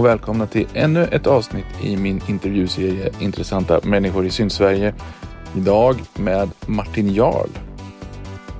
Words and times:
och 0.00 0.06
välkomna 0.06 0.46
till 0.46 0.66
ännu 0.74 1.04
ett 1.04 1.26
avsnitt 1.26 1.66
i 1.82 1.96
min 1.96 2.20
intervjuserie 2.28 3.10
Intressanta 3.20 3.80
människor 3.82 4.26
i 4.26 4.30
Sydsverige. 4.30 4.94
Idag 5.56 5.96
med 6.14 6.50
Martin 6.66 7.14
Jarl. 7.14 7.48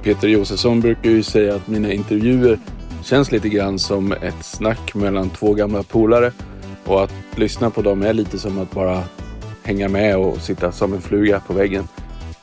Peter 0.02 0.28
Josefsson 0.28 0.80
brukar 0.80 1.10
ju 1.10 1.22
säga 1.22 1.54
att 1.54 1.68
mina 1.68 1.92
intervjuer 1.92 2.58
känns 3.02 3.32
lite 3.32 3.48
grann 3.48 3.78
som 3.78 4.12
ett 4.12 4.44
snack 4.44 4.94
mellan 4.94 5.30
två 5.30 5.54
gamla 5.54 5.82
polare 5.82 6.32
och 6.84 7.04
att 7.04 7.12
lyssna 7.34 7.70
på 7.70 7.82
dem 7.82 8.02
är 8.02 8.12
lite 8.12 8.38
som 8.38 8.58
att 8.58 8.70
bara 8.70 9.02
hänga 9.62 9.88
med 9.88 10.16
och 10.16 10.36
sitta 10.36 10.72
som 10.72 10.92
en 10.92 11.00
fluga 11.00 11.40
på 11.40 11.52
väggen. 11.52 11.88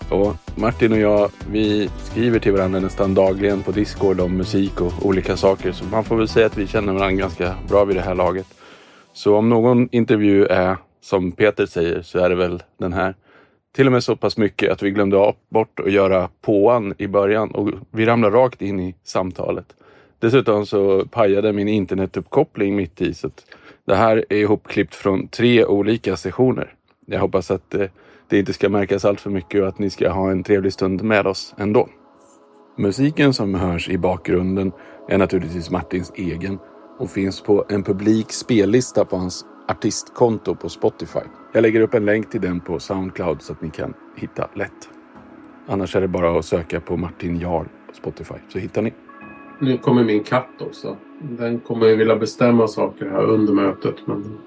Och 0.10 0.36
Martin 0.56 0.92
och 0.92 1.00
jag, 1.00 1.32
vi 1.52 1.90
skriver 2.12 2.40
till 2.40 2.52
varandra 2.52 2.80
nästan 2.80 3.14
dagligen 3.14 3.64
på 3.64 3.72
Discord 3.72 4.20
om 4.20 4.38
musik 4.38 4.82
och 4.82 4.94
olika 5.06 5.38
saker. 5.38 5.72
Så 5.72 5.86
man 5.86 6.04
får 6.04 6.16
väl 6.16 6.28
säga 6.28 6.46
att 6.46 6.58
vi 6.58 6.68
känner 6.68 6.94
varandra 6.94 7.22
ganska 7.22 7.56
bra 7.70 7.86
vid 7.86 7.96
det 7.96 8.02
här 8.02 8.16
laget. 8.16 8.48
Så 9.18 9.36
om 9.36 9.50
någon 9.50 9.90
intervju 9.92 10.46
är 10.46 10.78
som 11.02 11.32
Peter 11.32 11.66
säger 11.66 12.02
så 12.02 12.20
är 12.20 12.30
det 12.30 12.36
väl 12.36 12.64
den 12.80 12.94
här. 12.94 13.16
Till 13.76 13.86
och 13.86 13.92
med 13.92 14.04
så 14.04 14.16
pass 14.16 14.38
mycket 14.38 14.72
att 14.72 14.84
vi 14.84 14.92
glömde 14.92 15.34
bort 15.50 15.80
att 15.80 15.92
göra 15.92 16.30
påan 16.42 16.94
i 16.98 17.08
början 17.08 17.52
och 17.52 17.70
vi 17.92 18.06
ramlade 18.06 18.38
rakt 18.38 18.62
in 18.62 18.80
i 18.80 18.96
samtalet. 19.04 19.66
Dessutom 20.20 20.66
så 20.66 21.06
pajade 21.06 21.54
min 21.54 21.68
internetuppkoppling 21.68 22.76
mitt 22.76 23.02
i 23.02 23.14
så 23.14 23.30
det 23.86 23.96
här 23.96 24.26
är 24.30 24.38
ihopklippt 24.38 24.96
från 24.96 25.28
tre 25.28 25.66
olika 25.66 26.18
sessioner. 26.18 26.74
Jag 27.06 27.20
hoppas 27.20 27.52
att 27.52 27.74
eh, 27.74 27.88
det 28.30 28.40
inte 28.40 28.54
ska 28.54 28.70
märkas 28.70 29.06
allt 29.06 29.22
för 29.22 29.30
mycket 29.30 29.62
och 29.62 29.68
att 29.68 29.80
ni 29.80 29.90
ska 29.90 30.10
ha 30.10 30.32
en 30.32 30.44
trevlig 30.44 30.74
stund 30.74 31.04
med 31.04 31.28
oss 31.28 31.56
ändå. 31.58 31.90
Musiken 32.78 33.34
som 33.34 33.56
hörs 33.56 33.90
i 33.90 33.98
bakgrunden 33.98 34.72
är 35.10 35.18
naturligtvis 35.18 35.70
Martins 35.70 36.14
egen 36.16 36.60
och 36.98 37.10
finns 37.10 37.42
på 37.42 37.66
en 37.70 37.84
publik 37.84 38.32
spellista 38.32 39.06
på 39.06 39.18
hans 39.18 39.46
artistkonto 39.68 40.56
på 40.56 40.70
Spotify. 40.70 41.20
Jag 41.54 41.62
lägger 41.62 41.82
upp 41.82 41.94
en 41.94 42.06
länk 42.06 42.30
till 42.30 42.42
den 42.42 42.60
på 42.60 42.80
Soundcloud 42.80 43.42
så 43.42 43.54
att 43.54 43.62
ni 43.62 43.70
kan 43.70 43.94
hitta 44.16 44.48
lätt. 44.54 44.90
Annars 45.68 45.96
är 45.96 46.02
det 46.02 46.08
bara 46.08 46.40
att 46.40 46.46
söka 46.46 46.80
på 46.80 46.98
Martin 46.98 47.40
Jarl 47.40 47.66
på 47.88 47.94
Spotify 47.94 48.36
så 48.50 48.60
hittar 48.60 48.82
ni. 48.82 48.94
Nu 49.60 49.78
kommer 49.78 50.04
min 50.04 50.24
katt 50.24 50.62
också. 50.62 50.98
Den 51.22 51.60
kommer 51.60 51.88
ju 51.88 51.96
vilja 51.96 52.16
bestämma 52.16 52.68
saker 52.68 53.06
här 53.06 53.24
under 53.24 53.54
mötet. 53.54 53.96
Men, 54.06 54.38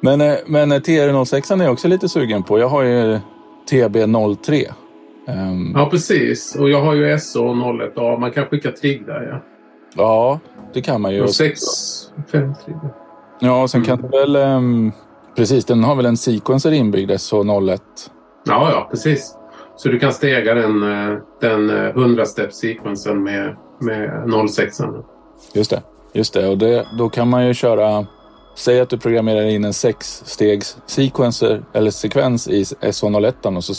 men, 0.00 0.20
eh, 0.20 0.36
men 0.46 0.72
eh, 0.72 0.78
TR06 0.78 1.60
är 1.60 1.64
jag 1.64 1.72
också 1.72 1.88
lite 1.88 2.08
sugen 2.08 2.42
på. 2.42 2.58
Jag 2.58 2.68
har 2.68 2.82
ju 2.82 3.18
TB03. 3.70 4.66
Um... 5.26 5.34
Ehm, 5.34 5.72
ja, 5.74 5.88
precis. 5.90 6.56
Och 6.56 6.70
jag 6.70 6.80
har 6.80 6.94
ju 6.94 7.06
SO01A. 7.06 8.18
Man 8.18 8.30
kan 8.30 8.46
skicka 8.46 8.72
trigg 8.72 9.06
där, 9.06 9.28
ja. 9.32 9.55
Ja, 9.96 10.40
det 10.72 10.82
kan 10.82 11.00
man 11.00 11.14
ju. 11.14 11.22
Och 11.22 11.34
sex, 11.34 11.60
fem 12.32 12.54
trigg. 12.64 12.76
Ja, 13.40 13.68
sen 13.68 13.84
mm. 13.84 13.86
kan 13.86 14.10
det 14.10 14.18
väl... 14.18 14.36
Um... 14.36 14.92
Precis, 15.36 15.64
den 15.64 15.84
har 15.84 15.94
väl 15.94 16.06
en 16.06 16.16
sequencer 16.16 16.72
inbyggd, 16.72 17.10
SO01? 17.10 17.80
Ja, 18.46 18.70
ja, 18.70 18.88
precis. 18.90 19.34
Så 19.76 19.88
du 19.88 19.98
kan 19.98 20.12
stega 20.12 20.54
den, 20.54 20.82
eh, 20.82 21.18
den 21.40 21.70
100 21.70 22.26
step 22.26 22.52
sequensen 22.52 23.22
med, 23.22 23.56
med 23.80 24.30
06. 24.50 24.80
Just 25.54 25.70
det. 25.70 25.82
Just 26.12 26.34
det, 26.34 26.48
och 26.48 26.58
det, 26.58 26.86
då 26.98 27.08
kan 27.08 27.28
man 27.28 27.46
ju 27.46 27.54
köra... 27.54 28.06
Säg 28.54 28.80
att 28.80 28.88
du 28.88 28.98
programmerar 28.98 29.42
in 29.42 29.64
en 29.64 29.72
sexstegs 29.72 30.76
sequencer 30.86 31.64
eller 31.72 31.90
sekvens 31.90 32.48
i 32.48 32.62
SO01 32.62 33.56
och 33.56 33.64
så, 33.64 33.74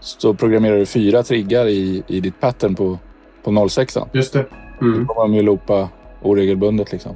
så 0.00 0.34
programmerar 0.34 0.76
du 0.76 0.86
fyra 0.86 1.22
triggar 1.22 1.66
i, 1.66 2.02
i 2.06 2.20
ditt 2.20 2.40
pattern 2.40 2.74
på, 2.74 2.98
på 3.44 3.68
06. 3.68 3.98
Just 4.12 4.32
det. 4.32 4.46
Mm. 4.82 4.98
Då 4.98 5.14
kommer 5.14 5.28
de 5.28 5.34
ju 5.34 5.42
loopa 5.42 5.88
oregelbundet 6.22 6.92
liksom. 6.92 7.12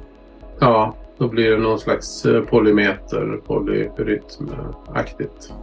Ja, 0.59 0.95
då 1.17 1.27
blir 1.27 1.51
det 1.51 1.57
någon 1.57 1.79
slags 1.79 2.25
eh, 2.25 2.41
polymeter, 2.41 3.39
polyrytm-aktigt. 3.47 5.53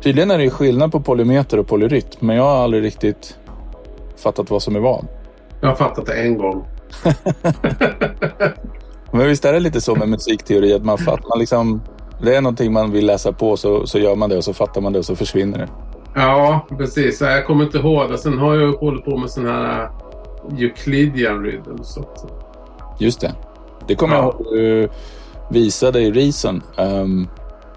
Tydligen 0.00 0.30
är 0.30 0.38
det 0.38 0.44
ju 0.44 0.50
skillnad 0.50 0.92
på 0.92 1.00
polymeter 1.00 1.58
och 1.58 1.66
polyrytm, 1.66 2.18
men 2.20 2.36
jag 2.36 2.42
har 2.42 2.64
aldrig 2.64 2.82
riktigt 2.82 3.38
fattat 4.16 4.50
vad 4.50 4.62
som 4.62 4.76
är 4.76 4.80
vad. 4.80 5.06
Jag 5.60 5.68
har 5.68 5.76
fattat 5.76 6.06
det 6.06 6.14
en 6.14 6.38
gång. 6.38 6.64
Men 9.12 9.26
visst 9.26 9.44
är 9.44 9.52
det 9.52 9.60
lite 9.60 9.80
så 9.80 9.94
med 9.94 10.08
musikteori 10.08 10.74
att 10.74 10.84
man 10.84 10.98
fattar, 10.98 11.28
man 11.28 11.38
liksom, 11.38 11.82
det 12.22 12.36
är 12.36 12.40
någonting 12.40 12.72
man 12.72 12.90
vill 12.90 13.06
läsa 13.06 13.32
på 13.32 13.56
så, 13.56 13.86
så 13.86 13.98
gör 13.98 14.16
man 14.16 14.30
det 14.30 14.36
och 14.36 14.44
så 14.44 14.54
fattar 14.54 14.80
man 14.80 14.92
det 14.92 14.98
och 14.98 15.04
så 15.04 15.16
försvinner 15.16 15.58
det. 15.58 15.68
Ja, 16.14 16.66
precis. 16.78 17.20
Jag 17.20 17.46
kommer 17.46 17.64
inte 17.64 17.78
ihåg 17.78 18.10
det. 18.10 18.18
Sen 18.18 18.38
har 18.38 18.54
jag 18.54 18.72
hållit 18.72 19.04
på 19.04 19.16
med 19.16 19.30
sådana 19.30 19.52
här 19.52 19.88
Euclidean 20.58 21.44
rhythms 21.44 21.96
också. 21.96 22.28
Just 22.98 23.20
det. 23.20 23.34
Det 23.88 23.94
kommer 23.94 24.16
ja. 24.16 24.22
jag 24.22 24.34
ihåg 24.34 24.54
du 24.54 24.88
visade 25.50 26.00
i 26.00 26.10
Reason. 26.10 26.62
Um, 26.76 27.28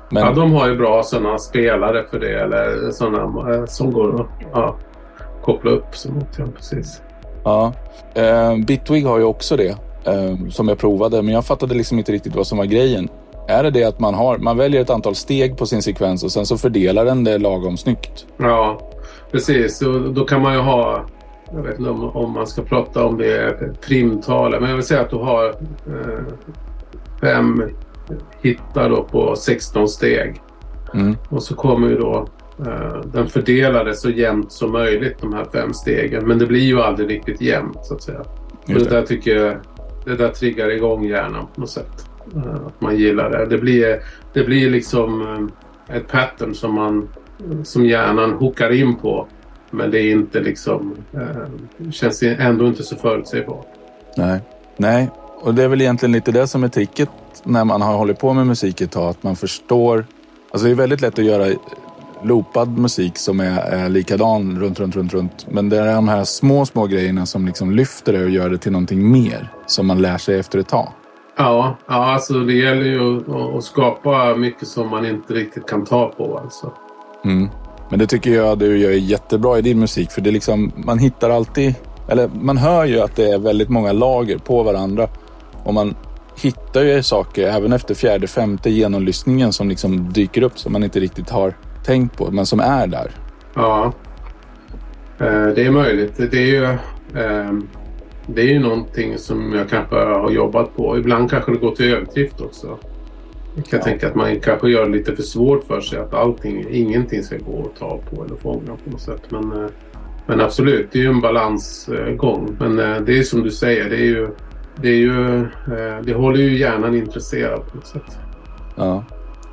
men... 0.10 0.24
Ja, 0.24 0.32
de 0.32 0.52
har 0.52 0.70
ju 0.70 0.78
bra 0.78 1.04
sådana 1.04 1.38
spelare 1.38 2.06
för 2.12 2.20
det. 2.20 2.42
Eller 2.42 2.92
sådana 2.92 3.52
uh, 3.52 3.66
som 3.66 3.92
går 3.92 4.22
att 4.22 4.28
ja, 4.54 4.76
koppla 5.44 5.72
upp. 5.72 5.96
Så, 5.96 6.10
ja, 6.38 6.46
precis. 6.56 7.02
Ja. 7.44 7.74
Uh, 8.18 8.66
Bitwig 8.66 9.06
har 9.06 9.18
ju 9.18 9.24
också 9.24 9.58
det 9.58 9.76
eh, 10.06 10.50
som 10.50 10.68
jag 10.68 10.78
provade, 10.78 11.22
men 11.22 11.34
jag 11.34 11.46
fattade 11.46 11.76
liksom 11.76 12.00
inte 12.00 12.12
riktigt 12.12 12.36
vad 12.36 12.48
som 12.48 12.58
var 12.58 12.66
grejen. 12.66 13.10
Är 13.48 13.64
det 13.64 13.70
det 13.70 13.84
att 13.84 14.00
man, 14.00 14.14
har, 14.14 14.38
man 14.38 14.58
väljer 14.58 14.82
ett 14.82 14.90
antal 14.90 15.16
steg 15.16 15.58
på 15.58 15.66
sin 15.66 15.82
sekvens 15.82 16.24
och 16.24 16.32
sen 16.32 16.46
så 16.46 16.58
fördelar 16.58 17.06
den 17.06 17.24
det 17.24 17.38
lagom 17.38 17.78
snyggt? 17.78 18.26
Ja, 18.38 18.80
precis. 19.32 19.82
Och 19.82 20.14
då 20.14 20.26
kan 20.26 20.42
man 20.42 20.54
ju 20.54 20.60
ha, 20.60 21.06
jag 21.54 21.62
vet 21.64 21.80
inte 21.80 21.92
om, 21.92 22.04
om 22.04 22.32
man 22.32 22.48
ska 22.48 22.62
prata 22.62 23.06
om 23.06 23.18
det 23.18 23.38
är 23.38 23.74
primtal, 23.88 24.52
men 24.60 24.70
jag 24.70 24.76
vill 24.76 24.86
säga 24.86 25.02
att 25.02 25.10
du 25.10 25.16
har 25.16 25.48
eh, 25.88 26.24
fem 27.22 27.64
hittar 28.42 28.90
då 28.90 29.04
på 29.04 29.36
16 29.36 29.88
steg. 29.88 30.42
Mm. 30.94 31.16
Och 31.30 31.44
så 31.44 31.56
kommer 31.56 31.90
ju 31.90 31.98
då 31.98 32.28
eh, 32.60 33.02
den 33.14 33.28
fördelade 33.28 33.96
så 33.96 34.10
jämnt 34.10 34.52
som 34.52 34.72
möjligt 34.72 35.22
de 35.22 35.34
här 35.34 35.46
fem 35.54 35.74
stegen. 35.74 36.28
Men 36.28 36.40
det 36.40 36.46
blir 36.46 36.64
ju 36.64 36.82
aldrig 36.82 37.10
riktigt 37.10 37.42
jämnt 37.42 37.86
så 37.86 37.94
att 37.94 38.04
säga. 38.04 38.20
Och 38.68 38.74
det 38.74 38.90
där 38.90 39.02
tycker 39.02 39.36
jag 39.36 39.58
det 40.06 40.16
där 40.16 40.30
triggar 40.30 40.70
igång 40.70 41.06
hjärnan 41.06 41.48
på 41.56 41.62
något 41.62 41.70
sätt. 41.70 42.06
Eh, 42.36 42.66
att 42.66 42.82
man 42.82 42.98
gillar 42.98 43.30
det. 43.30 43.46
Det 43.46 43.58
blir, 43.58 44.00
det 44.34 44.44
blir 44.44 44.70
liksom 44.70 45.22
eh, 45.22 45.96
ett 45.98 46.08
pattern 46.08 46.54
som, 46.54 46.76
man, 46.76 47.10
som 47.64 47.86
hjärnan 47.86 48.32
hookar 48.32 48.72
in 48.72 48.96
på. 48.96 49.28
Men 49.72 49.92
det 49.92 50.02
är 50.02 50.12
inte 50.12 50.40
liksom, 50.40 50.96
eh, 51.14 51.92
känns 51.92 52.24
ändå 52.24 52.68
inte 52.68 52.84
så 52.84 52.96
förutsägbart. 52.96 53.68
Nej. 54.18 54.40
Nej, 54.78 55.10
och 55.42 55.56
det 55.56 55.64
är 55.64 55.68
väl 55.68 55.82
egentligen 55.82 56.12
lite 56.12 56.32
det 56.32 56.48
som 56.48 56.64
är 56.64 56.68
tricket 56.68 57.10
när 57.44 57.64
man 57.64 57.82
har 57.82 57.98
hållit 57.98 58.20
på 58.20 58.34
med 58.34 58.48
musik 58.48 58.82
ett 58.82 58.92
tag. 58.92 59.10
Att 59.10 59.24
man 59.24 59.36
förstår. 59.36 60.06
Alltså 60.52 60.66
det 60.66 60.72
är 60.72 60.76
väldigt 60.76 61.02
lätt 61.02 61.20
att 61.20 61.26
göra 61.26 61.56
loopad 62.24 62.66
musik 62.66 63.18
som 63.18 63.40
är, 63.40 63.60
är 63.60 63.90
likadan 63.90 64.60
runt, 64.60 64.80
runt, 64.80 64.96
runt, 64.96 65.14
runt. 65.14 65.48
Men 65.50 65.70
det 65.70 65.78
är 65.78 65.96
de 65.96 66.08
här 66.08 66.24
små, 66.24 66.66
små 66.66 66.88
grejerna 66.88 67.26
som 67.26 67.46
liksom 67.46 67.72
lyfter 67.72 68.14
det 68.14 68.24
och 68.24 68.30
gör 68.30 68.50
det 68.50 68.58
till 68.58 68.72
någonting 68.72 69.12
mer 69.12 69.52
som 69.66 69.88
man 69.88 70.02
lär 70.02 70.18
sig 70.18 70.40
efter 70.40 70.60
ett 70.60 70.68
tag. 70.68 70.92
Ja, 71.38 71.78
ja 71.88 72.14
alltså 72.14 72.34
det 72.34 72.54
gäller 72.54 72.86
ju 72.86 73.18
att, 73.18 73.56
att 73.56 73.64
skapa 73.64 74.36
mycket 74.36 74.68
som 74.68 74.90
man 74.90 75.06
inte 75.06 75.34
riktigt 75.34 75.70
kan 75.70 75.86
ta 75.86 76.10
på 76.10 76.38
alltså. 76.38 76.72
Mm. 77.26 77.50
Men 77.92 78.00
det 78.00 78.08
tycker 78.08 78.32
jag 78.32 78.58
du 78.58 78.78
gör 78.78 78.92
jättebra 78.92 79.60
i 79.60 79.62
din 79.62 79.80
musik 79.80 80.12
för 80.12 80.22
det 80.22 80.30
är 80.30 80.32
liksom, 80.32 80.72
man 80.76 81.00
hittar 81.00 81.30
alltid, 81.30 81.76
eller 82.10 82.30
man 82.42 82.58
hör 82.58 82.86
ju 82.86 83.02
att 83.02 83.16
det 83.16 83.32
är 83.32 83.40
väldigt 83.40 83.70
många 83.70 83.92
lager 83.92 84.38
på 84.38 84.64
varandra 84.64 85.10
och 85.64 85.74
man 85.74 85.96
hittar 86.42 86.84
ju 86.84 87.04
saker 87.04 87.48
även 87.48 87.74
efter 87.74 87.96
fjärde, 87.96 88.28
femte 88.28 88.70
genomlyssningen 88.70 89.54
som 89.54 89.70
liksom 89.70 90.14
dyker 90.14 90.44
upp 90.44 90.60
som 90.60 90.74
man 90.74 90.84
inte 90.84 91.00
riktigt 91.00 91.30
har 91.30 91.54
tänkt 91.86 92.18
på, 92.18 92.32
men 92.32 92.46
som 92.46 92.60
är 92.60 92.88
där. 92.88 93.12
Ja, 93.54 93.94
eh, 95.20 95.48
det 95.56 95.66
är 95.66 95.72
möjligt. 95.72 96.18
Det 96.18 96.38
är 96.38 96.46
ju, 96.46 96.66
ehm, 97.22 97.68
det 98.28 98.42
är 98.42 98.48
ju 98.48 98.60
någonting 98.60 99.18
som 99.18 99.54
jag 99.54 99.70
kanske 99.70 99.96
har 99.96 100.32
jobbat 100.32 100.76
på. 100.76 100.98
Ibland 100.98 101.30
kanske 101.30 101.52
det 101.52 101.58
går 101.58 101.76
till 101.76 101.94
överdrift 101.94 102.42
också. 102.42 102.78
Jag 103.56 103.66
kan 103.66 103.80
ja. 103.80 103.86
tänka 103.86 104.08
att 104.08 104.16
man 104.16 104.40
kanske 104.40 104.70
gör 104.70 104.86
det 104.86 104.92
lite 104.92 105.16
för 105.16 105.24
svårt 105.24 105.64
för 105.64 105.82
sig 105.82 106.00
att 106.00 106.14
allting, 106.14 106.66
ingenting 106.70 107.24
ska 107.24 107.38
gå 107.38 107.66
att 107.66 107.80
ta 107.80 107.98
på 107.98 108.24
eller 108.24 108.36
fånga 108.36 108.78
på 108.84 108.90
något 108.90 109.02
sätt. 109.02 109.22
Men, 109.30 109.52
eh, 109.52 109.70
men 110.28 110.42
absolut, 110.42 110.90
det 110.92 111.00
är 111.00 111.04
ju 111.04 111.10
en 111.10 111.22
balansgång. 111.22 112.56
Men 112.60 112.80
eh, 112.80 113.02
det 113.02 113.20
är 113.20 113.24
som 113.24 113.44
du 113.44 113.52
säger, 113.52 113.90
det 113.90 113.96
är 113.96 114.06
ju, 114.06 114.28
det, 114.82 114.90
är 114.90 114.96
ju, 114.96 115.48
det 116.04 116.14
håller 116.14 116.40
ju 116.40 116.58
hjärnan 116.58 116.96
intresserad 116.96 117.68
på 117.68 117.76
något 117.76 117.88
sätt. 117.88 118.18
Ja. 118.76 119.04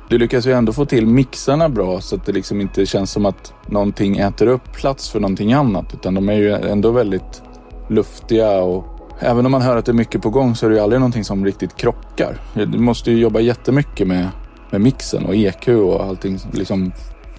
Du 0.09 0.17
lyckas 0.17 0.47
ju 0.47 0.51
ändå 0.51 0.73
få 0.73 0.85
till 0.85 1.07
mixarna 1.07 1.69
bra 1.69 2.01
så 2.01 2.15
att 2.15 2.25
det 2.25 2.31
liksom 2.31 2.61
inte 2.61 2.85
känns 2.85 3.11
som 3.11 3.25
att 3.25 3.53
någonting 3.67 4.17
äter 4.17 4.47
upp 4.47 4.73
plats 4.73 5.09
för 5.09 5.19
någonting 5.19 5.53
annat. 5.53 5.93
Utan 5.93 6.13
de 6.13 6.29
är 6.29 6.33
ju 6.33 6.51
ändå 6.51 6.91
väldigt 6.91 7.43
luftiga 7.87 8.61
och 8.61 8.98
även 9.19 9.45
om 9.45 9.51
man 9.51 9.61
hör 9.61 9.77
att 9.77 9.85
det 9.85 9.91
är 9.91 9.93
mycket 9.93 10.21
på 10.21 10.29
gång 10.29 10.55
så 10.55 10.65
är 10.65 10.69
det 10.69 10.75
ju 10.75 10.81
aldrig 10.81 10.99
någonting 10.99 11.23
som 11.23 11.45
riktigt 11.45 11.75
krockar. 11.75 12.37
Du 12.53 12.79
måste 12.79 13.11
ju 13.11 13.19
jobba 13.19 13.39
jättemycket 13.39 14.07
med, 14.07 14.29
med 14.71 14.81
mixen 14.81 15.25
och 15.25 15.35
EQ 15.35 15.67
och 15.67 16.03
allting. 16.03 16.37
Liksom 16.51 16.91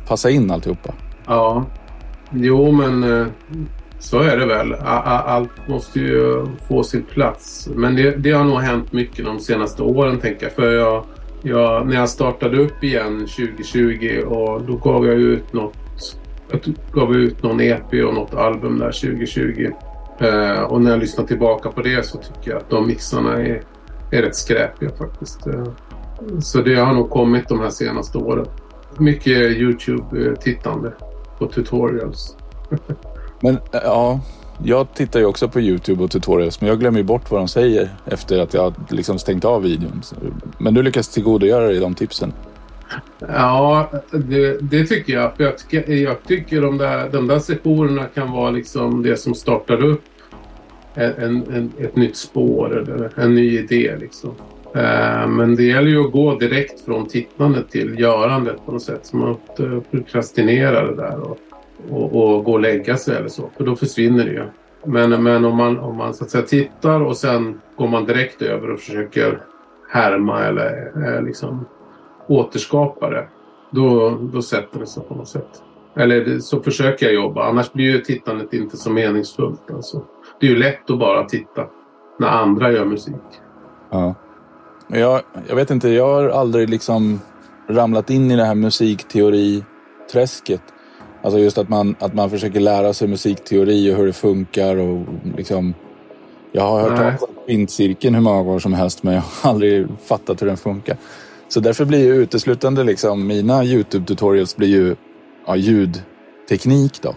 passa 0.08 0.30
in 0.30 0.50
alltihopa. 0.50 0.94
Ja, 1.26 1.64
jo 2.30 2.72
men 2.72 3.20
eh, 3.20 3.26
så 3.98 4.18
är 4.18 4.36
det 4.36 4.46
väl. 4.46 4.74
Allt 4.74 5.68
måste 5.68 6.00
ju 6.00 6.46
få 6.68 6.82
sin 6.82 7.02
plats. 7.02 7.68
Men 7.74 7.96
det, 7.96 8.16
det 8.16 8.30
har 8.30 8.44
nog 8.44 8.60
hänt 8.60 8.92
mycket 8.92 9.24
de 9.24 9.40
senaste 9.40 9.82
åren 9.82 10.20
tänker 10.20 10.46
jag. 10.46 10.52
För 10.52 10.74
jag 10.74 11.04
jag, 11.42 11.86
när 11.86 11.96
jag 11.96 12.08
startade 12.08 12.58
upp 12.58 12.84
igen 12.84 13.18
2020 13.18 14.22
och 14.26 14.62
då 14.62 14.76
gav 14.76 15.06
jag 15.06 15.16
ut 15.16 15.52
något 15.52 15.74
jag 16.50 16.60
gav 16.92 17.16
ut 17.16 17.42
någon 17.42 17.60
EP 17.60 17.92
och 17.92 18.14
något 18.14 18.34
album 18.34 18.78
där 18.78 18.92
2020. 18.92 19.70
Eh, 20.20 20.62
och 20.62 20.80
när 20.80 20.90
jag 20.90 21.00
lyssnar 21.00 21.24
tillbaka 21.24 21.70
på 21.70 21.82
det 21.82 22.06
så 22.06 22.18
tycker 22.18 22.50
jag 22.50 22.56
att 22.56 22.70
de 22.70 22.86
mixarna 22.86 23.32
är, 23.36 23.62
är 24.10 24.22
rätt 24.22 24.36
skräpiga 24.36 24.90
faktiskt. 24.90 25.46
Eh, 25.46 25.64
så 26.40 26.60
det 26.60 26.74
har 26.74 26.92
nog 26.92 27.10
kommit 27.10 27.48
de 27.48 27.60
här 27.60 27.70
senaste 27.70 28.18
åren. 28.18 28.46
Mycket 28.98 29.36
YouTube-tittande 29.36 30.92
på 31.38 31.46
tutorials. 31.46 32.36
Men 33.40 33.58
ja, 33.72 34.20
jag 34.64 34.94
tittar 34.94 35.20
ju 35.20 35.26
också 35.26 35.48
på 35.48 35.60
YouTube 35.60 36.04
och 36.04 36.10
tutorials 36.10 36.60
men 36.60 36.68
jag 36.68 36.80
glömmer 36.80 36.98
ju 36.98 37.04
bort 37.04 37.30
vad 37.30 37.40
de 37.40 37.48
säger 37.48 37.88
efter 38.06 38.38
att 38.38 38.54
jag 38.54 38.74
liksom 38.88 39.18
stängt 39.18 39.44
av 39.44 39.62
videon. 39.62 40.02
Men 40.58 40.74
du 40.74 40.82
lyckas 40.82 41.08
tillgodogöra 41.08 41.66
dig 41.66 41.80
de 41.80 41.94
tipsen. 41.94 42.32
Ja, 43.18 43.90
det, 44.10 44.58
det, 44.60 44.86
tycker 44.86 45.12
jag. 45.12 45.36
För 45.36 45.44
jag 45.44 45.58
tycker, 45.58 45.92
jag 45.92 46.22
tycker 46.22 46.62
de, 46.62 46.78
där, 46.78 47.08
de 47.08 47.26
där 47.26 47.38
sessionerna 47.38 48.04
kan 48.04 48.32
vara 48.32 48.50
liksom 48.50 49.02
det 49.02 49.16
som 49.16 49.34
startar 49.34 49.84
upp 49.84 50.02
en, 51.00 51.42
en, 51.52 51.72
ett 51.78 51.96
nytt 51.96 52.16
spår 52.16 52.78
eller 52.78 53.10
en 53.16 53.34
ny 53.34 53.58
idé. 53.58 53.96
Liksom. 54.00 54.30
Eh, 54.74 55.28
men 55.28 55.56
det 55.56 55.62
gäller 55.62 55.90
ju 55.90 56.04
att 56.04 56.12
gå 56.12 56.34
direkt 56.34 56.80
från 56.80 57.06
tittandet 57.08 57.70
till 57.70 58.00
görandet 58.00 58.66
på 58.66 58.72
något 58.72 58.82
sätt. 58.82 59.06
Så 59.06 59.16
man 59.16 59.30
inte 59.30 59.80
prokrastinerar 59.90 60.86
det 60.86 60.96
där 60.96 61.20
och, 61.20 61.38
och, 61.90 62.36
och 62.36 62.44
går 62.44 62.52
och 62.52 62.60
lägga 62.60 62.96
sig 62.96 63.16
eller 63.16 63.28
så. 63.28 63.50
För 63.56 63.64
då 63.64 63.76
försvinner 63.76 64.24
det 64.24 64.32
ju. 64.32 64.44
Men, 64.84 65.22
men 65.22 65.44
om, 65.44 65.56
man, 65.56 65.78
om 65.78 65.96
man 65.96 66.14
så 66.14 66.24
att 66.24 66.30
säga 66.30 66.42
tittar 66.42 67.00
och 67.00 67.16
sen 67.16 67.60
går 67.76 67.88
man 67.88 68.04
direkt 68.04 68.42
över 68.42 68.70
och 68.70 68.80
försöker 68.80 69.40
härma 69.90 70.44
eller 70.44 70.92
eh, 71.06 71.22
liksom 71.22 71.66
återskapa 72.26 73.10
det. 73.10 73.28
Då, 73.70 74.18
då 74.32 74.42
sätter 74.42 74.78
det 74.78 74.86
sig 74.86 75.02
på 75.02 75.14
något 75.14 75.28
sätt. 75.28 75.62
Eller 75.96 76.38
så 76.38 76.62
försöker 76.62 77.06
jag 77.06 77.14
jobba. 77.14 77.44
Annars 77.44 77.72
blir 77.72 77.84
ju 77.84 77.98
tittandet 77.98 78.52
inte 78.52 78.76
så 78.76 78.90
meningsfullt. 78.90 79.70
Alltså. 79.70 80.02
Det 80.40 80.46
är 80.46 80.50
ju 80.50 80.56
lätt 80.56 80.90
att 80.90 80.98
bara 80.98 81.24
titta 81.24 81.66
när 82.18 82.28
andra 82.28 82.72
gör 82.72 82.84
musik. 82.84 83.14
Ja. 83.90 84.14
Jag, 84.88 85.22
jag 85.48 85.56
vet 85.56 85.70
inte, 85.70 85.88
jag 85.88 86.06
har 86.06 86.28
aldrig 86.28 86.70
liksom 86.70 87.20
ramlat 87.68 88.10
in 88.10 88.30
i 88.30 88.36
det 88.36 88.44
här 88.44 88.54
musikteori-träsket. 88.54 90.62
Alltså 91.22 91.38
just 91.38 91.58
att 91.58 91.68
man, 91.68 91.94
att 91.98 92.14
man 92.14 92.30
försöker 92.30 92.60
lära 92.60 92.92
sig 92.92 93.08
musikteori 93.08 93.92
och 93.92 93.96
hur 93.96 94.06
det 94.06 94.12
funkar 94.12 94.76
och 94.76 95.06
liksom... 95.36 95.74
Jag 96.52 96.62
har 96.62 96.80
hört 96.80 96.96
talas 96.96 97.22
om 97.22 97.28
kvintcirkeln 97.46 98.14
hur 98.14 98.22
många 98.22 98.42
gånger 98.42 98.58
som 98.58 98.72
helst 98.72 99.02
men 99.02 99.14
jag 99.14 99.22
har 99.22 99.50
aldrig 99.50 99.86
fattat 100.08 100.42
hur 100.42 100.46
den 100.46 100.56
funkar. 100.56 100.96
Så 101.48 101.60
därför 101.60 101.84
blir 101.84 102.04
ju 102.04 102.14
uteslutande 102.14 102.84
liksom 102.84 103.26
mina 103.26 103.64
YouTube-tutorials 103.64 104.56
blir 104.56 104.68
ju 104.68 104.96
ja, 105.46 105.56
ljudteknik 105.56 107.02
då. 107.02 107.14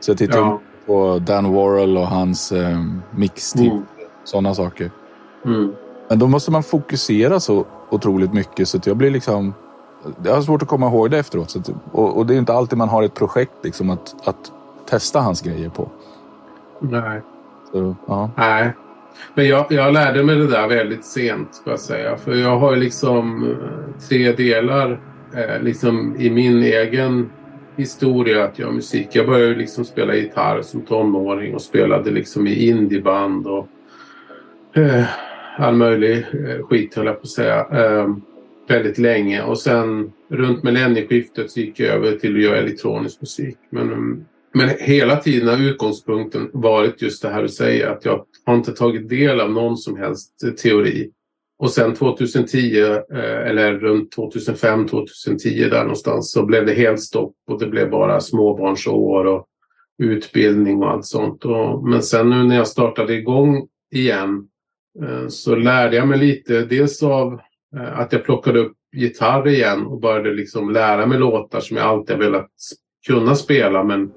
Så 0.00 0.10
jag 0.10 0.18
tittar 0.18 0.38
ja. 0.38 0.60
På 0.88 1.18
Dan 1.18 1.52
Worrell 1.52 1.96
och 1.96 2.06
hans 2.06 2.52
eh, 2.52 2.78
mixtip. 3.10 3.72
Mm. 3.72 3.84
Sådana 4.24 4.54
saker. 4.54 4.90
Mm. 5.44 5.72
Men 6.08 6.18
då 6.18 6.26
måste 6.26 6.50
man 6.50 6.62
fokusera 6.62 7.40
så 7.40 7.66
otroligt 7.90 8.32
mycket 8.32 8.68
så 8.68 8.76
att 8.76 8.86
jag 8.86 8.96
blir 8.96 9.10
liksom... 9.10 9.54
Jag 10.24 10.34
har 10.34 10.42
svårt 10.42 10.62
att 10.62 10.68
komma 10.68 10.86
ihåg 10.86 11.10
det 11.10 11.18
efteråt. 11.18 11.56
Att, 11.56 11.70
och, 11.92 12.16
och, 12.16 12.26
det 12.26 12.34
är 12.34 12.38
inte 12.38 12.52
alltid 12.52 12.78
man 12.78 12.88
har 12.88 13.02
ett 13.02 13.14
projekt 13.14 13.52
liksom 13.62 13.90
att, 13.90 14.28
att 14.28 14.52
testa 14.90 15.20
hans 15.20 15.42
grejer 15.42 15.68
på. 15.68 15.88
Nej. 16.80 17.22
Så, 17.72 17.96
ja. 18.06 18.30
Nej. 18.36 18.72
Men 19.34 19.48
jag, 19.48 19.66
jag 19.70 19.92
lärde 19.92 20.22
mig 20.22 20.36
det 20.36 20.46
där 20.46 20.68
väldigt 20.68 21.04
sent 21.04 21.54
ska 21.54 21.70
jag 21.70 21.80
säga. 21.80 22.16
För 22.16 22.34
jag 22.34 22.58
har 22.58 22.76
liksom 22.76 23.44
eh, 23.50 24.08
tre 24.08 24.32
delar 24.32 25.00
eh, 25.34 25.62
liksom 25.62 26.16
i 26.18 26.30
min 26.30 26.62
egen 26.62 27.30
historia 27.78 28.44
att 28.44 28.58
göra 28.58 28.72
musik. 28.72 29.08
Jag 29.12 29.26
började 29.26 29.54
liksom 29.54 29.84
spela 29.84 30.14
gitarr 30.14 30.62
som 30.62 30.80
tonåring 30.80 31.54
och 31.54 31.62
spelade 31.62 32.10
liksom 32.10 32.46
i 32.46 32.68
indieband 32.68 33.46
och 33.46 33.68
eh, 34.74 35.04
all 35.58 35.76
möjlig 35.76 36.16
eh, 36.16 36.66
skit 36.66 36.94
höll 36.94 37.06
jag 37.06 37.14
på 37.14 37.22
att 37.22 37.28
säga. 37.28 37.66
Eh, 37.72 38.08
väldigt 38.68 38.98
länge 38.98 39.42
och 39.42 39.58
sen 39.58 40.12
runt 40.30 40.62
millennieskiftet 40.62 41.50
så 41.50 41.60
gick 41.60 41.80
jag 41.80 41.88
över 41.88 42.12
till 42.12 42.36
att 42.36 42.42
göra 42.42 42.56
elektronisk 42.56 43.20
musik. 43.20 43.56
Men, 43.70 44.26
men 44.54 44.70
hela 44.78 45.16
tiden 45.16 45.48
har 45.48 45.68
utgångspunkten 45.70 46.50
varit 46.52 47.02
just 47.02 47.22
det 47.22 47.28
här 47.28 47.42
du 47.42 47.48
säger 47.48 47.86
att 47.86 48.04
jag 48.04 48.24
har 48.44 48.54
inte 48.54 48.72
tagit 48.72 49.08
del 49.08 49.40
av 49.40 49.52
någon 49.52 49.76
som 49.76 49.96
helst 49.96 50.32
teori. 50.62 51.10
Och 51.58 51.70
sen 51.70 51.94
2010 51.94 52.80
eh, 52.80 53.48
eller 53.50 53.72
runt 53.72 54.16
2005-2010 54.16 55.70
där 55.70 55.82
någonstans 55.82 56.32
så 56.32 56.46
blev 56.46 56.66
det 56.66 56.72
helt 56.72 57.00
stopp 57.00 57.34
och 57.50 57.58
det 57.58 57.66
blev 57.66 57.90
bara 57.90 58.20
småbarnsår 58.20 59.24
och 59.24 59.46
utbildning 60.02 60.82
och 60.82 60.90
allt 60.90 61.06
sånt. 61.06 61.42
men 61.84 62.02
sen 62.02 62.30
nu 62.30 62.42
när 62.42 62.56
jag 62.56 62.68
startade 62.68 63.14
igång 63.14 63.68
igen 63.94 64.48
eh, 65.02 65.28
så 65.28 65.56
lärde 65.56 65.96
jag 65.96 66.08
mig 66.08 66.18
lite. 66.18 66.64
Dels 66.64 67.02
av 67.02 67.40
eh, 67.76 67.98
att 67.98 68.12
jag 68.12 68.24
plockade 68.24 68.58
upp 68.58 68.72
gitarr 68.92 69.48
igen 69.48 69.86
och 69.86 70.00
började 70.00 70.34
liksom 70.34 70.70
lära 70.70 71.06
mig 71.06 71.18
låtar 71.18 71.60
som 71.60 71.76
jag 71.76 71.86
alltid 71.86 72.16
har 72.16 72.22
velat 72.22 72.50
kunna 73.06 73.34
spela 73.34 73.84
men 73.84 74.10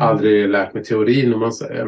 aldrig 0.00 0.48
lärt 0.48 0.74
mig 0.74 0.84
teorin 0.84 1.34
om 1.34 1.40
man 1.40 1.52
säger. 1.52 1.86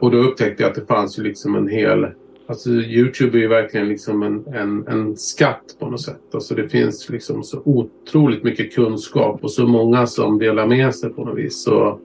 Och 0.00 0.10
då 0.10 0.18
upptäckte 0.18 0.62
jag 0.62 0.70
att 0.70 0.76
det 0.76 0.86
fanns 0.86 1.18
ju 1.18 1.22
liksom 1.22 1.54
en 1.54 1.68
hel... 1.68 2.06
Alltså 2.50 2.70
Youtube 2.70 3.38
är 3.38 3.40
ju 3.40 3.48
verkligen 3.48 3.88
liksom 3.88 4.22
en, 4.22 4.54
en, 4.54 4.86
en 4.88 5.16
skatt 5.16 5.62
på 5.78 5.90
något 5.90 6.00
sätt. 6.00 6.20
Alltså 6.34 6.54
det 6.54 6.68
finns 6.68 7.08
liksom 7.08 7.42
så 7.42 7.62
otroligt 7.64 8.44
mycket 8.44 8.74
kunskap 8.74 9.44
och 9.44 9.50
så 9.50 9.66
många 9.66 10.06
som 10.06 10.38
delar 10.38 10.66
med 10.66 10.94
sig 10.94 11.10
på 11.10 11.24
något 11.24 11.38
vis. 11.38 11.62
Så, 11.62 11.98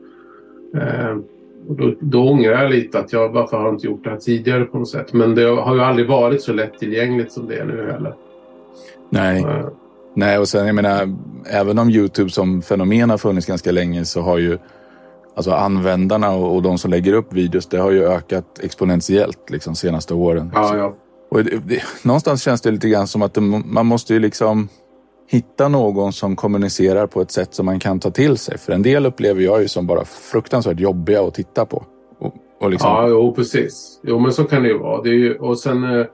eh, 0.75 1.17
och 1.67 1.75
då, 1.75 1.93
då 1.99 2.29
ångrar 2.29 2.63
jag 2.63 2.71
lite 2.71 2.99
att 2.99 3.13
jag 3.13 3.29
varför 3.29 3.57
har 3.57 3.65
jag 3.65 3.73
inte 3.73 3.87
gjort 3.87 4.03
det 4.03 4.09
här 4.09 4.17
tidigare 4.17 4.65
på 4.65 4.79
något 4.79 4.89
sätt. 4.89 5.13
Men 5.13 5.35
det 5.35 5.43
har 5.43 5.75
ju 5.75 5.81
aldrig 5.81 6.07
varit 6.07 6.41
så 6.41 6.53
lättillgängligt 6.53 7.31
som 7.31 7.47
det 7.47 7.55
är 7.55 7.65
nu 7.65 7.91
heller. 7.91 8.13
Nej. 9.09 9.43
Uh. 9.43 9.67
Nej, 10.13 10.37
och 10.37 10.47
sen 10.47 10.65
jag 10.65 10.75
menar, 10.75 11.15
även 11.49 11.79
om 11.79 11.89
Youtube 11.89 12.29
som 12.29 12.61
fenomen 12.61 13.09
har 13.09 13.17
funnits 13.17 13.47
ganska 13.47 13.71
länge 13.71 14.05
så 14.05 14.21
har 14.21 14.37
ju 14.37 14.57
alltså 15.35 15.51
användarna 15.51 16.31
och, 16.31 16.55
och 16.55 16.61
de 16.61 16.77
som 16.77 16.91
lägger 16.91 17.13
upp 17.13 17.33
videos, 17.33 17.67
det 17.67 17.77
har 17.77 17.91
ju 17.91 18.05
ökat 18.05 18.59
exponentiellt 18.63 19.49
liksom 19.49 19.75
senaste 19.75 20.13
åren. 20.13 20.51
Ja, 20.53 20.77
ja. 20.77 20.95
Och 21.31 21.43
det, 21.43 21.57
det, 21.67 21.83
någonstans 22.03 22.43
känns 22.43 22.61
det 22.61 22.71
lite 22.71 22.89
grann 22.89 23.07
som 23.07 23.21
att 23.21 23.33
det, 23.33 23.41
man 23.41 23.85
måste 23.85 24.13
ju 24.13 24.19
liksom 24.19 24.69
hitta 25.27 25.67
någon 25.67 26.13
som 26.13 26.35
kommunicerar 26.35 27.07
på 27.07 27.21
ett 27.21 27.31
sätt 27.31 27.53
som 27.53 27.65
man 27.65 27.79
kan 27.79 27.99
ta 27.99 28.11
till 28.11 28.37
sig. 28.37 28.57
För 28.57 28.73
en 28.73 28.81
del 28.81 29.05
upplever 29.05 29.41
jag 29.41 29.61
ju 29.61 29.67
som 29.67 29.87
bara 29.87 30.05
fruktansvärt 30.05 30.79
jobbiga 30.79 31.21
att 31.21 31.33
titta 31.33 31.65
på. 31.65 31.85
Och, 32.19 32.33
och 32.61 32.69
liksom... 32.71 32.89
Ja, 32.89 33.07
jo, 33.07 33.33
precis. 33.35 33.99
Jo, 34.03 34.19
men 34.19 34.33
så 34.33 34.43
kan 34.43 34.63
det 34.63 34.69
ju 34.69 34.77
vara. 34.77 35.01
Det 35.01 35.09
ju, 35.09 35.35
och 35.35 35.59
sen 35.59 35.83
eh, 35.83 36.05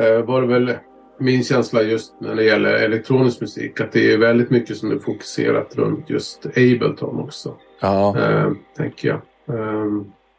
eh, 0.00 0.24
var 0.24 0.40
det 0.40 0.46
väl 0.46 0.74
min 1.20 1.44
känsla 1.44 1.82
just 1.82 2.20
när 2.20 2.34
det 2.34 2.44
gäller 2.44 2.72
elektronisk 2.72 3.40
musik 3.40 3.80
att 3.80 3.92
det 3.92 4.12
är 4.12 4.18
väldigt 4.18 4.50
mycket 4.50 4.76
som 4.76 4.90
är 4.90 4.98
fokuserat 4.98 5.76
runt 5.76 6.10
just 6.10 6.46
Ableton 6.46 7.20
också. 7.20 7.54
Ja. 7.80 8.18
Eh, 8.18 8.50
tänker 8.76 9.08
jag. 9.08 9.20
Eh, 9.58 9.86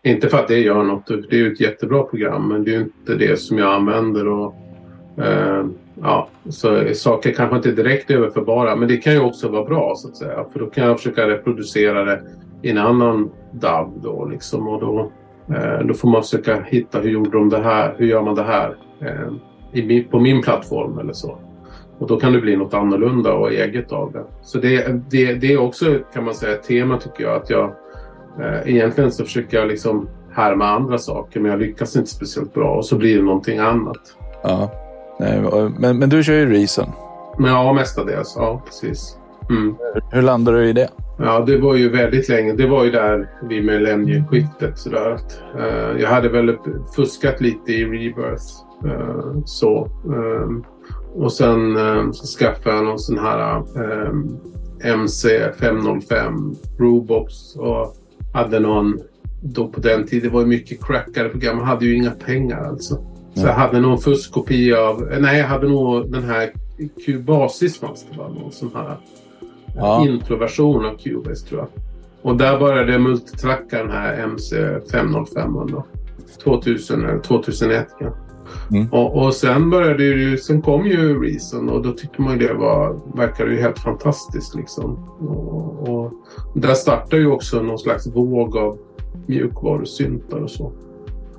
inte 0.04 0.30
för 0.30 0.38
att 0.38 0.48
det 0.48 0.60
gör 0.60 0.84
något, 0.84 1.08
det 1.08 1.36
är 1.36 1.40
ju 1.40 1.54
ett 1.54 1.60
jättebra 1.60 2.04
program 2.04 2.48
men 2.48 2.64
det 2.64 2.72
är 2.72 2.76
ju 2.76 2.82
inte 2.82 3.16
det 3.16 3.40
som 3.40 3.58
jag 3.58 3.74
använder. 3.74 4.28
Och, 4.28 4.56
eh, 5.18 5.66
ja, 6.02 6.28
så 6.50 6.94
saker 6.94 7.34
kanske 7.34 7.56
inte 7.56 7.70
är 7.70 7.74
direkt 7.74 8.12
överförbara 8.12 8.76
men 8.76 8.88
det 8.88 8.98
kan 8.98 9.14
ju 9.14 9.20
också 9.20 9.48
vara 9.48 9.66
bra 9.66 9.94
så 9.96 10.08
att 10.08 10.18
säga. 10.18 10.46
För 10.54 10.60
då 10.60 10.66
kan 10.66 10.88
jag 10.88 10.98
försöka 10.98 11.28
reproducera 11.28 12.04
det 12.06 12.22
i 12.62 12.70
en 12.70 12.78
annan 12.78 13.32
DAV 13.52 13.92
då 14.04 14.26
liksom 14.26 14.68
och 14.68 14.82
då, 14.82 15.12
eh, 15.56 15.86
då 15.86 15.94
får 15.94 16.10
man 16.10 16.22
försöka 16.22 16.62
hitta 16.62 17.00
hur 17.00 17.10
gjorde 17.10 17.38
de 17.38 17.50
det 17.50 17.62
här, 17.62 17.96
hur 17.98 18.06
gör 18.06 18.22
man 18.22 18.36
det 18.36 18.44
här 18.44 18.76
eh, 19.02 19.34
i, 19.72 20.04
på 20.04 20.20
min 20.20 20.42
plattform 20.42 21.00
eller 21.00 21.14
så. 21.14 21.38
Och 22.02 22.08
då 22.08 22.20
kan 22.20 22.34
det 22.34 22.42
bli 22.42 22.56
något 22.56 22.74
annorlunda 22.74 23.34
och 23.34 23.52
eget 23.52 23.92
av 23.92 24.12
det. 24.12 24.24
Så 24.42 24.58
det, 24.58 24.88
det, 25.10 25.34
det 25.34 25.54
är 25.54 25.62
också 25.62 26.00
kan 26.14 26.24
man 26.24 26.36
säga 26.36 26.54
ett 26.54 26.64
tema 26.64 26.98
tycker 26.98 27.24
jag 27.24 27.36
att 27.36 27.50
jag 27.50 27.72
eh, 28.40 28.70
egentligen 28.76 29.12
så 29.12 29.24
försöker 29.24 29.58
jag 29.58 29.68
liksom 29.68 30.08
härma 30.32 30.68
andra 30.68 30.98
saker 30.98 31.40
men 31.40 31.52
jag 31.52 31.60
lyckas 31.60 31.96
inte 31.96 32.10
speciellt 32.10 32.54
bra 32.54 32.76
och 32.76 32.86
så 32.86 32.98
blir 32.98 33.18
det 33.18 33.24
någonting 33.24 33.60
annat. 33.60 34.00
Ja. 34.44 34.72
Nej, 35.20 35.42
men, 35.80 36.00
men 36.00 36.10
du 36.10 36.24
kör 36.24 36.34
ju 36.34 36.54
Reason. 36.54 36.86
Ja, 37.40 37.74
mestadels. 37.74 38.34
Ja, 38.38 38.62
precis. 38.66 39.18
Mm. 39.50 39.76
Hur 40.12 40.22
landade 40.22 40.58
du 40.58 40.70
i 40.70 40.74
det? 40.74 40.90
Ja, 41.20 41.44
det 41.48 41.58
var 41.58 41.76
ju 41.76 41.90
väldigt 41.90 42.30
länge. 42.30 42.54
Det 42.54 42.68
var 42.68 42.84
ju 42.84 42.92
där 42.92 43.30
vid 43.50 43.66
millennieskiftet. 43.66 44.78
Sådär. 44.78 45.18
Uh, 45.56 46.02
jag 46.02 46.10
hade 46.10 46.30
väl 46.30 46.58
fuskat 46.96 47.42
lite 47.42 47.72
i 47.72 47.86
Rebirth. 47.86 48.46
Uh, 48.86 49.42
så. 49.46 49.90
Um, 50.06 50.66
och 51.14 51.34
sen 51.34 51.78
så 52.14 52.38
skaffade 52.38 52.76
jag 52.76 52.86
någon 52.86 53.00
sån 53.00 53.18
här 53.18 53.64
um, 53.76 54.40
MC 54.84 55.54
505 55.60 56.56
Robox 56.80 57.56
och 57.56 57.96
hade 58.34 58.60
någon 58.60 59.00
då 59.42 59.68
på 59.68 59.80
den 59.80 60.08
tiden. 60.08 60.30
Det 60.30 60.34
var 60.34 60.42
ju 60.42 60.48
mycket 60.48 60.86
crackade 60.86 61.30
program. 61.30 61.58
Man 61.58 61.66
hade 61.66 61.86
ju 61.86 61.96
inga 61.96 62.12
pengar 62.12 62.64
alltså. 62.64 62.96
Så 63.34 63.48
jag 63.48 63.54
hade 63.54 63.80
någon 63.80 64.00
fuskkopia 64.00 64.80
av... 64.80 65.02
Nej, 65.20 65.40
jag 65.40 65.48
hade 65.48 65.70
nog 65.70 66.12
den 66.12 66.24
här 66.24 66.52
Cubasis 67.06 67.80
fanns 67.80 68.06
det 68.12 68.18
va? 68.18 68.28
Någon 68.28 68.52
sån 68.52 68.72
här 68.76 68.98
ja. 69.76 70.08
introversion 70.08 70.86
av 70.86 70.98
Cubase 70.98 71.48
tror 71.48 71.60
jag. 71.60 71.70
Och 72.22 72.38
där 72.38 72.60
började 72.60 72.92
jag 72.92 73.02
multitracka 73.02 73.78
den 73.78 73.90
här 73.90 74.24
MC 74.24 74.80
505 74.92 75.54
då. 75.54 75.86
2000 76.44 77.06
eller 77.06 77.20
2001 77.20 77.88
kanske. 78.00 78.31
Mm. 78.72 78.88
Och, 78.92 79.26
och, 79.26 79.34
sen 79.34 79.70
började 79.70 80.04
ju, 80.04 80.38
sen 80.38 80.62
kom 80.62 80.88
ju 80.88 81.24
Reason 81.24 81.70
och 81.70 81.82
då 81.82 81.92
tyckte 81.92 82.22
man 82.22 82.40
ju 82.40 82.48
det 82.48 82.54
var, 82.54 83.00
verkade 83.16 83.52
ju 83.52 83.62
helt 83.62 83.80
fantastiskt 83.80 84.56
liksom. 84.56 85.10
Och, 85.20 85.90
och 85.90 86.14
där 86.56 86.74
startade 86.74 87.22
ju 87.22 87.32
också 87.32 87.62
någon 87.62 87.80
slags 87.80 88.08
våg 88.08 88.58
av 88.58 88.78
mjukvarusyntar 89.28 90.38
och 90.38 90.52
så. 90.52 90.74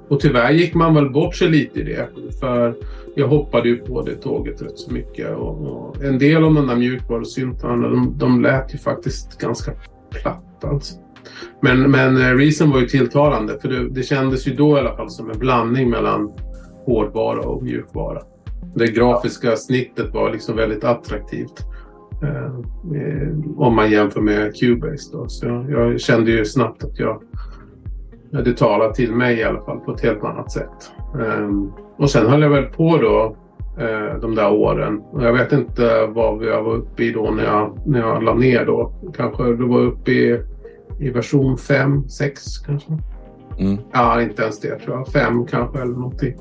Och 0.08 0.20
tyvärr 0.20 0.50
gick 0.50 0.74
man 0.74 0.94
väl 0.94 1.10
bort 1.10 1.34
sig 1.34 1.48
lite 1.48 1.80
i 1.80 1.82
det. 1.82 2.08
För 2.40 2.74
jag 3.14 3.28
hoppade 3.28 3.68
ju 3.68 3.76
på 3.76 4.02
det 4.02 4.14
tåget 4.14 4.62
rätt 4.62 4.78
så 4.78 4.92
mycket. 4.92 5.36
Och, 5.36 5.60
och 5.60 6.04
en 6.04 6.18
del 6.18 6.44
av 6.44 6.54
de 6.54 6.66
där 6.66 6.76
mjukvarusyntarna 6.76 7.88
de, 7.88 8.14
de 8.18 8.42
lät 8.42 8.74
ju 8.74 8.78
faktiskt 8.78 9.38
ganska 9.38 9.72
platt 10.10 10.64
alltså. 10.64 10.94
Men, 11.62 11.90
men 11.90 12.16
eh, 12.16 12.36
Reason 12.36 12.70
var 12.70 12.80
ju 12.80 12.86
tilltalande 12.86 13.58
för 13.62 13.68
det, 13.68 13.88
det 13.88 14.02
kändes 14.02 14.48
ju 14.48 14.54
då 14.54 14.76
i 14.76 14.80
alla 14.80 14.96
fall 14.96 15.10
som 15.10 15.30
en 15.30 15.38
blandning 15.38 15.90
mellan 15.90 16.32
hårdvara 16.84 17.40
och 17.40 17.62
mjukvara. 17.62 18.22
Det 18.74 18.86
grafiska 18.86 19.56
snittet 19.56 20.14
var 20.14 20.30
liksom 20.30 20.56
väldigt 20.56 20.84
attraktivt. 20.84 21.66
Eh, 22.22 22.44
eh, 23.00 23.28
om 23.56 23.74
man 23.74 23.90
jämför 23.90 24.20
med 24.20 24.56
Cubase 24.56 25.12
då. 25.12 25.28
Så 25.28 25.46
jag, 25.46 25.70
jag, 25.70 26.00
kände 26.00 26.30
ju 26.30 26.44
snabbt 26.44 26.84
att 26.84 26.98
jag 26.98 27.22
det 28.30 28.56
talade 28.56 28.94
till 28.94 29.14
mig 29.14 29.38
i 29.38 29.44
alla 29.44 29.60
fall 29.60 29.80
på 29.80 29.92
ett 29.92 30.00
helt 30.00 30.24
annat 30.24 30.52
sätt. 30.52 30.92
Eh, 31.20 31.48
och 31.96 32.10
sen 32.10 32.26
höll 32.26 32.42
jag 32.42 32.50
väl 32.50 32.64
på 32.64 32.96
då 32.96 33.36
eh, 33.84 34.20
de 34.20 34.34
där 34.34 34.52
åren. 34.52 35.02
Och 35.10 35.22
jag 35.22 35.32
vet 35.32 35.52
inte 35.52 36.06
vad 36.06 36.44
jag 36.44 36.62
var 36.62 36.74
uppe 36.74 37.04
i 37.04 37.12
då 37.12 37.30
när 37.30 37.44
jag, 37.44 37.78
när 37.86 38.00
jag 38.00 38.22
la 38.22 38.34
ner 38.34 38.66
då. 38.66 38.92
Kanske 39.16 39.42
det 39.42 39.64
var 39.64 39.80
uppe 39.80 40.10
i, 40.10 40.40
i 41.00 41.10
version 41.10 41.58
5, 41.58 42.08
6 42.08 42.58
kanske. 42.58 42.92
Mm. 43.66 43.78
Ja, 43.92 44.22
inte 44.22 44.42
ens 44.42 44.60
det 44.60 44.78
tror 44.78 44.96
jag. 44.96 45.08
Fem 45.08 45.46
kanske 45.46 45.78
eller 45.78 45.92
någonting. 45.92 46.34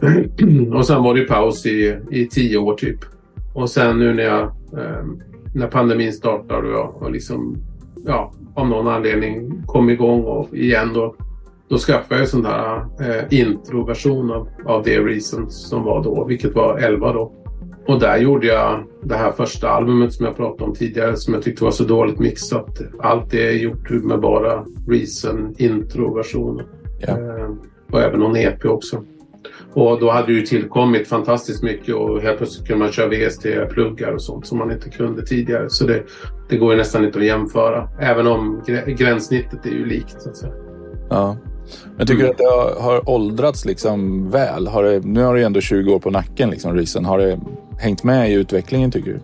och 0.74 0.86
sen 0.86 1.02
var 1.02 1.14
det 1.14 1.24
paus 1.24 1.66
i, 1.66 1.98
i 2.10 2.26
tio 2.26 2.58
år 2.58 2.74
typ. 2.74 2.98
Och 3.54 3.70
sen 3.70 3.98
nu 3.98 4.14
när 4.14 4.22
jag 4.22 4.42
eh, 4.42 5.04
när 5.54 5.66
pandemin 5.66 6.12
startade 6.12 6.68
och 6.68 6.72
jag 6.72 7.02
och 7.02 7.10
liksom 7.10 7.56
ja, 8.06 8.32
av 8.54 8.68
någon 8.68 8.88
anledning 8.88 9.62
kom 9.66 9.90
igång 9.90 10.24
och 10.24 10.54
igen 10.54 10.90
då. 10.94 11.14
Då 11.68 11.78
skaffade 11.78 12.14
jag 12.14 12.20
en 12.20 12.26
sån 12.26 12.42
där 12.42 12.76
eh, 12.76 13.40
introversion 13.40 14.30
av, 14.30 14.48
av 14.64 14.82
det 14.82 14.98
Reason 14.98 15.50
som 15.50 15.84
var 15.84 16.04
då, 16.04 16.24
vilket 16.24 16.54
var 16.54 16.78
11 16.78 17.12
då. 17.12 17.32
Och 17.90 18.00
där 18.00 18.16
gjorde 18.16 18.46
jag 18.46 18.84
det 19.02 19.14
här 19.14 19.32
första 19.32 19.70
albumet 19.70 20.12
som 20.12 20.26
jag 20.26 20.36
pratade 20.36 20.64
om 20.64 20.74
tidigare 20.74 21.16
som 21.16 21.34
jag 21.34 21.42
tyckte 21.42 21.64
var 21.64 21.70
så 21.70 21.84
dåligt 21.84 22.18
mixat. 22.18 22.80
Allt 23.00 23.30
det 23.30 23.48
är 23.48 23.52
gjort 23.52 23.90
med 23.90 24.20
bara 24.20 24.64
Reason 24.88 25.54
introversionen. 25.58 26.66
Ja. 26.98 27.08
Eh, 27.08 27.50
och 27.90 28.00
även 28.00 28.20
någon 28.20 28.36
EP 28.36 28.64
också. 28.64 29.04
Och 29.72 30.00
då 30.00 30.10
hade 30.10 30.26
det 30.26 30.32
ju 30.32 30.42
tillkommit 30.42 31.08
fantastiskt 31.08 31.62
mycket 31.62 31.94
och 31.94 32.20
helt 32.20 32.38
plötsligt 32.38 32.66
kunde 32.66 32.84
man 32.84 32.92
köra 32.92 33.08
VST-pluggar 33.08 34.12
och 34.12 34.22
sånt 34.22 34.46
som 34.46 34.58
man 34.58 34.70
inte 34.70 34.90
kunde 34.90 35.26
tidigare. 35.26 35.70
Så 35.70 35.86
det, 35.86 36.02
det 36.48 36.56
går 36.56 36.72
ju 36.72 36.78
nästan 36.78 37.04
inte 37.04 37.18
att 37.18 37.24
jämföra. 37.24 37.88
Även 38.00 38.26
om 38.26 38.62
gränssnittet 38.86 39.66
är 39.66 39.70
ju 39.70 39.86
likt. 39.86 40.22
Så 40.22 40.30
att 40.30 40.36
säga. 40.36 40.52
Ja. 41.10 41.36
Jag 41.98 42.06
tycker 42.06 42.20
mm. 42.20 42.30
att 42.30 42.38
det 42.38 42.44
har, 42.44 42.80
har 42.80 43.10
åldrats 43.10 43.64
liksom 43.64 44.30
väl. 44.30 44.66
Har 44.66 44.84
det, 44.84 45.00
nu 45.04 45.22
har 45.22 45.34
du 45.34 45.42
ändå 45.42 45.60
20 45.60 45.92
år 45.92 45.98
på 45.98 46.10
nacken, 46.10 46.50
liksom, 46.50 46.74
Reason. 46.74 47.04
Har 47.04 47.18
det 47.18 47.40
hängt 47.78 48.04
med 48.04 48.30
i 48.30 48.34
utvecklingen 48.34 48.90
tycker 48.90 49.10
du? 49.10 49.20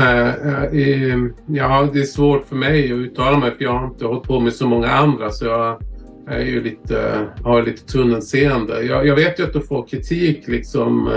Uh, 0.00 0.74
uh, 0.74 1.30
ja, 1.46 1.88
det 1.92 2.00
är 2.00 2.04
svårt 2.04 2.48
för 2.48 2.56
mig 2.56 2.92
att 2.92 2.98
uttala 2.98 3.38
mig 3.38 3.50
för 3.50 3.64
jag 3.64 3.72
har 3.72 3.86
inte 3.86 4.04
hållit 4.04 4.22
på 4.22 4.40
med 4.40 4.52
så 4.52 4.66
många 4.66 4.88
andra. 4.88 5.30
Så 5.30 5.44
jag 5.44 5.82
är 6.28 6.44
ju 6.44 6.62
lite, 6.62 7.26
har 7.44 7.62
lite 7.62 7.86
tunnelseende. 7.86 8.82
Jag, 8.82 9.06
jag 9.06 9.16
vet 9.16 9.40
ju 9.40 9.44
att 9.44 9.52
du 9.52 9.60
får 9.60 9.86
kritik 9.86 10.48
liksom. 10.48 11.08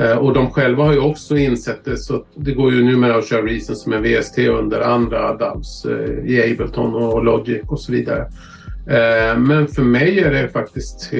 Uh, 0.00 0.18
och 0.18 0.34
de 0.34 0.50
själva 0.50 0.84
har 0.84 0.92
ju 0.92 1.00
också 1.00 1.36
insett 1.36 1.84
det. 1.84 1.96
Så 1.96 2.24
det 2.34 2.52
går 2.52 2.72
ju 2.72 2.84
numera 2.84 3.16
att 3.16 3.28
köra 3.28 3.42
Reason 3.42 3.76
som 3.76 3.92
en 3.92 4.02
VST 4.02 4.38
under 4.38 4.80
andra 4.80 5.36
DAWs 5.36 5.86
i 6.24 6.42
Ableton 6.42 6.94
och 6.94 7.24
Logic 7.24 7.62
och 7.68 7.80
så 7.80 7.92
vidare. 7.92 8.26
Men 9.36 9.68
för 9.68 9.82
mig 9.82 10.18
är 10.18 10.30
det 10.30 10.48
faktiskt 10.48 11.12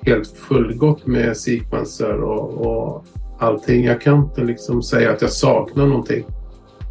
helt 0.00 0.28
fullgott 0.28 1.06
med 1.06 1.36
sequencer 1.36 2.20
och, 2.22 2.66
och 2.66 3.04
allting. 3.38 3.84
Jag 3.84 4.00
kan 4.00 4.16
inte 4.16 4.44
liksom 4.44 4.82
säga 4.82 5.12
att 5.12 5.22
jag 5.22 5.30
saknar 5.30 5.86
någonting. 5.86 6.24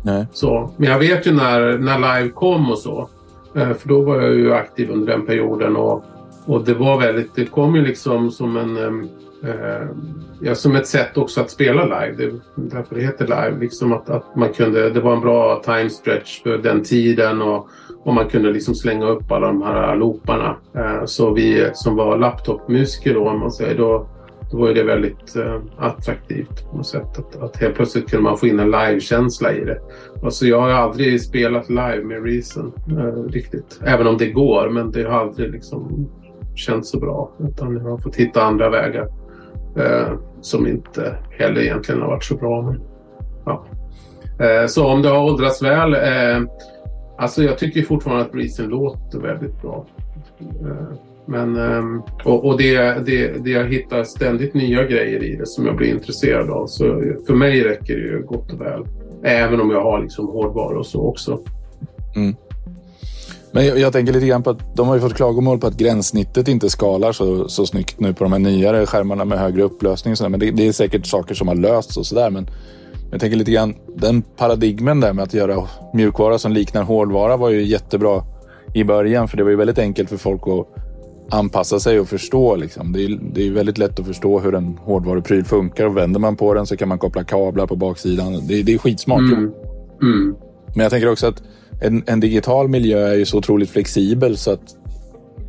Nej. 0.04 0.28
Så, 0.34 0.74
men 0.78 0.90
jag 0.90 1.00
vet 1.00 1.28
ju 1.28 1.32
när, 1.32 1.78
när 1.78 2.20
live 2.20 2.30
kom 2.30 2.72
och 2.72 2.78
så. 2.78 3.10
Eh, 3.56 3.74
för 3.74 3.90
då 3.90 4.02
var 4.02 4.22
jag 4.22 4.34
ju 4.34 4.54
aktiv 4.54 4.92
under 4.92 5.12
den 5.12 5.26
perioden 5.26 5.76
och, 5.76 6.04
och 6.46 6.64
det 6.66 6.74
var 6.74 7.00
väldigt, 7.00 7.36
det 7.36 7.46
kom 7.46 7.76
ju 7.76 7.82
liksom 7.82 8.32
som 8.32 8.58
en 8.58 8.78
eh, 9.44 9.88
ja, 10.42 10.56
som 10.56 10.76
ett 10.76 10.88
sätt 10.88 11.18
också 11.18 11.42
att 11.42 11.50
spela 11.50 11.84
live. 11.84 12.14
Det, 12.18 12.40
därför 12.56 12.96
det 12.96 13.02
heter 13.02 13.26
live. 13.26 13.60
Liksom 13.60 13.94
att, 13.94 14.10
att 14.10 14.36
man 14.36 14.54
kunde, 14.54 14.90
det 14.90 15.00
var 15.00 15.14
en 15.14 15.22
bra 15.22 15.62
time 15.66 15.90
stretch 15.90 16.44
för 16.44 16.58
den 16.58 16.84
tiden 16.84 17.42
och, 17.42 17.70
och 18.04 18.14
man 18.14 18.28
kunde 18.28 18.52
liksom 18.52 18.76
slänga 18.76 19.06
upp 19.06 19.32
alla 19.32 19.48
de 19.48 19.62
här 19.62 19.96
looparna. 19.96 20.56
Eh, 20.76 21.06
så 21.06 21.34
vi 21.34 21.70
som 21.74 21.96
var 21.96 22.18
laptopmusiker 22.18 23.14
då, 23.14 23.30
om 23.30 23.40
man 23.40 23.52
säger, 23.52 23.78
då, 23.78 24.08
då 24.52 24.58
var 24.58 24.74
det 24.74 24.84
väldigt 24.84 25.36
eh, 25.36 25.62
attraktivt 25.78 26.72
på 26.72 26.78
något 26.78 26.88
sätt. 26.88 27.20
Att, 27.20 27.42
att 27.44 27.58
helt 27.58 27.76
plötsligt 27.76 28.10
kunde 28.10 28.24
man 28.24 28.38
få 28.38 28.48
in 28.48 28.60
en 28.60 28.72
livekänsla 28.72 29.54
i 29.54 29.66
det. 29.66 29.80
Alltså 30.24 30.46
jag 30.46 30.62
har 30.62 30.70
aldrig 30.70 31.22
spelat 31.22 31.70
live 31.70 32.04
med 32.04 32.26
Reason 32.26 32.74
eh, 32.90 33.32
riktigt. 33.32 33.80
Även 33.86 34.08
om 34.08 34.18
det 34.18 34.28
går, 34.28 34.70
men 34.70 34.92
det 34.92 35.04
har 35.04 35.20
aldrig 35.20 35.52
liksom 35.52 36.10
känts 36.56 36.90
så 36.90 37.00
bra. 37.00 37.32
Utan 37.40 37.78
jag 37.78 37.84
har 37.84 37.98
fått 37.98 38.16
hitta 38.16 38.44
andra 38.44 38.70
vägar 38.70 39.08
eh, 39.78 40.14
som 40.42 40.68
inte 40.68 41.18
heller 41.32 41.62
egentligen 41.62 42.02
har 42.02 42.08
varit 42.08 42.24
så 42.24 42.36
bra. 42.36 42.62
Men, 42.62 42.82
ja. 43.46 43.66
Eh, 44.46 44.68
så 44.68 44.88
om 44.88 45.02
det 45.02 45.10
har 45.10 45.24
åldrats 45.24 45.64
väl. 45.64 45.94
Eh, 45.94 46.50
Alltså 47.18 47.44
jag 47.44 47.58
tycker 47.58 47.82
fortfarande 47.82 48.26
att 48.26 48.32
Breezen 48.32 48.68
låter 48.68 49.20
väldigt 49.20 49.62
bra. 49.62 49.86
Eh, 50.40 50.98
men, 51.26 51.56
ehm, 51.56 52.02
och, 52.24 52.46
och 52.46 52.58
det, 52.58 53.06
det, 53.06 53.44
det 53.44 53.50
jag 53.50 53.68
hittar 53.68 54.04
ständigt 54.04 54.54
nya 54.54 54.84
grejer 54.84 55.24
i 55.24 55.36
det 55.36 55.48
som 55.48 55.66
jag 55.66 55.76
blir 55.76 55.94
intresserad 55.94 56.50
av. 56.50 56.68
Så 56.68 56.84
för 57.28 57.34
mig 57.34 57.64
räcker 57.64 57.96
det 57.96 58.02
ju 58.02 58.26
gott 58.26 58.52
och 58.52 58.62
väl. 58.62 58.84
Även 59.24 59.62
om 59.62 59.72
jag 59.72 59.84
har 59.84 60.02
liksom 60.02 60.28
hårdvara 60.28 60.80
och 60.80 60.86
så 60.86 61.02
också. 61.02 61.40
Mm. 62.16 62.36
Men 63.52 63.66
jag, 63.66 63.80
jag, 63.80 63.94
tänker 63.94 64.14
lite 64.14 64.26
grann 64.26 64.44
på 64.44 64.50
att 64.50 64.76
de 64.76 64.88
har 64.88 64.96
ju 64.96 65.02
fått 65.02 65.14
klagomål 65.14 65.60
på 65.60 65.68
att 65.68 65.78
gränssnittet 65.78 66.48
inte 66.48 66.70
skalar 66.70 67.12
så, 67.12 67.50
så 67.50 67.66
snyggt 67.66 68.00
nu 68.00 68.14
på 68.14 68.24
de 68.24 68.34
här 68.34 68.40
nyare 68.40 68.86
skärmarna 68.86 69.26
med 69.26 69.40
högre 69.40 69.64
upplösning. 69.64 70.12
Och 70.12 70.18
sådär. 70.18 70.30
men 70.30 70.40
det, 70.40 70.52
det, 70.52 70.68
är 70.68 70.72
säkert 70.72 71.06
saker 71.06 71.36
som 71.36 71.48
har 71.48 71.56
lösts 71.56 71.98
och 71.98 72.06
sådär. 72.06 72.30
Men 72.30 72.48
jag 73.14 73.20
tänker 73.20 73.38
lite 73.38 73.52
grann, 73.52 73.76
den 73.96 74.22
paradigmen 74.22 75.00
där 75.00 75.14
med 75.14 75.24
att 75.24 75.34
göra 75.34 75.68
mjukvara 75.94 76.38
som 76.38 76.52
liknar 76.52 76.84
hårdvara 76.84 77.38
var 77.38 77.50
ju 77.50 77.64
jättebra 77.64 78.24
i 78.74 78.84
början. 78.84 79.28
För 79.28 79.38
det 79.38 79.44
var 79.44 79.52
ju 79.52 79.56
väldigt 79.56 79.80
enkelt 79.80 80.10
för 80.10 80.18
folk 80.18 80.42
att 80.48 80.68
anpassa 81.34 81.80
sig 81.80 82.00
och 82.00 82.08
förstå. 82.08 82.56
Liksom. 82.56 82.94
Det, 82.94 83.06
är, 83.06 83.20
det 83.34 83.48
är 83.48 83.52
väldigt 83.52 83.78
lätt 83.78 84.00
att 84.00 84.06
förstå 84.06 84.40
hur 84.40 84.56
en 84.56 84.78
hårdvarupryl 84.78 85.46
funkar 85.46 85.86
och 85.86 85.98
vänder 85.98 86.20
man 86.20 86.36
på 86.36 86.54
den 86.54 86.66
så 86.66 86.78
kan 86.78 86.88
man 86.88 86.98
koppla 86.98 87.24
kablar 87.24 87.68
på 87.68 87.76
baksidan. 87.76 88.48
Det, 88.48 88.64
det 88.64 88.74
är 88.74 88.78
skitsmart. 88.78 89.20
Mm. 89.20 89.52
Mm. 90.02 90.36
Men 90.76 90.84
jag 90.84 90.92
tänker 90.92 91.12
också 91.12 91.28
att 91.28 91.44
en, 91.82 92.04
en, 92.06 92.20
digital 92.20 92.68
miljö 92.68 93.08
är 93.08 93.16
ju 93.16 93.26
så 93.26 93.38
otroligt 93.38 93.70
flexibel 93.70 94.38
så 94.38 94.52
att, 94.52 94.76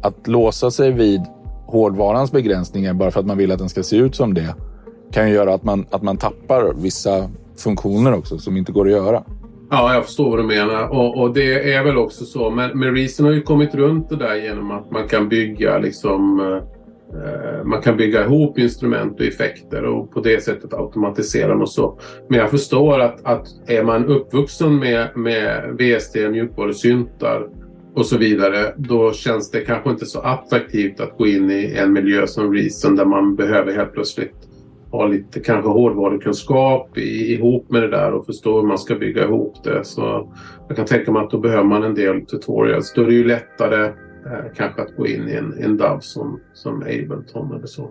att 0.02 0.26
låsa 0.26 0.70
sig 0.70 0.92
vid 0.92 1.20
hårdvarans 1.66 2.32
begränsningar 2.32 2.94
bara 2.94 3.10
för 3.10 3.20
att 3.20 3.26
man 3.26 3.38
vill 3.38 3.52
att 3.52 3.58
den 3.58 3.68
ska 3.68 3.82
se 3.82 3.96
ut 3.96 4.14
som 4.14 4.34
det 4.34 4.54
kan 5.12 5.28
ju 5.28 5.34
göra 5.34 5.54
att 5.54 5.64
man, 5.64 5.86
att 5.90 6.02
man 6.02 6.16
tappar 6.16 6.74
vissa 6.74 7.30
funktioner 7.56 8.14
också 8.14 8.38
som 8.38 8.56
inte 8.56 8.72
går 8.72 8.86
att 8.86 8.92
göra. 8.92 9.24
Ja, 9.70 9.94
jag 9.94 10.04
förstår 10.04 10.30
vad 10.30 10.38
du 10.38 10.42
menar. 10.42 10.88
Och, 10.88 11.20
och, 11.22 11.34
det 11.34 11.74
är 11.74 11.84
väl 11.84 11.96
också 11.96 12.24
så. 12.24 12.50
Men, 12.50 12.78
men 12.78 12.94
Reason 12.94 13.26
har 13.26 13.32
ju 13.32 13.42
kommit 13.42 13.74
runt 13.74 14.08
det 14.08 14.16
där 14.16 14.34
genom 14.34 14.70
att 14.70 14.90
man 14.90 15.08
kan 15.08 15.28
bygga 15.28 15.78
liksom 15.78 16.40
eh, 16.40 17.64
man 17.64 17.82
kan 17.82 17.96
bygga 17.96 18.24
ihop 18.24 18.58
instrument 18.58 19.20
och 19.20 19.26
effekter 19.26 19.84
och 19.84 20.10
på 20.10 20.20
det 20.20 20.44
sättet 20.44 20.74
automatisera 20.74 21.48
dem 21.48 21.60
och 21.60 21.70
så. 21.70 21.98
Men 22.28 22.38
jag 22.38 22.50
förstår 22.50 23.00
att, 23.00 23.24
att 23.24 23.46
är 23.66 23.84
man 23.84 24.06
uppvuxen 24.06 24.78
med, 24.78 25.16
med 25.16 25.76
VST, 25.78 26.14
mjukvarusyntar 26.14 27.48
och 27.94 28.06
så 28.06 28.18
vidare, 28.18 28.74
då 28.76 29.12
känns 29.12 29.50
det 29.50 29.60
kanske 29.60 29.90
inte 29.90 30.06
så 30.06 30.20
attraktivt 30.20 31.00
att 31.00 31.18
gå 31.18 31.26
in 31.26 31.50
i 31.50 31.74
en 31.76 31.92
miljö 31.92 32.26
som 32.26 32.54
Reason 32.54 32.96
där 32.96 33.04
man 33.04 33.36
behöver 33.36 33.72
helt 33.72 33.92
plötsligt 33.92 34.34
ha 34.96 35.06
lite 35.06 35.40
kanske 35.40 35.70
hårdvarukunskap 35.70 36.98
ihop 36.98 37.70
med 37.70 37.82
det 37.82 37.90
där 37.90 38.12
och 38.12 38.26
förstå 38.26 38.60
hur 38.60 38.68
man 38.68 38.78
ska 38.78 38.94
bygga 38.94 39.24
ihop 39.24 39.64
det. 39.64 39.84
Så 39.84 40.32
jag 40.68 40.76
kan 40.76 40.86
tänka 40.86 41.12
mig 41.12 41.22
att 41.22 41.30
då 41.30 41.38
behöver 41.38 41.64
man 41.64 41.82
en 41.82 41.94
del 41.94 42.26
tutorials. 42.26 42.92
Då 42.94 43.02
är 43.02 43.06
det 43.06 43.14
ju 43.14 43.26
lättare 43.26 43.84
eh, 43.86 44.52
kanske 44.56 44.82
att 44.82 44.96
gå 44.96 45.06
in 45.06 45.28
i 45.28 45.32
en, 45.32 45.54
en 45.60 45.76
DAV 45.76 46.00
som, 46.00 46.40
som 46.54 46.82
Ableton 46.82 47.54
eller 47.56 47.66
så. 47.66 47.90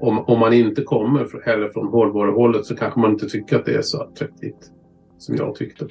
om, 0.00 0.18
om 0.18 0.38
man 0.38 0.52
inte 0.52 0.82
kommer 0.82 1.44
heller 1.44 1.68
från 1.68 1.88
hårdvaruhållet 1.88 2.66
så 2.66 2.76
kanske 2.76 3.00
man 3.00 3.10
inte 3.10 3.26
tycker 3.26 3.56
att 3.56 3.64
det 3.64 3.74
är 3.74 3.82
så 3.82 4.02
attraktivt 4.02 4.70
som 5.18 5.36
jag 5.36 5.54
tyckte. 5.54 5.86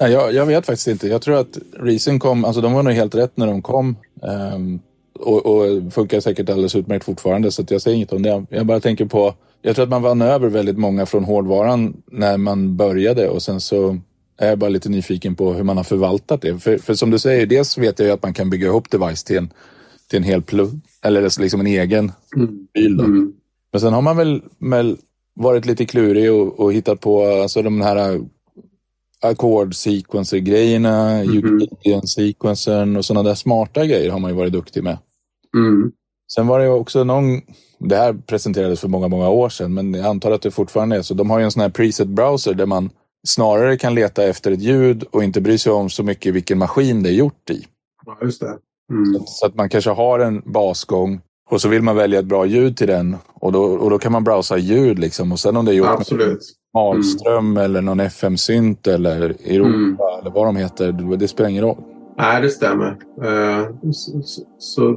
Nej, 0.00 0.12
jag, 0.12 0.32
jag 0.32 0.46
vet 0.46 0.66
faktiskt 0.66 0.88
inte. 0.88 1.08
Jag 1.08 1.22
tror 1.22 1.36
att 1.36 1.58
Reason 1.72 2.18
kom, 2.18 2.44
alltså 2.44 2.60
de 2.60 2.72
var 2.72 2.82
nog 2.82 2.92
helt 2.92 3.14
rätt 3.14 3.36
när 3.36 3.46
de 3.46 3.62
kom. 3.62 3.96
Um, 4.54 4.80
och, 5.20 5.46
och 5.46 5.92
funkar 5.92 6.20
säkert 6.20 6.50
alldeles 6.50 6.76
utmärkt 6.76 7.04
fortfarande 7.04 7.50
så 7.50 7.64
jag 7.68 7.82
säger 7.82 7.96
inget 7.96 8.12
om 8.12 8.22
det. 8.22 8.46
Jag 8.50 8.66
bara 8.66 8.80
tänker 8.80 9.04
på, 9.04 9.34
jag 9.62 9.74
tror 9.74 9.82
att 9.82 9.90
man 9.90 10.02
vann 10.02 10.22
över 10.22 10.48
väldigt 10.48 10.78
många 10.78 11.06
från 11.06 11.24
hårdvaran 11.24 12.02
när 12.06 12.36
man 12.36 12.76
började 12.76 13.28
och 13.28 13.42
sen 13.42 13.60
så 13.60 13.98
är 14.38 14.48
jag 14.48 14.58
bara 14.58 14.70
lite 14.70 14.88
nyfiken 14.88 15.34
på 15.34 15.52
hur 15.52 15.64
man 15.64 15.76
har 15.76 15.84
förvaltat 15.84 16.42
det. 16.42 16.58
För, 16.58 16.78
för 16.78 16.94
som 16.94 17.10
du 17.10 17.18
säger, 17.18 17.46
dels 17.46 17.78
vet 17.78 17.98
jag 17.98 18.06
ju 18.06 18.12
att 18.12 18.22
man 18.22 18.34
kan 18.34 18.50
bygga 18.50 18.66
ihop 18.66 18.90
device 18.90 19.24
till 19.24 19.36
en, 19.36 19.52
till 20.10 20.16
en 20.16 20.22
hel 20.22 20.42
plugg, 20.42 20.80
eller 21.02 21.40
liksom 21.40 21.60
en 21.60 21.66
egen 21.66 22.12
mm. 22.36 22.66
bil. 22.74 23.00
Mm. 23.00 23.32
Men 23.72 23.80
sen 23.80 23.92
har 23.92 24.02
man 24.02 24.16
väl, 24.16 24.42
väl 24.58 24.96
varit 25.34 25.66
lite 25.66 25.86
klurig 25.86 26.32
och, 26.32 26.60
och 26.60 26.72
hittat 26.72 27.00
på 27.00 27.26
alltså 27.26 27.62
de 27.62 27.80
här 27.80 28.20
ackord-sequencer-grejerna, 29.20 31.10
mm. 31.10 31.34
Euclidean-sequencern 31.34 32.96
och 32.96 33.04
sådana 33.04 33.28
där 33.28 33.34
smarta 33.34 33.86
grejer 33.86 34.10
har 34.10 34.18
man 34.18 34.30
ju 34.30 34.36
varit 34.36 34.52
duktig 34.52 34.84
med. 34.84 34.98
Mm. 35.56 35.92
Sen 36.32 36.46
var 36.46 36.60
det 36.60 36.68
också 36.68 37.04
någon, 37.04 37.40
det 37.78 37.96
här 37.96 38.12
presenterades 38.26 38.80
för 38.80 38.88
många, 38.88 39.08
många 39.08 39.28
år 39.28 39.48
sedan, 39.48 39.74
men 39.74 39.94
jag 39.94 40.06
antar 40.06 40.30
att 40.30 40.42
det 40.42 40.50
fortfarande 40.50 40.96
är 40.96 41.02
så. 41.02 41.14
De 41.14 41.30
har 41.30 41.38
ju 41.38 41.44
en 41.44 41.50
sån 41.50 41.62
här 41.62 41.68
preset-browser 41.68 42.54
där 42.54 42.66
man 42.66 42.90
snarare 43.26 43.76
kan 43.76 43.94
leta 43.94 44.24
efter 44.24 44.50
ett 44.50 44.62
ljud 44.62 45.04
och 45.10 45.24
inte 45.24 45.40
bry 45.40 45.58
sig 45.58 45.72
om 45.72 45.90
så 45.90 46.02
mycket 46.02 46.34
vilken 46.34 46.58
maskin 46.58 47.02
det 47.02 47.10
är 47.10 47.14
gjort 47.14 47.50
i. 47.50 47.66
Ja, 48.06 48.18
just 48.22 48.40
det. 48.40 48.56
Mm. 48.92 49.22
Så 49.26 49.46
att 49.46 49.54
man 49.54 49.68
kanske 49.68 49.90
har 49.90 50.18
en 50.18 50.42
basgång 50.46 51.20
och 51.50 51.60
så 51.60 51.68
vill 51.68 51.82
man 51.82 51.96
välja 51.96 52.18
ett 52.18 52.26
bra 52.26 52.46
ljud 52.46 52.76
till 52.76 52.86
den 52.86 53.16
och 53.34 53.52
då, 53.52 53.62
och 53.62 53.90
då 53.90 53.98
kan 53.98 54.12
man 54.12 54.24
browsa 54.24 54.58
ljud 54.58 54.98
liksom. 54.98 55.32
Och 55.32 55.40
sen 55.40 55.56
om 55.56 55.64
det 55.64 55.72
är 55.72 55.74
gjort 55.74 55.88
Absolut. 55.88 56.28
med 56.28 56.38
Malström 56.74 57.46
mm. 57.50 57.64
eller 57.64 57.80
någon 57.80 58.00
FM-synt 58.00 58.86
eller 58.86 59.20
Europa 59.30 59.68
mm. 59.68 59.96
eller 60.20 60.30
vad 60.30 60.46
de 60.46 60.56
heter, 60.56 61.16
det 61.16 61.28
spelar 61.28 61.50
ingen 61.50 61.64
roll. 61.64 61.76
Nej, 62.18 62.42
det 62.42 62.50
stämmer. 62.50 62.90
Uh, 63.24 63.90
så, 63.92 64.22
så, 64.58 64.96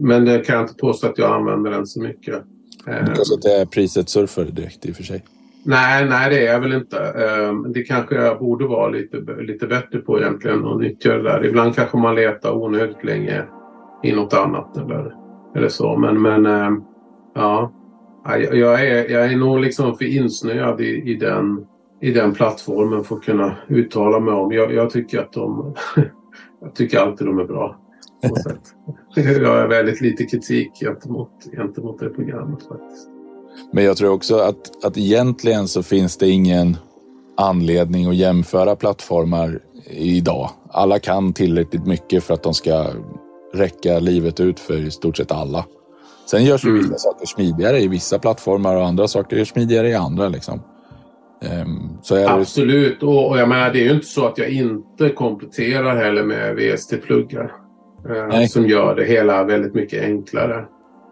men 0.00 0.24
det 0.24 0.38
kan 0.38 0.54
jag 0.54 0.64
inte 0.64 0.74
påstå 0.74 1.06
att 1.06 1.18
jag 1.18 1.32
använder 1.32 1.70
den 1.70 1.86
så 1.86 2.02
mycket. 2.02 2.34
Uh, 2.88 3.06
kanske 3.06 3.34
inte 3.34 3.50
är 3.50 3.66
priset 3.66 4.08
surfare 4.08 4.50
direkt 4.50 4.86
i 4.86 4.92
och 4.92 4.96
för 4.96 5.02
sig. 5.02 5.24
Nej, 5.64 6.08
nej 6.08 6.30
det 6.30 6.46
är 6.46 6.52
jag 6.52 6.60
väl 6.60 6.72
inte. 6.72 6.96
Uh, 6.96 7.62
det 7.62 7.82
kanske 7.82 8.14
jag 8.14 8.38
borde 8.38 8.66
vara 8.66 8.88
lite, 8.88 9.16
lite 9.40 9.66
bättre 9.66 9.98
på 9.98 10.20
egentligen 10.20 10.64
och 10.64 10.80
nyttja 10.80 11.12
det 11.12 11.22
där. 11.22 11.46
Ibland 11.46 11.74
kanske 11.74 11.96
man 11.98 12.14
letar 12.14 12.52
onödigt 12.52 13.04
länge 13.04 13.44
i 14.02 14.12
något 14.12 14.34
annat 14.34 14.76
eller, 14.76 15.14
eller 15.56 15.68
så. 15.68 15.96
Men, 15.96 16.22
men 16.22 16.46
uh, 16.46 16.78
ja, 17.34 17.72
jag 18.52 18.86
är, 18.86 19.10
jag 19.10 19.32
är 19.32 19.36
nog 19.36 19.60
liksom 19.60 19.96
för 19.96 20.04
insnöad 20.04 20.80
i, 20.80 21.10
i, 21.10 21.14
den, 21.14 21.66
i 22.04 22.10
den 22.10 22.34
plattformen 22.34 23.04
för 23.04 23.16
att 23.16 23.22
kunna 23.22 23.56
uttala 23.68 24.20
mig 24.20 24.34
om. 24.34 24.52
Jag, 24.52 24.74
jag 24.74 24.90
tycker 24.90 25.18
att 25.18 25.32
de... 25.32 25.74
jag 26.60 26.74
tycker 26.74 26.98
alltid 26.98 27.26
de 27.26 27.38
är 27.38 27.44
bra. 27.44 27.76
jag 29.14 29.48
har 29.48 29.68
väldigt 29.68 30.00
lite 30.00 30.24
kritik 30.24 30.70
gentemot, 30.80 31.30
gentemot 31.56 31.98
det 31.98 32.08
programmet 32.08 32.62
faktiskt. 32.62 33.08
Men 33.72 33.84
jag 33.84 33.96
tror 33.96 34.12
också 34.12 34.36
att, 34.36 34.84
att 34.84 34.96
egentligen 34.96 35.68
så 35.68 35.82
finns 35.82 36.16
det 36.16 36.28
ingen 36.28 36.76
anledning 37.36 38.06
att 38.06 38.16
jämföra 38.16 38.76
plattformar 38.76 39.60
idag. 39.90 40.50
Alla 40.70 40.98
kan 40.98 41.32
tillräckligt 41.32 41.86
mycket 41.86 42.24
för 42.24 42.34
att 42.34 42.42
de 42.42 42.54
ska 42.54 42.86
räcka 43.54 43.98
livet 43.98 44.40
ut 44.40 44.60
för 44.60 44.86
i 44.86 44.90
stort 44.90 45.16
sett 45.16 45.32
alla. 45.32 45.64
Sen 46.30 46.44
görs 46.44 46.64
ju 46.64 46.70
mm. 46.70 46.82
vissa 46.82 46.98
saker 46.98 47.26
smidigare 47.26 47.80
i 47.80 47.88
vissa 47.88 48.18
plattformar 48.18 48.76
och 48.76 48.86
andra 48.86 49.08
saker 49.08 49.36
är 49.36 49.44
smidigare 49.44 49.88
i 49.88 49.94
andra. 49.94 50.28
Liksom. 50.28 50.60
Um, 51.42 51.98
Absolut, 52.28 53.00
det... 53.00 53.06
och, 53.06 53.28
och 53.28 53.38
jag 53.38 53.48
menar, 53.48 53.72
det 53.72 53.80
är 53.80 53.84
ju 53.84 53.94
inte 53.94 54.06
så 54.06 54.26
att 54.26 54.38
jag 54.38 54.48
inte 54.48 55.08
kompletterar 55.08 55.96
heller 55.96 56.22
med 56.22 56.56
VST-pluggar. 56.56 57.52
Uh, 58.10 58.46
som 58.46 58.68
gör 58.68 58.94
det 58.94 59.04
hela 59.04 59.44
väldigt 59.44 59.74
mycket 59.74 60.02
enklare. 60.02 60.64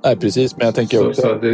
Nej, 0.04 0.16
precis, 0.16 0.56
men 0.56 0.66
jag 0.66 0.74
tänker 0.74 0.98
så, 0.98 1.08
också... 1.08 1.22
Så 1.22 1.34
det... 1.34 1.48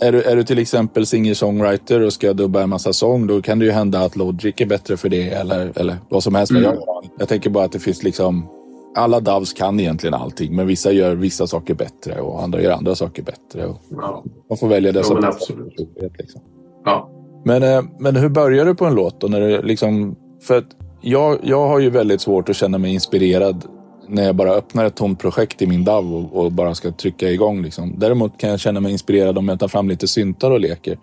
är, 0.00 0.12
du, 0.12 0.22
är 0.22 0.36
du 0.36 0.44
till 0.44 0.58
exempel 0.58 1.06
singer-songwriter 1.06 2.00
och 2.00 2.12
ska 2.12 2.32
dubba 2.32 2.62
en 2.62 2.68
massa 2.68 2.92
sång, 2.92 3.26
då 3.26 3.42
kan 3.42 3.58
det 3.58 3.64
ju 3.64 3.70
hända 3.70 4.00
att 4.00 4.16
Logic 4.16 4.54
är 4.56 4.66
bättre 4.66 4.96
för 4.96 5.08
det 5.08 5.30
eller, 5.30 5.72
eller 5.76 5.96
vad 6.08 6.22
som 6.22 6.34
helst. 6.34 6.50
Mm. 6.50 6.62
Jag, 6.62 6.76
jag 7.18 7.28
tänker 7.28 7.50
bara 7.50 7.64
att 7.64 7.72
det 7.72 7.78
finns 7.78 8.02
liksom 8.02 8.48
alla 8.96 9.20
DAVs 9.20 9.52
kan 9.52 9.80
egentligen 9.80 10.14
allting, 10.14 10.56
men 10.56 10.66
vissa 10.66 10.92
gör 10.92 11.14
vissa 11.14 11.46
saker 11.46 11.74
bättre 11.74 12.20
och 12.20 12.42
andra 12.42 12.62
gör 12.62 12.72
andra 12.72 12.94
saker 12.94 13.22
bättre. 13.22 13.66
Och 13.66 13.82
ja. 13.90 14.24
Man 14.48 14.58
får 14.58 14.68
välja 14.68 14.92
det 14.92 15.04
som 15.04 15.18
ja, 15.22 15.28
absolut. 15.28 15.74
Liksom. 16.18 16.40
Ja. 16.84 17.10
Men, 17.46 17.62
eh, 17.62 17.82
men 17.98 18.16
hur 18.16 18.28
börjar 18.28 18.64
du 18.64 18.74
på 18.74 18.84
en 18.84 18.94
låt? 18.94 19.20
Då, 19.20 19.26
när 19.26 19.40
du 19.40 19.62
liksom, 19.62 20.16
för 20.42 20.58
att 20.58 20.64
jag, 21.00 21.38
jag 21.42 21.68
har 21.68 21.78
ju 21.78 21.90
väldigt 21.90 22.20
svårt 22.20 22.48
att 22.48 22.56
känna 22.56 22.78
mig 22.78 22.94
inspirerad 22.94 23.64
när 24.08 24.24
jag 24.24 24.36
bara 24.36 24.50
öppnar 24.50 24.84
ett 24.84 24.96
tomt 24.96 25.20
projekt 25.20 25.62
i 25.62 25.66
min 25.66 25.84
DAV 25.84 26.14
och, 26.14 26.44
och, 26.44 26.52
bara 26.52 26.74
ska 26.74 26.92
trycka 26.92 27.30
igång. 27.30 27.62
Liksom. 27.62 27.94
Däremot 27.98 28.38
kan 28.38 28.50
jag 28.50 28.60
känna 28.60 28.80
mig 28.80 28.92
inspirerad 28.92 29.38
om 29.38 29.48
jag 29.48 29.60
tar 29.60 29.68
fram 29.68 29.88
lite 29.88 30.08
syntar 30.08 30.50
och 30.50 30.60
leker. 30.60 30.98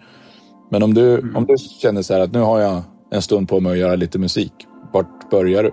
Men 0.71 0.83
om 0.83 0.93
du, 0.93 1.19
mm. 1.19 1.35
om 1.35 1.45
du 1.45 1.57
känner 1.57 2.01
så 2.01 2.13
här 2.13 2.21
att 2.21 2.33
nu 2.33 2.39
har 2.39 2.59
jag 2.59 2.81
en 3.11 3.21
stund 3.21 3.49
på 3.49 3.59
mig 3.59 3.71
att 3.71 3.77
göra 3.77 3.95
lite 3.95 4.19
musik. 4.19 4.53
Vart 4.93 5.29
börjar 5.29 5.63
du? 5.63 5.71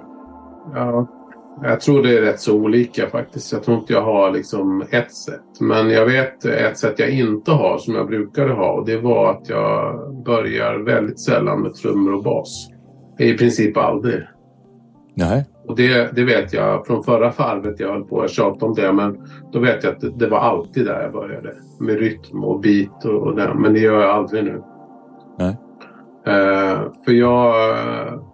Ja, 0.75 1.07
jag 1.63 1.81
tror 1.81 2.03
det 2.03 2.19
är 2.19 2.23
rätt 2.23 2.41
så 2.41 2.55
olika 2.55 3.07
faktiskt. 3.07 3.53
Jag 3.53 3.63
tror 3.63 3.79
inte 3.79 3.93
jag 3.93 4.03
har 4.03 4.31
liksom 4.31 4.85
ett 4.91 5.15
sätt. 5.15 5.61
Men 5.61 5.91
jag 5.91 6.07
vet 6.07 6.45
ett 6.45 6.79
sätt 6.79 6.99
jag 6.99 7.11
inte 7.11 7.51
har 7.51 7.79
som 7.79 7.95
jag 7.95 8.07
brukade 8.07 8.53
ha. 8.53 8.73
Och 8.73 8.87
det 8.87 8.97
var 8.97 9.31
att 9.31 9.49
jag 9.49 9.97
börjar 10.25 10.79
väldigt 10.79 11.21
sällan 11.21 11.63
med 11.63 11.75
trummor 11.75 12.15
och 12.15 12.23
bas. 12.23 12.69
I 13.19 13.35
princip 13.35 13.77
aldrig. 13.77 14.23
Nej. 15.15 15.47
Och 15.67 15.77
det, 15.77 16.17
det 16.17 16.25
vet 16.25 16.53
jag 16.53 16.87
från 16.87 17.05
förra 17.05 17.33
farvet 17.33 17.81
jag 17.81 17.89
höll 17.89 18.05
på 18.05 18.23
att 18.23 18.31
tjata 18.31 18.67
om 18.67 18.75
det. 18.75 18.93
Men 18.93 19.29
då 19.53 19.59
vet 19.59 19.85
jag 19.85 19.93
att 19.93 20.01
det, 20.01 20.11
det, 20.11 20.27
var 20.27 20.39
alltid 20.39 20.87
där 20.87 21.03
jag 21.03 21.13
började. 21.13 21.55
Med 21.81 21.99
rytm 21.99 22.45
och 22.45 22.61
beat 22.61 23.05
och, 23.05 23.23
och 23.23 23.37
det. 23.37 23.55
Men 23.55 23.73
det 23.73 23.81
gör 23.81 24.01
jag 24.01 24.11
aldrig 24.11 24.45
nu. 24.45 24.63
Nej. 25.39 25.57
Uh, 26.29 26.93
för 27.05 27.13
jag 27.13 27.55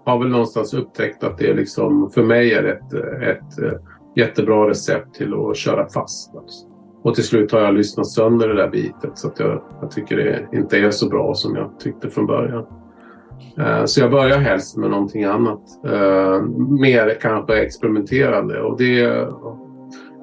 har 0.06 0.18
väl 0.18 0.28
någonstans 0.28 0.74
upptäckt 0.74 1.24
att 1.24 1.38
det 1.38 1.54
liksom, 1.54 2.10
för 2.10 2.22
mig 2.22 2.52
är 2.52 2.64
ett, 2.64 2.92
ett 3.22 3.62
eh, 3.62 3.78
jättebra 4.16 4.70
recept 4.70 5.14
till 5.14 5.34
att 5.34 5.56
köra 5.56 5.88
fast. 5.88 6.36
Alltså. 6.36 6.66
Och 7.02 7.14
till 7.14 7.24
slut 7.24 7.52
har 7.52 7.60
jag 7.60 7.74
lyssnat 7.74 8.06
sönder 8.06 8.48
det 8.48 8.54
där 8.54 8.70
bitet 8.70 9.10
så 9.14 9.28
att 9.28 9.40
jag, 9.40 9.62
jag 9.80 9.90
tycker 9.90 10.16
det 10.16 10.48
inte 10.52 10.78
är 10.78 10.90
så 10.90 11.08
bra 11.08 11.34
som 11.34 11.56
jag 11.56 11.80
tyckte 11.80 12.10
från 12.10 12.26
början. 12.26 12.66
Eh, 13.58 13.84
så 13.84 14.00
jag 14.00 14.10
börjar 14.10 14.38
helst 14.38 14.76
med 14.76 14.90
någonting 14.90 15.24
annat. 15.24 15.62
Eh, 15.86 16.42
mer 16.80 17.18
kanske 17.20 17.62
experimenterande 17.62 18.62
och 18.62 18.78
det 18.78 19.00
är 19.00 19.28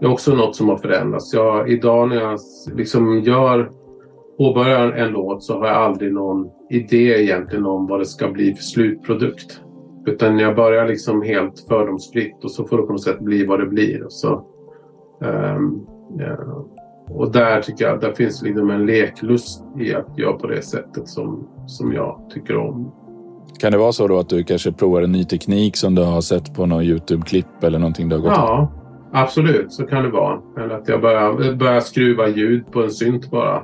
också 0.01 0.35
något 0.35 0.55
som 0.55 0.69
har 0.69 0.77
förändrats. 0.77 1.33
Jag, 1.33 1.69
idag 1.69 2.09
när 2.09 2.15
jag 2.15 2.39
liksom 2.73 3.19
gör 3.19 3.71
påbörjar 4.37 4.91
en 4.91 5.11
låt 5.11 5.43
så 5.43 5.59
har 5.59 5.67
jag 5.67 5.77
aldrig 5.77 6.13
någon 6.13 6.49
idé 6.69 7.23
egentligen 7.23 7.65
om 7.65 7.87
vad 7.87 7.99
det 7.99 8.05
ska 8.05 8.31
bli 8.31 8.53
för 8.53 8.63
slutprodukt. 8.63 9.62
Utan 10.05 10.39
jag 10.39 10.55
börjar 10.55 10.87
liksom 10.87 11.21
helt 11.21 11.65
fördomsfritt 11.67 12.43
och 12.43 12.51
så 12.51 12.67
får 12.67 12.77
det 12.77 12.83
på 12.83 12.91
något 12.91 13.03
sätt 13.03 13.19
bli 13.19 13.45
vad 13.45 13.59
det 13.59 13.65
blir. 13.65 14.03
Och, 14.03 14.13
så, 14.13 14.45
um, 15.19 15.85
ja. 16.19 16.65
och 17.09 17.31
där 17.31 17.61
tycker 17.61 17.85
jag 17.85 18.01
där 18.01 18.13
finns 18.13 18.41
liksom 18.41 18.69
en 18.69 18.85
leklust 18.85 19.63
i 19.79 19.95
att 19.95 20.17
göra 20.17 20.33
på 20.33 20.47
det 20.47 20.61
sättet 20.61 21.07
som, 21.07 21.47
som 21.67 21.93
jag 21.93 22.29
tycker 22.33 22.57
om. 22.57 22.91
Kan 23.59 23.71
det 23.71 23.77
vara 23.77 23.91
så 23.91 24.07
då 24.07 24.19
att 24.19 24.29
du 24.29 24.43
kanske 24.43 24.71
provar 24.71 25.01
en 25.01 25.11
ny 25.11 25.25
teknik 25.25 25.75
som 25.75 25.95
du 25.95 26.03
har 26.03 26.21
sett 26.21 26.55
på 26.55 26.65
någon 26.65 26.83
Youtube-klipp 26.83 27.63
eller 27.63 27.79
någonting 27.79 28.09
du 28.09 28.15
har 28.15 28.21
gått 28.21 28.31
Ja, 28.31 28.71
absolut 29.13 29.73
så 29.73 29.85
kan 29.85 30.03
det 30.03 30.09
vara. 30.09 30.39
Eller 30.57 30.75
att 30.75 30.87
jag 30.87 31.01
börjar, 31.01 31.55
börjar 31.55 31.79
skruva 31.79 32.27
ljud 32.27 32.71
på 32.71 32.83
en 32.83 32.91
synt 32.91 33.31
bara. 33.31 33.63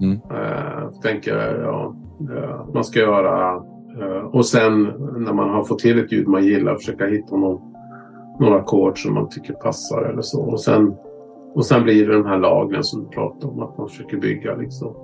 Mm. 0.00 0.14
Uh, 0.14 1.00
tänker 1.02 1.60
ja, 1.62 1.94
uh, 2.20 2.74
man 2.74 2.84
ska 2.84 2.98
göra. 2.98 3.62
Uh, 3.98 4.34
och 4.34 4.46
sen 4.46 4.82
när 5.16 5.32
man 5.32 5.50
har 5.50 5.64
fått 5.64 5.78
till 5.78 5.98
ett 5.98 6.12
ljud 6.12 6.28
man 6.28 6.44
gillar 6.44 6.76
försöka 6.76 7.06
hitta 7.06 7.36
någon, 7.36 7.60
några 8.40 8.56
ackord 8.56 9.02
som 9.02 9.14
man 9.14 9.28
tycker 9.28 9.52
passar 9.52 10.02
eller 10.02 10.22
så. 10.22 10.42
Och 10.42 10.60
sen, 10.60 10.94
och 11.54 11.66
sen 11.66 11.82
blir 11.82 12.06
det 12.06 12.14
den 12.14 12.26
här 12.26 12.38
lagren 12.38 12.84
som 12.84 13.04
du 13.04 13.08
pratar 13.08 13.48
om 13.48 13.60
att 13.60 13.78
man 13.78 13.88
försöker 13.88 14.16
bygga. 14.16 14.56
Liksom. 14.56 14.94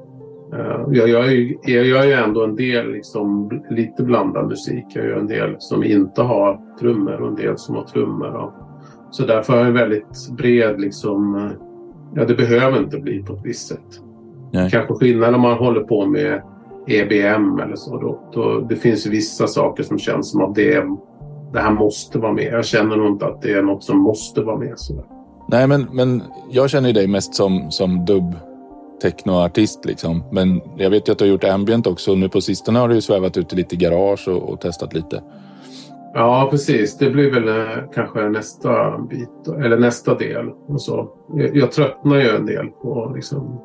Jag 0.91 1.09
gör, 1.09 1.25
ju, 1.25 1.57
jag 1.63 1.87
gör 1.87 2.05
ju 2.05 2.13
ändå 2.13 2.45
en 2.45 2.57
del 2.57 2.93
liksom, 2.93 3.51
lite 3.71 4.03
blandad 4.03 4.49
musik. 4.49 4.85
Jag 4.89 5.05
gör 5.05 5.17
en 5.17 5.27
del 5.27 5.57
som 5.59 5.85
inte 5.85 6.23
har 6.23 6.61
trummor 6.81 7.21
och 7.21 7.29
en 7.29 7.35
del 7.35 7.59
som 7.59 7.75
har 7.75 7.85
trummor. 7.85 8.53
Så 9.11 9.27
därför 9.27 9.53
har 9.53 9.61
jag 9.61 9.69
en 9.69 9.75
väldigt 9.75 10.31
bred 10.37 10.81
liksom, 10.81 11.51
Ja, 12.15 12.25
det 12.25 12.35
behöver 12.35 12.79
inte 12.79 12.99
bli 12.99 13.23
på 13.23 13.33
ett 13.33 13.45
visst 13.45 13.69
sätt. 13.69 14.01
Nej. 14.53 14.71
Kanske 14.71 14.95
skillnad 14.95 15.35
om 15.35 15.41
man 15.41 15.59
håller 15.59 15.81
på 15.81 16.07
med 16.07 16.43
EBM 16.87 17.59
eller 17.59 17.77
så. 17.77 17.99
Då, 17.99 18.31
då, 18.33 18.61
det 18.61 18.77
finns 18.77 19.07
vissa 19.07 19.47
saker 19.47 19.83
som 19.83 19.99
känns 19.99 20.31
som 20.31 20.41
att 20.41 20.55
det, 20.55 20.85
det 21.53 21.61
här 21.61 21.71
måste 21.71 22.19
vara 22.19 22.33
med. 22.33 22.53
Jag 22.53 22.65
känner 22.65 22.97
nog 22.97 23.07
inte 23.07 23.27
att 23.27 23.43
det 23.43 23.53
är 23.53 23.63
något 23.63 23.85
som 23.85 23.99
måste 23.99 24.43
vara 24.43 24.59
med. 24.59 24.79
Så. 24.79 25.05
Nej, 25.49 25.67
men, 25.67 25.87
men 25.93 26.23
jag 26.51 26.71
känner 26.71 26.89
ju 26.89 26.93
dig 26.93 27.07
mest 27.07 27.35
som, 27.35 27.71
som 27.71 28.05
dubb 28.05 28.35
technoartist 29.03 29.85
liksom. 29.85 30.25
Men 30.31 30.61
jag 30.77 30.91
vet 30.91 31.09
ju 31.09 31.13
att 31.13 31.19
du 31.19 31.25
har 31.25 31.31
gjort 31.31 31.45
ambient 31.45 31.87
också. 31.87 32.15
Nu 32.15 32.29
på 32.29 32.41
sistone 32.41 32.79
har 32.79 32.89
du 32.89 32.95
ju 32.95 33.01
svävat 33.01 33.37
ut 33.37 33.53
i 33.53 33.57
lite 33.57 33.77
garage 33.77 34.29
och, 34.29 34.53
och 34.53 34.61
testat 34.61 34.95
lite. 34.95 35.23
Ja, 36.15 36.49
precis. 36.51 36.99
Det 36.99 37.11
blir 37.11 37.31
väl 37.31 37.49
eh, 37.49 37.85
kanske 37.95 38.29
nästa 38.29 38.99
bit, 38.99 39.49
eller 39.65 39.79
nästa 39.79 40.15
del. 40.15 40.49
Och 40.69 40.83
så. 40.83 41.09
Jag, 41.35 41.57
jag 41.57 41.73
tröttnar 41.73 42.17
ju 42.17 42.29
en 42.29 42.47
del 42.47 42.67
på, 42.67 43.13
liksom, 43.15 43.61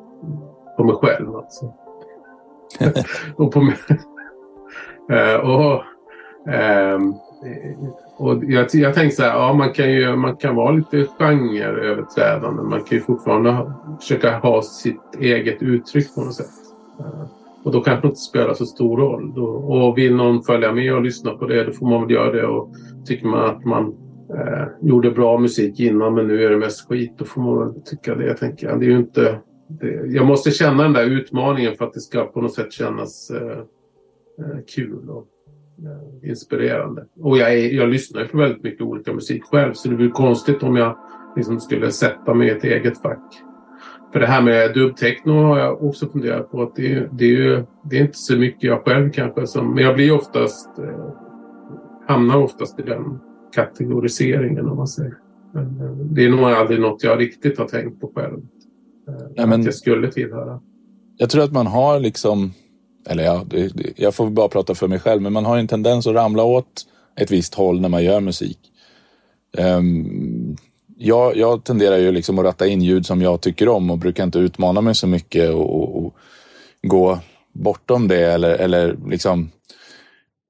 på 0.76 0.84
mig 0.84 0.94
själv. 0.94 1.36
Alltså. 1.36 1.74
och 3.36 3.52
på 3.52 3.60
eh, 5.12 5.34
och, 5.34 5.82
ehm, 6.52 7.14
och 8.16 8.44
jag, 8.44 8.66
jag 8.72 8.94
tänkte 8.94 9.16
så 9.16 9.22
här, 9.22 9.30
ja, 9.30 9.52
man 9.52 9.72
kan 9.72 9.92
ju 9.92 10.16
man 10.16 10.36
kan 10.36 10.56
vara 10.56 10.70
lite 10.70 11.06
genreöverträdande. 11.18 12.62
Man 12.62 12.84
kan 12.84 12.98
ju 12.98 13.00
fortfarande 13.00 13.72
försöka 14.00 14.38
ha 14.38 14.62
sitt 14.62 15.16
eget 15.20 15.62
uttryck 15.62 16.14
på 16.14 16.20
något 16.20 16.34
sätt. 16.34 16.46
Eh, 17.00 17.26
och 17.64 17.72
då 17.72 17.80
kanske 17.80 18.06
det 18.06 18.08
inte 18.08 18.20
spelar 18.20 18.54
så 18.54 18.66
stor 18.66 18.96
roll. 18.96 19.32
Då, 19.34 19.44
och 19.44 19.98
vill 19.98 20.16
någon 20.16 20.42
följa 20.42 20.72
med 20.72 20.94
och 20.94 21.02
lyssna 21.02 21.30
på 21.30 21.46
det, 21.46 21.64
då 21.64 21.72
får 21.72 21.86
man 21.86 22.00
väl 22.02 22.10
göra 22.10 22.32
det. 22.32 22.46
Och 22.46 22.70
tycker 23.06 23.26
man 23.26 23.50
att 23.50 23.64
man 23.64 23.94
eh, 24.34 24.66
gjorde 24.80 25.10
bra 25.10 25.38
musik 25.38 25.80
innan 25.80 26.14
men 26.14 26.26
nu 26.26 26.44
är 26.44 26.50
det 26.50 26.56
mest 26.56 26.88
skit, 26.88 27.12
då 27.18 27.24
får 27.24 27.40
man 27.40 27.58
väl 27.58 27.82
tycka 27.82 28.14
det. 28.14 28.34
Tänker 28.34 28.68
jag. 28.68 28.80
Det 28.80 28.86
är 28.86 28.90
ju 28.90 28.96
inte, 28.96 29.38
det, 29.80 30.06
jag 30.06 30.26
måste 30.26 30.50
känna 30.50 30.82
den 30.82 30.92
där 30.92 31.04
utmaningen 31.04 31.74
för 31.74 31.84
att 31.84 31.92
det 31.92 32.00
ska 32.00 32.24
på 32.24 32.40
något 32.40 32.54
sätt 32.54 32.72
kännas 32.72 33.30
eh, 33.30 33.58
eh, 34.38 34.58
kul 34.74 35.10
och 35.10 35.26
eh, 35.78 36.28
inspirerande. 36.30 37.06
Och 37.20 37.38
jag, 37.38 37.54
är, 37.54 37.70
jag 37.70 37.88
lyssnar 37.88 38.20
ju 38.20 38.28
på 38.28 38.38
väldigt 38.38 38.62
mycket 38.62 38.82
olika 38.82 39.12
musik 39.12 39.44
själv 39.44 39.72
så 39.72 39.88
det 39.88 39.96
blir 39.96 40.10
konstigt 40.10 40.62
om 40.62 40.76
jag 40.76 40.96
liksom 41.36 41.60
skulle 41.60 41.90
sätta 41.90 42.34
mig 42.34 42.48
i 42.48 42.50
ett 42.50 42.64
eget 42.64 43.02
fack. 43.02 43.42
För 44.12 44.20
det 44.20 44.26
här 44.26 44.42
med 44.42 44.74
dubbtechno 44.74 45.32
har 45.32 45.58
jag 45.58 45.84
också 45.84 46.08
funderat 46.08 46.50
på 46.50 46.62
att 46.62 46.76
det, 46.76 47.08
det, 47.12 47.24
är 47.24 47.28
ju, 47.28 47.64
det 47.90 47.96
är 47.96 48.00
inte 48.00 48.18
så 48.18 48.36
mycket 48.36 48.62
jag 48.62 48.84
själv 48.84 49.10
kanske 49.10 49.46
som... 49.46 49.74
Men 49.74 49.84
jag 49.84 49.94
blir 49.94 50.14
oftast... 50.14 50.78
Eh, 50.78 51.08
hamnar 52.06 52.36
oftast 52.36 52.80
i 52.80 52.82
den 52.82 53.18
kategoriseringen 53.54 54.68
om 54.68 54.76
man 54.76 54.86
säger. 54.86 55.14
Men 55.52 55.80
eh, 55.80 55.96
det 55.96 56.24
är 56.24 56.30
nog 56.30 56.40
aldrig 56.40 56.80
något 56.80 57.04
jag 57.04 57.20
riktigt 57.20 57.58
har 57.58 57.66
tänkt 57.66 58.00
på 58.00 58.12
själv. 58.14 58.40
Eh, 59.08 59.14
Nej, 59.36 59.46
men, 59.46 59.60
att 59.60 59.66
jag 59.66 59.74
skulle 59.74 60.12
tillhöra. 60.12 60.60
Jag 61.16 61.30
tror 61.30 61.44
att 61.44 61.52
man 61.52 61.66
har 61.66 62.00
liksom... 62.00 62.52
Eller 63.08 63.24
ja, 63.24 63.44
det, 63.46 63.68
det, 63.68 63.92
jag 63.96 64.14
får 64.14 64.30
bara 64.30 64.48
prata 64.48 64.74
för 64.74 64.88
mig 64.88 64.98
själv. 64.98 65.22
Men 65.22 65.32
man 65.32 65.44
har 65.44 65.58
en 65.58 65.68
tendens 65.68 66.06
att 66.06 66.14
ramla 66.14 66.42
åt 66.42 66.86
ett 67.16 67.30
visst 67.30 67.54
håll 67.54 67.80
när 67.80 67.88
man 67.88 68.04
gör 68.04 68.20
musik. 68.20 68.58
Um, 69.58 70.56
jag, 70.96 71.36
jag 71.36 71.64
tenderar 71.64 71.98
ju 71.98 72.12
liksom 72.12 72.38
att 72.38 72.44
ratta 72.44 72.66
in 72.66 72.82
ljud 72.82 73.06
som 73.06 73.22
jag 73.22 73.40
tycker 73.40 73.68
om 73.68 73.90
och 73.90 73.98
brukar 73.98 74.24
inte 74.24 74.38
utmana 74.38 74.80
mig 74.80 74.94
så 74.94 75.06
mycket 75.06 75.50
och, 75.50 75.96
och 75.96 76.14
gå 76.82 77.18
bortom 77.52 78.08
det 78.08 78.32
eller, 78.32 78.54
eller 78.54 78.96
liksom 79.08 79.50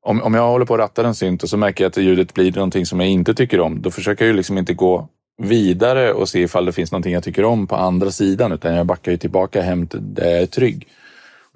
om, 0.03 0.23
om 0.23 0.35
jag 0.35 0.49
håller 0.49 0.67
på 0.67 0.75
att 0.75 0.81
ratta 0.81 1.07
en 1.07 1.15
synt 1.15 1.43
och 1.43 1.49
så 1.49 1.57
märker 1.57 1.85
jag 1.85 1.91
att 1.91 1.97
ljudet 1.97 2.35
blir 2.35 2.53
någonting 2.53 2.87
som 2.87 3.01
jag 3.01 3.09
inte 3.09 3.35
tycker 3.35 3.61
om, 3.61 3.83
då 3.83 3.91
försöker 3.91 4.25
jag 4.25 4.31
ju 4.31 4.37
liksom 4.37 4.59
inte 4.59 4.75
gå 4.75 5.09
vidare 5.43 6.13
och 6.13 6.29
se 6.29 6.43
ifall 6.43 6.65
det 6.65 6.73
finns 6.73 6.93
någonting 6.93 7.15
jag 7.15 7.23
tycker 7.23 7.45
om 7.45 7.67
på 7.67 7.77
andra 7.77 8.11
sidan, 8.11 8.53
utan 8.53 8.75
jag 8.75 8.87
backar 8.87 9.13
ju 9.13 9.19
tillbaka 9.19 9.63
hem 9.63 9.87
till 9.87 10.15
där 10.15 10.31
jag 10.31 10.43
är 10.43 10.47
trygg. 10.47 10.89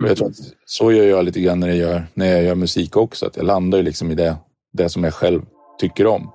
Mm. 0.00 0.08
Jag 0.08 0.16
tror 0.16 0.28
att 0.28 0.36
så 0.64 0.92
gör 0.92 1.04
jag 1.04 1.24
lite 1.24 1.40
grann 1.40 1.60
när 1.60 1.68
jag 1.68 1.76
gör, 1.76 2.02
när 2.14 2.26
jag 2.26 2.42
gör 2.44 2.54
musik 2.54 2.96
också, 2.96 3.26
att 3.26 3.36
jag 3.36 3.46
landar 3.46 3.78
ju 3.78 3.84
liksom 3.84 4.10
i 4.10 4.14
det, 4.14 4.36
det 4.72 4.88
som 4.88 5.04
jag 5.04 5.14
själv 5.14 5.42
tycker 5.80 6.06
om. 6.06 6.30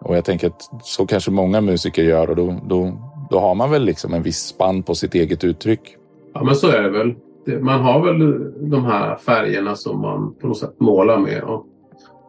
Och 0.00 0.16
jag 0.16 0.24
tänker 0.24 0.46
att 0.46 0.62
så 0.82 1.06
kanske 1.06 1.30
många 1.30 1.60
musiker 1.60 2.02
gör 2.02 2.30
och 2.30 2.36
då, 2.36 2.60
då, 2.68 2.92
då 3.30 3.40
har 3.40 3.54
man 3.54 3.70
väl 3.70 3.84
liksom 3.84 4.14
en 4.14 4.22
viss 4.22 4.38
spann 4.38 4.82
på 4.82 4.94
sitt 4.94 5.14
eget 5.14 5.44
uttryck. 5.44 5.96
Ja, 6.34 6.44
men 6.44 6.56
så 6.56 6.68
är 6.68 6.82
det 6.82 6.90
väl. 6.90 7.14
Man 7.60 7.80
har 7.80 8.06
väl 8.06 8.18
de 8.70 8.84
här 8.84 9.16
färgerna 9.16 9.76
som 9.76 10.00
man 10.00 10.34
på 10.34 10.46
något 10.46 10.58
sätt 10.58 10.80
målar 10.80 11.18
med. 11.18 11.42
Och 11.42 11.66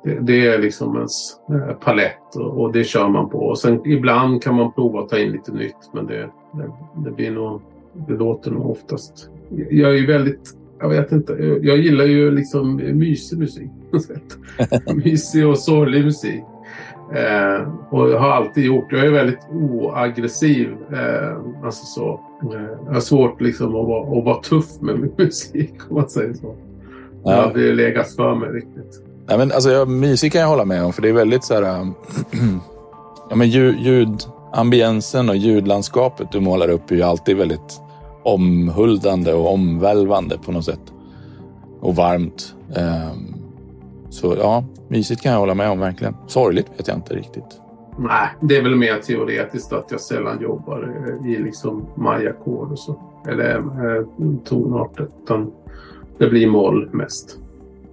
det, 0.03 0.19
det 0.21 0.47
är 0.47 0.59
liksom 0.59 0.95
ens 0.95 1.35
eh, 1.49 1.75
palett 1.75 2.35
och, 2.35 2.61
och, 2.61 2.71
det 2.73 2.83
kör 2.83 3.09
man 3.09 3.29
på. 3.29 3.37
Och 3.37 3.59
sen 3.59 3.81
ibland 3.85 4.43
kan 4.43 4.55
man 4.55 4.73
prova 4.73 4.99
att 4.99 5.09
ta 5.09 5.19
in 5.19 5.31
lite 5.31 5.51
nytt 5.51 5.89
men 5.93 6.05
det, 6.05 6.29
det, 6.53 6.71
det 7.05 7.11
blir 7.11 7.31
nog, 7.31 7.61
det 8.07 8.13
låter 8.13 8.51
nog 8.51 8.69
oftast. 8.69 9.29
Jag 9.69 9.91
är 9.91 9.97
ju 9.97 10.05
väldigt 10.05 10.55
jag 10.81 10.89
vet 10.89 11.11
inte. 11.11 11.33
Jag 11.61 11.77
gillar 11.77 12.05
ju 12.05 12.31
liksom 12.31 12.75
mysig 12.75 13.39
musik. 13.39 13.69
mysig 15.05 15.47
och 15.47 15.57
sorglig 15.57 16.05
musik. 16.05 16.43
Eh, 17.13 17.73
och 17.89 18.09
jag 18.09 18.19
har 18.19 18.29
alltid 18.29 18.65
gjort. 18.65 18.91
Jag 18.91 19.05
är 19.05 19.11
väldigt 19.11 19.47
oaggressiv. 19.51 20.69
Eh, 20.93 21.37
alltså 21.63 21.85
så. 21.85 22.19
Eh, 22.53 22.61
jag 22.85 22.93
har 22.93 22.99
svårt 22.99 23.41
liksom 23.41 23.67
att 23.67 23.87
vara, 23.87 24.19
att 24.19 24.25
vara 24.25 24.41
tuff 24.41 24.81
med 24.81 24.99
min 24.99 25.13
musik 25.17 25.73
om 25.89 25.95
man 25.95 26.09
säger 26.09 26.33
så. 26.33 26.55
Ja. 27.23 27.31
Jag 27.31 27.47
hade 27.47 27.73
legat 27.73 28.15
för 28.15 28.35
mig 28.35 28.49
riktigt. 28.49 29.03
Nej, 29.27 29.37
men 29.37 29.51
alltså, 29.51 29.71
jag, 29.71 29.89
mysig 29.89 30.31
kan 30.31 30.41
jag 30.41 30.47
hålla 30.47 30.65
med 30.65 30.83
om 30.83 30.93
för 30.93 31.01
det 31.01 31.09
är 31.09 31.13
väldigt 31.13 31.43
så 31.43 31.53
här. 31.53 31.79
Ähm, 31.79 31.93
ja, 33.29 33.35
men 33.35 33.49
ljud, 33.49 33.79
ljud, 33.79 34.23
ambiensen 34.53 35.29
och 35.29 35.35
ljudlandskapet 35.35 36.31
du 36.31 36.39
målar 36.39 36.69
upp 36.69 36.91
är 36.91 36.95
ju 36.95 37.01
alltid 37.01 37.37
väldigt 37.37 37.81
omhuldande 38.23 39.33
och 39.33 39.53
omvälvande 39.53 40.37
på 40.37 40.51
något 40.51 40.65
sätt. 40.65 40.93
Och 41.79 41.95
varmt. 41.95 42.55
Äh, 42.75 43.11
så 44.09 44.35
ja, 44.39 44.63
mysigt 44.87 45.21
kan 45.21 45.31
jag 45.31 45.39
hålla 45.39 45.55
med 45.55 45.69
om 45.69 45.79
verkligen. 45.79 46.15
Sorgligt 46.27 46.67
vet 46.77 46.87
jag 46.87 46.97
inte 46.97 47.15
riktigt. 47.15 47.61
Nej, 47.99 48.29
det 48.41 48.57
är 48.57 48.63
väl 48.63 48.75
mer 48.75 48.97
teoretiskt 48.97 49.73
att 49.73 49.91
jag 49.91 50.01
sällan 50.01 50.41
jobbar 50.41 51.07
eh, 51.23 51.31
i 51.31 51.39
liksom 51.39 51.85
majakord 51.95 52.71
och 52.71 52.79
så. 52.79 52.99
Eller 53.27 53.55
eh, 53.57 54.05
tonarter. 54.45 55.09
Utan 55.23 55.51
det 56.17 56.29
blir 56.29 56.47
moll 56.47 56.89
mest. 56.93 57.37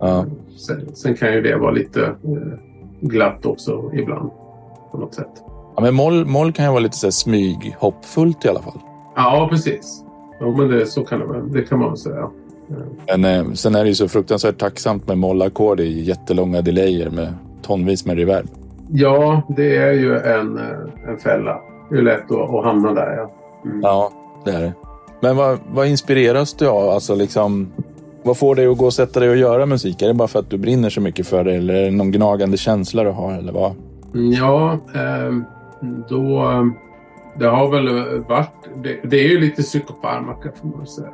Ja. 0.00 0.24
Sen, 0.56 0.94
sen, 0.94 1.14
kan 1.14 1.32
ju 1.32 1.42
det 1.42 1.56
vara 1.56 1.70
lite 1.70 2.04
eh, 2.04 2.58
glatt 3.00 3.46
också 3.46 3.90
ibland. 3.94 4.30
På 4.92 4.98
något 4.98 5.14
sätt. 5.14 5.42
Ja, 5.76 5.82
men 5.82 5.94
moll, 5.94 6.26
moll 6.26 6.52
kan 6.52 6.64
ju 6.64 6.70
vara 6.70 6.80
lite 6.80 6.96
så 6.96 7.06
här 7.06 7.10
smyg 7.10 7.76
hoppfullt 7.78 8.44
i 8.44 8.48
alla 8.48 8.62
fall. 8.62 8.80
Ja, 9.16 9.48
precis. 9.50 10.04
Ja, 10.40 10.46
men 10.46 10.68
det, 10.68 10.86
så 10.86 11.04
kan 11.04 11.20
det, 11.20 11.60
det 11.60 11.62
kan 11.62 11.78
man 11.78 11.88
väl 11.88 11.98
säga. 11.98 12.30
Men 13.06 13.24
eh, 13.24 13.52
sen 13.52 13.74
är 13.74 13.82
det 13.82 13.88
ju 13.88 13.94
så 13.94 14.08
fruktansvärt 14.08 14.58
tacksamt 14.58 15.08
med 15.08 15.18
mollackord 15.18 15.80
i 15.80 16.00
jättelånga 16.00 16.62
delayer 16.62 17.10
med 17.10 17.34
tonvis 17.62 18.06
med 18.06 18.16
reverb. 18.16 18.46
Ja, 18.92 19.42
det 19.56 19.76
är 19.76 19.92
ju 19.92 20.18
en, 20.18 20.58
eh, 20.58 21.08
en 21.08 21.18
fälla. 21.18 21.60
Det 21.90 21.96
är 21.96 22.02
lätt 22.02 22.30
att, 22.30 22.54
att 22.54 22.64
hamna 22.64 22.92
där. 22.92 23.16
Ja, 23.16 23.30
mm. 23.64 23.80
ja 23.82 24.10
det 24.44 24.50
är 24.50 24.60
det. 24.60 24.72
Men 25.20 25.36
vad, 25.36 25.58
vad 25.72 25.86
inspireras 25.86 26.54
du 26.54 26.68
av? 26.68 26.88
Alltså 26.88 27.14
liksom, 27.14 27.72
vad 28.22 28.38
får 28.38 28.54
dig 28.54 28.66
att 28.66 28.78
gå 28.78 28.84
och 28.84 28.94
sätta 28.94 29.20
dig 29.20 29.30
och 29.30 29.36
göra 29.36 29.66
musik? 29.66 30.02
Är 30.02 30.08
det 30.08 30.14
bara 30.14 30.28
för 30.28 30.38
att 30.38 30.50
du 30.50 30.58
brinner 30.58 30.90
så 30.90 31.00
mycket 31.00 31.26
för 31.26 31.44
det 31.44 31.54
eller 31.54 31.74
är 31.74 31.84
det 31.84 31.90
någon 31.90 32.10
gnagande 32.10 32.56
känsla 32.56 33.04
du 33.04 33.10
har? 33.10 33.32
Eller 33.32 33.52
vad? 33.52 33.74
Mm, 34.14 34.32
ja, 34.32 34.72
eh, 34.94 35.34
då... 36.08 36.44
Det 37.38 37.46
har 37.46 37.70
väl 37.70 38.18
varit... 38.20 38.52
Det, 38.82 39.08
det 39.10 39.16
är 39.16 39.28
ju 39.28 39.40
lite 39.40 39.62
psykofarmaka 39.62 40.50
får 40.60 40.68
man 40.68 40.86
säga. 40.86 41.08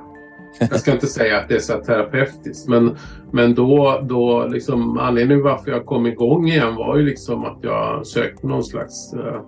Jag 0.59 0.81
ska 0.81 0.93
inte 0.93 1.07
säga 1.07 1.39
att 1.39 1.49
det 1.49 1.55
är 1.55 1.59
så 1.59 1.73
terapeutiskt 1.73 2.69
men, 2.69 2.97
men 3.31 3.55
då, 3.55 4.01
då 4.03 4.47
liksom, 4.47 4.99
anledningen 4.99 5.45
varför 5.45 5.71
jag 5.71 5.87
kom 5.87 6.07
igång 6.07 6.49
igen 6.49 6.77
var 6.77 6.97
ju 6.97 7.03
liksom 7.03 7.45
att 7.45 7.59
jag 7.61 8.07
sökte 8.07 8.47
någon 8.47 8.65
slags, 8.65 9.13
eh, 9.13 9.41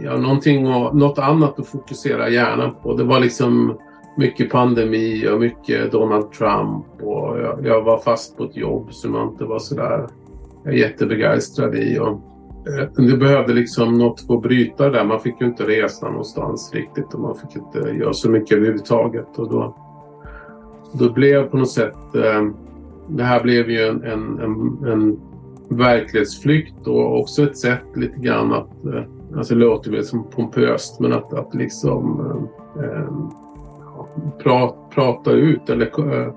ja, 0.00 0.16
någonting 0.16 0.66
och, 0.74 0.96
något 0.96 1.18
annat 1.18 1.58
att 1.58 1.66
fokusera 1.66 2.28
hjärnan 2.28 2.74
på. 2.82 2.94
Det 2.94 3.04
var 3.04 3.20
liksom 3.20 3.78
mycket 4.16 4.50
pandemi 4.50 5.28
och 5.28 5.40
mycket 5.40 5.92
Donald 5.92 6.32
Trump 6.32 6.86
och 7.02 7.38
jag, 7.38 7.66
jag 7.66 7.82
var 7.82 7.98
fast 7.98 8.36
på 8.36 8.44
ett 8.44 8.56
jobb 8.56 8.92
som 8.92 9.14
jag 9.14 9.28
inte 9.28 9.44
var 9.44 9.58
sådär 9.58 10.06
jättebegeistrad 10.72 11.74
i. 11.74 11.98
Och, 11.98 12.08
eh, 12.68 13.06
det 13.06 13.16
behövde 13.16 13.54
liksom 13.54 13.94
något 13.94 14.20
för 14.20 14.34
att 14.34 14.42
bryta 14.42 14.84
det 14.84 14.98
där. 14.98 15.04
Man 15.04 15.20
fick 15.20 15.40
ju 15.40 15.46
inte 15.46 15.62
resa 15.62 16.08
någonstans 16.08 16.70
riktigt 16.74 17.14
och 17.14 17.20
man 17.20 17.34
fick 17.34 17.56
inte 17.56 17.90
göra 17.90 18.12
så 18.12 18.30
mycket 18.30 18.56
överhuvudtaget. 18.56 19.38
Och 19.38 19.50
då, 19.50 19.76
då 20.92 21.12
blev 21.12 21.48
på 21.48 21.56
något 21.56 21.70
sätt... 21.70 22.14
Eh, 22.14 22.42
det 23.08 23.22
här 23.22 23.42
blev 23.42 23.70
ju 23.70 23.86
en, 23.86 24.02
en, 24.02 24.38
en, 24.38 24.88
en 24.88 25.20
verklighetsflykt 25.68 26.86
och 26.86 27.20
också 27.20 27.42
ett 27.42 27.58
sätt 27.58 27.84
lite 27.94 28.18
grann 28.18 28.52
att... 28.52 28.84
Eh, 28.84 29.02
alltså 29.36 29.54
det 29.54 29.60
låter 29.60 29.90
väl 29.90 30.04
som 30.04 30.30
pompöst 30.30 31.00
men 31.00 31.12
att, 31.12 31.32
att 31.32 31.54
liksom 31.54 32.20
eh, 32.76 32.84
eh 32.84 33.08
pra, 34.42 34.74
prata 34.94 35.30
ut 35.30 35.70
eller 35.70 35.86
eh, 35.86 36.32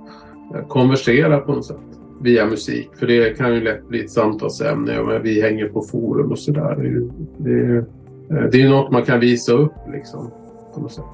konversera 0.68 1.40
på 1.40 1.52
något 1.52 1.66
sätt 1.66 1.78
via 2.22 2.46
musik. 2.46 2.90
För 3.00 3.08
det 3.08 3.38
kan 3.38 3.54
ju 3.54 3.62
lätt 3.62 3.88
bli 3.88 4.04
ett 4.04 4.12
samtalsämne. 4.12 5.00
Och 5.00 5.26
vi 5.26 5.42
hänger 5.42 5.68
på 5.68 5.82
forum 5.82 6.32
och 6.32 6.40
sådär. 6.40 6.76
Det, 6.76 7.52
det, 7.52 7.86
det 8.52 8.58
är 8.58 8.62
ju 8.62 8.70
något 8.70 8.92
man 8.92 9.04
kan 9.04 9.20
visa 9.20 9.54
upp 9.54 9.74
liksom. 9.92 10.32
På 10.74 10.82
något 10.82 10.92
sätt. 10.92 11.06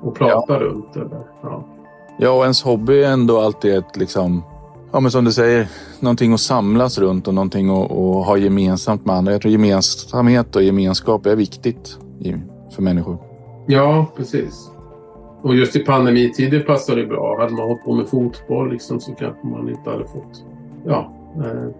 Och 0.00 0.14
prata 0.14 0.52
ja. 0.52 0.58
runt. 0.58 0.96
Eller, 0.96 1.20
ja. 1.42 1.64
Ja, 2.18 2.30
och 2.30 2.42
ens 2.42 2.62
hobby 2.62 3.02
är 3.02 3.12
ändå 3.12 3.40
alltid 3.40 3.74
ett, 3.74 3.96
liksom, 3.96 4.42
ja 4.92 5.00
men 5.00 5.10
som 5.10 5.24
du 5.24 5.32
säger, 5.32 5.68
någonting 6.00 6.32
att 6.32 6.40
samlas 6.40 6.98
runt 6.98 7.28
och 7.28 7.34
någonting 7.34 7.70
att, 7.70 7.90
att 7.90 8.26
ha 8.26 8.36
gemensamt 8.36 9.06
med 9.06 9.16
andra. 9.16 9.32
Jag 9.32 9.40
tror 9.40 9.52
gemensamhet 9.52 10.56
och 10.56 10.62
gemenskap 10.62 11.26
är 11.26 11.36
viktigt 11.36 11.98
för 12.74 12.82
människor. 12.82 13.18
Ja, 13.66 14.06
precis. 14.16 14.70
Och 15.44 15.54
just 15.54 15.76
i 15.76 15.78
pandemitider 15.78 16.60
passar 16.60 16.96
det 16.96 17.06
bra. 17.06 17.40
Hade 17.40 17.52
man 17.52 17.66
hållit 17.66 17.84
på 17.84 17.94
med 17.94 18.08
fotboll 18.08 18.72
liksom, 18.72 19.00
så 19.00 19.12
kanske 19.12 19.46
man 19.46 19.68
inte 19.68 19.90
hade 19.90 20.04
fått... 20.04 20.44
Ja, 20.86 21.12
eh, 21.36 21.70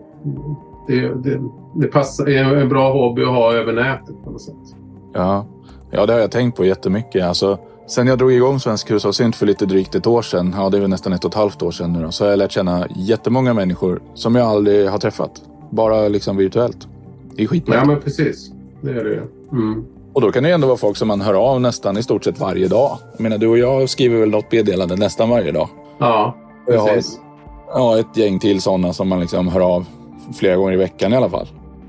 det, 0.87 1.15
det, 1.15 1.41
det 1.75 1.87
passar, 1.87 2.29
är 2.29 2.57
en 2.57 2.69
bra 2.69 2.93
hobby 2.93 3.23
att 3.23 3.29
ha 3.29 3.53
över 3.55 3.73
nätet 3.73 4.25
på 4.25 4.31
något 4.31 4.43
sätt. 4.43 4.77
Ja, 5.13 5.47
ja 5.91 6.07
det 6.07 6.13
har 6.13 6.21
jag 6.21 6.31
tänkt 6.31 6.57
på 6.57 6.65
jättemycket. 6.65 7.25
Alltså, 7.25 7.59
sen 7.87 8.07
jag 8.07 8.19
drog 8.19 8.33
igång 8.33 8.61
Svensk 8.61 8.91
hushållssynt 8.91 9.37
för 9.37 9.47
lite 9.47 9.67
drygt 9.67 9.95
ett 9.95 10.07
år 10.07 10.23
sedan, 10.23 10.55
ja 10.57 10.71
det 10.71 10.77
är 10.77 10.81
väl 10.81 10.91
nästan 10.91 11.13
ett 11.13 11.25
och 11.25 11.31
ett 11.31 11.35
halvt 11.35 11.63
år 11.63 11.71
sedan 11.71 11.93
nu 11.93 12.03
då, 12.03 12.11
så 12.11 12.25
har 12.25 12.31
jag 12.31 12.39
lärt 12.39 12.53
känna 12.53 12.87
jättemånga 12.97 13.55
människor 13.55 14.03
som 14.15 14.35
jag 14.35 14.47
aldrig 14.47 14.89
har 14.89 14.99
träffat. 14.99 15.43
Bara 15.71 16.09
liksom 16.09 16.37
virtuellt. 16.37 16.89
Det 17.35 17.43
är 17.43 17.47
skitmäktigt. 17.47 17.87
Ja 17.87 17.93
men 17.93 18.01
precis, 18.01 18.53
det 18.81 18.91
är 18.91 19.05
det 19.05 19.23
mm. 19.53 19.85
Och 20.15 20.21
då 20.21 20.33
kan 20.33 20.43
det 20.43 20.51
ändå 20.51 20.67
vara 20.67 20.77
folk 20.77 20.97
som 20.97 21.09
man 21.09 21.21
hör 21.21 21.35
av 21.35 21.61
nästan 21.61 21.97
i 21.97 22.03
stort 22.03 22.25
sett 22.25 22.41
varje 22.41 22.69
dag. 22.69 22.99
Jag 23.13 23.21
menar, 23.21 23.39
du 23.39 23.47
och 23.47 23.59
jag 23.59 23.89
skriver 23.89 24.21
väl 24.21 24.31
något 24.31 24.53
meddelande 24.53 24.97
nästan 24.97 25.31
varje 25.31 25.53
dag. 25.53 25.69
Ja, 25.99 26.37
precis. 26.67 27.21
Jag 27.67 27.75
har 27.75 27.97
ja, 27.97 28.01
ett 28.01 28.17
gäng 28.17 28.39
till 28.39 28.61
sådana 28.61 28.93
som 28.93 29.09
man 29.09 29.21
liksom 29.21 29.49
hör 29.49 29.61
av 29.61 29.87
flera 30.35 30.57
gånger 30.57 30.73
i 30.73 30.77
veckan 30.77 31.13
i 31.13 31.17
alla 31.17 31.31
fall. 31.31 31.47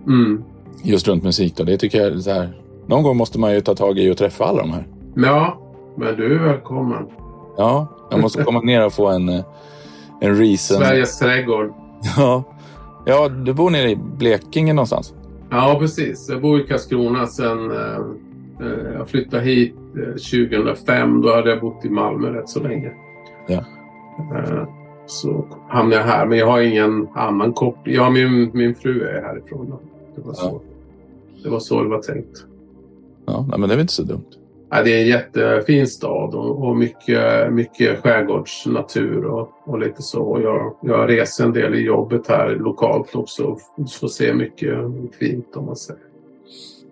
Mm. 0.08 0.44
Just 0.84 1.08
runt 1.08 1.24
musik 1.24 1.56
då. 1.56 1.64
Det 1.64 1.78
tycker 1.78 1.98
jag 1.98 2.14
är 2.14 2.20
så 2.20 2.32
här. 2.32 2.54
Någon 2.88 3.04
gång 3.04 3.18
måste 3.18 3.40
man 3.40 3.54
ju 3.54 3.62
ta 3.62 3.76
tag 3.76 4.00
i 4.00 4.12
och 4.12 4.18
träffa 4.18 4.46
alla 4.46 4.62
de 4.62 4.72
här. 4.72 4.88
Ja, 5.16 5.58
men 5.98 6.16
du 6.16 6.36
är 6.36 6.40
välkommen. 6.40 7.08
Ja, 7.58 7.88
jag 8.12 8.20
måste 8.20 8.44
komma 8.44 8.62
ner 8.62 8.86
och 8.86 8.94
få 8.94 9.08
en, 9.08 9.30
eh, 9.30 9.44
en 10.22 10.38
reason. 10.38 10.78
Sveriges 10.78 11.20
trädgård. 11.20 11.74
Ja. 12.18 12.44
ja, 13.06 13.30
du 13.30 13.54
bor 13.54 13.70
nere 13.70 13.92
i 13.92 13.96
Blekinge 13.96 14.74
någonstans? 14.74 15.14
Ja, 15.56 15.78
precis. 15.80 16.30
Jag 16.30 16.42
bor 16.42 16.60
i 16.60 16.64
Karlskrona 16.64 17.28
sen 17.28 17.72
eh, 17.72 17.98
eh 18.60 18.94
jag 18.94 19.10
flyttade 19.10 19.44
hit 19.44 19.76
eh, 19.98 20.14
2005. 20.14 21.22
Då 21.22 21.36
hade 21.36 21.50
jag 21.50 21.62
bott 21.62 21.86
i 21.86 21.90
Malmö 21.90 22.30
rätt 22.30 22.50
så 22.50 22.64
länge. 22.64 22.92
Ja. 23.48 23.66
Eh, 24.36 24.68
så 25.06 25.46
hamnade 25.70 26.02
jag 26.02 26.08
här. 26.08 26.26
Men 26.26 26.38
jag 26.38 26.48
har 26.48 26.62
ingen 26.62 27.08
annan 27.14 27.54
koppling. 27.54 27.96
Ja, 27.96 28.10
min, 28.10 28.52
min 28.54 28.76
fru 28.76 29.04
är 29.04 29.22
härifrån. 29.22 29.76
Det 30.16 30.22
var 30.22 30.34
så. 30.34 30.62
Det 31.44 31.50
var 31.50 31.60
så 31.60 31.84
det 31.84 31.90
var 31.90 32.02
tänkt. 32.02 32.46
Ja, 33.26 33.46
men 33.48 33.62
det 33.62 33.66
är 33.66 33.70
väl 33.70 33.80
inte 33.80 33.94
så 33.94 34.04
dumt. 34.04 34.30
Ja, 34.76 34.84
det 34.84 34.94
är 34.94 35.02
en 35.02 35.08
jättefin 35.08 35.88
stad 35.88 36.36
och, 36.36 36.68
och 36.68 36.78
mycket, 36.78 37.54
mycket 37.54 38.00
skärgårdsnatur 38.00 39.26
och, 39.26 39.50
och 39.66 39.80
lite 39.80 40.02
så. 40.02 40.40
Jag, 40.44 40.76
jag 40.82 41.10
reser 41.10 41.44
en 41.44 41.54
del 41.54 41.76
i 41.76 41.82
jobbet 41.82 42.28
här 42.28 42.50
lokalt 42.50 43.16
också 43.16 43.44
och 43.44 43.60
får 44.00 44.08
se 44.08 44.34
mycket 44.34 44.78
fint 45.20 45.56
om 45.56 45.66
man 45.66 45.76
säger. 45.76 46.02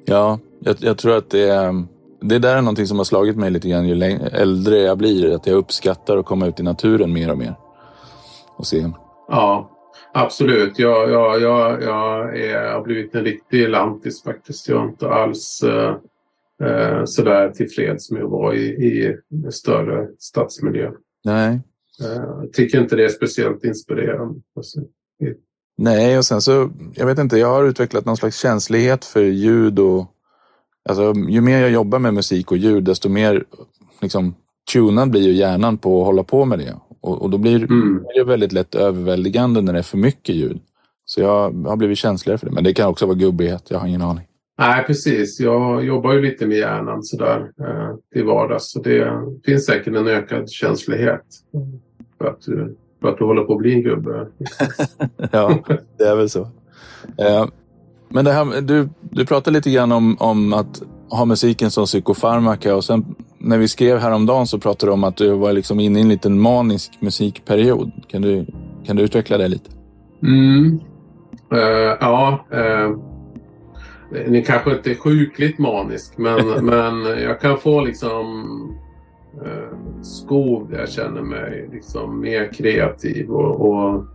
Ja, 0.05 0.39
jag, 0.59 0.75
jag 0.79 0.97
tror 0.97 1.17
att 1.17 1.29
det 1.29 1.49
är, 1.49 1.85
det 2.21 2.39
där 2.39 2.57
är 2.57 2.61
någonting 2.61 2.87
som 2.87 2.97
har 2.97 3.05
slagit 3.05 3.37
mig 3.37 3.51
lite 3.51 3.69
grann 3.69 3.87
ju 3.87 4.03
äldre 4.31 4.77
jag 4.77 4.97
blir. 4.97 5.35
Att 5.35 5.47
jag 5.47 5.55
uppskattar 5.55 6.17
att 6.17 6.25
komma 6.25 6.47
ut 6.47 6.59
i 6.59 6.63
naturen 6.63 7.13
mer 7.13 7.31
och 7.31 7.37
mer. 7.37 7.55
Och 8.55 8.67
se. 8.67 8.89
Ja, 9.27 9.69
absolut. 10.13 10.79
Jag, 10.79 11.09
jag, 11.09 11.41
jag, 11.41 11.83
jag, 11.83 12.39
är, 12.39 12.63
jag 12.63 12.73
har 12.73 12.83
blivit 12.83 13.15
en 13.15 13.23
riktig 13.23 13.69
lantis 13.69 14.23
faktiskt. 14.23 14.69
Jag 14.69 14.77
har 14.77 14.85
inte 14.85 15.09
alls 15.09 15.63
uh, 15.63 15.95
eh, 16.65 17.05
sådär 17.05 17.49
tillfreds 17.49 18.11
med 18.11 18.23
att 18.23 18.29
vara 18.29 18.55
i, 18.55 18.65
i 18.67 19.15
större 19.51 20.07
stadsmiljö. 20.19 20.91
Nej. 21.23 21.61
Eh, 22.01 22.49
tycker 22.53 22.81
inte 22.81 22.95
det 22.95 23.05
är 23.05 23.09
speciellt 23.09 23.63
inspirerande. 23.63 24.41
Nej, 25.77 26.17
och 26.17 26.25
sen 26.25 26.41
så, 26.41 26.71
jag 26.93 27.05
vet 27.05 27.19
inte, 27.19 27.37
jag 27.37 27.47
har 27.47 27.63
utvecklat 27.63 28.05
någon 28.05 28.17
slags 28.17 28.37
känslighet 28.37 29.05
för 29.05 29.23
ljud 29.23 29.79
och 29.79 30.05
alltså, 30.89 31.13
ju 31.29 31.41
mer 31.41 31.61
jag 31.61 31.71
jobbar 31.71 31.99
med 31.99 32.13
musik 32.13 32.51
och 32.51 32.57
ljud, 32.57 32.83
desto 32.83 33.09
mer 33.09 33.43
liksom, 34.01 34.35
tunad 34.73 35.11
blir 35.11 35.21
ju 35.21 35.31
hjärnan 35.31 35.77
på 35.77 36.01
att 36.01 36.05
hålla 36.05 36.23
på 36.23 36.45
med 36.45 36.59
det. 36.59 36.75
Och, 37.01 37.21
och 37.21 37.29
då 37.29 37.37
blir 37.37 37.63
mm. 37.63 38.05
det 38.15 38.23
väldigt 38.23 38.51
lätt 38.51 38.75
överväldigande 38.75 39.61
när 39.61 39.73
det 39.73 39.79
är 39.79 39.83
för 39.83 39.97
mycket 39.97 40.35
ljud. 40.35 40.59
Så 41.05 41.21
jag 41.21 41.51
har 41.67 41.75
blivit 41.75 41.97
känsligare 41.97 42.37
för 42.37 42.45
det. 42.45 42.51
Men 42.51 42.63
det 42.63 42.73
kan 42.73 42.89
också 42.89 43.05
vara 43.05 43.15
gubbighet, 43.15 43.63
jag 43.69 43.79
har 43.79 43.87
ingen 43.87 44.01
aning. 44.01 44.25
Nej, 44.57 44.83
precis. 44.87 45.39
Jag 45.39 45.85
jobbar 45.85 46.13
ju 46.13 46.21
lite 46.21 46.47
med 46.47 46.57
hjärnan 46.57 47.03
sådär 47.03 47.51
eh, 47.59 47.95
till 48.13 48.25
vardags. 48.25 48.71
Så 48.71 48.81
det 48.81 49.11
finns 49.45 49.65
säkert 49.65 49.95
en 49.95 50.07
ökad 50.07 50.49
känslighet 50.49 51.25
för 52.17 52.27
att, 52.27 52.41
du, 52.41 52.75
för 53.01 53.09
att 53.09 53.17
du 53.17 53.23
håller 53.23 53.43
på 53.43 53.53
att 53.53 53.59
bli 53.59 53.73
en 53.73 53.81
gubbe. 53.81 54.27
ja, 55.31 55.63
det 55.97 56.03
är 56.03 56.15
väl 56.15 56.29
så. 56.29 56.41
Eh, 57.17 57.45
men 58.09 58.25
det 58.25 58.31
här, 58.31 58.61
du, 58.61 58.89
du 59.01 59.25
pratade 59.25 59.57
lite 59.57 59.71
grann 59.71 59.91
om, 59.91 60.17
om 60.19 60.53
att 60.53 60.81
ha 61.09 61.25
musiken 61.25 61.71
som 61.71 61.85
psykofarmaka 61.85 62.75
och 62.75 62.83
sen 62.83 63.15
när 63.37 63.57
vi 63.57 63.67
skrev 63.67 63.97
häromdagen 63.97 64.47
så 64.47 64.59
pratade 64.59 64.89
du 64.89 64.93
om 64.93 65.03
att 65.03 65.17
du 65.17 65.29
var 65.29 65.53
liksom 65.53 65.79
inne 65.79 65.99
i 65.99 66.01
en 66.01 66.09
liten 66.09 66.39
manisk 66.39 66.91
musikperiod. 66.99 67.91
Kan 68.07 68.21
du, 68.21 68.45
kan 68.85 68.95
du 68.95 69.03
utveckla 69.03 69.37
det 69.37 69.47
lite? 69.47 69.71
Mm. 70.21 70.79
Uh, 71.53 71.59
ja. 71.99 72.45
Uh 72.53 73.12
den 74.13 74.35
är 74.35 74.41
kanske 74.41 74.71
inte 74.71 74.95
sjukligt 74.95 75.59
manisk 75.59 76.17
men, 76.17 76.47
men 76.65 77.05
jag 77.05 77.41
kan 77.41 77.57
få 77.57 77.81
liksom 77.81 78.47
eh, 79.45 80.01
skov 80.01 80.69
där 80.69 80.79
jag 80.79 80.89
känner 80.89 81.21
mig 81.21 81.69
liksom 81.71 82.21
mer 82.21 82.53
kreativ 82.53 83.29
och, 83.29 83.69
och 83.69 84.05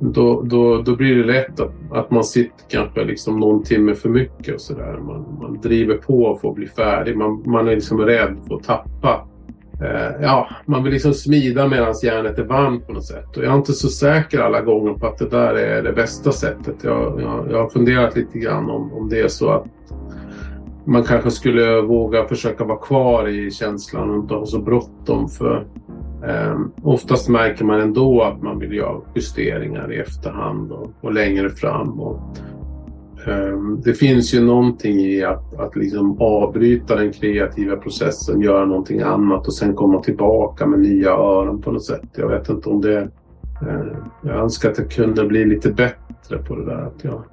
då, 0.00 0.42
då, 0.42 0.82
då 0.82 0.96
blir 0.96 1.16
det 1.16 1.24
lätt 1.24 1.60
att, 1.60 1.72
att 1.90 2.10
man 2.10 2.24
sitter 2.24 2.64
kanske 2.68 3.04
liksom 3.04 3.40
någon 3.40 3.62
timme 3.62 3.94
för 3.94 4.08
mycket 4.08 4.54
och 4.54 4.60
sådär. 4.60 4.98
Man, 4.98 5.38
man 5.40 5.60
driver 5.60 5.96
på 5.96 6.38
för 6.40 6.48
att 6.48 6.54
bli 6.54 6.66
färdig. 6.66 7.16
Man, 7.16 7.42
man 7.46 7.68
är 7.68 7.74
liksom 7.74 8.00
rädd 8.00 8.36
för 8.48 8.54
att 8.54 8.62
tappa 8.62 9.10
eh, 9.10 9.29
Eh, 9.82 10.22
ja, 10.22 10.48
man 10.66 10.82
vill 10.82 10.92
liksom 10.92 11.14
smida 11.14 11.68
medan 11.68 11.94
järnet 12.02 12.38
är 12.38 12.44
varmt 12.44 12.86
på 12.86 12.92
något 12.92 13.06
sätt. 13.06 13.36
Och 13.36 13.44
jag 13.44 13.52
är 13.52 13.56
inte 13.56 13.72
så 13.72 13.88
säker 13.88 14.40
alla 14.40 14.60
gånger 14.60 14.92
på 14.92 15.06
att 15.06 15.18
det 15.18 15.28
där 15.28 15.54
är 15.54 15.82
det 15.82 15.92
bästa 15.92 16.32
sättet. 16.32 16.76
Jag, 16.82 17.20
jag, 17.20 17.46
jag 17.50 17.58
har 17.58 17.68
funderat 17.68 18.16
lite 18.16 18.38
grann 18.38 18.70
om, 18.70 18.92
om 18.92 19.08
det 19.08 19.20
är 19.20 19.28
så 19.28 19.50
att 19.50 19.66
man 20.84 21.04
kanske 21.04 21.30
skulle 21.30 21.80
våga 21.80 22.24
försöka 22.24 22.64
vara 22.64 22.78
kvar 22.78 23.28
i 23.28 23.50
känslan 23.50 24.10
och 24.10 24.16
inte 24.16 24.34
ha 24.34 24.46
så 24.46 24.58
bråttom. 24.58 25.28
För 25.28 25.66
eh, 26.28 26.60
oftast 26.82 27.28
märker 27.28 27.64
man 27.64 27.80
ändå 27.80 28.22
att 28.22 28.42
man 28.42 28.58
vill 28.58 28.72
göra 28.72 29.00
justeringar 29.14 29.92
i 29.92 29.96
efterhand 29.96 30.72
och, 30.72 30.90
och 31.00 31.12
längre 31.12 31.50
fram. 31.50 32.00
Och, 32.00 32.20
Ehm, 33.26 33.80
det 33.84 33.94
finns 33.94 34.34
ju 34.34 34.40
någonting 34.40 35.00
i 35.00 35.24
att, 35.24 35.54
att 35.54 35.76
liksom 35.76 36.16
avbryta 36.20 36.96
den 36.96 37.12
kreativa 37.12 37.76
processen, 37.76 38.40
göra 38.40 38.64
någonting 38.64 39.00
annat 39.00 39.46
och 39.46 39.54
sen 39.54 39.74
komma 39.74 40.02
tillbaka 40.02 40.66
med 40.66 40.80
nya 40.80 41.10
öron 41.10 41.62
på 41.62 41.72
något 41.72 41.84
sätt. 41.84 42.02
Jag 42.12 42.28
vet 42.28 42.48
inte 42.48 42.68
om 42.68 42.80
det... 42.80 42.98
Eh, 43.62 43.96
jag 44.22 44.36
önskar 44.36 44.70
att 44.70 44.78
jag 44.78 44.90
kunde 44.90 45.26
bli 45.26 45.44
lite 45.44 45.72
bättre 45.72 46.38
på 46.48 46.56
det 46.56 46.64
där. 46.64 46.86
Att 46.86 47.04
jag 47.04 47.24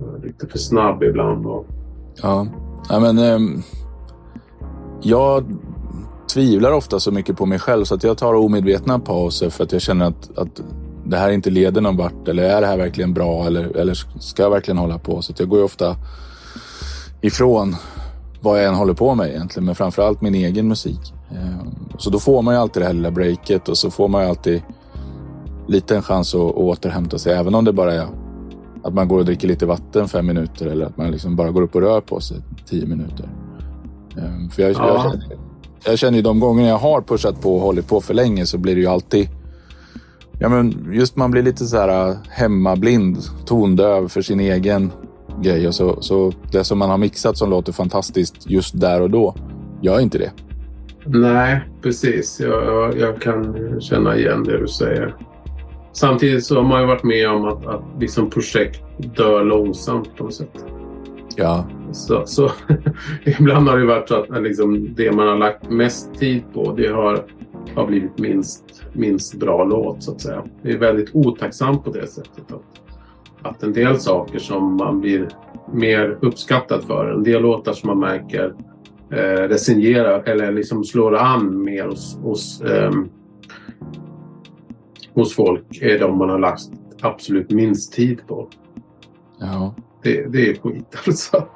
är 0.00 0.26
lite 0.26 0.46
för 0.46 0.58
snabb 0.58 1.02
ibland. 1.02 1.46
Och... 1.46 1.66
Ja, 2.22 2.46
ja 2.88 3.00
men... 3.00 3.18
Um, 3.18 3.62
jag 5.02 5.44
tvivlar 6.34 6.72
ofta 6.72 7.00
så 7.00 7.12
mycket 7.12 7.36
på 7.36 7.46
mig 7.46 7.58
själv 7.58 7.84
så 7.84 7.94
att 7.94 8.04
jag 8.04 8.18
tar 8.18 8.34
omedvetna 8.34 8.98
pauser 8.98 9.50
för 9.50 9.64
att 9.64 9.72
jag 9.72 9.82
känner 9.82 10.06
att, 10.06 10.38
att 10.38 10.62
det 11.10 11.16
här 11.16 11.30
inte 11.30 11.50
leder 11.50 11.80
någon 11.80 11.96
vart 11.96 12.28
eller 12.28 12.42
är 12.42 12.60
det 12.60 12.66
här 12.66 12.76
verkligen 12.76 13.14
bra 13.14 13.46
eller, 13.46 13.76
eller 13.76 13.94
ska 14.20 14.42
jag 14.42 14.50
verkligen 14.50 14.78
hålla 14.78 14.98
på? 14.98 15.22
Så 15.22 15.32
jag 15.38 15.48
går 15.48 15.58
ju 15.58 15.64
ofta 15.64 15.96
ifrån 17.20 17.76
vad 18.40 18.58
jag 18.58 18.68
än 18.68 18.74
håller 18.74 18.94
på 18.94 19.14
med 19.14 19.28
egentligen, 19.28 19.66
men 19.66 19.74
framförallt 19.74 20.20
min 20.20 20.34
egen 20.34 20.68
musik. 20.68 21.14
Ehm, 21.30 21.88
så 21.98 22.10
då 22.10 22.18
får 22.18 22.42
man 22.42 22.54
ju 22.54 22.60
alltid 22.60 22.82
det 22.82 22.86
här 22.86 22.92
lilla 22.92 23.10
breaket 23.10 23.68
och 23.68 23.78
så 23.78 23.90
får 23.90 24.08
man 24.08 24.22
ju 24.22 24.28
alltid 24.28 24.62
lite 25.68 25.96
en 25.96 26.02
chans 26.02 26.34
att, 26.34 26.40
återhämta 26.40 27.18
sig, 27.18 27.32
även 27.32 27.54
om 27.54 27.64
det 27.64 27.72
bara 27.72 27.94
är 27.94 28.06
att 28.82 28.94
man 28.94 29.08
går 29.08 29.18
och 29.18 29.24
dricker 29.24 29.48
lite 29.48 29.66
vatten 29.66 30.08
fem 30.08 30.26
minuter 30.26 30.66
eller 30.66 30.86
att 30.86 30.96
man 30.96 31.10
liksom 31.10 31.36
bara 31.36 31.50
går 31.50 31.62
upp 31.62 31.74
och 31.74 31.80
rör 31.80 32.00
på 32.00 32.20
sig 32.20 32.36
tio 32.66 32.86
minuter. 32.86 33.28
Ehm, 34.18 34.50
för 34.50 34.62
jag, 34.62 34.72
ja. 34.72 34.88
jag, 34.88 35.12
känner, 35.12 35.38
jag 35.84 35.98
känner 35.98 36.16
ju 36.16 36.22
de 36.22 36.40
gånger 36.40 36.68
jag 36.68 36.78
har 36.78 37.02
pushat 37.02 37.40
på 37.40 37.54
och 37.54 37.60
hållit 37.60 37.88
på 37.88 38.00
för 38.00 38.14
länge 38.14 38.46
så 38.46 38.58
blir 38.58 38.74
det 38.74 38.80
ju 38.80 38.86
alltid 38.86 39.28
Ja, 40.38 40.48
men 40.48 40.92
just 40.92 41.16
man 41.16 41.30
blir 41.30 41.42
lite 41.42 41.64
så 41.64 41.76
här 41.76 42.08
äh, 42.08 42.16
hemmablind, 42.30 43.18
tondöv 43.46 44.08
för 44.08 44.22
sin 44.22 44.40
egen 44.40 44.92
grej. 45.42 45.68
Och 45.68 45.74
så, 45.74 46.02
så 46.02 46.32
det 46.52 46.64
som 46.64 46.78
man 46.78 46.90
har 46.90 46.98
mixat 46.98 47.38
som 47.38 47.50
låter 47.50 47.72
fantastiskt 47.72 48.50
just 48.50 48.80
där 48.80 49.02
och 49.02 49.10
då, 49.10 49.34
gör 49.82 50.00
inte 50.00 50.18
det. 50.18 50.30
Nej, 51.06 51.60
precis. 51.82 52.40
Jag, 52.40 52.64
jag, 52.64 52.98
jag 52.98 53.22
kan 53.22 53.56
känna 53.80 54.16
igen 54.16 54.44
det 54.44 54.58
du 54.58 54.68
säger. 54.68 55.14
Samtidigt 55.92 56.44
så 56.44 56.56
har 56.56 56.62
man 56.62 56.80
ju 56.80 56.86
varit 56.86 57.04
med 57.04 57.30
om 57.30 57.44
att, 57.44 57.66
att 57.66 57.82
liksom 58.00 58.30
projekt 58.30 58.82
dör 58.98 59.44
långsamt 59.44 60.16
på 60.16 60.24
något 60.24 60.34
sätt. 60.34 60.64
Ja. 61.36 61.66
Så, 61.92 62.26
så 62.26 62.50
ibland 63.24 63.68
har 63.68 63.78
det 63.78 63.86
varit 63.86 64.08
så 64.08 64.14
att 64.14 64.42
liksom, 64.42 64.94
det 64.94 65.12
man 65.12 65.28
har 65.28 65.36
lagt 65.36 65.70
mest 65.70 66.14
tid 66.14 66.42
på 66.54 66.72
det 66.72 66.88
har, 66.88 67.24
har 67.74 67.86
blivit 67.86 68.18
minst 68.18 68.82
minst 68.92 69.34
bra 69.34 69.64
låt 69.64 70.02
så 70.02 70.12
att 70.12 70.20
säga. 70.20 70.44
Det 70.62 70.72
är 70.72 70.78
väldigt 70.78 71.14
otacksamt 71.14 71.84
på 71.84 71.90
det 71.90 72.06
sättet. 72.06 72.52
Att, 72.52 72.62
att 73.42 73.62
en 73.62 73.72
del 73.72 74.00
saker 74.00 74.38
som 74.38 74.76
man 74.76 75.00
blir 75.00 75.28
mer 75.72 76.18
uppskattad 76.20 76.84
för, 76.84 77.12
en 77.12 77.22
del 77.22 77.42
låtar 77.42 77.72
som 77.72 77.86
man 77.86 77.98
märker 77.98 78.54
eh, 79.10 79.48
resignerar 79.48 80.22
eller 80.22 80.52
liksom 80.52 80.84
slår 80.84 81.16
an 81.16 81.64
mer 81.64 81.84
hos, 81.84 82.16
hos, 82.16 82.60
eh, 82.60 82.90
hos 85.14 85.34
folk 85.34 85.82
är 85.82 85.98
de 85.98 86.18
man 86.18 86.28
har 86.28 86.38
lagt 86.38 86.70
absolut 87.00 87.50
minst 87.50 87.92
tid 87.92 88.20
på. 88.26 88.48
Ja. 89.40 89.74
Det, 90.06 90.26
det 90.32 90.50
är 90.50 90.54
skit 90.54 90.96
alltså. 91.06 91.46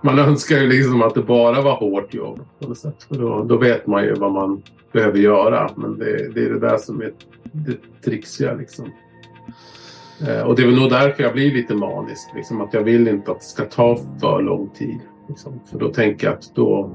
man 0.00 0.18
önskar 0.18 0.56
ju 0.56 0.68
liksom 0.68 1.02
att 1.02 1.14
det 1.14 1.22
bara 1.22 1.62
var 1.62 1.76
hårt 1.76 2.14
jobb. 2.14 2.40
På 2.58 2.68
något 2.68 2.78
sätt. 2.78 3.02
För 3.02 3.14
då, 3.14 3.44
då 3.44 3.56
vet 3.56 3.86
man 3.86 4.04
ju 4.04 4.14
vad 4.14 4.32
man 4.32 4.62
behöver 4.92 5.18
göra. 5.18 5.70
Men 5.76 5.98
det, 5.98 6.34
det 6.34 6.44
är 6.44 6.50
det 6.50 6.58
där 6.58 6.76
som 6.76 7.00
är 7.00 7.12
det 7.52 7.76
trixiga 8.04 8.54
liksom. 8.54 8.92
Eh, 10.28 10.40
och 10.40 10.56
det 10.56 10.62
är 10.62 10.66
väl 10.66 10.80
nog 10.80 10.90
därför 10.90 11.22
jag 11.22 11.32
blir 11.32 11.52
lite 11.52 11.74
manisk. 11.74 12.28
Liksom, 12.34 12.60
att 12.60 12.74
jag 12.74 12.82
vill 12.82 13.08
inte 13.08 13.30
att 13.30 13.40
det 13.40 13.46
ska 13.46 13.64
ta 13.64 13.98
för 14.20 14.42
lång 14.42 14.68
tid. 14.68 15.00
Liksom. 15.28 15.60
För 15.70 15.78
då 15.78 15.88
tänker 15.88 16.26
jag 16.26 16.34
att 16.34 16.54
då 16.54 16.90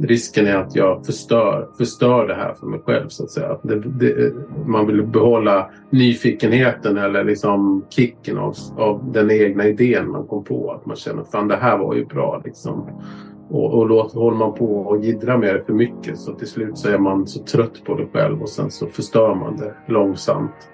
risken 0.00 0.46
är 0.46 0.56
att 0.56 0.76
jag 0.76 1.06
förstör, 1.06 1.68
förstör 1.78 2.26
det 2.26 2.34
här 2.34 2.54
för 2.54 2.66
mig 2.66 2.80
själv. 2.86 3.08
så 3.08 3.24
att 3.24 3.30
säga. 3.30 3.52
Att 3.52 3.60
det, 3.62 3.80
det, 3.80 4.32
man 4.66 4.86
vill 4.86 5.02
behålla 5.02 5.70
nyfikenheten 5.90 6.98
eller 6.98 7.24
liksom 7.24 7.84
kicken 7.90 8.38
av, 8.38 8.54
av 8.76 9.12
den 9.12 9.30
egna 9.30 9.66
idén 9.66 10.10
man 10.10 10.26
kom 10.26 10.44
på. 10.44 10.72
Att 10.72 10.86
man 10.86 10.96
känner 10.96 11.22
att 11.22 11.48
det 11.48 11.56
här 11.56 11.78
var 11.78 11.94
ju 11.94 12.04
bra. 12.04 12.42
Liksom. 12.44 12.86
Och, 13.50 13.74
och 13.74 13.88
låt, 13.88 14.12
håller 14.12 14.36
man 14.36 14.54
på 14.54 14.76
och 14.76 15.04
jiddrar 15.04 15.38
med 15.38 15.54
det 15.54 15.64
för 15.64 15.72
mycket 15.72 16.18
så 16.18 16.32
till 16.32 16.48
slut 16.48 16.78
så 16.78 16.88
är 16.88 16.98
man 16.98 17.26
så 17.26 17.42
trött 17.42 17.84
på 17.84 17.94
det 17.94 18.06
själv 18.12 18.42
och 18.42 18.48
sen 18.48 18.70
så 18.70 18.86
förstör 18.86 19.34
man 19.34 19.56
det 19.56 19.74
långsamt. 19.88 20.68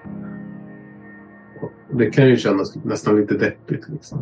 Och 1.61 1.97
det 1.97 2.05
kan 2.05 2.27
ju 2.27 2.37
kännas 2.37 2.75
nästan 2.75 3.15
lite 3.15 3.37
deppigt. 3.37 3.89
Liksom. 3.89 4.19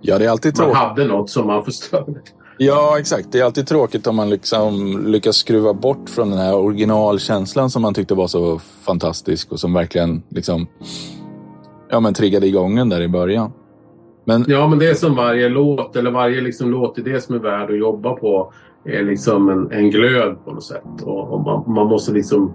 Ja, 0.00 0.18
det 0.18 0.24
är 0.24 0.30
alltid 0.30 0.54
tråkigt. 0.54 0.74
Man 0.74 0.88
hade 0.88 1.06
något 1.06 1.30
som 1.30 1.46
man 1.46 1.64
förstörde. 1.64 2.20
Ja, 2.58 2.96
exakt. 2.98 3.32
Det 3.32 3.40
är 3.40 3.44
alltid 3.44 3.66
tråkigt 3.66 4.06
om 4.06 4.16
man 4.16 4.30
liksom 4.30 5.02
lyckas 5.06 5.36
skruva 5.36 5.74
bort 5.74 6.10
från 6.10 6.30
den 6.30 6.38
här 6.38 6.56
originalkänslan 6.56 7.70
som 7.70 7.82
man 7.82 7.94
tyckte 7.94 8.14
var 8.14 8.26
så 8.26 8.58
fantastisk 8.58 9.52
och 9.52 9.60
som 9.60 9.72
verkligen 9.72 10.22
liksom, 10.28 10.66
ja, 11.90 12.00
men 12.00 12.14
triggade 12.14 12.46
igång 12.46 12.78
en 12.78 12.88
där 12.88 13.00
i 13.00 13.08
början. 13.08 13.52
Men... 14.24 14.44
Ja, 14.48 14.68
men 14.68 14.78
det 14.78 14.86
är 14.86 14.94
som 14.94 15.14
varje 15.14 15.48
låt 15.48 15.96
eller 15.96 16.10
varje 16.10 16.40
liksom 16.40 16.70
låtidé 16.70 17.20
som 17.20 17.34
är 17.34 17.38
värd 17.38 17.70
att 17.70 17.78
jobba 17.78 18.12
på 18.12 18.52
är 18.84 19.02
liksom 19.02 19.48
en, 19.48 19.72
en 19.72 19.90
glöd 19.90 20.44
på 20.44 20.52
något 20.52 20.64
sätt. 20.64 21.02
Och, 21.02 21.32
och 21.32 21.40
man, 21.40 21.74
man, 21.74 21.86
måste 21.86 22.12
liksom 22.12 22.54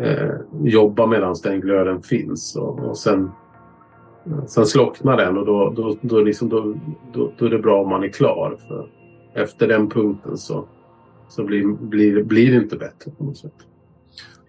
eh, 0.00 0.30
jobba 0.62 1.06
medan 1.06 1.36
den 1.42 1.60
glöden 1.60 2.02
finns. 2.02 2.56
Och, 2.56 2.78
och 2.78 2.98
sen, 2.98 3.30
sen 4.46 4.66
slocknar 4.66 5.16
den 5.16 5.38
och 5.38 5.46
då, 5.46 5.70
då, 5.70 5.96
då, 6.00 6.20
liksom, 6.20 6.48
då, 6.48 6.74
då, 7.12 7.32
då 7.38 7.46
är 7.46 7.50
det 7.50 7.58
bra 7.58 7.82
om 7.82 7.88
man 7.88 8.04
är 8.04 8.08
klar. 8.08 8.56
För 8.68 8.88
efter 9.34 9.68
den 9.68 9.90
punkten 9.90 10.38
så, 10.38 10.64
så 11.28 11.44
blir, 11.44 11.66
blir, 11.66 12.22
blir 12.22 12.50
det 12.50 12.56
inte 12.56 12.76
bättre 12.76 13.10
på 13.18 13.24
något 13.24 13.36
sätt. 13.36 13.54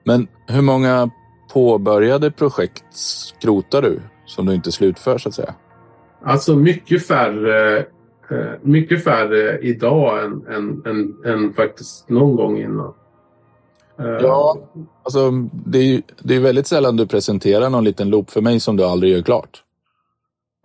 Men 0.04 0.28
hur 0.48 0.62
många 0.62 1.10
påbörjade 1.54 2.32
projekt 2.32 2.86
skrotar 2.94 3.82
du 3.82 4.00
som 4.26 4.46
du 4.46 4.54
inte 4.54 4.72
slutför 4.72 5.18
så 5.18 5.30
att 5.30 5.36
säga? 5.36 5.56
Alltså 6.24 6.56
mycket 6.56 7.08
färre, 7.08 7.78
eh, 8.30 8.54
mycket 8.62 9.04
färre 9.04 9.60
idag 9.60 10.26
än, 10.26 10.48
än, 10.48 10.82
än, 10.86 11.16
än 11.26 11.54
faktiskt 11.54 12.10
någon 12.10 12.36
gång 12.36 12.58
innan. 12.58 12.94
Eh, 14.00 14.06
ja, 14.06 14.58
alltså 15.04 15.32
det 15.52 15.78
är, 15.78 16.02
det 16.24 16.36
är 16.36 16.40
väldigt 16.40 16.68
sällan 16.68 16.96
du 16.96 17.08
presenterar 17.08 17.70
någon 17.70 17.84
liten 17.84 18.10
loop 18.10 18.30
för 18.32 18.42
mig 18.42 18.60
som 18.60 18.78
du 18.78 18.84
aldrig 18.84 19.14
gör 19.14 19.22
klart. 19.22 19.65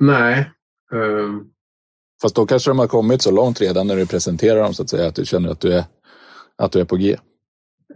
Nej. 0.00 0.50
Um... 0.92 1.50
Fast 2.22 2.36
då 2.36 2.46
kanske 2.46 2.70
de 2.70 2.78
har 2.78 2.86
kommit 2.86 3.22
så 3.22 3.30
långt 3.30 3.60
redan 3.60 3.86
när 3.86 3.96
du 3.96 4.06
presenterar 4.06 4.62
dem 4.62 4.74
så 4.74 4.82
att 4.82 4.90
säga 4.90 5.08
att 5.08 5.14
du 5.14 5.24
känner 5.24 5.48
att 5.48 5.60
du 5.60 5.72
är, 5.72 5.84
att 6.56 6.72
du 6.72 6.80
är 6.80 6.84
på 6.84 6.96
G. 6.96 7.16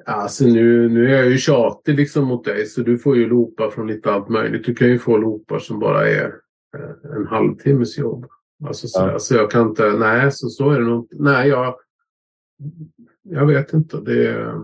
Alltså 0.06 0.44
nu, 0.44 0.88
nu 0.88 1.14
är 1.14 1.16
jag 1.16 1.30
ju 1.30 1.38
tjatig 1.38 1.94
liksom 1.94 2.24
mot 2.24 2.44
dig 2.44 2.66
så 2.66 2.80
du 2.80 2.98
får 2.98 3.16
ju 3.16 3.28
loopar 3.28 3.70
från 3.70 3.86
lite 3.86 4.12
allt 4.12 4.28
möjligt. 4.28 4.64
Du 4.64 4.74
kan 4.74 4.88
ju 4.88 4.98
få 4.98 5.16
loopar 5.16 5.58
som 5.58 5.78
bara 5.78 6.08
är 6.08 6.32
Eh, 6.74 7.16
en 7.16 7.26
halvtimmes 7.26 7.98
jobb. 7.98 8.26
Alltså, 8.66 8.88
så, 8.88 9.00
ja. 9.00 9.18
så 9.18 9.34
jag 9.34 9.50
kan 9.50 9.68
inte, 9.68 9.92
nej 9.92 10.32
så, 10.32 10.48
så 10.48 10.70
är 10.70 10.78
det 10.78 10.86
nog 10.86 11.08
Nej, 11.12 11.48
jag, 11.48 11.74
jag 13.22 13.46
vet 13.46 13.72
inte. 13.72 14.00
Det, 14.00 14.54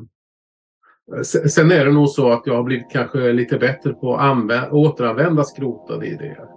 sen 1.24 1.70
är 1.70 1.84
det 1.84 1.92
nog 1.92 2.08
så 2.08 2.32
att 2.32 2.42
jag 2.46 2.54
har 2.54 2.62
blivit 2.62 2.90
kanske 2.92 3.32
lite 3.32 3.58
bättre 3.58 3.92
på 3.92 4.14
att 4.14 4.20
använda, 4.20 4.70
återanvända 4.70 5.44
skrotade 5.44 6.06
idéer. 6.06 6.48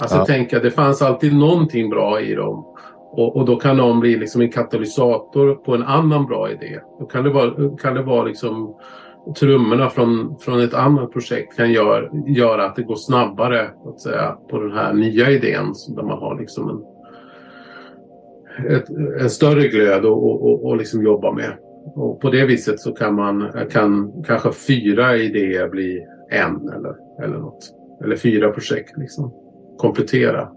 Alltså 0.00 0.16
ja. 0.16 0.24
tänka, 0.24 0.58
det 0.58 0.70
fanns 0.70 1.02
alltid 1.02 1.36
någonting 1.36 1.90
bra 1.90 2.20
i 2.20 2.34
dem. 2.34 2.64
Och, 3.10 3.36
och, 3.36 3.46
då 3.46 3.56
kan 3.56 3.76
de 3.76 4.00
bli 4.00 4.16
liksom 4.16 4.40
en 4.40 4.52
katalysator 4.52 5.54
på 5.54 5.74
en 5.74 5.82
annan 5.82 6.26
bra 6.26 6.50
idé. 6.50 6.80
Då 6.98 7.06
kan 7.06 7.24
det 7.24 7.30
vara, 7.30 7.76
kan 7.76 7.94
det 7.94 8.02
vara 8.02 8.24
liksom 8.24 8.76
trummorna 9.38 9.90
från, 9.90 10.36
från 10.40 10.60
ett 10.60 10.74
annat 10.74 11.12
projekt 11.12 11.56
kan 11.56 11.72
gör, 11.72 12.10
göra 12.26 12.64
att 12.64 12.76
det 12.76 12.82
går 12.82 12.96
snabbare 12.96 13.70
att 13.86 14.00
säga, 14.00 14.38
på 14.50 14.58
den 14.58 14.72
här 14.72 14.92
nya 14.92 15.30
idén 15.30 15.72
där 15.96 16.02
man 16.02 16.18
har 16.18 16.38
liksom 16.38 16.68
en, 16.70 16.84
ett, 18.76 18.88
en 19.20 19.30
större 19.30 19.68
glöd 19.68 19.98
att 19.98 20.04
och, 20.04 20.46
och, 20.46 20.64
och 20.64 20.76
liksom 20.76 21.02
jobba 21.02 21.32
med. 21.32 21.52
Och 21.94 22.20
på 22.20 22.30
det 22.30 22.46
viset 22.46 22.80
så 22.80 22.92
kan 22.92 23.14
man 23.14 23.52
kan 23.70 24.12
kanske 24.26 24.52
fyra 24.52 25.16
idéer 25.16 25.68
bli 25.68 26.06
en 26.30 26.68
eller, 26.68 26.96
eller 27.24 27.38
något. 27.38 27.72
Eller 28.04 28.16
fyra 28.16 28.50
projekt 28.50 28.96
liksom 28.96 29.45
komplettera. 29.78 30.48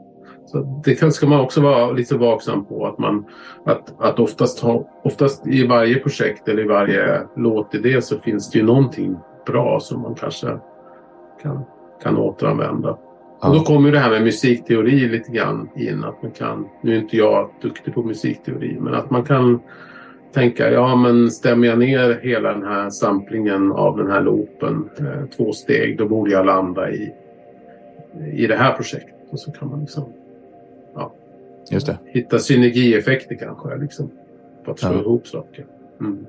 Så 0.45 0.81
det 0.85 1.11
ska 1.11 1.27
man 1.27 1.39
också 1.39 1.61
vara 1.61 1.91
lite 1.91 2.17
vaksam 2.17 2.65
på. 2.65 2.85
Att, 2.85 2.97
man, 2.97 3.25
att, 3.65 4.01
att 4.01 4.19
oftast, 4.19 4.59
ha, 4.59 4.89
oftast 5.03 5.47
i 5.47 5.67
varje 5.67 5.95
projekt 5.95 6.47
eller 6.47 6.63
i 6.63 6.67
varje 6.67 7.21
låtidé 7.35 8.01
så 8.01 8.19
finns 8.19 8.51
det 8.51 8.59
ju 8.59 8.65
någonting 8.65 9.17
bra 9.45 9.79
som 9.79 10.01
man 10.01 10.15
kanske 10.15 10.47
kan, 11.41 11.63
kan 12.03 12.17
återanvända. 12.17 12.97
Ja. 13.41 13.49
Och 13.49 13.55
då 13.55 13.61
kommer 13.61 13.91
det 13.91 13.99
här 13.99 14.09
med 14.09 14.23
musikteori 14.23 15.09
lite 15.09 15.31
grann 15.31 15.69
in. 15.75 16.03
Att 16.03 16.23
man 16.23 16.31
kan, 16.31 16.67
nu 16.83 16.95
är 16.95 16.99
inte 16.99 17.17
jag 17.17 17.49
duktig 17.61 17.93
på 17.93 18.03
musikteori, 18.03 18.77
men 18.79 18.93
att 18.93 19.09
man 19.09 19.23
kan 19.23 19.59
tänka, 20.33 20.71
ja 20.71 20.95
men 20.95 21.31
stämmer 21.31 21.67
jag 21.67 21.79
ner 21.79 22.19
hela 22.23 22.53
den 22.53 22.63
här 22.63 22.89
samplingen 22.89 23.71
av 23.71 23.97
den 23.97 24.11
här 24.11 24.21
loopen 24.21 24.89
eh, 24.99 25.29
två 25.37 25.53
steg, 25.53 25.97
då 25.97 26.07
borde 26.07 26.31
jag 26.31 26.45
landa 26.45 26.91
i, 26.91 27.13
i 28.33 28.47
det 28.47 28.55
här 28.55 28.73
projektet. 28.73 29.15
Och 29.29 29.39
så 29.39 29.51
kan 29.51 29.69
man 29.69 29.79
liksom 29.79 30.03
ja, 30.95 31.13
Just 31.71 31.85
det. 31.85 31.97
hitta 32.05 32.39
synergieffekter 32.39 33.35
kanske. 33.35 33.77
Liksom, 33.77 34.11
för 34.65 34.71
att 34.71 34.79
slå 34.79 34.93
ja. 34.93 34.99
ihop 34.99 35.27
saker. 35.27 35.65
Mm. 35.99 36.25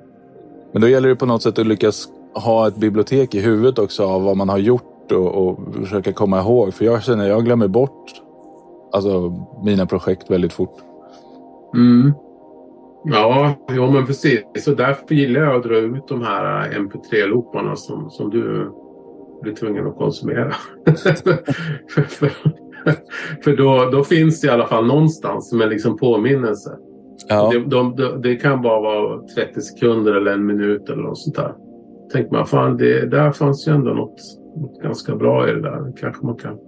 Men 0.73 0.83
då 0.83 0.89
gäller 0.89 1.09
det 1.09 1.17
på 1.17 1.27
något 1.27 1.43
sätt 1.43 1.59
att 1.59 1.67
lyckas 1.67 2.09
ha 2.35 2.69
ett 2.69 2.77
bibliotek 2.77 3.35
i 3.35 3.41
huvudet 3.41 3.79
också 3.79 4.05
av 4.05 4.23
vad 4.23 4.37
man 4.37 4.49
har 4.49 4.59
gjort 4.59 5.13
och, 5.13 5.49
och 5.49 5.75
försöka 5.75 6.13
komma 6.13 6.41
ihåg. 6.41 6.75
För 6.75 6.85
jag 6.85 7.03
känner 7.03 7.25
att 7.25 7.31
jag 7.31 7.45
glömmer 7.45 7.69
bort 7.69 8.23
alltså, 8.93 9.47
mina 9.63 9.87
projekt 9.87 10.31
väldigt 10.31 10.53
fort. 10.53 10.79
Mm. 11.75 12.13
Ja, 13.05 13.55
ja, 13.69 13.91
men 13.91 14.07
precis. 14.07 14.41
Så 14.59 14.75
därför 14.75 15.15
gillar 15.15 15.41
jag 15.41 15.57
att 15.57 15.63
dra 15.63 15.77
ut 15.77 16.09
de 16.09 16.23
här 16.23 16.71
MP3-looparna 16.71 17.75
som, 17.77 18.11
som 18.11 18.31
du 18.31 18.73
blir 19.43 19.55
tvungen 19.55 19.87
att 19.87 19.97
konsumera. 19.97 20.53
för, 20.85 22.03
för, 22.03 22.31
För 23.45 23.57
då, 23.57 23.89
då 23.93 24.05
finns 24.05 24.41
det 24.41 24.47
i 24.47 24.51
alla 24.51 24.67
fall 24.67 24.87
någonstans 24.87 25.51
som 25.51 25.61
en 25.61 25.69
liksom 25.69 25.97
påminnelse. 25.97 26.71
Ja. 27.29 27.51
Det, 27.53 27.59
de, 27.59 27.97
de, 27.97 28.23
det 28.23 28.37
kan 28.37 28.63
bara 28.63 28.81
vara 28.81 29.23
30 29.27 29.61
sekunder 29.61 30.13
eller 30.13 30.33
en 30.33 30.47
minut 30.47 30.91
eller 30.91 31.03
något 31.03 31.19
sånt 31.19 31.37
där. 31.37 31.55
Tänker 32.13 32.33
man, 32.33 32.47
fan 32.47 32.77
det, 32.77 33.07
där 33.07 33.33
fanns 33.33 33.69
ju 33.69 33.73
ändå 33.73 33.91
något, 33.91 34.21
något 34.57 34.83
ganska 34.83 35.17
bra 35.17 35.49
i 35.49 35.53
det 35.53 35.61
där. 35.61 35.93
kanske 35.97 36.27
man 36.27 36.37
kan 36.37 36.59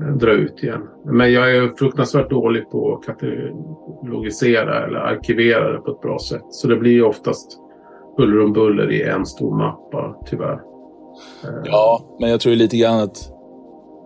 eh, 0.00 0.16
dra 0.16 0.32
ut 0.32 0.62
igen. 0.62 0.88
Men 1.04 1.32
jag 1.32 1.56
är 1.56 1.76
fruktansvärt 1.78 2.30
dålig 2.30 2.70
på 2.70 2.94
att 2.94 3.06
katalogisera 3.06 4.86
eller 4.86 4.98
arkivera 4.98 5.72
det 5.72 5.78
på 5.78 5.90
ett 5.90 6.00
bra 6.00 6.18
sätt. 6.18 6.44
Så 6.50 6.68
det 6.68 6.76
blir 6.76 6.92
ju 6.92 7.02
oftast 7.02 7.58
huller 8.16 8.44
om 8.44 8.52
buller 8.52 8.90
i 8.90 9.02
en 9.02 9.26
stor 9.26 9.56
mappa, 9.56 10.16
tyvärr. 10.26 10.60
Ja, 11.64 12.16
men 12.20 12.30
jag 12.30 12.40
tror 12.40 12.54
lite 12.54 12.76
grann 12.76 13.00
att 13.00 13.32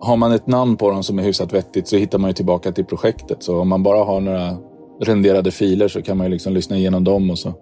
har 0.01 0.17
man 0.17 0.31
ett 0.31 0.47
namn 0.47 0.77
på 0.77 0.89
dem 0.89 1.03
som 1.03 1.19
är 1.19 1.23
hyfsat 1.23 1.53
vettigt 1.53 1.87
så 1.87 1.97
hittar 1.97 2.19
man 2.19 2.29
ju 2.29 2.33
tillbaka 2.33 2.71
till 2.71 2.85
projektet. 2.85 3.43
Så 3.43 3.59
om 3.59 3.69
man 3.69 3.83
bara 3.83 4.03
har 4.03 4.19
några 4.19 4.57
renderade 5.01 5.51
filer 5.51 5.87
så 5.87 6.01
kan 6.01 6.17
man 6.17 6.25
ju 6.25 6.31
liksom 6.31 6.53
lyssna 6.53 6.77
igenom 6.77 7.03
dem 7.03 7.29
och 7.29 7.39
så 7.39 7.53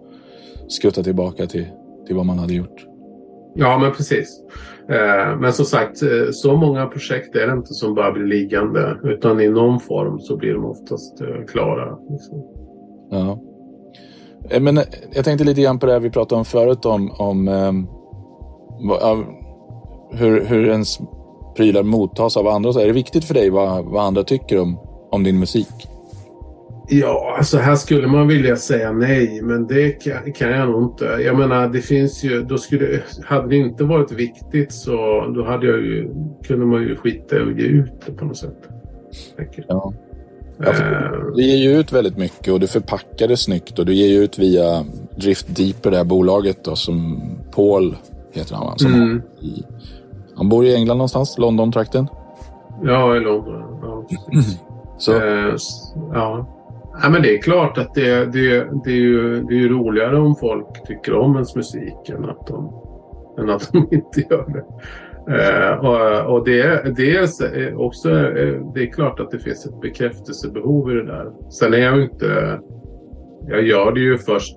skutta 0.68 1.02
tillbaka 1.02 1.46
till, 1.46 1.66
till 2.06 2.16
vad 2.16 2.26
man 2.26 2.38
hade 2.38 2.54
gjort. 2.54 2.86
Ja, 3.54 3.78
men 3.78 3.92
precis. 3.92 4.40
Eh, 4.88 5.36
men 5.40 5.52
som 5.52 5.64
sagt, 5.64 6.02
eh, 6.02 6.30
så 6.32 6.56
många 6.56 6.86
projekt 6.86 7.36
är 7.36 7.46
det 7.46 7.52
inte 7.52 7.74
som 7.74 7.94
bara 7.94 8.12
blir 8.12 8.26
liggande. 8.26 8.98
Utan 9.04 9.40
i 9.40 9.48
någon 9.48 9.80
form 9.80 10.20
så 10.20 10.36
blir 10.36 10.54
de 10.54 10.64
oftast 10.64 11.20
eh, 11.20 11.44
klara. 11.48 11.98
Liksom. 12.10 12.42
Ja. 13.10 13.38
Men 14.60 14.80
jag 15.12 15.24
tänkte 15.24 15.44
lite 15.44 15.62
grann 15.62 15.78
på 15.78 15.86
det 15.86 15.98
vi 15.98 16.10
pratade 16.10 16.38
om 16.38 16.44
förut 16.44 16.84
om, 16.84 17.10
om 17.18 17.48
um, 17.48 17.86
hur, 20.12 20.44
hur 20.44 20.68
ens 20.68 20.98
prylar 21.56 21.82
mottas 21.82 22.36
av 22.36 22.48
andra. 22.48 22.72
Så 22.72 22.80
är 22.80 22.86
det 22.86 22.92
viktigt 22.92 23.24
för 23.24 23.34
dig 23.34 23.50
vad, 23.50 23.84
vad 23.84 24.04
andra 24.04 24.24
tycker 24.24 24.60
om, 24.60 24.78
om 25.10 25.24
din 25.24 25.38
musik? 25.38 25.88
Ja, 26.88 27.34
alltså 27.38 27.58
här 27.58 27.76
skulle 27.76 28.06
man 28.08 28.28
vilja 28.28 28.56
säga 28.56 28.92
nej, 28.92 29.40
men 29.42 29.66
det 29.66 29.90
kan, 29.90 30.32
kan 30.32 30.50
jag 30.50 30.68
nog 30.68 30.82
inte. 30.82 31.04
Jag 31.04 31.38
menar, 31.38 31.68
det 31.68 31.80
finns 31.80 32.24
ju, 32.24 32.42
då 32.42 32.58
skulle, 32.58 33.02
hade 33.24 33.48
det 33.48 33.56
inte 33.56 33.84
varit 33.84 34.12
viktigt 34.12 34.72
så 34.72 34.96
då 35.36 35.44
hade 35.44 35.66
jag 35.66 35.80
ju, 35.80 36.10
kunde 36.44 36.66
man 36.66 36.82
ju 36.82 36.96
skita 36.96 37.42
och 37.42 37.52
ge 37.52 37.66
ut 37.66 37.92
det 38.06 38.12
på 38.12 38.24
något 38.24 38.36
sätt. 38.36 38.68
Ja. 39.68 39.92
Ja, 40.58 40.72
du 41.34 41.42
ger 41.42 41.56
ju 41.56 41.78
ut 41.78 41.92
väldigt 41.92 42.16
mycket 42.16 42.52
och 42.52 42.60
du 42.60 42.66
förpackar 42.66 43.28
det 43.28 43.36
snyggt 43.36 43.78
och 43.78 43.86
du 43.86 43.94
ger 43.94 44.08
ju 44.08 44.24
ut 44.24 44.38
via 44.38 44.84
Drift 45.16 45.56
Deeper, 45.56 45.90
det 45.90 45.96
här 45.96 46.04
bolaget 46.04 46.64
då, 46.64 46.76
som 46.76 47.20
Paul 47.54 47.96
heter 48.32 48.54
han? 48.54 48.78
Som 48.78 48.94
mm. 48.94 49.22
i, 49.40 49.62
han 50.36 50.48
bor 50.48 50.64
i 50.64 50.74
England 50.74 50.96
någonstans, 50.96 51.38
London-trakten? 51.38 52.08
Ja, 52.82 53.16
i 53.16 53.20
London. 53.20 53.62
Ja, 53.82 54.06
Så. 54.98 55.12
Eh, 55.12 55.54
ja. 56.12 56.46
Ja, 57.02 57.10
men 57.10 57.22
det 57.22 57.34
är 57.34 57.42
klart 57.42 57.78
att 57.78 57.94
det, 57.94 58.32
det, 58.32 58.66
det, 58.84 58.90
är 58.90 58.96
ju, 58.96 59.42
det 59.42 59.54
är 59.54 59.58
ju 59.58 59.68
roligare 59.68 60.18
om 60.18 60.36
folk 60.36 60.86
tycker 60.86 61.14
om 61.14 61.34
ens 61.34 61.56
musik 61.56 62.08
än 62.08 62.24
att 62.24 62.46
de, 62.46 62.72
än 63.38 63.50
att 63.50 63.72
de 63.72 63.78
inte 63.90 64.20
gör 64.30 64.46
det. 64.52 64.64
Eh, 65.28 65.78
och, 65.78 66.34
och 66.34 66.44
det, 66.44 66.96
det 66.96 67.16
är 67.16 67.80
också 67.80 68.08
det 68.74 68.82
är 68.82 68.92
klart 68.92 69.20
att 69.20 69.30
det 69.30 69.38
finns 69.38 69.66
ett 69.66 69.80
bekräftelsebehov 69.80 70.90
i 70.90 70.94
det 70.94 71.06
där. 71.06 71.32
Sen 71.50 71.74
är 71.74 71.78
jag 71.78 71.96
ju 71.96 72.02
inte... 72.02 72.60
Jag 73.48 73.62
gör 73.62 73.92
det 73.92 74.00
ju 74.00 74.18
först... 74.18 74.56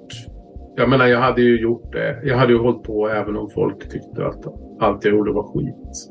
Jag 0.76 0.90
menar, 0.90 1.06
jag 1.06 1.20
hade 1.20 1.42
ju 1.42 1.62
gjort 1.62 1.92
det. 1.92 2.22
Jag 2.24 2.38
hade 2.38 2.54
ju 2.54 2.60
hållit 2.60 2.84
på 2.84 3.10
även 3.10 3.38
om 3.38 3.50
folk 3.50 3.92
tyckte 3.92 4.26
att 4.28 4.46
allt 4.80 5.06
jag 5.06 5.14
gjorde 5.14 5.32
var 5.32 5.44
skit. 5.44 6.10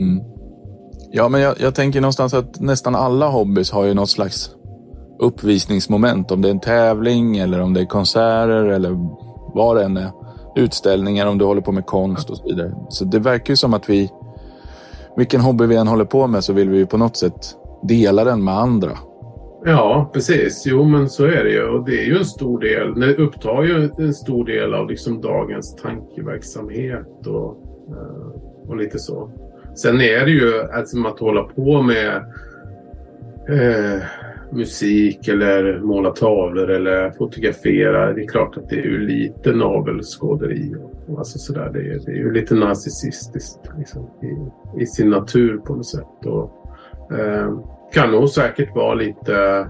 Mm. 0.00 0.24
Ja, 1.10 1.28
men 1.28 1.40
jag, 1.40 1.54
jag 1.60 1.74
tänker 1.74 2.00
någonstans 2.00 2.34
att 2.34 2.60
nästan 2.60 2.94
alla 2.94 3.28
hobbys 3.28 3.70
har 3.70 3.84
ju 3.84 3.94
något 3.94 4.10
slags 4.10 4.50
uppvisningsmoment. 5.18 6.30
Om 6.30 6.42
det 6.42 6.48
är 6.48 6.50
en 6.50 6.60
tävling 6.60 7.38
eller 7.38 7.60
om 7.60 7.74
det 7.74 7.80
är 7.80 7.86
konserter 7.86 8.64
eller 8.64 8.98
vad 9.54 9.76
det 9.76 9.84
än 9.84 9.96
är. 9.96 10.10
Utställningar 10.56 11.26
om 11.26 11.38
du 11.38 11.44
håller 11.44 11.60
på 11.60 11.72
med 11.72 11.86
konst 11.86 12.30
och 12.30 12.36
så 12.36 12.44
vidare. 12.44 12.74
Så 12.88 13.04
det 13.04 13.18
verkar 13.18 13.52
ju 13.52 13.56
som 13.56 13.74
att 13.74 13.90
vi, 13.90 14.10
vilken 15.16 15.40
hobby 15.40 15.66
vi 15.66 15.76
än 15.76 15.88
håller 15.88 16.04
på 16.04 16.26
med 16.26 16.44
så 16.44 16.52
vill 16.52 16.68
vi 16.68 16.76
ju 16.76 16.86
på 16.86 16.96
något 16.96 17.16
sätt 17.16 17.56
dela 17.82 18.24
den 18.24 18.44
med 18.44 18.58
andra. 18.58 18.98
Ja, 19.64 20.10
precis. 20.12 20.62
Jo, 20.66 20.84
men 20.84 21.08
så 21.08 21.24
är 21.24 21.44
det 21.44 21.50
ju. 21.50 21.68
Och 21.68 21.84
det 21.84 22.02
är 22.02 22.06
ju 22.06 22.18
en 22.18 22.24
stor 22.24 22.60
del. 22.60 23.00
Det 23.00 23.16
upptar 23.16 23.62
ju 23.62 23.90
en 23.98 24.14
stor 24.14 24.44
del 24.44 24.74
av 24.74 24.88
liksom 24.88 25.20
dagens 25.20 25.76
tankeverksamhet 25.76 27.26
och, 27.26 27.56
Eh, 27.88 28.68
och 28.68 28.76
lite 28.76 28.98
så. 28.98 29.30
Sen 29.74 30.00
är 30.00 30.24
det 30.24 30.30
ju 30.30 30.62
alltså, 30.62 31.06
att 31.06 31.20
hålla 31.20 31.42
på 31.42 31.82
med 31.82 32.16
eh, 33.48 34.02
musik 34.54 35.28
eller 35.28 35.78
måla 35.78 36.10
tavlor 36.10 36.70
eller 36.70 37.10
fotografera. 37.10 38.12
Det 38.12 38.22
är 38.22 38.28
klart 38.28 38.56
att 38.56 38.68
det 38.68 38.76
är 38.76 38.84
ju 38.84 38.98
lite 38.98 39.52
navelskåderi. 39.52 40.74
Och, 41.08 41.18
alltså 41.18 41.38
sådär, 41.38 41.70
det, 41.72 41.78
är, 41.78 41.98
det 42.06 42.12
är 42.12 42.16
ju 42.16 42.32
lite 42.32 42.54
narcissistiskt 42.54 43.70
liksom, 43.78 44.10
i, 44.22 44.82
i, 44.82 44.86
sin 44.86 45.10
natur 45.10 45.58
på 45.58 45.74
något 45.74 45.86
sätt. 45.86 46.26
Och, 46.26 46.50
eh, 47.18 47.58
kan 47.92 48.10
nog 48.10 48.28
säkert 48.28 48.74
vara 48.74 48.94
lite 48.94 49.68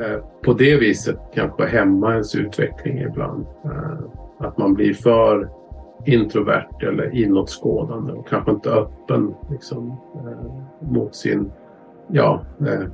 eh, 0.00 0.24
på 0.44 0.52
det 0.52 0.76
viset 0.76 1.18
kanske 1.34 1.66
hämma 1.66 2.12
ens 2.12 2.34
utveckling 2.34 2.98
ibland. 2.98 3.46
Eh, 3.64 3.98
att 4.38 4.58
man 4.58 4.74
blir 4.74 4.94
för 4.94 5.48
introvert 6.06 6.82
eller 6.82 7.16
inåtskådande 7.16 8.12
och 8.12 8.28
kanske 8.28 8.50
inte 8.50 8.70
öppen 8.70 9.34
liksom, 9.50 9.96
eh, 10.14 10.90
mot 10.92 11.14
sin 11.14 11.52
ja, 12.08 12.42
eh, 12.60 12.88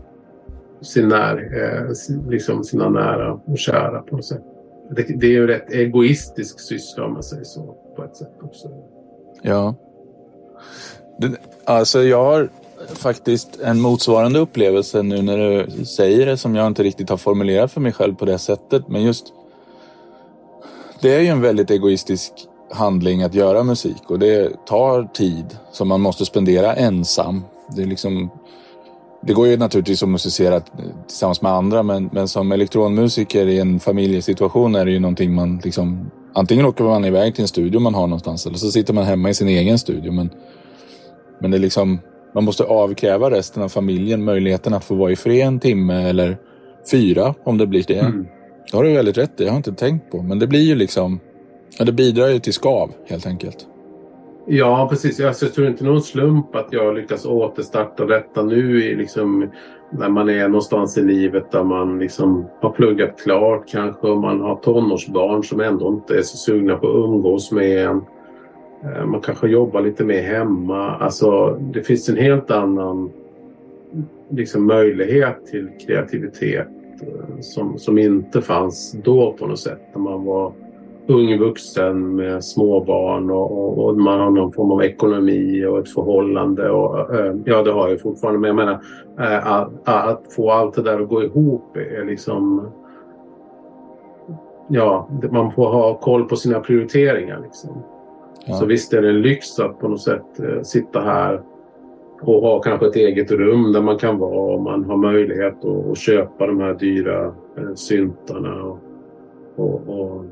sin 0.81 1.09
när, 1.09 1.37
eh, 1.37 2.31
liksom 2.31 2.65
sina 2.65 2.89
nära 2.89 3.33
och 3.33 3.59
kära 3.59 4.03
på 4.03 4.17
något 4.17 4.25
sätt. 4.25 4.43
Det, 4.91 5.03
det 5.03 5.27
är 5.27 5.31
ju 5.31 5.47
rätt 5.47 5.73
egoistisk 5.73 6.61
syssla 6.61 7.05
om 7.05 7.13
man 7.13 7.23
säger 7.23 7.45
så 7.45 7.77
på 7.97 8.05
ett 8.05 8.17
sätt 8.17 8.35
också. 8.43 8.69
Ja. 9.43 9.75
Det, 11.19 11.37
alltså 11.65 12.03
jag 12.03 12.25
har 12.25 12.49
faktiskt 12.95 13.61
en 13.61 13.81
motsvarande 13.81 14.39
upplevelse 14.39 15.03
nu 15.03 15.23
när 15.23 15.39
du 15.39 15.85
säger 15.85 16.27
det 16.27 16.37
som 16.37 16.55
jag 16.55 16.67
inte 16.67 16.83
riktigt 16.83 17.11
har 17.11 17.17
formulerat 17.17 17.73
för 17.73 17.81
mig 17.81 17.93
själv 17.93 18.15
på 18.15 18.25
det 18.25 18.39
sättet. 18.39 18.89
Men 18.89 19.03
just 19.03 19.33
det 21.03 21.15
är 21.15 21.21
ju 21.21 21.27
en 21.27 21.41
väldigt 21.41 21.71
egoistisk 21.71 22.33
handling 22.71 23.23
att 23.23 23.35
göra 23.35 23.65
musik 23.65 24.03
och 24.11 24.19
det 24.19 24.67
tar 24.67 25.03
tid 25.03 25.59
som 25.73 25.89
man 25.89 26.01
måste 26.01 26.25
spendera 26.25 26.75
ensam. 26.75 27.45
Det 27.77 27.83
är 27.83 27.87
liksom 27.87 28.31
det 29.23 29.33
går 29.33 29.47
ju 29.47 29.57
naturligtvis 29.57 30.03
att 30.03 30.09
musicera 30.09 30.61
tillsammans 31.07 31.43
med 31.43 31.53
andra 31.53 31.83
men, 31.83 32.11
men 32.13 32.29
som 32.29 32.53
elektronmusiker 32.53 33.47
i 33.47 33.59
en 33.59 33.81
familjesituation 33.81 34.75
är 34.75 34.85
det 34.85 34.91
ju 34.91 35.01
någonting 35.01 35.35
man 35.35 35.61
liksom 35.65 36.11
Antingen 36.39 36.67
åker 36.67 36.85
man 36.85 37.05
iväg 37.05 37.35
till 37.35 37.43
en 37.43 37.49
studio 37.49 37.81
man 37.81 37.95
har 37.95 38.07
någonstans 38.07 38.47
eller 38.47 38.57
så 38.57 38.71
sitter 38.71 38.95
man 38.95 39.05
hemma 39.05 39.31
i 39.31 39.35
sin 39.35 39.49
egen 39.49 39.79
studio. 39.79 40.13
Men, 40.13 40.31
men 41.41 41.51
det 41.51 41.57
är 41.57 41.61
liksom, 41.61 41.99
man 42.35 42.45
måste 42.45 42.65
avkräva 42.65 43.31
resten 43.31 43.63
av 43.63 43.69
familjen 43.69 44.25
möjligheten 44.25 44.75
att 44.75 44.85
få 44.85 44.95
vara 44.95 45.11
i 45.11 45.17
fred 45.17 45.47
en 45.47 45.61
timme 45.61 46.09
eller 46.09 46.39
fyra 46.91 47.35
om 47.45 47.59
det 47.59 47.67
blir 47.67 47.85
det. 47.89 47.99
Mm. 47.99 48.27
Det 48.71 48.77
har 48.77 48.85
du 48.85 48.93
väldigt 48.93 49.19
rätt 49.19 49.41
i, 49.41 49.45
jag 49.45 49.51
har 49.51 49.57
inte 49.57 49.73
tänkt 49.73 50.11
på. 50.11 50.23
Men 50.23 50.39
det 50.39 50.47
blir 50.47 50.61
ju 50.61 50.75
liksom, 50.75 51.21
ja, 51.79 51.85
det 51.85 51.93
bidrar 51.93 52.29
ju 52.29 52.39
till 52.39 52.53
skav 52.53 52.91
helt 53.07 53.27
enkelt. 53.27 53.67
Ja, 54.51 54.87
precis. 54.91 55.21
Alltså, 55.21 55.45
jag 55.45 55.55
tror 55.55 55.67
inte 55.67 55.85
någon 55.85 56.03
slump 56.03 56.55
att 56.55 56.73
jag 56.73 56.95
lyckas 56.95 57.27
återstarta 57.27 58.05
detta 58.05 58.43
nu 58.43 58.85
i 58.85 58.95
liksom, 58.95 59.49
när 59.91 60.09
man 60.09 60.29
är 60.29 60.49
någonstans 60.49 60.99
i 60.99 61.03
livet 61.03 61.51
där 61.51 61.65
man 61.65 61.99
liksom 61.99 62.47
har 62.61 62.71
pluggat 62.71 63.21
klart 63.23 63.69
kanske 63.69 64.07
och 64.07 64.19
man 64.19 64.41
har 64.41 64.57
tonårsbarn 64.57 65.45
som 65.45 65.61
ändå 65.61 65.89
inte 65.89 66.19
är 66.19 66.23
så 66.23 66.37
sugna 66.37 66.77
på 66.77 66.89
att 66.89 66.95
umgås 66.95 67.53
med 67.53 67.87
en. 67.87 68.03
Eh, 68.85 69.07
man 69.07 69.21
kanske 69.21 69.49
jobbar 69.49 69.83
lite 69.83 70.05
mer 70.05 70.23
hemma. 70.23 70.97
Alltså, 70.97 71.59
det 71.73 71.83
finns 71.83 72.09
en 72.09 72.17
helt 72.17 72.51
annan 72.51 73.11
liksom, 74.31 74.67
möjlighet 74.67 75.47
till 75.47 75.69
kreativitet 75.87 76.69
eh, 77.01 77.41
som, 77.41 77.79
som 77.79 77.99
inte 77.99 78.43
fanns 78.43 78.97
då 79.05 79.33
på 79.33 79.47
något 79.47 79.61
sätt. 79.61 79.81
När 79.95 80.01
man 80.01 80.25
var 80.25 80.53
ung 81.09 81.39
vuxen 81.39 82.17
med 82.17 82.45
småbarn 82.45 83.31
och, 83.31 83.53
och, 83.53 83.85
och, 83.85 83.97
man 83.97 84.21
har 84.21 84.31
någon 84.31 84.53
form 84.53 84.73
av 84.73 84.83
ekonomi 84.83 85.67
och 85.67 85.79
ett 85.79 85.89
förhållande. 85.89 86.71
Och, 86.71 87.15
äh, 87.15 87.35
ja, 87.45 87.63
det 87.63 87.73
har 87.73 87.89
jag 87.89 88.01
fortfarande. 88.01 88.41
Men 88.41 88.49
jag 88.49 88.57
menar 88.57 88.81
äh, 89.19 89.53
att, 89.53 89.71
att, 89.85 90.33
få 90.33 90.51
allt 90.51 90.75
det 90.75 90.83
där 90.83 91.01
att 91.01 91.09
gå 91.09 91.23
ihop 91.23 91.77
är 91.77 92.05
liksom... 92.05 92.69
Ja, 94.69 95.09
man 95.31 95.53
får 95.53 95.69
ha 95.69 95.95
koll 95.95 96.25
på 96.25 96.37
sina 96.37 96.61
prioriteringar. 96.61 97.41
Liksom. 97.43 97.83
Ja. 98.47 98.55
Så 98.55 98.67
visst 98.67 98.93
är 98.93 99.03
det 99.03 99.09
en 99.09 99.23
lyx 99.23 99.59
att 99.59 99.79
på 99.79 99.89
något 99.89 100.03
sätt 100.03 100.41
äh, 100.41 100.63
sitta 100.63 101.01
här 101.01 101.43
och 102.23 102.43
ha 102.43 102.61
kanske 102.61 102.87
ett 102.87 102.97
eget 102.97 103.31
rum 103.31 103.73
där 103.73 103.83
man 103.83 103.99
kan 103.99 104.19
vara 104.19 104.55
och 104.55 104.63
man 104.63 104.85
har 104.85 104.97
möjlighet 104.97 105.65
att, 105.65 105.91
att 105.91 105.99
köpa 105.99 106.47
de 106.47 106.61
här 106.61 106.75
dyra 106.75 107.25
äh, 107.57 107.75
syntarna. 107.75 108.63
Och, 109.57 109.89
och 109.89 110.25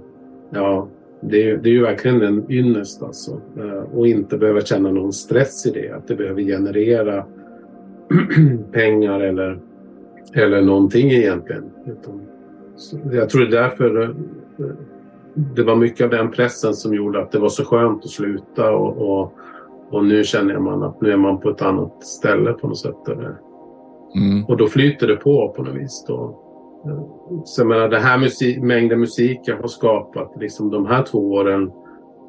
Ja, 0.57 0.89
det 1.21 1.51
är, 1.51 1.57
det 1.57 1.69
är 1.69 1.73
ju 1.73 1.83
verkligen 1.83 2.23
en 2.23 2.53
ynnest 2.53 3.03
alltså. 3.03 3.41
Eh, 3.59 3.99
och 3.99 4.07
inte 4.07 4.39
behöva 4.39 4.61
känna 4.61 4.91
någon 4.91 5.13
stress 5.13 5.67
i 5.67 5.71
det. 5.71 5.91
Att 5.91 6.09
det 6.09 6.15
behöver 6.15 6.43
generera 6.43 7.25
pengar 8.73 9.21
eller, 9.21 9.59
eller 10.35 10.63
någonting 10.63 11.11
egentligen. 11.11 11.65
Jag 13.13 13.31
tror 13.31 13.41
det 13.41 13.59
är 13.59 13.63
därför 13.63 14.03
eh, 14.03 14.11
det 15.35 15.63
var 15.63 15.77
mycket 15.77 16.05
av 16.05 16.11
den 16.11 16.31
pressen 16.31 16.75
som 16.75 16.95
gjorde 16.95 17.23
att 17.23 17.33
det 17.33 17.39
var 17.39 17.49
så 17.49 17.65
skönt 17.65 18.05
att 18.05 18.11
sluta 18.11 18.71
och, 18.71 19.21
och, 19.21 19.33
och 19.91 20.05
nu 20.05 20.25
känner 20.25 20.59
man 20.59 20.83
att 20.83 21.01
nu 21.01 21.13
är 21.13 21.17
man 21.17 21.41
på 21.41 21.51
ett 21.51 21.63
annat 21.63 22.05
ställe 22.05 22.53
på 22.53 22.69
något 22.69 22.79
sätt. 22.79 23.09
Mm. 23.09 24.45
Och 24.45 24.57
då 24.57 24.67
flyter 24.67 25.07
det 25.07 25.17
på 25.17 25.49
på 25.57 25.63
något 25.63 25.75
vis. 25.75 26.05
Då, 26.09 26.46
så 27.45 27.61
jag 27.61 27.69
menar, 27.69 27.89
den 27.89 28.03
här 28.03 28.19
musik, 28.19 28.63
mängden 28.63 29.01
musik 29.01 29.41
jag 29.45 29.57
har 29.57 29.69
skapat 29.69 30.33
liksom 30.41 30.71
de 30.71 30.87
här 30.87 31.03
två 31.03 31.19
åren 31.19 31.71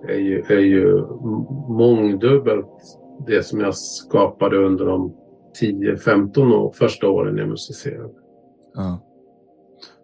är 0.09 0.17
ju, 0.17 0.43
är 0.47 0.59
ju 0.59 1.05
mångdubbelt 1.69 2.67
det 3.27 3.43
som 3.43 3.59
jag 3.59 3.75
skapade 3.75 4.57
under 4.57 4.85
de 4.85 5.13
10-15 5.61 6.53
år, 6.53 6.71
första 6.71 7.09
åren 7.09 7.37
jag 7.37 7.49
musicerade. 7.49 8.13
Ja. 8.75 8.99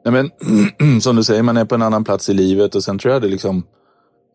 Nej, 0.06 0.14
men, 0.14 1.01
som 1.01 1.16
du 1.16 1.24
säger, 1.24 1.43
man 1.43 1.58
är 1.58 1.66
på 1.66 1.76
en 1.76 1.82
annan 1.82 2.04
plats 2.04 2.30
i 2.30 2.34
livet 2.34 2.76
och 2.76 2.84
sen 2.84 2.99
tror 2.99 3.14
jag 3.14 3.22
det 3.22 3.28
liksom 3.28 3.64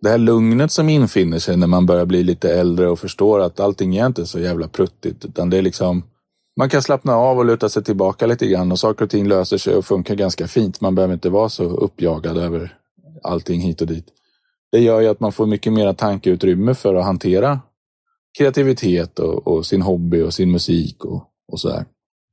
det 0.01 0.09
här 0.09 0.19
lugnet 0.19 0.73
som 0.73 0.89
infinner 0.89 1.39
sig 1.39 1.57
när 1.57 1.67
man 1.67 1.87
börjar 1.87 2.07
bli 2.07 2.23
lite 2.23 2.55
äldre 2.55 2.89
och 2.89 2.99
förstår 2.99 3.41
att 3.41 3.61
allting 3.61 3.97
är 3.97 4.07
inte 4.07 4.27
så 4.27 4.39
jävla 4.39 4.69
pruttigt 4.69 5.25
utan 5.25 5.51
det 5.51 5.59
är 5.59 5.63
liksom 5.63 6.03
man 6.59 6.69
kan 6.69 6.83
slappna 6.83 7.17
av 7.17 7.39
och 7.39 7.45
luta 7.45 7.69
sig 7.69 7.85
tillbaka 7.85 8.27
lite 8.27 8.47
grann 8.47 8.73
och 8.73 8.79
saker 8.79 9.05
och 9.05 9.11
ting 9.11 9.29
löser 9.29 9.59
sig 9.59 9.75
och 9.75 9.85
funkar 9.85 10.15
ganska 10.15 10.47
fint. 10.49 10.81
Man 10.81 10.95
behöver 10.95 11.15
inte 11.15 11.31
vara 11.31 11.49
så 11.49 11.65
uppjagad 11.65 12.39
över 12.39 12.79
allting 13.23 13.61
hit 13.61 13.81
och 13.81 13.87
dit. 13.87 14.07
Det 14.73 14.79
gör 14.79 15.01
ju 15.01 15.07
att 15.07 15.21
man 15.21 15.33
får 15.33 15.47
mycket 15.47 15.73
mera 15.73 15.95
tankeutrymme 15.95 16.75
för 16.75 16.95
att 16.95 17.05
hantera 17.05 17.61
kreativitet 18.39 19.19
och, 19.19 19.47
och 19.47 19.67
sin 19.67 19.83
hobby 19.83 20.23
och 20.23 20.35
sin 20.35 20.53
musik 20.53 21.05
och, 21.05 21.25
och 21.53 21.61
sådär. 21.61 21.85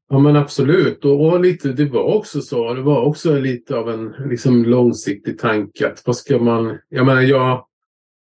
Ja 0.09 0.19
men 0.19 0.35
absolut. 0.35 1.05
Och, 1.05 1.25
och, 1.25 1.39
lite, 1.39 1.67
det 1.73 1.85
var 1.85 2.15
också 2.15 2.41
så. 2.41 2.73
Det 2.73 2.81
var 2.81 3.01
också 3.01 3.39
lite 3.39 3.75
av 3.75 3.89
en 3.89 4.13
liksom, 4.29 4.65
långsiktig 4.65 5.39
tanke. 5.39 5.87
Att 5.87 6.01
vad 6.05 6.15
ska 6.15 6.39
man... 6.39 6.77
Jag 6.89 7.05
menar 7.05 7.21
jag, 7.21 7.65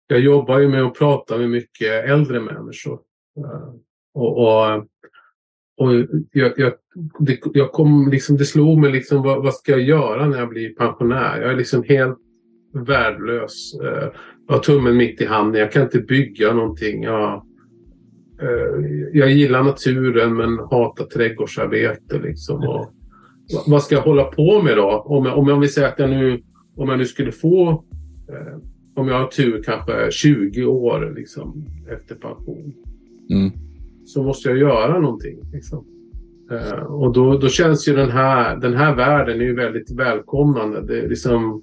jag 0.07 0.21
jobbar 0.21 0.59
ju 0.59 0.69
med 0.69 0.83
att 0.83 0.95
prata 0.95 1.39
med 1.39 1.51
mycket 1.51 2.05
äldre 2.11 2.41
människor. 2.41 3.01
Eh, 3.39 3.75
och, 4.15 4.39
och, 4.39 4.87
och 5.81 5.95
jag, 6.33 6.53
jag, 6.57 6.73
det, 7.19 7.39
jag 7.55 7.73
kom, 7.73 8.11
liksom, 8.11 8.37
det 8.37 8.45
slog 8.45 8.79
mig 8.79 8.93
liksom 8.93 9.23
vad, 9.23 9.43
vad, 9.43 9.55
ska 9.55 9.73
jag 9.73 9.81
göra 9.81 10.29
när 10.29 10.39
jag 10.39 10.49
blir 10.49 10.75
pensionär? 10.75 11.41
Jag 11.41 11.51
är 11.51 11.57
liksom 11.57 11.83
helt 11.89 12.19
värdelös. 12.73 13.75
Eh, 13.83 14.09
jag 14.47 14.55
har 14.55 14.59
tummen 14.59 14.97
mitt 14.97 15.21
i 15.21 15.25
handen. 15.25 15.61
Jag 15.61 15.73
kan 15.73 15.83
inte 15.83 15.99
bygga 15.99 16.55
någonting. 16.55 17.03
Jag, 17.03 17.43
eh, 18.43 18.87
jag 19.13 19.31
gillar 19.31 19.63
naturen 19.63 20.37
men 20.37 20.59
hatar 20.59 21.05
trädgårdsarbete. 21.05 22.19
Liksom, 22.19 22.69
och, 22.69 22.93
vad 23.67 23.83
ska 23.83 23.95
jag 23.95 24.03
hålla 24.03 24.25
på 24.25 24.63
med 24.63 24.77
då? 24.77 25.05
Om 25.07 25.27
jag, 25.27 25.39
om 25.39 25.49
jag 25.49 25.61
vill 25.61 25.73
säga 25.73 25.89
att 25.89 25.99
jag 25.99 26.11
nu, 26.11 26.43
om 26.77 26.89
jag 26.89 26.99
nu 26.99 27.05
skulle 27.05 27.33
få 27.33 27.71
eh, 28.29 28.59
om 28.95 29.09
jag 29.09 29.19
har 29.19 29.27
tur 29.27 29.63
kanske 29.63 30.11
20 30.11 30.65
år 30.65 31.15
liksom, 31.17 31.67
efter 31.91 32.15
pension. 32.15 32.75
Mm. 33.31 33.70
Så 34.15 34.23
måste 34.23 34.49
jag 34.49 34.59
göra 34.59 34.99
någonting. 34.99 35.39
Liksom. 35.53 35.85
Uh, 36.53 36.83
och 36.83 37.13
då, 37.13 37.39
då 37.39 37.49
känns 37.49 37.89
ju 37.89 37.95
den 37.95 38.11
här, 38.11 38.57
den 38.57 38.75
här 38.75 38.95
världen 38.95 39.41
är 39.41 39.45
ju 39.45 39.55
väldigt 39.55 39.91
välkomnande. 39.91 40.81
Det 40.81 41.01
är 41.01 41.09
liksom, 41.09 41.63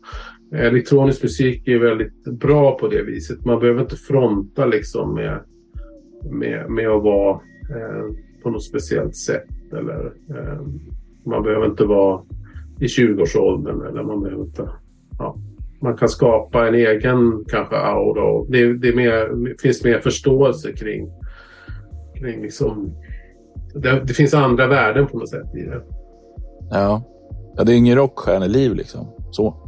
elektronisk 0.54 1.24
musik 1.24 1.68
är 1.68 1.80
väldigt 1.80 2.24
bra 2.24 2.78
på 2.78 2.88
det 2.88 3.02
viset. 3.02 3.46
Man 3.46 3.60
behöver 3.60 3.82
inte 3.82 3.96
fronta 3.96 4.66
liksom 4.66 5.14
med, 5.14 5.40
med, 6.32 6.70
med 6.70 6.88
att 6.88 7.04
vara 7.04 7.34
uh, 7.36 8.16
på 8.44 8.50
något 8.50 8.64
speciellt 8.64 9.16
sätt. 9.16 9.74
Eller, 9.74 10.06
uh, 10.06 10.68
man 11.26 11.44
behöver 11.44 11.66
inte 11.66 11.86
vara 11.86 12.22
i 12.80 12.86
20-årsåldern 12.86 13.82
eller 13.82 14.04
man 14.04 14.24
behöver 14.24 14.44
inte... 14.44 14.70
Ja 15.20 15.38
man 15.80 15.98
kan 15.98 16.10
skapa 16.10 16.68
en 16.68 16.76
egen 16.76 17.46
kanske 17.48 17.76
aura. 17.76 18.46
Det, 18.50 18.74
det, 18.74 18.96
mer, 18.96 19.56
finns 19.62 19.84
mer 19.84 20.00
förståelse 20.00 20.74
kring, 20.74 21.10
kring 22.20 22.42
liksom, 22.42 22.94
det, 23.74 24.02
det, 24.06 24.14
finns 24.14 24.34
andra 24.34 24.68
värden 24.68 25.08
på 25.08 25.18
något 25.18 25.30
sätt 25.30 25.56
i 25.56 25.62
det. 25.62 25.82
Ja, 26.72 27.04
ja 27.56 27.64
det 27.64 27.74
är 27.74 27.76
ingen 27.76 27.96
rockstjärneliv 27.96 28.76
liksom. 28.76 29.08
Så. 29.32 29.64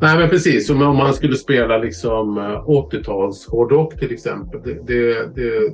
Nej 0.00 0.18
men 0.18 0.28
precis, 0.28 0.70
om 0.70 0.78
man 0.78 1.14
skulle 1.14 1.36
spela 1.36 1.78
liksom 1.78 2.38
80-tals 2.66 3.46
eh, 3.46 3.52
hårdrock 3.52 3.98
till 3.98 4.12
exempel. 4.12 4.60
Det, 4.64 4.86
det, 4.86 5.34
det, 5.34 5.72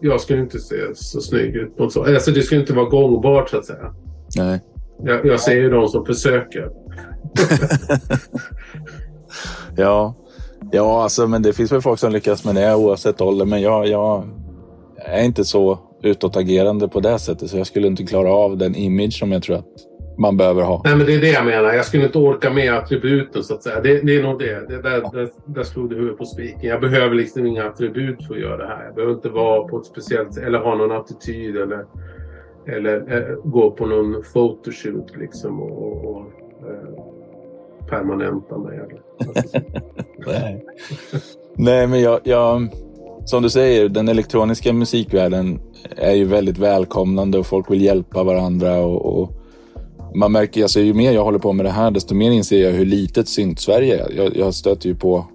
jag 0.00 0.20
skulle 0.20 0.40
inte 0.40 0.58
se 0.58 0.76
så 0.94 1.20
snygg 1.20 1.56
ut. 1.56 1.76
På 1.76 1.90
så. 1.90 2.04
Alltså, 2.04 2.30
det 2.30 2.42
skulle 2.42 2.60
inte 2.60 2.72
vara 2.72 2.88
gångbart 2.88 3.50
så 3.50 3.58
att 3.58 3.64
säga. 3.64 3.94
Nej. 4.36 4.60
Jag, 5.02 5.26
jag 5.26 5.40
ser 5.40 5.56
ju 5.56 5.70
de 5.70 5.88
som 5.88 6.06
försöker. 6.06 6.70
Ja, 9.76 10.14
ja 10.72 11.02
alltså, 11.02 11.26
men 11.26 11.42
det 11.42 11.52
finns 11.52 11.72
väl 11.72 11.82
folk 11.82 12.00
som 12.00 12.12
lyckas 12.12 12.44
med 12.44 12.54
det 12.54 12.74
oavsett 12.74 13.20
ålder. 13.20 13.44
Men 13.44 13.62
jag, 13.62 13.86
jag 13.86 14.24
är 15.06 15.24
inte 15.24 15.44
så 15.44 15.78
utåtagerande 16.02 16.88
på 16.88 17.00
det 17.00 17.18
sättet. 17.18 17.50
Så 17.50 17.56
jag 17.56 17.66
skulle 17.66 17.86
inte 17.86 18.04
klara 18.04 18.32
av 18.32 18.56
den 18.56 18.74
image 18.74 19.12
som 19.12 19.32
jag 19.32 19.42
tror 19.42 19.56
att 19.56 19.66
man 20.18 20.36
behöver 20.36 20.62
ha. 20.62 20.82
Nej, 20.84 20.96
men 20.96 21.06
det 21.06 21.14
är 21.14 21.20
det 21.20 21.30
jag 21.30 21.44
menar. 21.44 21.72
Jag 21.72 21.84
skulle 21.84 22.04
inte 22.06 22.18
orka 22.18 22.50
med 22.50 22.74
attributen 22.74 23.42
så 23.42 23.54
att 23.54 23.62
säga. 23.62 23.80
Det, 23.80 24.00
det 24.00 24.16
är 24.16 24.22
nog 24.22 24.38
det. 24.38 24.68
det 24.68 24.82
där, 24.82 25.00
där, 25.12 25.28
där 25.44 25.62
slog 25.62 25.90
du 25.90 25.96
huvudet 25.96 26.18
på 26.18 26.24
spiken. 26.24 26.70
Jag 26.70 26.80
behöver 26.80 27.14
liksom 27.14 27.46
inga 27.46 27.64
attribut 27.64 28.26
för 28.26 28.34
att 28.34 28.40
göra 28.40 28.56
det 28.56 28.66
här. 28.66 28.84
Jag 28.84 28.94
behöver 28.94 29.14
inte 29.14 29.28
vara 29.28 29.68
på 29.68 29.78
ett 29.78 29.86
speciellt 29.86 30.38
eller 30.38 30.58
ha 30.58 30.74
någon 30.74 30.92
attityd 30.92 31.56
eller, 31.56 31.84
eller 32.66 33.16
äh, 33.16 33.36
gå 33.44 33.70
på 33.70 33.86
någon 33.86 34.22
photoshoot 34.32 35.16
liksom 35.16 35.62
och, 35.62 36.04
och, 36.04 36.22
äh, 36.60 37.02
permanenta 37.88 38.58
mig. 38.58 38.80
Nej. 40.26 40.64
Nej, 41.54 41.86
men 41.86 42.00
jag, 42.00 42.20
jag, 42.24 42.68
som 43.26 43.42
du 43.42 43.50
säger, 43.50 43.88
den 43.88 44.08
elektroniska 44.08 44.72
musikvärlden 44.72 45.60
är 45.96 46.12
ju 46.12 46.24
väldigt 46.24 46.58
välkomnande 46.58 47.38
och 47.38 47.46
folk 47.46 47.70
vill 47.70 47.82
hjälpa 47.82 48.24
varandra. 48.24 48.78
Och, 48.78 49.20
och 49.20 49.32
man 50.14 50.32
märker, 50.32 50.62
alltså, 50.62 50.80
ju 50.80 50.94
mer 50.94 51.12
jag 51.12 51.24
håller 51.24 51.38
på 51.38 51.52
med 51.52 51.66
det 51.66 51.70
här, 51.70 51.90
desto 51.90 52.14
mer 52.14 52.30
inser 52.30 52.62
jag 52.62 52.72
hur 52.72 52.86
litet 52.86 53.28
synt-Sverige 53.28 54.04
är. 54.04 54.12
Jag, 54.16 54.36
jag 54.36 54.54
stöter 54.54 54.88
ju 54.88 54.94
på 54.94 55.26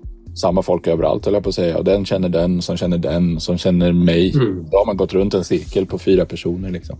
samma 0.41 0.61
folk 0.61 0.87
överallt, 0.87 1.25
höll 1.25 1.33
jag 1.33 1.43
på 1.43 1.49
att 1.49 1.55
säga. 1.55 1.77
Och 1.77 1.83
den 1.83 2.05
känner 2.05 2.29
den, 2.29 2.61
som 2.61 2.77
känner 2.77 2.97
den, 2.97 3.39
som 3.39 3.57
känner 3.57 3.91
mig. 3.91 4.33
Mm. 4.33 4.65
Då 4.71 4.77
har 4.77 4.85
man 4.85 4.97
gått 4.97 5.13
runt 5.13 5.33
en 5.33 5.43
cirkel 5.43 5.85
på 5.85 5.99
fyra 5.99 6.25
personer. 6.25 6.69
Liksom. 6.69 6.97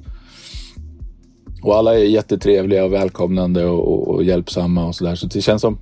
Och 1.63 1.75
alla 1.75 1.95
är 1.95 2.03
jättetrevliga 2.03 2.85
och 2.85 2.93
välkomnande 2.93 3.65
och, 3.65 3.93
och, 3.93 4.15
och 4.15 4.23
hjälpsamma 4.23 4.87
och 4.87 4.95
sådär. 4.95 5.15
Så 5.15 5.27
det 5.27 5.41
känns 5.41 5.61
som 5.61 5.77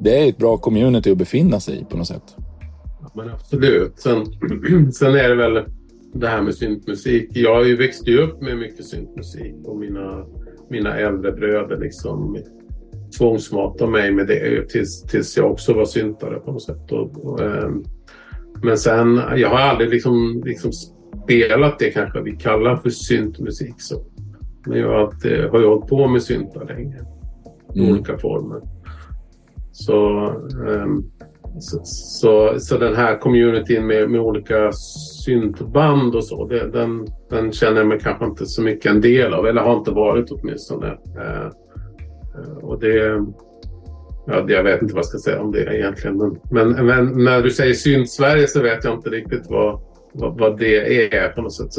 det 0.00 0.18
är 0.18 0.28
ett 0.28 0.38
bra 0.38 0.56
community 0.56 1.10
att 1.10 1.18
befinna 1.18 1.60
sig 1.60 1.80
i 1.80 1.84
på 1.84 1.96
något 1.96 2.06
sätt. 2.06 2.36
Men 3.14 3.30
absolut. 3.30 3.98
Sen, 3.98 4.24
sen 4.92 5.14
är 5.14 5.28
det 5.28 5.34
väl 5.34 5.64
det 6.12 6.28
här 6.28 6.42
med 6.42 6.54
syntmusik. 6.54 7.28
Jag 7.32 7.54
har 7.54 7.64
ju 7.64 7.76
växt 7.76 8.08
upp 8.08 8.42
med 8.42 8.58
mycket 8.58 8.84
syntmusik 8.84 9.54
och 9.64 9.76
mina, 9.76 10.26
mina 10.70 10.96
äldre 10.96 11.32
bröder 11.32 11.78
liksom 11.78 12.38
tvångsmatade 13.18 13.90
mig 13.90 14.12
med 14.12 14.26
det 14.26 14.68
tills, 14.68 15.02
tills 15.02 15.36
jag 15.36 15.52
också 15.52 15.74
var 15.74 15.84
syntare 15.84 16.38
på 16.38 16.52
något 16.52 16.62
sätt. 16.62 16.92
Och, 16.92 17.24
och, 17.24 17.40
ähm, 17.40 17.84
men 18.62 18.78
sen, 18.78 19.20
jag 19.36 19.48
har 19.48 19.58
aldrig 19.58 19.90
liksom, 19.90 20.42
liksom 20.44 20.72
spelat 21.24 21.78
det 21.78 21.90
kanske 21.90 22.20
vi 22.20 22.36
kallar 22.36 22.76
för 22.76 22.90
syntmusik. 22.90 23.74
Så 23.78 24.04
men 24.66 24.78
jag 24.78 24.88
har, 24.88 24.94
alltid, 24.94 25.44
har 25.44 25.60
ju 25.60 25.66
hållit 25.66 25.88
på 25.88 26.08
med 26.08 26.22
syntar 26.22 26.64
länge. 26.64 27.00
I 27.74 27.80
mm. 27.80 27.92
olika 27.92 28.18
former. 28.18 28.60
Så, 29.72 30.28
um, 30.66 31.10
så, 31.58 31.80
så, 31.84 32.54
så, 32.58 32.78
den 32.78 32.96
här 32.96 33.18
communityn 33.18 33.86
med, 33.86 34.10
med 34.10 34.20
olika 34.20 34.72
syntband 35.24 36.14
och 36.14 36.24
så, 36.24 36.46
det, 36.46 36.70
den, 36.70 37.06
den 37.30 37.52
känner 37.52 37.76
jag 37.76 37.86
mig 37.86 38.00
kanske 38.00 38.24
inte 38.24 38.46
så 38.46 38.62
mycket 38.62 38.90
en 38.90 39.00
del 39.00 39.34
av. 39.34 39.46
Eller 39.46 39.62
har 39.62 39.78
inte 39.78 39.90
varit 39.90 40.30
åtminstone. 40.30 40.86
Eh, 41.18 41.46
eh 41.46 42.58
och 42.62 42.80
det... 42.80 43.26
Ja, 44.26 44.44
jag 44.48 44.62
vet 44.62 44.82
inte 44.82 44.94
vad 44.94 44.98
jag 44.98 45.06
ska 45.06 45.18
säga 45.18 45.40
om 45.40 45.52
det 45.52 45.76
egentligen. 45.76 46.16
Men, 46.16 46.38
men, 46.50 46.86
men 46.86 47.24
när 47.24 47.42
du 47.42 47.50
säger 47.50 47.74
synt-Sverige 47.74 48.46
så 48.46 48.62
vet 48.62 48.84
jag 48.84 48.94
inte 48.94 49.10
riktigt 49.10 49.46
vad, 49.48 49.80
vad, 50.14 50.38
vad, 50.38 50.58
det 50.58 51.14
är 51.14 51.28
på 51.28 51.42
något 51.42 51.54
sätt. 51.54 51.72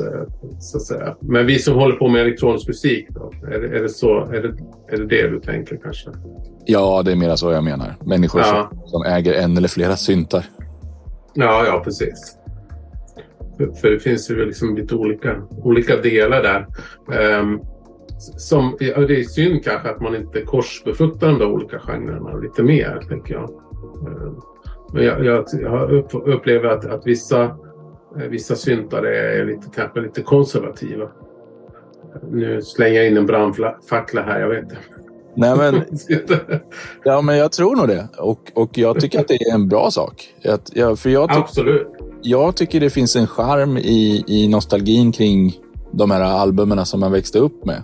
Så 0.60 0.78
att 0.78 0.84
säga. 0.84 1.16
Men 1.20 1.46
vi 1.46 1.60
som 1.60 1.76
håller 1.76 1.96
på 1.96 2.08
med 2.08 2.22
elektronisk 2.22 2.68
musik 2.68 3.08
då? 3.10 3.32
Är 3.48 3.60
det, 3.60 3.78
är 3.78 3.82
det, 3.82 3.90
så, 3.90 4.20
är 4.20 4.42
det, 4.42 4.54
är 4.94 4.98
det 4.98 5.06
det 5.06 5.28
du 5.28 5.40
tänker 5.40 5.80
kanske? 5.84 6.10
Ja, 6.66 7.02
det 7.06 7.12
är 7.12 7.16
mer 7.16 7.36
så 7.36 7.52
jag 7.52 7.64
menar. 7.64 7.96
Människor 8.06 8.42
ja. 8.42 8.70
som, 8.72 8.88
som, 8.88 9.04
äger 9.04 9.34
en 9.34 9.58
eller 9.58 9.68
flera 9.68 9.96
syntar. 9.96 10.46
Ja, 11.34 11.66
ja 11.66 11.82
precis. 11.84 12.38
För, 13.58 13.72
för 13.72 13.90
det 13.90 14.00
finns 14.00 14.32
ju 14.32 14.46
liksom 14.46 14.76
lite 14.76 14.96
olika, 14.96 15.42
olika 15.50 15.98
delar 15.98 16.44
där. 16.44 16.68
Um, 17.40 17.62
som, 18.38 18.78
det 18.80 19.20
är 19.20 19.24
synd 19.24 19.64
kanske 19.64 19.90
att 19.90 20.02
man 20.02 20.16
inte 20.16 20.42
korsbefruktar 20.42 21.40
de 21.40 21.52
olika 21.52 21.80
genrerna 21.80 22.36
lite 22.38 22.64
mer, 22.64 23.06
tänker 23.10 23.34
jag. 23.34 23.50
Um, 24.08 24.42
men 24.94 25.04
jag, 25.04 25.26
jag, 25.26 25.46
jag 25.62 25.92
upplever 26.14 26.70
att, 26.70 26.86
att 26.86 27.08
vissa 27.08 27.44
Eh, 27.46 27.63
vissa 28.16 28.56
syntare 28.56 29.40
är 29.40 29.46
lite, 29.46 29.68
kanske 29.76 30.02
lite 30.02 30.22
konservativa. 30.22 31.10
Nu 32.32 32.62
slänger 32.62 32.96
jag 32.96 33.08
in 33.08 33.18
en 33.18 33.26
brandfackla 33.26 34.22
här, 34.22 34.40
jag 34.40 34.50
vet 34.50 34.64
inte. 34.64 34.78
Nej, 35.36 35.58
men, 35.58 35.84
ja, 37.04 37.22
men 37.22 37.38
jag 37.38 37.52
tror 37.52 37.76
nog 37.76 37.88
det. 37.88 38.08
Och, 38.18 38.52
och 38.54 38.78
jag 38.78 39.00
tycker 39.00 39.20
att 39.20 39.28
det 39.28 39.34
är 39.34 39.54
en 39.54 39.68
bra 39.68 39.92
sak. 39.92 40.34
Jag, 40.74 41.00
för 41.00 41.10
jag 41.10 41.32
Absolut. 41.32 41.88
Jag 42.22 42.56
tycker 42.56 42.80
det 42.80 42.90
finns 42.90 43.16
en 43.16 43.28
charm 43.28 43.78
i, 43.78 44.24
i 44.28 44.48
nostalgin 44.48 45.12
kring 45.12 45.60
de 45.92 46.12
här 46.12 46.22
albumen 46.22 46.86
som 46.86 47.00
man 47.00 47.12
växte 47.12 47.40
upp 47.40 47.66
med. 47.66 47.84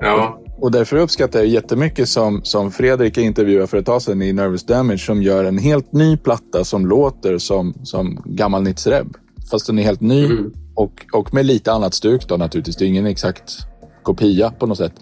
Ja. 0.00 0.39
Och 0.60 0.70
därför 0.70 0.96
uppskattar 0.96 1.38
jag 1.38 1.48
jättemycket 1.48 2.08
som, 2.08 2.40
som 2.44 2.70
Fredrik 2.70 3.18
intervjuade 3.18 3.66
för 3.66 3.76
ett 3.76 3.86
tag 3.86 4.02
sedan 4.02 4.22
i 4.22 4.32
Nervous 4.32 4.64
Damage 4.64 4.98
som 4.98 5.22
gör 5.22 5.44
en 5.44 5.58
helt 5.58 5.92
ny 5.92 6.16
platta 6.16 6.64
som 6.64 6.86
låter 6.86 7.38
som, 7.38 7.74
som 7.82 8.22
gammal 8.24 8.62
Nitzreb. 8.62 9.16
Fast 9.50 9.66
den 9.66 9.78
är 9.78 9.82
helt 9.82 10.00
ny 10.00 10.24
mm. 10.24 10.52
och, 10.74 11.06
och 11.12 11.34
med 11.34 11.46
lite 11.46 11.72
annat 11.72 11.94
stuk 11.94 12.28
då 12.28 12.36
naturligtvis. 12.36 12.76
Det 12.76 12.84
är 12.84 12.86
ingen 12.86 13.06
exakt 13.06 13.58
kopia 14.02 14.50
på 14.50 14.66
något 14.66 14.78
sätt. 14.78 14.92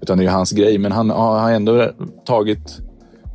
Utan 0.00 0.18
det 0.18 0.24
är 0.24 0.28
hans 0.28 0.52
grej. 0.52 0.78
Men 0.78 0.92
han 0.92 1.10
har 1.10 1.50
ändå 1.50 1.90
tagit 2.26 2.78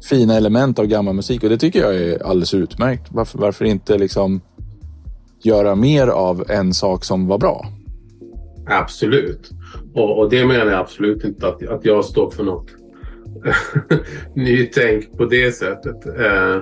fina 0.10 0.36
element 0.36 0.80
av 0.80 0.86
gammal 0.86 1.16
musik 1.16 1.44
och 1.44 1.50
det 1.50 1.58
tycker 1.58 1.80
jag 1.80 1.96
är 1.96 2.24
alldeles 2.24 2.54
utmärkt. 2.54 3.08
Varför, 3.12 3.40
varför 3.40 3.66
inte 3.66 3.98
liksom 3.98 4.42
göra 5.44 5.76
mer 5.76 6.08
av 6.08 6.46
en 6.50 6.74
sak 6.74 7.04
som 7.04 7.28
var 7.28 7.38
bra? 7.38 7.66
Absolut. 8.68 9.50
Och, 9.96 10.20
och, 10.20 10.30
det 10.30 10.46
menar 10.46 10.66
jag 10.66 10.80
absolut 10.80 11.24
inte 11.24 11.48
att, 11.48 11.68
att 11.68 11.86
jag 11.86 12.06
står 12.06 12.32
för 12.32 12.44
något 12.44 12.68
nytänk 14.36 15.18
på 15.18 15.26
det 15.26 15.52
sättet. 15.52 16.20
Eh, 16.20 16.56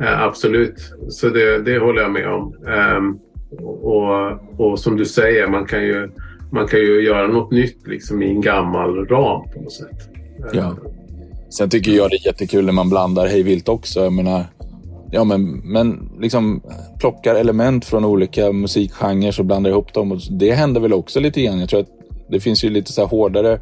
eh, 0.00 0.22
absolut, 0.22 0.94
så 1.08 1.28
det, 1.28 1.62
det 1.62 1.78
håller 1.78 2.02
jag 2.02 2.10
med 2.10 2.28
om. 2.28 2.54
Eh, 2.66 3.00
och, 3.64 4.30
och 4.60 4.78
som 4.78 4.96
du 4.96 5.04
säger, 5.04 5.48
man 5.48 5.66
kan 5.66 5.82
ju 5.82 6.10
man 6.52 6.66
kan 6.68 6.80
ju 6.80 7.04
göra 7.04 7.26
något 7.26 7.50
nytt 7.50 7.86
liksom 7.86 8.22
i 8.22 8.30
en 8.30 8.40
gammal 8.40 9.06
ram 9.06 9.50
på 9.54 9.60
något 9.60 9.72
sätt. 9.72 10.08
Eh. 10.38 10.58
Ja. 10.58 10.76
Sen 11.50 11.70
tycker 11.70 11.90
jag 11.90 12.10
det 12.10 12.16
är 12.16 12.26
jättekul 12.26 12.64
när 12.64 12.72
man 12.72 12.90
blandar 12.90 13.26
hejvilt 13.26 13.68
också. 13.68 14.00
Jag 14.00 14.12
menar, 14.12 14.44
ja, 15.10 15.24
men, 15.24 15.56
men 15.56 16.10
liksom 16.20 16.62
plockar 17.00 17.34
element 17.34 17.84
från 17.84 18.04
olika 18.04 18.52
musikgenrer 18.52 19.40
och 19.40 19.46
blandar 19.46 19.70
ihop 19.70 19.94
dem. 19.94 20.12
Och 20.12 20.18
det 20.30 20.52
händer 20.52 20.80
väl 20.80 20.92
också 20.92 21.20
lite 21.20 21.42
grann. 21.42 21.60
Jag 21.60 21.68
tror 21.68 21.80
att 21.80 21.97
det 22.30 22.40
finns 22.40 22.64
ju 22.64 22.70
lite 22.70 22.92
så 22.92 23.04
hårdare 23.04 23.60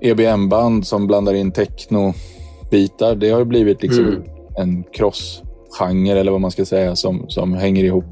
EBM-band 0.00 0.86
som 0.86 1.06
blandar 1.06 1.34
in 1.34 1.52
techno-bitar. 1.52 3.14
Det 3.14 3.30
har 3.30 3.38
ju 3.38 3.44
blivit 3.44 3.82
liksom 3.82 4.06
mm. 4.06 4.22
en 4.56 4.84
cross-genre 4.84 6.18
eller 6.18 6.32
vad 6.32 6.40
man 6.40 6.50
ska 6.50 6.64
säga 6.64 6.96
som, 6.96 7.28
som 7.28 7.52
hänger 7.52 7.84
ihop 7.84 8.04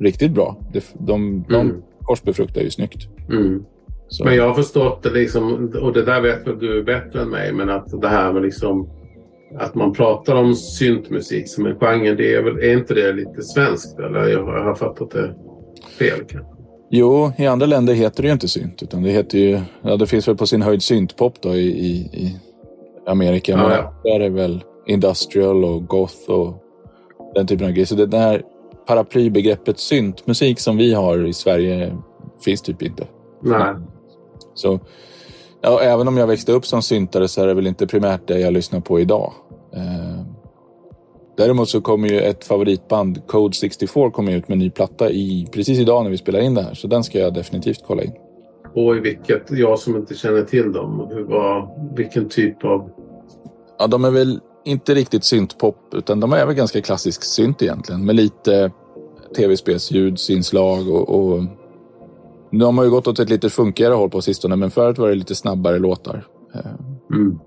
riktigt 0.00 0.32
bra. 0.32 0.56
De, 0.72 0.80
de, 0.94 1.44
de 1.48 1.60
mm. 1.60 1.82
korsbefruktar 2.02 2.60
ju 2.60 2.70
snyggt. 2.70 3.08
Mm. 3.30 3.64
Men 4.24 4.34
jag 4.34 4.48
har 4.48 4.54
förstått 4.54 5.02
det 5.02 5.10
liksom, 5.10 5.72
och 5.82 5.92
det 5.92 6.04
där 6.04 6.20
vet 6.20 6.46
väl 6.46 6.58
du 6.58 6.84
bättre 6.84 7.22
än 7.22 7.30
mig, 7.30 7.52
men 7.52 7.70
att 7.70 8.00
det 8.00 8.08
här 8.08 8.32
med 8.32 8.42
liksom 8.42 8.88
att 9.58 9.74
man 9.74 9.92
pratar 9.92 10.34
om 10.34 10.54
syntmusik 10.54 11.48
som 11.48 11.66
en 11.66 11.78
genre, 11.78 12.14
det 12.14 12.34
är, 12.34 12.42
väl, 12.42 12.58
är 12.58 12.72
inte 12.72 12.94
det 12.94 13.12
lite 13.12 13.42
svenskt? 13.42 13.98
Eller 13.98 14.28
jag 14.28 14.44
har 14.44 14.74
fattat 14.74 15.10
det 15.10 15.34
fel 15.98 16.18
kanske? 16.28 16.55
Jo, 16.90 17.32
i 17.36 17.46
andra 17.46 17.66
länder 17.66 17.94
heter 17.94 18.22
det 18.22 18.26
ju 18.26 18.32
inte 18.32 18.48
synt, 18.48 18.82
utan 18.82 19.02
det 19.02 19.10
heter 19.10 19.38
ju, 19.38 19.60
ja 19.82 19.96
det 19.96 20.06
finns 20.06 20.28
väl 20.28 20.36
på 20.36 20.46
sin 20.46 20.62
höjd 20.62 20.82
syntpop 20.82 21.40
då 21.40 21.54
i, 21.54 21.66
i, 21.66 21.92
i 21.96 22.36
Amerika, 23.06 23.52
ja, 23.52 23.58
men 23.58 23.70
ja. 23.70 23.94
där 24.02 24.20
är 24.20 24.30
väl 24.30 24.64
industrial 24.86 25.64
och 25.64 25.86
goth 25.86 26.30
och 26.30 26.62
den 27.34 27.46
typen 27.46 27.66
av 27.66 27.72
grejer. 27.72 27.86
Så 27.86 27.94
det 27.94 28.18
här 28.18 28.42
paraplybegreppet 28.86 29.78
syntmusik 29.78 30.60
som 30.60 30.76
vi 30.76 30.94
har 30.94 31.26
i 31.26 31.32
Sverige 31.32 31.96
finns 32.44 32.62
typ 32.62 32.82
inte. 32.82 33.06
Nej. 33.42 33.74
Så 34.54 34.80
ja, 35.60 35.80
även 35.80 36.08
om 36.08 36.16
jag 36.16 36.26
växte 36.26 36.52
upp 36.52 36.66
som 36.66 36.82
syntare 36.82 37.28
så 37.28 37.42
är 37.42 37.46
det 37.46 37.54
väl 37.54 37.66
inte 37.66 37.86
primärt 37.86 38.28
det 38.28 38.38
jag 38.38 38.52
lyssnar 38.52 38.80
på 38.80 39.00
idag. 39.00 39.32
Eh, 39.74 40.35
däremot 41.36 41.68
så 41.68 41.80
kommer 41.80 42.08
ju 42.08 42.20
ett 42.20 42.44
favoritband, 42.44 43.26
Code 43.26 43.54
64, 43.54 44.10
kommer 44.10 44.32
ut 44.32 44.48
med 44.48 44.56
en 44.56 44.58
ny 44.58 44.70
platta 44.70 45.10
i, 45.10 45.48
precis 45.52 45.78
idag 45.78 46.04
när 46.04 46.10
vi 46.10 46.18
spelar 46.18 46.40
in 46.40 46.54
det 46.54 46.62
här. 46.62 46.74
Så 46.74 46.86
den 46.86 47.04
ska 47.04 47.18
jag 47.18 47.34
definitivt 47.34 47.84
kolla 47.86 48.02
in. 48.02 48.12
Och 48.74 48.96
i 48.96 49.00
vilket, 49.00 49.50
jag 49.50 49.78
som 49.78 49.96
inte 49.96 50.14
känner 50.14 50.42
till 50.42 50.72
dem, 50.72 51.08
hur 51.10 51.24
var, 51.24 51.70
vilken 51.96 52.28
typ 52.28 52.64
av... 52.64 52.90
Ja, 53.78 53.86
de 53.86 54.04
är 54.04 54.10
väl 54.10 54.40
inte 54.64 54.94
riktigt 54.94 55.24
syntpop 55.24 55.94
utan 55.94 56.20
de 56.20 56.32
är 56.32 56.46
väl 56.46 56.54
ganska 56.54 56.82
klassisk 56.82 57.22
synt 57.22 57.62
egentligen 57.62 58.04
med 58.04 58.16
lite 58.16 58.70
tv-spelsljudsinslag 59.36 60.88
och, 60.88 61.08
och 61.08 61.44
nu 62.50 62.64
har 62.64 62.84
ju 62.84 62.90
gått 62.90 63.06
åt 63.06 63.18
ett 63.18 63.30
lite 63.30 63.50
funkigare 63.50 63.94
håll 63.94 64.10
på 64.10 64.22
sistone, 64.22 64.56
men 64.56 64.70
förut 64.70 64.98
var 64.98 65.08
det 65.08 65.14
lite 65.14 65.34
snabbare 65.34 65.78
låtar. 65.78 66.26
Eh, 66.54 66.60
mm. 67.16 67.38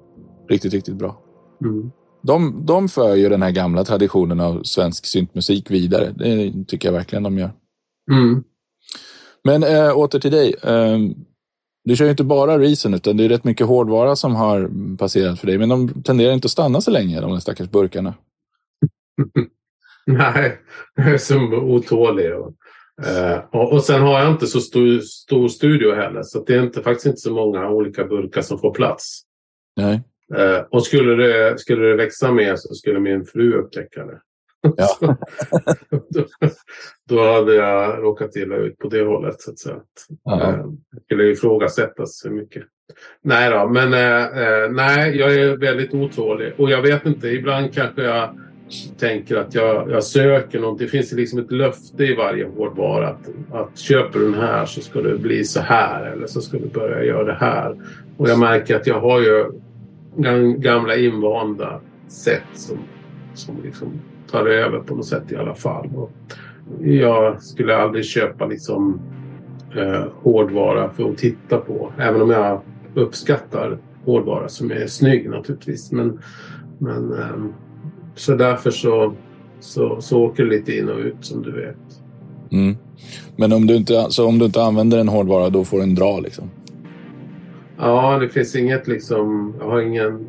Riktigt, 0.50 0.74
riktigt 0.74 0.96
bra. 0.96 1.22
Mm. 1.66 1.92
De, 2.22 2.66
de 2.66 2.90
för 2.90 3.16
ju 3.16 3.30
den 3.30 3.42
här 3.42 3.52
gamla 3.52 3.84
traditionen 3.84 4.40
av 4.40 4.64
svensk 4.64 5.06
syntmusik 5.06 5.72
vidare. 5.72 6.14
Det 6.16 6.54
tycker 6.68 6.88
jag 6.88 6.94
verkligen 6.94 7.24
de 7.24 7.38
gör. 7.38 7.52
Mm. 8.12 8.44
Men 9.44 9.64
äh, 9.64 9.98
åter 9.98 10.20
till 10.20 10.32
dig. 10.32 10.56
Äh, 10.64 10.98
du 11.84 11.96
kör 11.96 12.06
ju 12.06 12.12
inte 12.12 12.24
bara 12.24 12.60
Reason, 12.60 12.94
utan 12.94 13.18
det 13.18 13.26
är 13.26 13.30
rätt 13.30 13.44
mycket 13.44 13.68
hårdvara 13.68 14.16
som 14.16 14.36
har 14.36 14.70
passerat 14.98 15.40
för 15.40 15.48
dig. 15.48 15.58
Men 15.58 15.70
de 15.70 16.04
tenderar 16.04 16.34
inte 16.34 16.46
att 16.46 16.52
stanna 16.52 16.82
så 16.82 16.92
länge, 16.92 17.22
de 17.22 17.32
där 17.32 17.40
stackars 17.40 17.70
burkarna. 17.70 18.14
Nej, 20.08 20.60
jag 20.96 21.08
är 21.08 21.18
så 21.18 21.40
otålig. 21.54 22.36
Och 22.36 22.54
Uh, 23.00 23.40
och, 23.52 23.74
och, 23.74 23.84
sen 23.84 24.02
har 24.02 24.20
jag 24.20 24.32
inte 24.32 24.48
så 24.48 24.60
stor, 24.60 25.00
stor 25.00 25.48
studio 25.48 25.96
heller 25.96 26.24
så 26.24 26.44
det 26.44 26.56
är 26.56 26.64
inte, 26.64 26.84
faktiskt 26.84 27.06
inte 27.06 27.18
så 27.18 27.34
många 27.34 27.70
olika 27.70 28.04
burkar 28.04 28.42
som 28.42 28.60
får 28.60 28.74
plats. 28.74 29.22
Nej. 29.76 30.02
Uh, 30.38 30.66
och 30.70 30.86
skulle 30.86 31.28
det, 31.28 31.60
skulle 31.60 31.88
det 31.88 31.96
växa 31.96 32.32
mer 32.32 32.56
så 32.56 32.74
skulle 32.74 33.00
min 33.00 33.26
fru 33.26 33.54
upptäcka 33.54 34.06
det. 34.06 34.20
Ja. 34.78 34.98
då, 36.10 36.26
då, 37.10 37.34
hade 37.34 37.56
jag 37.56 38.04
råkat 38.04 38.36
illa 38.36 38.56
ut 38.56 38.78
på 38.78 38.88
det 38.88 39.04
hållet. 39.04 39.42
Så 39.42 39.52
att 39.52 39.60
säga. 39.60 39.76
Uh, 39.76 40.72
det 40.92 41.02
skulle 41.06 41.24
ifrågasättas 41.24 42.22
för 42.22 42.30
mycket. 42.30 42.64
Nej 43.22 43.50
då, 43.50 43.70
men 43.70 43.92
nej, 44.76 45.18
jag 45.18 45.34
är 45.34 45.58
väldigt 45.58 45.94
otålig. 45.94 46.54
Och 46.58 46.72
jag 46.72 46.82
vet 46.82 47.06
inte, 47.06 47.28
ibland 47.28 47.74
kanske 47.74 48.04
jag 48.04 48.36
tänker 49.00 49.36
att 49.36 49.56
jag, 49.56 49.92
jag 49.92 50.04
söker 50.04 50.60
något. 50.60 50.80
Det 50.80 50.88
finns 50.88 51.12
liksom 51.12 51.40
ett 51.40 51.52
löfte 51.52 52.04
i 52.04 52.16
varje 52.16 52.46
hårdvara 52.46 53.08
att, 53.08 53.30
att 53.52 53.78
köper 53.78 54.20
du 54.20 54.26
den 54.26 54.42
här 54.42 54.66
så 54.66 54.82
ska 54.82 55.02
det 55.02 55.18
bli 55.18 55.44
så 55.44 55.62
här 55.62 56.12
eller 56.12 56.28
så 56.28 56.42
ska 56.42 56.58
du 56.58 56.68
börja 56.68 57.04
göra 57.04 57.24
det 57.24 57.38
här. 57.40 57.76
Och 58.18 58.30
jag 58.30 58.40
märker 58.40 58.76
att 58.76 58.88
jag 58.88 59.00
har 59.00 59.22
ju 59.22 59.52
gamla 60.58 60.96
invanda 60.96 61.80
sätt 62.08 62.44
som, 62.54 62.78
som 63.34 63.56
liksom 63.64 63.88
tar 64.32 64.46
över 64.46 64.80
på 64.80 64.96
något 64.96 65.06
sätt 65.06 65.32
i 65.32 65.36
alla 65.36 65.56
fall. 65.56 65.90
Och 65.96 66.12
jag 66.82 67.42
skulle 67.42 67.76
aldrig 67.76 68.06
köpa 68.06 68.46
liksom 68.46 69.00
eh, 69.76 70.06
hårdvara 70.22 70.90
för 70.90 71.10
att 71.10 71.18
titta 71.18 71.58
på. 71.58 71.92
Även 71.98 72.22
om 72.22 72.30
jag 72.30 72.62
uppskattar 72.94 73.78
hårdvara 74.06 74.50
som 74.50 74.72
är 74.72 74.88
snygg 74.88 75.30
naturligtvis. 75.30 75.92
Men, 75.92 76.20
men 76.78 77.14
eh, 77.14 77.46
så 78.16 78.36
därför 78.36 78.72
så, 78.72 79.14
så, 79.60 80.02
så 80.02 80.22
åker 80.22 80.44
det 80.44 80.50
lite 80.50 80.78
in 80.78 80.90
och 80.90 81.00
ut 81.00 81.16
som 81.22 81.44
du 81.44 81.52
vet. 81.52 82.02
Mm. 82.52 82.78
Men 83.36 83.54
om 83.54 83.68
du, 83.68 83.76
inte, 83.76 84.06
så 84.10 84.28
om 84.28 84.40
du 84.40 84.46
inte 84.46 84.64
använder 84.64 84.98
en 84.98 85.08
hårdvara 85.08 85.50
då 85.50 85.66
får 85.66 85.80
den 85.80 85.96
dra 85.96 86.20
liksom? 86.20 86.50
Ja, 87.82 88.18
det 88.20 88.30
finns 88.30 88.56
inget 88.56 88.88
liksom, 88.88 89.56
jag 89.60 89.66
har 89.66 89.82
ingen, 89.82 90.28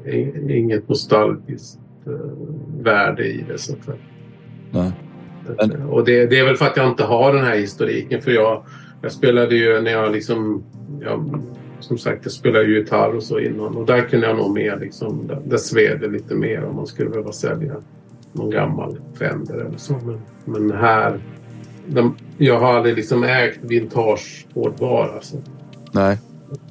inget 0.51 0.89
nostalgiskt 0.89 1.79
uh, 2.07 2.15
värde 2.83 3.25
i 3.25 3.45
det. 3.49 3.59
Så 3.59 3.73
att 3.73 3.99
Nej. 4.71 4.93
Men... 5.59 5.83
Och 5.83 6.05
det, 6.05 6.27
det, 6.27 6.39
är 6.39 6.45
väl 6.45 6.57
för 6.57 6.67
att 6.67 6.77
jag 6.77 6.89
inte 6.89 7.05
har 7.05 7.33
den 7.35 7.45
här 7.45 7.57
historiken. 7.57 8.23
För 8.23 8.31
jag, 8.31 8.65
jag 9.03 9.13
spelade 9.13 9.57
ju 9.57 9.81
när 9.81 9.91
jag 9.91 10.13
liksom... 10.13 10.63
Jag, 11.01 11.43
som 11.81 11.99
sagt, 11.99 12.21
jag 12.23 12.33
spelade 12.33 12.65
ju 12.65 12.79
gitarr 12.79 13.17
och 13.17 13.23
så 13.23 13.39
innan 13.39 13.77
och 13.77 13.87
där 13.87 14.03
kunde 14.03 14.27
jag 14.27 14.37
nog 14.37 14.55
mer 14.55 14.79
liksom, 14.81 15.27
där, 15.27 15.43
där 15.45 15.57
sved 15.57 16.01
det 16.01 16.09
lite 16.09 16.35
mer 16.35 16.65
om 16.65 16.77
man 16.77 16.87
skulle 16.87 17.11
behöva 17.11 17.33
sälja 17.33 17.77
någon 18.33 18.51
gammal 18.51 18.99
Fender 19.19 19.55
eller 19.55 19.79
så. 19.79 19.93
Men, 19.93 20.21
men 20.45 20.79
här, 20.79 21.21
de, 21.87 22.17
jag 22.39 22.61
har 22.61 22.75
aldrig 22.75 22.97
liksom 22.97 23.25
ägt 23.25 23.59
vintage 23.63 24.47
hårdvara. 24.55 25.21
Så. 25.21 25.37
Nej. 25.93 26.19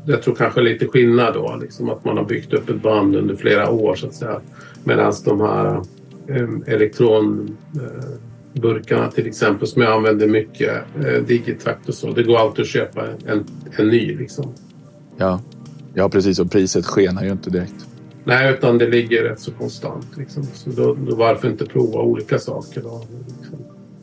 Jag 0.06 0.24
tror 0.24 0.36
kanske 0.36 0.62
lite 0.62 0.88
skillnad 0.88 1.34
då, 1.34 1.58
liksom 1.62 1.90
att 1.90 2.06
man 2.06 2.18
har 2.18 2.26
byggt 2.26 2.54
upp 2.54 2.70
ett 2.70 2.82
band 2.82 3.16
under 3.16 3.36
flera 3.36 3.70
år 3.70 3.96
så 3.96 4.08
att 4.08 4.14
säga. 4.14 4.42
Medan 4.84 5.14
de 5.26 5.42
här 5.42 5.82
um, 6.28 6.64
elektronburkarna 6.68 9.12
till 9.12 9.28
exempel 9.28 9.68
som 9.68 9.82
jag 9.82 9.92
använder 9.92 10.28
mycket, 10.28 10.78
uh, 11.06 11.24
Digitakt 11.28 11.90
och 11.90 11.96
så. 11.96 12.12
Det 12.12 12.24
går 12.24 12.38
alltid 12.38 12.62
att 12.62 12.68
köpa 12.68 13.08
en, 13.26 13.46
en 13.78 13.88
ny 13.88 14.18
liksom. 14.18 14.54
Ja. 15.18 15.42
ja, 15.94 16.10
precis. 16.10 16.40
Och 16.40 16.52
priset 16.52 16.86
skenar 16.86 17.24
ju 17.24 17.32
inte 17.32 17.50
direkt. 17.50 17.86
Nej, 18.24 18.54
utan 18.54 18.78
det 18.78 18.88
ligger 18.88 19.24
rätt 19.24 19.40
så 19.40 19.52
konstant. 19.52 20.08
Liksom. 20.18 20.44
Så 20.44 20.70
då, 20.70 20.98
då, 21.08 21.16
varför 21.16 21.50
inte 21.50 21.66
prova 21.66 22.02
olika 22.02 22.40
saker 22.40 22.82
då? 22.82 23.04
Liksom. 23.40 23.58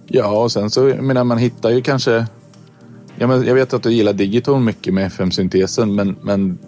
Ja, 0.07 0.43
och 0.43 0.53
sen 0.53 0.71
så 0.71 0.89
jag 0.89 1.05
menar 1.05 1.25
man 1.25 1.39
hittar 1.39 1.71
ju 1.71 1.83
kanske... 1.83 2.27
Ja, 3.19 3.27
men 3.27 3.47
jag 3.47 3.55
vet 3.55 3.75
att 3.75 3.83
du 3.83 3.93
gillar 3.93 4.13
Digiton 4.13 4.65
mycket 4.65 4.95
med 4.95 5.07
FM-syntesen, 5.07 5.95
men, 5.95 6.17
men 6.23 6.59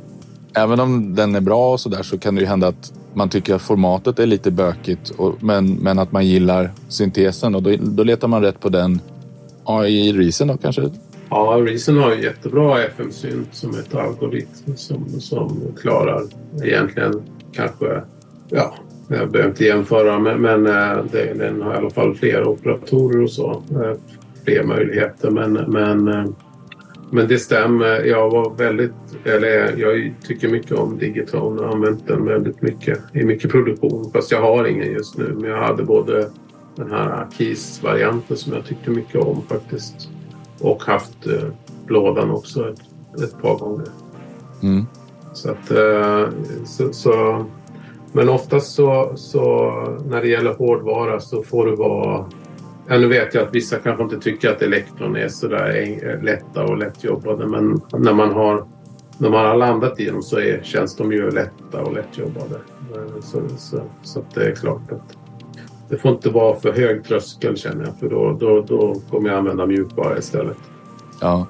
även 0.55 0.81
om 0.81 1.15
den 1.15 1.35
är 1.35 1.41
bra 1.41 1.73
och 1.73 1.81
så 1.81 1.89
där 1.89 2.03
så 2.03 2.19
kan 2.19 2.35
det 2.35 2.41
ju 2.41 2.47
hända 2.47 2.69
att 2.69 2.93
man 3.15 3.29
tycker 3.29 3.55
att 3.55 3.63
formatet 3.63 4.19
är 4.19 4.27
lite 4.27 4.51
bökigt, 4.51 5.11
och, 5.11 5.43
men, 5.43 5.75
men 5.75 5.99
att 5.99 6.13
man 6.13 6.27
gillar 6.27 6.71
syntesen 6.89 7.55
och 7.55 7.63
då, 7.63 7.77
då 7.81 8.03
letar 8.03 8.29
man 8.29 8.43
rätt 8.43 8.61
på 8.61 8.69
den 8.69 9.01
AI 9.65 10.13
Reason 10.13 10.49
då 10.49 10.57
kanske? 10.57 10.91
Ja, 11.31 11.37
Reason 11.37 11.97
har 11.97 12.15
ju 12.15 12.23
jättebra 12.23 12.85
FM-synt 12.85 13.49
som 13.53 13.71
ett 13.71 13.95
algoritm 13.95 14.77
som, 14.77 15.21
som 15.21 15.61
klarar 15.81 16.23
egentligen 16.65 17.23
kanske, 17.53 18.03
ja, 18.49 18.75
jag 19.09 19.31
behöver 19.31 19.51
inte 19.51 19.65
jämföra 19.65 20.19
men, 20.19 20.41
men 20.41 20.67
eh, 20.67 21.05
det, 21.13 21.35
den 21.35 21.63
har 21.63 21.75
i 21.75 21.77
alla 21.77 21.91
fall 21.91 22.15
fler 22.15 22.49
operatorer 22.49 23.23
och 23.23 23.31
så. 23.31 23.51
Eh, 23.71 24.18
Fler 24.49 24.65
möjligheter 24.65 25.31
men, 25.31 25.53
men, 25.53 26.09
eh, 26.09 26.25
men 27.11 27.29
det 27.29 27.39
stämmer. 27.39 28.05
Jag 28.05 28.31
var 28.31 28.55
väldigt, 28.55 28.93
eller 29.25 29.77
jag 29.79 30.15
tycker 30.27 30.49
mycket 30.49 30.73
om 30.73 30.99
Digitone 30.99 31.61
och 31.61 31.67
har 31.67 31.75
använt 31.75 32.07
den 32.07 32.25
väldigt 32.25 32.63
mycket 32.63 32.99
i 33.13 33.25
mycket 33.25 33.51
produktion. 33.51 34.11
Fast 34.13 34.31
jag 34.31 34.41
har 34.41 34.65
ingen 34.65 34.93
just 34.93 35.19
nu 35.19 35.35
men 35.41 35.51
jag 35.51 35.59
hade 35.59 35.83
både 35.83 36.31
den 36.77 36.91
här 36.91 37.27
Keys-varianten 37.39 38.37
som 38.37 38.53
jag 38.53 38.67
tyckte 38.67 38.91
mycket 38.91 39.21
om 39.21 39.43
faktiskt 39.49 40.09
och 40.61 40.83
haft 40.83 41.27
eh, 41.27 41.49
lådan 41.89 42.31
också 42.31 42.69
ett, 42.69 43.23
ett 43.23 43.43
par 43.43 43.59
gånger. 43.59 43.89
Mm. 44.63 44.87
Så 45.33 45.51
att, 45.51 45.71
eh, 45.71 46.29
så, 46.65 46.93
så, 46.93 47.45
men 48.13 48.29
oftast 48.29 48.75
så, 48.75 49.13
så 49.17 49.71
när 50.07 50.23
det 50.23 50.29
gäller 50.29 50.55
hårdvara 50.55 51.21
så 51.21 51.43
får 51.43 51.67
det 51.67 51.77
vara 51.77 52.27
Ja, 52.91 52.99
nu 52.99 53.09
vet 53.09 53.35
jag 53.35 53.47
att 53.47 53.55
vissa 53.55 53.77
kanske 53.77 54.03
inte 54.03 54.19
tycker 54.19 54.51
att 54.51 54.63
elektron 54.63 55.17
är 55.17 55.29
sådär 55.29 56.21
lätta 56.23 56.65
och 56.65 56.79
lättjobbade 56.79 57.47
men 57.47 57.81
när 57.93 58.13
man 58.13 58.33
har, 58.33 58.65
när 59.19 59.31
man 59.31 59.47
har 59.47 59.57
landat 59.57 60.01
i 60.01 60.11
dem 60.11 60.23
så 60.23 60.39
är, 60.39 60.61
känns 60.63 60.97
de 60.97 61.13
ju 61.13 61.31
lätta 61.31 61.81
och 61.81 61.93
lättjobbade. 61.93 62.61
Så, 63.21 63.41
så, 63.59 63.81
så 64.03 64.25
det 64.35 64.45
är 64.45 64.55
klart 64.55 64.93
att 64.93 65.17
det 65.89 65.97
får 65.97 66.11
inte 66.11 66.31
vara 66.31 66.61
för 66.61 66.73
hög 66.73 67.05
tröskel 67.05 67.57
känner 67.57 67.85
jag 67.85 67.99
för 68.01 68.09
då, 68.09 68.37
då, 68.41 68.65
då 68.69 68.95
kommer 69.11 69.29
jag 69.29 69.39
använda 69.39 69.67
mjukvara 69.67 70.19
istället. 70.19 70.59
Ja. 71.21 71.47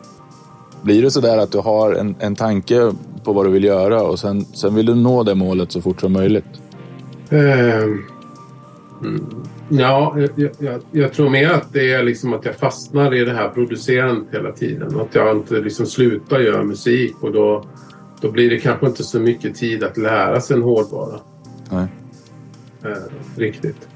Blir 0.82 1.02
det 1.02 1.10
så 1.10 1.20
där 1.20 1.38
att 1.38 1.52
du 1.52 1.58
har 1.58 1.92
en, 1.92 2.14
en 2.18 2.34
tanke 2.34 2.92
på 3.24 3.32
vad 3.32 3.46
du 3.46 3.50
vill 3.50 3.64
göra 3.64 4.02
och 4.02 4.18
sen, 4.18 4.44
sen 4.44 4.74
vill 4.74 4.86
du 4.86 4.94
nå 4.94 5.22
det 5.22 5.34
målet 5.34 5.72
så 5.72 5.82
fort 5.82 6.00
som 6.00 6.12
möjligt? 6.12 6.44
Eh, 7.30 7.84
ja, 9.68 10.16
jag, 10.36 10.50
jag, 10.58 10.82
jag, 10.90 11.12
tror 11.12 11.30
mer 11.30 11.50
att 11.50 11.72
det 11.72 11.92
är 11.92 12.02
liksom 12.02 12.32
att 12.32 12.44
jag 12.44 12.56
fastnar 12.56 13.14
i 13.14 13.24
det 13.24 13.32
här 13.32 13.48
producerandet 13.48 14.34
hela 14.34 14.52
tiden. 14.52 15.00
Att 15.00 15.14
jag 15.14 15.36
inte 15.36 15.54
liksom 15.54 15.86
slutar 15.86 16.40
göra 16.40 16.64
musik 16.64 17.14
och 17.20 17.32
då, 17.32 17.64
då 18.20 18.30
blir 18.30 18.50
det 18.50 18.58
kanske 18.58 18.86
inte 18.86 19.04
så 19.04 19.20
mycket 19.20 19.54
tid 19.54 19.84
att 19.84 19.96
lära 19.96 20.40
sig 20.40 20.56
en 20.56 20.62
hårdvara. 20.62 21.20
Nej. 21.70 21.86
Eh, 22.84 23.12
riktigt. 23.36 23.88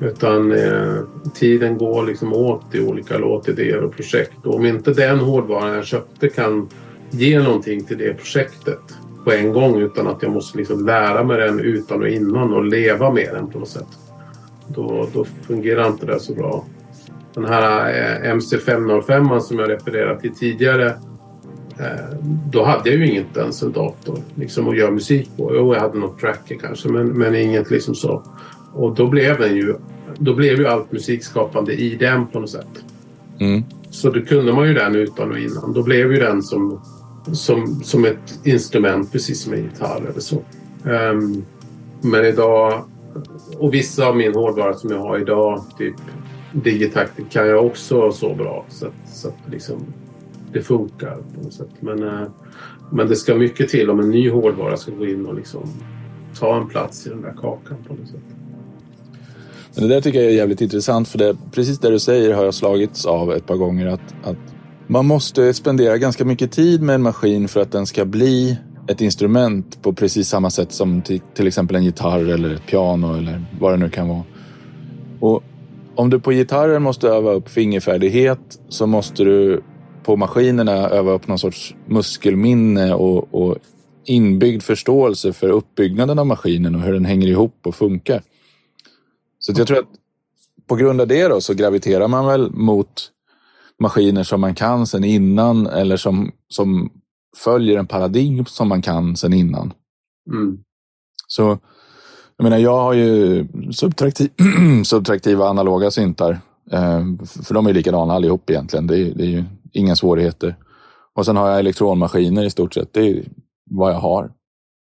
Utan 0.00 0.52
eh, 0.52 0.98
tiden 1.34 1.78
går 1.78 2.06
liksom 2.06 2.32
åt 2.32 2.74
i 2.74 2.80
olika 2.80 3.18
låtidéer 3.18 3.84
och 3.84 3.96
projekt. 3.96 4.46
Och 4.46 4.54
om 4.54 4.66
inte 4.66 4.92
den 4.92 5.18
hårdvaran 5.18 5.74
jag 5.74 5.86
köpte 5.86 6.28
kan 6.28 6.68
ge 7.10 7.38
någonting 7.38 7.84
till 7.84 7.98
det 7.98 8.14
projektet 8.14 8.80
på 9.24 9.32
en 9.32 9.52
gång 9.52 9.80
utan 9.80 10.06
att 10.06 10.22
jag 10.22 10.32
måste 10.32 10.58
liksom 10.58 10.86
lära 10.86 11.24
mig 11.24 11.36
den 11.36 11.60
utan 11.60 12.02
och 12.02 12.08
innan 12.08 12.52
och 12.52 12.64
leva 12.64 13.10
med 13.10 13.28
den 13.34 13.50
på 13.50 13.58
något 13.58 13.68
sätt. 13.68 13.86
Då, 14.74 15.08
då 15.12 15.24
fungerar 15.24 15.88
inte 15.88 16.06
det 16.06 16.20
så 16.20 16.34
bra. 16.34 16.64
Den 17.34 17.44
här 17.44 17.88
eh, 17.88 18.34
MC505 18.34 19.40
som 19.40 19.58
jag 19.58 19.70
refererat 19.70 20.20
till 20.20 20.34
tidigare 20.34 20.86
eh, 21.78 22.16
då 22.52 22.64
hade 22.64 22.90
jag 22.90 22.98
ju 22.98 23.10
inget 23.10 23.36
ens 23.36 23.62
en 23.62 23.72
dator 23.72 24.18
liksom, 24.34 24.68
att 24.68 24.76
göra 24.76 24.90
musik 24.90 25.30
på. 25.36 25.54
Jo, 25.54 25.74
jag 25.74 25.80
hade 25.80 25.98
något 25.98 26.18
tracker 26.18 26.56
kanske 26.56 26.88
men, 26.88 27.06
men 27.06 27.34
inget 27.34 27.70
liksom 27.70 27.94
så. 27.94 28.22
Och 28.72 28.94
då 28.94 29.06
blev 29.06 29.38
den 29.38 29.56
ju 29.56 29.74
då 30.18 30.34
blev 30.34 30.58
ju 30.58 30.66
allt 30.66 30.92
musikskapande 30.92 31.72
i 31.72 31.96
den 31.96 32.26
på 32.26 32.40
något 32.40 32.50
sätt. 32.50 32.84
Mm. 33.38 33.62
Så 33.90 34.10
då 34.10 34.20
kunde 34.20 34.52
man 34.52 34.68
ju 34.68 34.74
den 34.74 34.94
utan 34.94 35.30
och 35.30 35.38
innan. 35.38 35.72
Då 35.72 35.82
blev 35.82 36.12
ju 36.12 36.20
den 36.20 36.42
som, 36.42 36.80
som, 37.32 37.66
som 37.66 38.04
ett 38.04 38.38
instrument 38.44 39.12
precis 39.12 39.42
som 39.42 39.52
en 39.52 39.62
gitarr 39.62 40.02
eller 40.10 40.20
så. 40.20 40.42
Um, 40.84 41.44
men 42.00 42.24
idag 42.24 42.84
och 43.58 43.74
vissa 43.74 44.06
av 44.06 44.16
min 44.16 44.34
hårdvara 44.34 44.74
som 44.74 44.90
jag 44.90 44.98
har 44.98 45.18
idag, 45.18 45.64
typ 45.78 45.94
Digitactic, 46.52 47.24
kan 47.30 47.48
jag 47.48 47.66
också 47.66 48.12
så 48.12 48.34
bra. 48.34 48.64
Så 48.68 48.86
att, 48.86 48.92
så 49.06 49.28
att 49.28 49.34
liksom, 49.50 49.84
det 50.52 50.62
funkar 50.62 51.16
på 51.34 51.42
något 51.42 51.52
sätt. 51.52 51.68
Men, 51.80 52.02
eh, 52.02 52.28
men 52.90 53.08
det 53.08 53.16
ska 53.16 53.34
mycket 53.34 53.68
till 53.68 53.90
om 53.90 54.00
en 54.00 54.10
ny 54.10 54.30
hårdvara 54.30 54.76
ska 54.76 54.92
gå 54.92 55.06
in 55.06 55.26
och 55.26 55.34
liksom 55.34 55.68
ta 56.38 56.56
en 56.56 56.68
plats 56.68 57.06
i 57.06 57.10
den 57.10 57.22
där 57.22 57.32
kakan 57.32 57.76
på 57.88 57.94
något 57.94 58.08
sätt. 58.08 58.20
Men 59.74 59.88
det 59.88 59.94
där 59.94 60.00
tycker 60.00 60.20
jag 60.20 60.30
är 60.30 60.36
jävligt 60.36 60.60
intressant 60.60 61.08
för 61.08 61.18
det, 61.18 61.36
precis 61.52 61.78
det 61.78 61.90
du 61.90 61.98
säger 61.98 62.34
har 62.34 62.44
jag 62.44 62.54
slagits 62.54 63.06
av 63.06 63.32
ett 63.32 63.46
par 63.46 63.56
gånger 63.56 63.86
att, 63.86 64.14
att 64.24 64.36
man 64.86 65.06
måste 65.06 65.54
spendera 65.54 65.98
ganska 65.98 66.24
mycket 66.24 66.52
tid 66.52 66.82
med 66.82 66.94
en 66.94 67.02
maskin 67.02 67.48
för 67.48 67.60
att 67.60 67.72
den 67.72 67.86
ska 67.86 68.04
bli 68.04 68.58
ett 68.88 69.00
instrument 69.00 69.82
på 69.82 69.92
precis 69.92 70.28
samma 70.28 70.50
sätt 70.50 70.72
som 70.72 71.02
till, 71.02 71.20
till 71.34 71.46
exempel 71.46 71.76
en 71.76 71.84
gitarr 71.84 72.32
eller 72.32 72.54
ett 72.54 72.66
piano 72.66 73.16
eller 73.16 73.44
vad 73.60 73.72
det 73.72 73.76
nu 73.76 73.90
kan 73.90 74.08
vara. 74.08 74.22
Och 75.20 75.42
om 75.94 76.10
du 76.10 76.20
på 76.20 76.30
gitarren 76.30 76.82
måste 76.82 77.08
öva 77.08 77.32
upp 77.32 77.48
fingerfärdighet 77.48 78.60
så 78.68 78.86
måste 78.86 79.24
du 79.24 79.62
på 80.04 80.16
maskinerna 80.16 80.72
öva 80.72 81.12
upp 81.12 81.28
någon 81.28 81.38
sorts 81.38 81.74
muskelminne 81.86 82.94
och, 82.94 83.34
och 83.34 83.56
inbyggd 84.04 84.62
förståelse 84.62 85.32
för 85.32 85.48
uppbyggnaden 85.48 86.18
av 86.18 86.26
maskinen 86.26 86.74
och 86.74 86.80
hur 86.80 86.92
den 86.92 87.04
hänger 87.04 87.28
ihop 87.28 87.56
och 87.62 87.74
funkar. 87.74 88.22
Så 89.38 89.52
jag 89.56 89.66
tror 89.66 89.78
att 89.78 89.88
på 90.66 90.76
grund 90.76 91.00
av 91.00 91.08
det 91.08 91.28
då 91.28 91.40
så 91.40 91.54
graviterar 91.54 92.08
man 92.08 92.26
väl 92.26 92.50
mot 92.50 93.10
maskiner 93.80 94.22
som 94.22 94.40
man 94.40 94.54
kan 94.54 94.86
sedan 94.86 95.04
innan 95.04 95.66
eller 95.66 95.96
som, 95.96 96.32
som 96.48 96.90
följer 97.36 97.78
en 97.78 97.86
paradigm 97.86 98.44
som 98.44 98.68
man 98.68 98.82
kan 98.82 99.16
sen 99.16 99.32
innan. 99.32 99.72
Mm. 100.30 100.58
Så 101.26 101.58
jag 102.36 102.44
menar, 102.44 102.58
jag 102.58 102.82
har 102.82 102.92
ju 102.92 103.46
subtraktiv, 103.72 104.30
subtraktiva 104.84 105.48
analoga 105.48 105.90
syntar. 105.90 106.40
Eh, 106.70 107.02
för 107.44 107.54
de 107.54 107.66
är 107.66 107.72
likadana 107.72 108.14
allihop 108.14 108.50
egentligen. 108.50 108.86
Det 108.86 108.98
är, 108.98 109.14
det 109.14 109.24
är 109.24 109.28
ju 109.28 109.44
inga 109.72 109.96
svårigheter. 109.96 110.56
Och 111.14 111.26
sen 111.26 111.36
har 111.36 111.48
jag 111.48 111.58
elektronmaskiner 111.58 112.44
i 112.44 112.50
stort 112.50 112.74
sett. 112.74 112.92
Det 112.92 113.08
är 113.08 113.24
vad 113.70 113.92
jag 113.92 113.98
har 113.98 114.30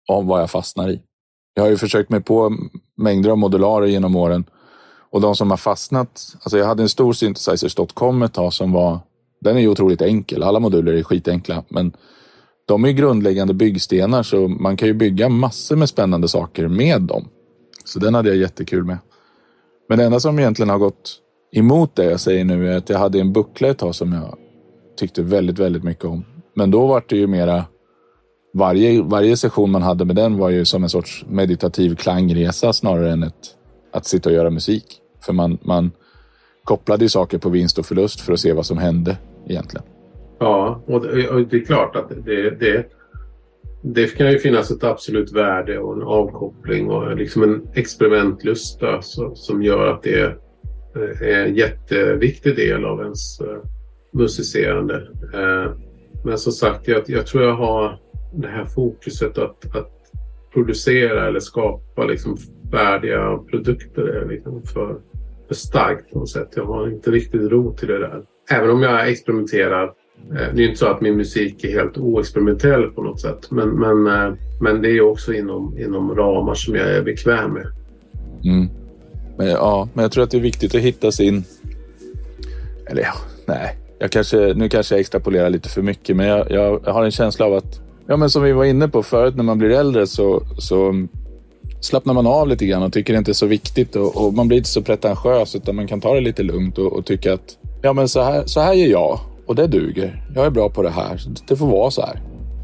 och 0.08 0.24
vad 0.24 0.42
jag 0.42 0.50
fastnar 0.50 0.88
i. 0.88 1.00
Jag 1.54 1.62
har 1.62 1.70
ju 1.70 1.76
försökt 1.76 2.10
mig 2.10 2.20
på 2.20 2.56
mängder 2.96 3.30
av 3.30 3.38
modularer 3.38 3.86
genom 3.86 4.16
åren. 4.16 4.44
Och 5.10 5.20
de 5.20 5.36
som 5.36 5.50
har 5.50 5.56
fastnat, 5.56 6.36
alltså 6.42 6.58
jag 6.58 6.66
hade 6.66 6.82
en 6.82 6.88
stor 6.88 7.12
synthesizers.com 7.12 8.22
ett 8.22 8.34
tag 8.34 8.52
som 8.52 8.72
var, 8.72 8.98
den 9.40 9.56
är 9.56 9.60
ju 9.60 9.68
otroligt 9.68 10.02
enkel. 10.02 10.42
Alla 10.42 10.60
moduler 10.60 10.92
är 10.92 11.02
skitenkla, 11.02 11.64
men 11.68 11.92
de 12.70 12.84
är 12.84 12.90
grundläggande 12.90 13.54
byggstenar 13.54 14.22
så 14.22 14.48
man 14.48 14.76
kan 14.76 14.88
ju 14.88 14.94
bygga 14.94 15.28
massor 15.28 15.76
med 15.76 15.88
spännande 15.88 16.28
saker 16.28 16.68
med 16.68 17.02
dem. 17.02 17.28
Så 17.84 17.98
den 17.98 18.14
hade 18.14 18.28
jag 18.28 18.38
jättekul 18.38 18.84
med. 18.84 18.98
Men 19.88 19.98
det 19.98 20.04
enda 20.04 20.20
som 20.20 20.38
egentligen 20.38 20.68
har 20.68 20.78
gått 20.78 21.18
emot 21.52 21.96
det 21.96 22.04
jag 22.04 22.20
säger 22.20 22.44
nu 22.44 22.72
är 22.72 22.76
att 22.76 22.88
jag 22.88 22.98
hade 22.98 23.20
en 23.20 23.32
buckla 23.32 23.68
ett 23.68 23.78
tag 23.78 23.94
som 23.94 24.12
jag 24.12 24.34
tyckte 24.98 25.22
väldigt, 25.22 25.58
väldigt 25.58 25.84
mycket 25.84 26.04
om. 26.04 26.24
Men 26.54 26.70
då 26.70 26.86
var 26.86 27.04
det 27.08 27.16
ju 27.16 27.26
mera 27.26 27.64
varje, 28.54 29.02
varje 29.02 29.36
session 29.36 29.70
man 29.70 29.82
hade 29.82 30.04
med 30.04 30.16
den 30.16 30.38
var 30.38 30.50
ju 30.50 30.64
som 30.64 30.82
en 30.82 30.90
sorts 30.90 31.24
meditativ 31.28 31.94
klangresa 31.94 32.72
snarare 32.72 33.12
än 33.12 33.22
ett, 33.22 33.54
att 33.92 34.06
sitta 34.06 34.28
och 34.28 34.34
göra 34.34 34.50
musik. 34.50 34.84
För 35.20 35.32
man, 35.32 35.58
man 35.62 35.90
kopplade 36.64 37.04
ju 37.04 37.08
saker 37.08 37.38
på 37.38 37.48
vinst 37.48 37.78
och 37.78 37.86
förlust 37.86 38.20
för 38.20 38.32
att 38.32 38.40
se 38.40 38.52
vad 38.52 38.66
som 38.66 38.78
hände 38.78 39.16
egentligen. 39.48 39.86
Ja, 40.40 40.82
och 40.86 41.00
det, 41.00 41.28
och 41.28 41.46
det 41.46 41.56
är 41.56 41.64
klart 41.64 41.96
att 41.96 42.24
det, 42.24 42.50
det, 42.50 42.86
det 43.82 44.16
kan 44.16 44.32
ju 44.32 44.38
finnas 44.38 44.70
ett 44.70 44.84
absolut 44.84 45.32
värde 45.32 45.78
och 45.78 45.94
en 45.94 46.02
avkoppling 46.02 46.90
och 46.90 47.16
liksom 47.16 47.42
en 47.42 47.68
experimentlusta 47.74 49.02
som 49.34 49.62
gör 49.62 49.86
att 49.86 50.02
det 50.02 50.20
är 50.20 50.38
en 51.22 51.54
jätteviktig 51.54 52.56
del 52.56 52.84
av 52.84 53.00
ens 53.00 53.40
eh, 53.40 53.58
musicerande. 54.12 55.08
Eh, 55.34 55.72
men 56.24 56.38
som 56.38 56.52
sagt, 56.52 56.88
jag, 56.88 57.02
jag 57.06 57.26
tror 57.26 57.44
jag 57.44 57.54
har 57.54 58.00
det 58.34 58.48
här 58.48 58.64
fokuset 58.64 59.38
att, 59.38 59.76
att 59.76 59.92
producera 60.52 61.28
eller 61.28 61.40
skapa 61.40 62.04
liksom 62.04 62.36
färdiga 62.70 63.38
produkter 63.50 64.02
är 64.02 64.28
liksom 64.28 64.62
för, 64.62 65.00
för 65.48 65.54
starkt 65.54 66.10
på 66.12 66.18
något 66.18 66.30
sätt. 66.30 66.48
Jag 66.56 66.64
har 66.64 66.88
inte 66.88 67.10
riktigt 67.10 67.50
ro 67.50 67.74
till 67.74 67.88
det 67.88 67.98
där. 67.98 68.22
Även 68.50 68.70
om 68.70 68.82
jag 68.82 69.08
experimenterar. 69.08 69.99
Eh, 70.30 70.54
det 70.54 70.62
är 70.62 70.66
inte 70.68 70.78
så 70.78 70.86
att 70.86 71.00
min 71.00 71.16
musik 71.16 71.64
är 71.64 71.72
helt 71.72 71.98
oexperimentell 71.98 72.82
på 72.82 73.02
något 73.02 73.20
sätt. 73.20 73.50
Men, 73.50 73.68
men, 73.68 74.06
eh, 74.06 74.34
men 74.60 74.82
det 74.82 74.90
är 74.90 75.00
också 75.00 75.32
inom, 75.32 75.78
inom 75.78 76.14
ramar 76.14 76.54
som 76.54 76.74
jag 76.74 76.88
är 76.88 77.02
bekväm 77.02 77.52
med. 77.52 77.66
Mm. 78.44 78.68
Men, 79.36 79.48
ja, 79.48 79.88
men 79.94 80.02
jag 80.02 80.12
tror 80.12 80.24
att 80.24 80.30
det 80.30 80.36
är 80.36 80.42
viktigt 80.42 80.74
att 80.74 80.80
hitta 80.80 81.12
sin... 81.12 81.44
Eller 82.86 83.02
ja, 83.02 83.14
nej. 83.46 83.76
Jag 83.98 84.10
kanske, 84.10 84.54
nu 84.54 84.68
kanske 84.68 84.94
jag 84.94 85.00
extrapolerar 85.00 85.50
lite 85.50 85.68
för 85.68 85.82
mycket, 85.82 86.16
men 86.16 86.26
jag, 86.26 86.50
jag 86.50 86.80
har 86.80 87.04
en 87.04 87.10
känsla 87.10 87.46
av 87.46 87.54
att 87.54 87.80
Ja, 88.10 88.16
men 88.16 88.30
som 88.30 88.42
vi 88.42 88.52
var 88.52 88.64
inne 88.64 88.88
på 88.88 89.02
förut, 89.02 89.36
när 89.36 89.44
man 89.44 89.58
blir 89.58 89.70
äldre 89.70 90.06
så, 90.06 90.42
så 90.58 91.06
slappnar 91.80 92.14
man 92.14 92.26
av 92.26 92.48
lite 92.48 92.66
grann 92.66 92.82
och 92.82 92.92
tycker 92.92 93.12
det 93.12 93.18
inte 93.18 93.30
är 93.30 93.32
så 93.32 93.46
viktigt 93.46 93.96
och, 93.96 94.26
och 94.26 94.34
man 94.34 94.48
blir 94.48 94.58
inte 94.58 94.70
så 94.70 94.82
pretentiös 94.82 95.54
utan 95.54 95.76
man 95.76 95.86
kan 95.86 96.00
ta 96.00 96.14
det 96.14 96.20
lite 96.20 96.42
lugnt 96.42 96.78
och, 96.78 96.92
och 96.92 97.06
tycka 97.06 97.34
att 97.34 97.56
ja, 97.82 97.92
men 97.92 98.08
så 98.08 98.22
här, 98.22 98.42
så 98.46 98.60
här 98.60 98.74
gör 98.74 98.88
jag 98.88 99.20
och 99.50 99.56
det 99.56 99.66
duger. 99.66 100.24
Jag 100.34 100.46
är 100.46 100.50
bra 100.50 100.68
på 100.68 100.82
det 100.82 100.90
här. 100.90 101.20
Det 101.48 101.56
får 101.56 101.66
vara 101.66 101.90
så 101.90 102.02
här. 102.02 102.22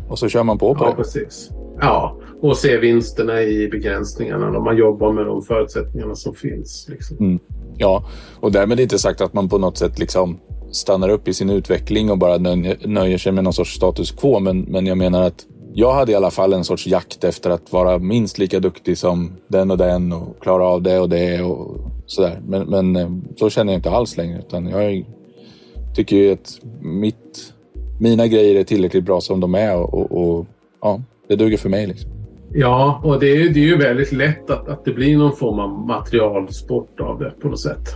Och 0.08 0.18
så 0.18 0.28
kör 0.28 0.42
man 0.42 0.58
på 0.58 0.74
på 0.74 0.84
ja, 0.84 0.90
det. 0.90 0.96
Precis. 0.96 1.50
Ja, 1.80 2.16
och 2.42 2.56
se 2.56 2.78
vinsterna 2.78 3.42
i 3.42 3.68
begränsningarna 3.68 4.50
när 4.50 4.60
man 4.60 4.76
jobbar 4.76 5.12
med 5.12 5.26
de 5.26 5.42
förutsättningarna 5.42 6.14
som 6.14 6.34
finns. 6.34 6.86
Liksom. 6.90 7.16
Mm. 7.20 7.38
Ja, 7.76 8.04
och 8.40 8.52
därmed 8.52 8.80
inte 8.80 8.98
sagt 8.98 9.20
att 9.20 9.34
man 9.34 9.48
på 9.48 9.58
något 9.58 9.78
sätt 9.78 9.98
liksom 9.98 10.38
stannar 10.70 11.08
upp 11.08 11.28
i 11.28 11.34
sin 11.34 11.50
utveckling 11.50 12.10
och 12.10 12.18
bara 12.18 12.38
nöjer 12.38 13.18
sig 13.18 13.32
med 13.32 13.44
någon 13.44 13.52
sorts 13.52 13.74
status 13.74 14.10
quo. 14.10 14.40
Men, 14.40 14.60
men 14.60 14.86
jag 14.86 14.98
menar 14.98 15.22
att 15.22 15.46
jag 15.74 15.92
hade 15.92 16.12
i 16.12 16.14
alla 16.14 16.30
fall 16.30 16.52
en 16.52 16.64
sorts 16.64 16.86
jakt 16.86 17.24
efter 17.24 17.50
att 17.50 17.72
vara 17.72 17.98
minst 17.98 18.38
lika 18.38 18.60
duktig 18.60 18.98
som 18.98 19.32
den 19.48 19.70
och 19.70 19.78
den 19.78 20.12
och 20.12 20.40
klara 20.40 20.66
av 20.66 20.82
det 20.82 21.00
och 21.00 21.08
det 21.08 21.42
och 21.42 21.76
sådär. 22.06 22.40
Men, 22.46 22.62
men 22.68 22.96
eh, 22.96 23.10
så 23.36 23.50
känner 23.50 23.72
jag 23.72 23.78
inte 23.78 23.90
alls 23.90 24.16
längre 24.16 24.38
utan 24.38 24.66
jag 24.66 25.04
tycker 25.96 26.16
ju 26.16 26.32
att 26.32 26.60
mitt, 26.80 27.54
mina 28.00 28.26
grejer 28.26 28.60
är 28.60 28.64
tillräckligt 28.64 29.04
bra 29.04 29.20
som 29.20 29.40
de 29.40 29.54
är 29.54 29.76
och, 29.76 29.94
och, 29.94 30.36
och 30.38 30.46
ja, 30.80 31.02
det 31.28 31.36
duger 31.36 31.56
för 31.56 31.68
mig. 31.68 31.86
Liksom. 31.86 32.10
Ja, 32.52 33.00
och 33.04 33.20
det 33.20 33.26
är, 33.26 33.48
det 33.48 33.60
är 33.60 33.66
ju 33.66 33.76
väldigt 33.76 34.12
lätt 34.12 34.50
att, 34.50 34.68
att 34.68 34.84
det 34.84 34.92
blir 34.92 35.18
någon 35.18 35.36
form 35.36 35.58
av 35.58 35.86
materialsport 35.86 37.00
av 37.00 37.18
det 37.18 37.32
på 37.40 37.48
något 37.48 37.60
sätt. 37.60 37.94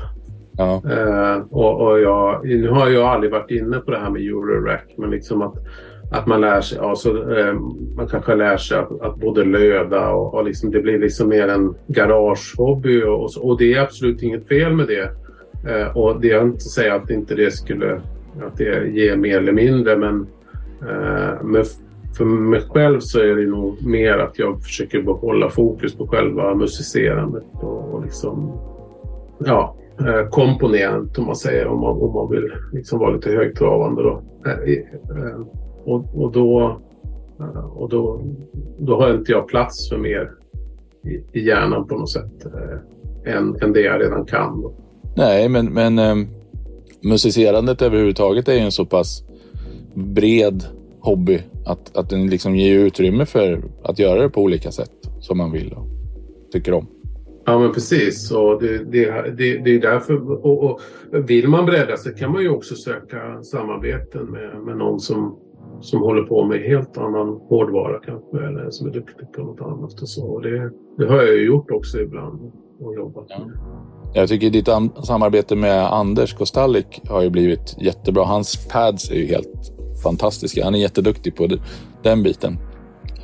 Ja. 0.59 0.83
Uh, 0.85 1.45
och, 1.51 1.81
och 1.81 2.01
jag, 2.01 2.45
nu 2.45 2.69
har 2.69 2.89
jag 2.89 3.05
aldrig 3.05 3.33
varit 3.33 3.51
inne 3.51 3.79
på 3.79 3.91
det 3.91 3.99
här 3.99 4.11
med 4.11 4.23
Eurorack 4.23 4.95
men 4.97 5.11
liksom 5.11 5.43
att, 5.43 5.55
att 6.13 6.27
man 6.27 6.41
lär 6.41 6.61
sig, 6.61 6.79
alltså, 6.79 7.13
uh, 7.13 7.61
man 7.97 8.09
kanske 8.09 8.35
lär 8.35 8.57
sig 8.57 8.79
att, 8.79 9.01
att 9.01 9.17
både 9.17 9.45
löda 9.45 10.09
och, 10.09 10.35
och 10.35 10.45
liksom, 10.45 10.71
det 10.71 10.81
blir 10.81 10.99
liksom 10.99 11.29
mer 11.29 11.49
en 11.49 11.75
garagehobby 11.87 13.03
och, 13.03 13.31
och, 13.41 13.59
det 13.59 13.75
är 13.75 13.81
absolut 13.81 14.23
inget 14.23 14.49
fel 14.49 14.73
med 14.73 14.87
det. 14.87 15.11
Eh, 15.67 15.97
och 15.97 16.21
det 16.21 16.31
är 16.31 16.43
inte 16.43 16.55
att 16.55 16.63
säga 16.63 16.95
att 16.95 17.11
inte 17.11 17.35
det 17.35 17.51
skulle 17.51 18.01
att 18.47 18.57
det 18.57 18.89
ger 18.89 19.17
mer 19.17 19.39
eller 19.39 19.53
mindre 19.53 19.97
men, 19.97 20.27
eh, 20.83 21.43
men 21.43 21.65
för 22.17 22.25
mig 22.25 22.61
själv 22.61 23.01
så 23.01 23.21
är 23.21 23.37
det 23.37 23.47
nog 23.47 23.87
mer 23.87 24.19
att 24.19 24.39
jag 24.39 24.63
försöker 24.63 25.03
behålla 25.03 25.51
fokus 25.51 25.95
på 25.95 26.07
själva 26.07 26.55
musicerandet 26.55 27.45
och, 27.53 27.95
och 27.95 28.05
liksom 28.05 28.53
ja, 29.39 29.77
eh, 30.01 30.29
komponerandet 30.29 31.19
om 31.19 31.27
man 31.27 31.37
säger 31.37 31.67
om 31.67 31.81
man, 31.81 31.97
om 31.97 32.13
man 32.13 32.31
vill 32.31 32.53
liksom 32.73 32.99
vara 32.99 33.11
lite 33.11 33.31
högtravande 33.31 34.03
då. 34.03 34.23
Eh, 34.47 34.53
eh, 34.53 35.41
och, 35.85 36.23
och, 36.23 36.33
då, 36.33 36.81
eh, 37.41 37.77
och 37.77 37.89
då, 37.89 38.21
då 38.79 39.01
har 39.01 39.15
inte 39.15 39.33
jag 39.33 39.49
plats 39.49 39.89
för 39.89 39.99
mer 39.99 40.31
i, 41.05 41.39
i 41.39 41.47
hjärnan 41.47 41.87
på 41.87 41.99
något 41.99 42.11
sätt 42.11 42.47
än, 43.25 43.57
än 43.63 43.73
det 43.73 43.81
jag 43.81 44.01
redan 44.01 44.25
kan. 44.25 44.63
Då. 44.63 44.73
Nej, 45.17 45.49
men, 45.49 45.67
men 45.67 45.99
eh, 45.99 46.17
musicerandet 47.01 47.83
överhuvudtaget 47.83 48.49
är 48.49 48.53
ju 48.53 48.59
en 48.59 48.73
så 48.73 48.87
pass 48.87 49.25
bred 49.95 50.65
hobby 51.01 51.39
att, 51.67 51.97
att 51.97 52.11
den 52.11 52.31
liksom 52.31 52.57
ger 52.57 52.79
utrymme 52.79 53.27
för 53.27 53.63
att 53.83 53.99
göra 53.99 54.23
det 54.23 54.29
på 54.29 54.43
olika 54.43 54.71
sätt 54.71 54.91
som 55.21 55.39
man 55.39 55.53
vill 55.53 55.73
och 55.73 55.87
tycker 56.53 56.73
om. 56.73 56.87
Ja 57.45 57.59
men 57.59 57.73
precis. 57.73 58.33
Och 58.33 58.63
det, 58.63 58.79
det, 58.79 59.35
det, 59.37 59.59
det 59.59 59.71
är 59.75 59.81
därför, 59.81 60.45
och, 60.47 60.65
och, 60.65 60.81
vill 61.13 61.49
man 61.49 61.67
bredda 61.67 61.97
sig 61.97 62.15
kan 62.15 62.33
man 62.33 62.43
ju 62.43 62.49
också 62.49 62.75
söka 62.75 63.43
samarbeten 63.43 64.25
med, 64.25 64.63
med 64.67 64.77
någon 64.77 65.01
som, 65.01 65.39
som 65.81 66.01
håller 66.01 66.23
på 66.23 66.45
med 66.45 66.61
helt 66.61 66.99
annan 66.99 67.29
hårdvara 67.29 67.99
kanske 67.99 68.47
eller 68.47 68.71
som 68.71 68.87
är 68.89 68.93
duktig 68.93 69.33
på 69.33 69.43
något 69.43 69.61
annat. 69.61 70.03
Och 70.03 70.09
så. 70.09 70.27
Och 70.27 70.43
det, 70.43 70.71
det 70.99 71.07
har 71.07 71.17
jag 71.17 71.35
ju 71.35 71.47
gjort 71.47 71.71
också 71.71 72.01
ibland 72.01 72.53
och 72.81 72.95
jobbat 72.95 73.27
ja. 73.29 73.47
Jag 74.15 74.29
tycker 74.29 74.51
ditt 74.51 74.69
samarbete 75.07 75.57
med 75.57 75.93
Anders 75.93 76.35
Kostalik 76.35 77.01
har 77.09 77.23
ju 77.23 77.31
blivit 77.31 77.77
jättebra. 77.79 78.25
Hans 78.25 78.69
pads 78.69 79.11
är 79.11 79.15
ju 79.15 79.27
helt 79.27 79.73
fantastiska. 80.03 80.65
Han 80.65 80.75
är 80.75 80.79
jätteduktig 80.79 81.37
på 81.37 81.49
den 82.03 82.23
biten. 82.23 82.59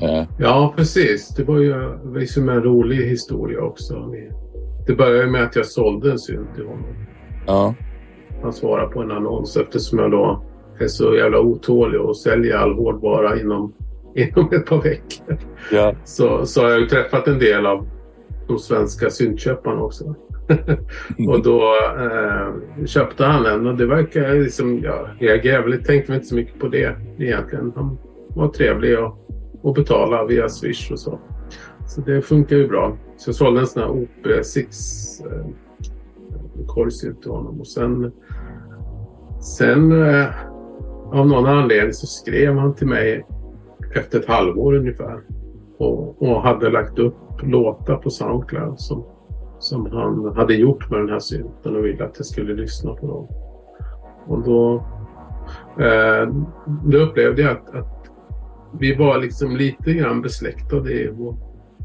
Eh. 0.00 0.24
Ja, 0.38 0.74
precis. 0.76 1.28
Det 1.28 1.44
var 1.44 1.58
ju 1.58 1.74
liksom 2.14 2.48
en 2.48 2.62
rolig 2.62 3.06
historia 3.06 3.60
också. 3.60 4.12
Det 4.86 4.94
började 4.94 5.30
med 5.30 5.44
att 5.44 5.56
jag 5.56 5.66
sålde 5.66 6.10
en 6.10 6.18
synt 6.18 6.54
till 6.54 6.64
honom. 6.64 7.06
Ja. 7.46 7.74
Han 8.42 8.52
svarade 8.52 8.92
på 8.92 9.02
en 9.02 9.10
annons 9.10 9.56
eftersom 9.56 9.98
jag 9.98 10.10
då 10.10 10.44
är 10.80 10.88
så 10.88 11.16
jävla 11.16 11.40
otålig 11.40 12.00
och 12.00 12.16
säljer 12.16 12.56
all 12.56 12.74
hårdvara 12.74 13.40
inom, 13.40 13.72
inom 14.14 14.52
ett 14.52 14.66
par 14.66 14.82
veckor. 14.82 15.38
Ja. 15.72 15.94
Så, 16.04 16.46
så 16.46 16.62
har 16.62 16.70
jag 16.70 16.80
ju 16.80 16.86
träffat 16.86 17.28
en 17.28 17.38
del 17.38 17.66
av 17.66 17.86
de 18.48 18.58
svenska 18.58 19.10
syntköparna 19.10 19.82
också. 19.82 20.14
och 21.28 21.42
då 21.42 21.60
eh, 22.00 22.84
köpte 22.86 23.24
han 23.24 23.42
den 23.42 23.66
och 23.66 23.76
det 23.76 23.86
verkar 23.86 24.34
liksom, 24.34 24.80
ja, 24.82 25.08
reagerade 25.18 25.70
väl, 25.70 25.84
tänkte 25.84 26.12
väl 26.12 26.16
inte 26.16 26.28
så 26.28 26.34
mycket 26.34 26.60
på 26.60 26.68
det 26.68 26.96
egentligen. 27.18 27.72
Han 27.76 27.98
var 28.28 28.48
trevlig 28.48 28.98
och, 28.98 29.18
och 29.62 29.74
betalade 29.74 30.26
via 30.26 30.48
Swish 30.48 30.90
och 30.92 30.98
så. 30.98 31.18
Så 31.86 32.00
det 32.00 32.22
funkar 32.22 32.56
ju 32.56 32.68
bra. 32.68 32.96
Så 33.16 33.28
jag 33.28 33.34
sålde 33.34 33.60
en 33.60 33.66
sån 33.66 33.82
här 33.82 33.88
OP6 33.88 34.66
eh, 35.32 35.46
korgsynt 36.66 37.22
till 37.22 37.30
honom 37.30 37.60
och 37.60 37.66
sen, 37.66 38.12
sen 39.40 40.04
eh, 40.08 40.26
av 41.12 41.26
någon 41.26 41.46
anledning 41.46 41.92
så 41.92 42.06
skrev 42.06 42.56
han 42.56 42.74
till 42.74 42.86
mig 42.86 43.26
efter 43.94 44.18
ett 44.18 44.28
halvår 44.28 44.74
ungefär 44.74 45.20
och, 45.78 46.22
och 46.22 46.42
hade 46.42 46.70
lagt 46.70 46.98
upp 46.98 47.14
låtar 47.42 47.96
på 47.96 48.10
Soundcloud 48.10 48.80
som 48.80 49.04
som 49.68 49.92
han 49.92 50.36
hade 50.36 50.54
gjort 50.54 50.90
med 50.90 51.00
den 51.00 51.08
här 51.08 51.18
synten 51.18 51.76
och 51.76 51.84
ville 51.84 52.04
att 52.04 52.14
jag 52.16 52.26
skulle 52.26 52.54
lyssna 52.54 52.94
på 52.94 53.06
dem. 53.06 53.28
Och 54.26 54.44
då, 54.44 54.74
eh, 55.84 56.28
då 56.84 56.98
upplevde 56.98 57.42
jag 57.42 57.50
att, 57.50 57.74
att, 57.74 58.10
vi 58.80 58.94
var 58.94 59.18
liksom 59.18 59.56
lite 59.56 59.92
grann 59.92 60.22
besläktade. 60.22 61.12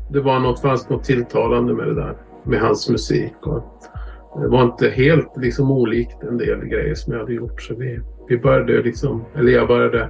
Det 0.10 0.22
var 0.22 0.40
något, 0.40 0.60
fanns 0.60 0.90
något 0.90 1.04
tilltalande 1.04 1.74
med 1.74 1.88
det 1.88 1.96
där, 1.96 2.18
med 2.44 2.60
hans 2.60 2.90
musik. 2.90 3.34
Och 3.42 3.64
det 4.42 4.48
var 4.48 4.64
inte 4.64 4.90
helt 4.90 5.38
liksom 5.38 5.72
olikt 5.72 6.24
en 6.24 6.38
del 6.38 6.66
grejer 6.66 6.96
som 6.96 7.14
jag 7.14 7.20
hade 7.20 7.34
gjort. 7.34 7.62
Så 7.62 7.76
vi, 7.76 8.00
vi 8.28 8.38
började 8.38 8.82
liksom, 8.82 9.26
eller 9.36 9.52
jag 9.52 9.68
började 9.68 10.10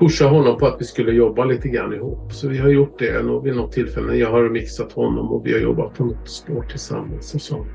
pusha 0.00 0.28
honom 0.28 0.58
på 0.58 0.66
att 0.66 0.76
vi 0.80 0.84
skulle 0.84 1.12
jobba 1.12 1.44
lite 1.44 1.68
grann 1.68 1.92
ihop. 1.92 2.32
Så 2.32 2.48
vi 2.48 2.58
har 2.58 2.68
gjort 2.68 2.98
det 2.98 3.42
vid 3.44 3.56
något 3.56 3.72
tillfälle. 3.72 4.14
Jag 4.14 4.30
har 4.30 4.50
mixat 4.50 4.92
honom 4.92 5.32
och 5.32 5.46
vi 5.46 5.52
har 5.52 5.60
jobbat 5.60 5.94
på 5.94 6.04
något 6.04 6.28
spår 6.28 6.62
tillsammans. 6.70 7.34
Och 7.34 7.40
så. 7.40 7.66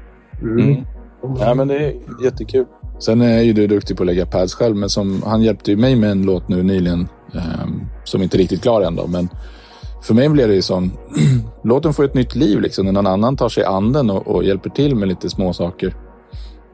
Mm. 0.42 0.60
Mm. 0.60 0.84
Ja, 1.40 1.54
men 1.54 1.68
det 1.68 1.78
är 1.78 1.94
jättekul. 2.24 2.66
Sen 3.00 3.22
är 3.22 3.42
ju 3.42 3.54
du 3.54 3.68
duktig 3.68 3.98
på 3.98 4.04
att 4.04 4.08
lägga 4.08 4.26
pads 4.26 4.54
själv, 4.54 4.76
men 4.76 4.90
som, 4.90 5.22
han 5.26 5.42
hjälpte 5.42 5.72
ju 5.72 5.78
mig 5.78 5.96
med 5.96 6.12
en 6.12 6.26
låt 6.26 6.50
nu 6.50 6.64
nyligen 6.64 7.08
eh, 7.36 7.68
som 8.04 8.22
inte 8.22 8.38
är 8.38 8.40
riktigt 8.40 8.62
klar 8.62 8.82
än. 8.82 8.96
Då, 8.96 9.08
men 9.08 9.30
för 10.02 10.14
mig 10.14 10.30
blev 10.30 10.48
det 10.48 10.56
ju 10.56 10.62
sån, 10.62 10.92
låten 11.64 11.94
får 11.94 12.04
ett 12.04 12.14
nytt 12.14 12.36
liv 12.36 12.62
liksom, 12.62 12.86
när 12.86 12.92
någon 12.92 13.08
annan 13.08 13.38
tar 13.38 13.50
sig 13.50 13.64
an 13.64 13.94
den 13.94 14.10
och, 14.10 14.28
och 14.28 14.44
hjälper 14.44 14.70
till 14.70 14.96
med 14.96 15.08
lite 15.08 15.30
små 15.30 15.54
saker. 15.54 15.96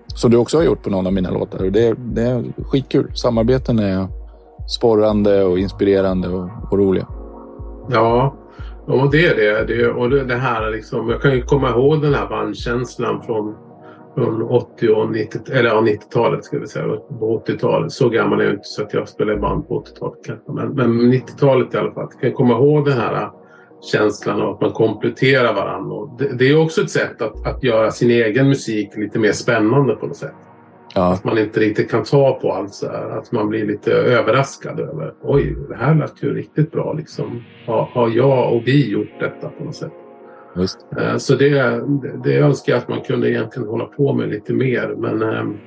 Som 0.07 0.31
du 0.31 0.37
också 0.37 0.57
har 0.57 0.63
gjort 0.63 0.83
på 0.83 0.89
någon 0.89 1.07
av 1.07 1.13
mina 1.13 1.31
låtar. 1.31 1.63
Och 1.65 1.71
det, 1.71 1.95
det 2.13 2.21
är 2.21 2.43
skitkul. 2.63 3.11
Samarbeten 3.15 3.79
är 3.79 4.07
sporrande 4.68 5.43
och 5.43 5.59
inspirerande 5.59 6.28
och, 6.28 6.49
och 6.72 6.78
roliga. 6.78 7.07
Ja, 7.89 8.36
och 8.86 9.11
det 9.11 9.26
är 9.26 9.36
det. 9.36 9.76
det 9.76 9.88
och 9.89 10.09
det 10.09 10.36
här 10.36 10.72
liksom, 10.72 11.09
jag 11.09 11.22
kan 11.22 11.36
ju 11.36 11.41
komma 11.41 11.70
ihåg 11.70 12.01
den 12.01 12.13
här 12.13 12.28
bandkänslan 12.28 13.22
från, 13.22 13.55
från 14.16 14.41
80 14.41 14.89
och 14.89 15.11
90, 15.11 15.41
eller 15.51 15.70
ja, 15.70 15.82
90-talet 15.82 16.45
ska 16.45 16.59
vi 16.59 16.68
säga. 16.68 16.86
På 17.20 17.43
80-talet. 17.47 17.91
Så 17.91 18.09
gammal 18.09 18.39
är 18.41 18.43
jag 18.43 18.53
inte 18.53 18.68
så 18.68 18.84
att 18.84 18.93
jag 18.93 19.09
spelade 19.09 19.39
band 19.39 19.68
på 19.68 19.84
80-talet. 19.84 20.41
Men, 20.47 20.70
men 20.70 21.13
90-talet 21.13 21.74
i 21.74 21.78
alla 21.78 21.91
fall. 21.91 22.07
Jag 22.11 22.22
kan 22.22 22.34
komma 22.34 22.53
ihåg 22.53 22.86
den 22.86 22.97
här 22.97 23.30
känslan 23.91 24.41
av 24.41 24.53
att 24.53 24.61
man 24.61 24.72
kompletterar 24.72 25.53
varandra. 25.53 26.16
Det, 26.20 26.38
det, 26.38 26.49
är 26.49 26.61
också 26.61 26.82
ett 26.82 26.89
sätt 26.89 27.22
att, 27.22 27.47
att 27.47 27.63
göra 27.63 27.91
sin 27.91 28.11
egen 28.11 28.47
musik 28.47 28.97
lite 28.97 29.20
mer 29.20 29.32
spännande 29.32 29.95
på 29.95 30.07
något 30.07 30.18
sätt. 30.18 30.34
Ja. 30.95 31.13
Att 31.13 31.23
man 31.23 31.37
inte 31.37 31.59
riktigt 31.59 31.91
kan 31.91 32.03
ta 32.03 32.39
på 32.39 32.53
allt 32.53 32.73
så 32.73 32.87
här. 32.87 33.09
Att 33.09 33.31
man 33.31 33.49
blir 33.49 33.65
lite 33.65 33.93
överraskad 33.93 34.79
över. 34.79 35.13
Oj, 35.21 35.55
det 35.69 35.75
här 35.75 35.95
lät 35.95 36.23
ju 36.23 36.33
riktigt 36.33 36.71
bra. 36.71 36.93
Liksom. 36.93 37.43
Har, 37.65 37.89
har 37.93 38.09
jag 38.09 38.53
och 38.53 38.61
vi 38.65 38.89
gjort 38.89 39.19
detta 39.19 39.49
på 39.49 39.63
något 39.63 39.75
sätt? 39.75 39.91
Just. 40.55 40.87
Eh, 40.99 41.17
så 41.17 41.35
det, 41.35 41.83
det 42.23 42.37
önskar 42.37 42.73
jag 42.73 42.79
att 42.79 42.89
man 42.89 43.01
kunde 43.01 43.31
egentligen 43.31 43.69
hålla 43.69 43.85
på 43.85 44.13
med 44.13 44.29
lite 44.29 44.53
mer. 44.53 44.95
Men 44.97 45.21
ähm, 45.21 45.57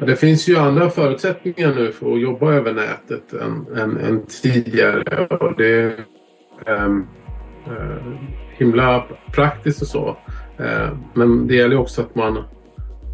det 0.00 0.16
finns 0.16 0.48
ju 0.48 0.56
andra 0.56 0.90
förutsättningar 0.90 1.74
nu 1.74 1.92
för 1.92 2.12
att 2.12 2.20
jobba 2.20 2.52
över 2.52 2.72
nätet 2.72 3.32
än, 3.32 3.66
än, 3.76 3.96
än 3.96 4.26
tidigare. 4.42 5.26
Och 5.26 5.56
det 5.56 5.80
är 5.80 6.04
ähm, 6.66 7.06
äh, 7.66 8.18
himla 8.58 9.04
praktiskt 9.32 9.82
och 9.82 9.88
så. 9.88 10.16
Äh, 10.58 10.88
men 11.14 11.46
det 11.46 11.54
gäller 11.54 11.78
också 11.78 12.00
att 12.02 12.14
man 12.14 12.44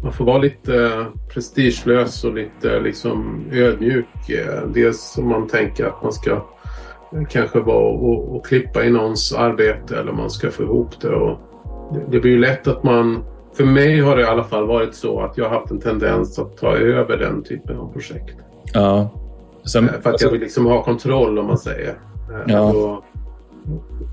man 0.03 0.13
får 0.13 0.25
vara 0.25 0.37
lite 0.37 0.83
eh, 0.83 1.05
prestigelös 1.33 2.23
och 2.23 2.33
lite 2.33 2.79
liksom 2.79 3.45
ödmjuk. 3.51 4.29
Eh, 4.29 4.67
dels 4.73 5.17
om 5.17 5.29
man 5.29 5.47
tänker 5.47 5.85
att 5.85 6.03
man 6.03 6.13
ska 6.13 6.31
eh, 6.31 7.23
kanske 7.29 7.59
vara 7.59 7.87
och, 7.87 8.35
och 8.35 8.45
klippa 8.45 8.83
i 8.83 8.89
någons 8.89 9.33
arbete 9.33 9.99
eller 9.99 10.11
man 10.11 10.29
ska 10.29 10.51
få 10.51 10.63
ihop 10.63 11.01
det. 11.01 11.15
Och 11.15 11.39
det, 12.09 12.19
blir 12.19 12.31
ju 12.31 12.39
lätt 12.39 12.67
att 12.67 12.83
man... 12.83 13.23
För 13.53 13.65
mig 13.65 13.99
har 13.99 14.15
det 14.15 14.21
i 14.21 14.25
alla 14.25 14.43
fall 14.43 14.67
varit 14.67 14.95
så 14.95 15.21
att 15.21 15.37
jag 15.37 15.49
har 15.49 15.59
haft 15.59 15.71
en 15.71 15.79
tendens 15.79 16.39
att 16.39 16.57
ta 16.57 16.75
över 16.75 17.17
den 17.17 17.43
typen 17.43 17.77
av 17.77 17.93
projekt. 17.93 18.35
Ja. 18.73 19.09
Sen, 19.63 19.89
för 20.03 20.09
att 20.09 20.21
jag 20.21 20.31
vill 20.31 20.41
liksom 20.41 20.65
ha 20.65 20.83
kontroll 20.83 21.39
om 21.39 21.47
man 21.47 21.57
säger. 21.57 21.95
Ja. 22.47 22.71
Då, 22.73 23.03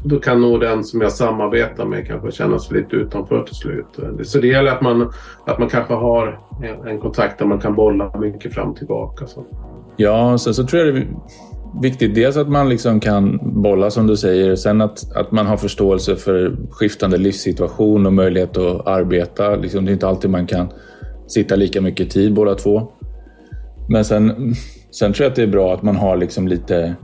då 0.05 0.19
kan 0.19 0.41
nog 0.41 0.61
den 0.61 0.85
som 0.85 1.01
jag 1.01 1.13
samarbetar 1.13 1.85
med 1.85 2.07
kanske 2.07 2.33
känna 2.33 2.59
sig 2.59 2.77
lite 2.77 2.97
utanför 2.97 3.43
till 3.43 3.55
slut. 3.55 3.87
Så 4.23 4.39
det 4.39 4.47
gäller 4.47 4.73
att 4.73 4.81
man, 4.81 5.13
att 5.47 5.59
man 5.59 5.69
kanske 5.69 5.95
har 5.95 6.41
en, 6.87 7.01
kontakt 7.01 7.39
där 7.39 7.47
man 7.47 7.61
kan 7.61 7.75
bolla 7.75 8.19
mycket 8.19 8.55
fram 8.55 8.71
och 8.71 8.77
tillbaka. 8.77 9.27
Så. 9.27 9.45
Ja, 9.97 10.39
sen 10.39 10.55
så 10.55 10.67
tror 10.67 10.83
jag 10.83 10.95
det 10.95 11.01
är 11.01 11.07
viktigt 11.83 12.15
dels 12.15 12.37
att 12.37 12.49
man 12.49 12.69
liksom 12.69 13.01
kan 13.01 13.39
bolla 13.43 13.91
som 13.91 14.07
du 14.07 14.17
säger. 14.17 14.57
Sen 14.57 14.81
att, 14.81 15.17
att 15.17 15.33
man 15.33 15.47
har 15.47 15.57
förståelse 15.57 16.17
för 16.17 16.57
skiftande 16.71 17.17
livssituation 17.17 18.07
och 18.07 18.13
möjlighet 18.13 18.57
att 18.57 18.87
arbeta. 18.87 19.57
Liksom, 19.57 19.85
det 19.85 19.91
är 19.91 19.93
inte 19.93 20.09
alltid 20.09 20.31
man 20.31 20.47
kan 20.47 20.69
sitta 21.27 21.57
lika 21.57 21.81
mycket 21.81 22.11
tid 22.11 22.35
båda 22.35 22.55
två. 22.55 22.93
Men 23.89 24.05
sen, 24.05 24.55
sen 24.91 25.13
tror 25.13 25.25
jag 25.25 25.31
att 25.31 25.37
det 25.37 25.43
är 25.43 25.47
bra 25.47 25.75
att 25.75 25.83
man 25.83 25.97
har 25.97 26.17
liksom 26.17 26.49
lite, 26.49 26.95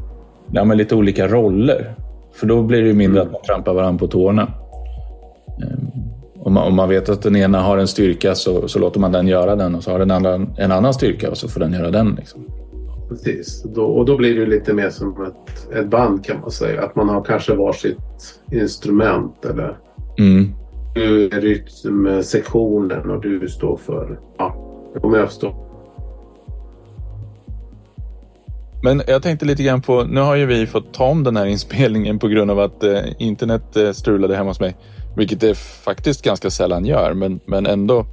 ja, 0.53 0.65
men 0.65 0.79
lite 0.79 0.95
olika 0.95 1.29
roller. 1.29 1.95
För 2.35 2.47
då 2.47 2.63
blir 2.63 2.83
det 2.83 2.95
mindre 2.95 3.23
att 3.23 3.33
man 3.33 3.43
trampar 3.43 3.75
varandra 3.75 3.99
på 3.99 4.07
tårna. 4.07 4.43
Ehm, 5.63 5.91
Om 6.39 6.53
man, 6.53 6.67
om 6.67 6.75
man 6.75 6.89
vet 6.89 7.09
att 7.09 7.23
den 7.23 7.37
ena 7.37 7.61
har 7.61 7.79
en 7.79 7.89
styrka 7.89 8.35
så, 8.35 8.69
så 8.69 8.79
låter 8.79 9.01
man 9.01 9.13
den 9.13 9.29
göra 9.29 9.57
den 9.57 9.75
och 9.75 9.83
så 9.83 9.91
har 9.91 9.99
den 9.99 10.11
andra 10.11 10.35
en 10.35 10.73
annan 10.73 10.95
styrka 10.95 11.31
och 11.31 11.37
så 11.37 11.49
får 11.49 11.61
den 11.61 11.73
göra 11.73 11.91
den. 11.91 12.15
Liksom. 12.19 12.45
Precis, 13.09 13.63
då, 13.63 13.85
och 13.85 14.05
då 14.05 14.17
blir 14.17 14.41
det 14.41 14.47
lite 14.47 14.73
mer 14.73 14.91
som 14.91 15.25
ett, 15.27 15.73
ett 15.77 15.87
band 15.87 16.25
kan 16.25 16.41
man 16.41 16.51
säga. 16.51 16.83
Att 16.83 16.97
man 16.97 17.09
har 17.09 17.25
kanske 17.25 17.55
varsitt 17.55 17.99
instrument 18.53 19.45
eller 19.45 19.77
mm. 20.19 20.55
du 20.95 21.25
är 21.25 21.41
rytmsektionen 21.41 23.11
och 23.11 23.23
du 23.23 23.49
står 23.49 23.77
för, 23.77 24.19
ja, 24.39 24.55
om 25.03 25.15
jag 25.15 25.29
förstår. 25.29 25.55
Men 28.85 29.03
jag 29.07 29.23
tänkte 29.23 29.47
lite 29.47 29.63
grann 29.63 29.83
på, 29.83 30.05
nu 30.05 30.21
har 30.21 30.37
ju 30.37 30.47
vi 30.47 30.67
fått 30.67 30.95
ta 30.95 31.05
om 31.05 31.25
den 31.25 31.37
här 31.37 31.47
inspelningen 31.47 32.19
på 32.19 32.29
grund 32.29 32.51
av 32.51 32.61
att 32.61 32.85
eh, 32.85 33.01
internet 33.19 33.77
eh, 33.77 33.91
strulade 33.91 34.37
hemma 34.37 34.51
hos 34.51 34.61
mig. 34.61 34.77
Vilket 35.17 35.41
det 35.41 35.55
faktiskt 35.59 36.25
ganska 36.25 36.51
sällan 36.51 36.85
gör, 36.85 37.15
men, 37.15 37.41
men 37.45 37.67
ändå. 37.67 38.07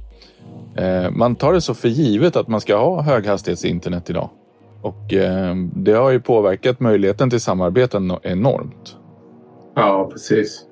Eh, 0.76 1.10
man 1.10 1.36
tar 1.36 1.52
det 1.52 1.60
så 1.60 1.74
för 1.74 1.88
givet 1.88 2.36
att 2.36 2.48
man 2.48 2.60
ska 2.60 2.76
ha 2.76 3.02
höghastighetsinternet 3.02 4.10
idag. 4.10 4.30
Och 4.82 5.12
eh, 5.12 5.54
det 5.74 5.92
har 5.92 6.10
ju 6.10 6.20
påverkat 6.20 6.80
möjligheten 6.80 7.30
till 7.30 7.40
samarbeten 7.40 8.12
enormt. 8.22 8.96
Ja, 9.74 10.08
precis. 10.12 10.64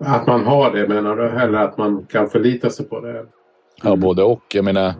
Att 0.00 0.26
man 0.26 0.44
har 0.44 0.70
det 0.70 0.88
menar 0.88 1.16
du? 1.16 1.28
Eller 1.28 1.58
att 1.58 1.78
man 1.78 2.06
kan 2.06 2.28
förlita 2.28 2.70
sig 2.70 2.88
på 2.88 3.00
det? 3.00 3.10
Mm. 3.10 3.26
Ja, 3.82 3.96
både 3.96 4.22
och. 4.22 4.42
Jag 4.54 4.64
menar, 4.64 4.94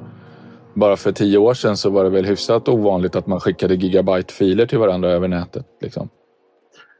bara 0.79 0.97
för 0.97 1.13
tio 1.13 1.39
år 1.39 1.55
sedan 1.55 1.77
så 1.77 1.91
var 1.91 2.05
det 2.05 2.11
väl 2.11 2.25
hyfsat 2.25 2.69
ovanligt 2.69 3.17
att 3.17 3.27
man 3.27 3.41
skickade 3.41 3.75
gigabyte-filer 3.75 4.67
till 4.67 4.79
varandra 4.79 5.11
över 5.11 5.29
nätet. 5.29 5.67
Liksom. 5.81 6.09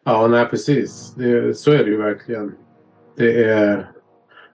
Ja, 0.05 0.27
nej 0.27 0.47
precis. 0.47 1.15
Det, 1.15 1.57
så 1.57 1.73
är 1.73 1.85
det 1.85 1.91
ju 1.91 1.97
verkligen. 1.97 2.55
Det 3.17 3.45
är, 3.45 3.91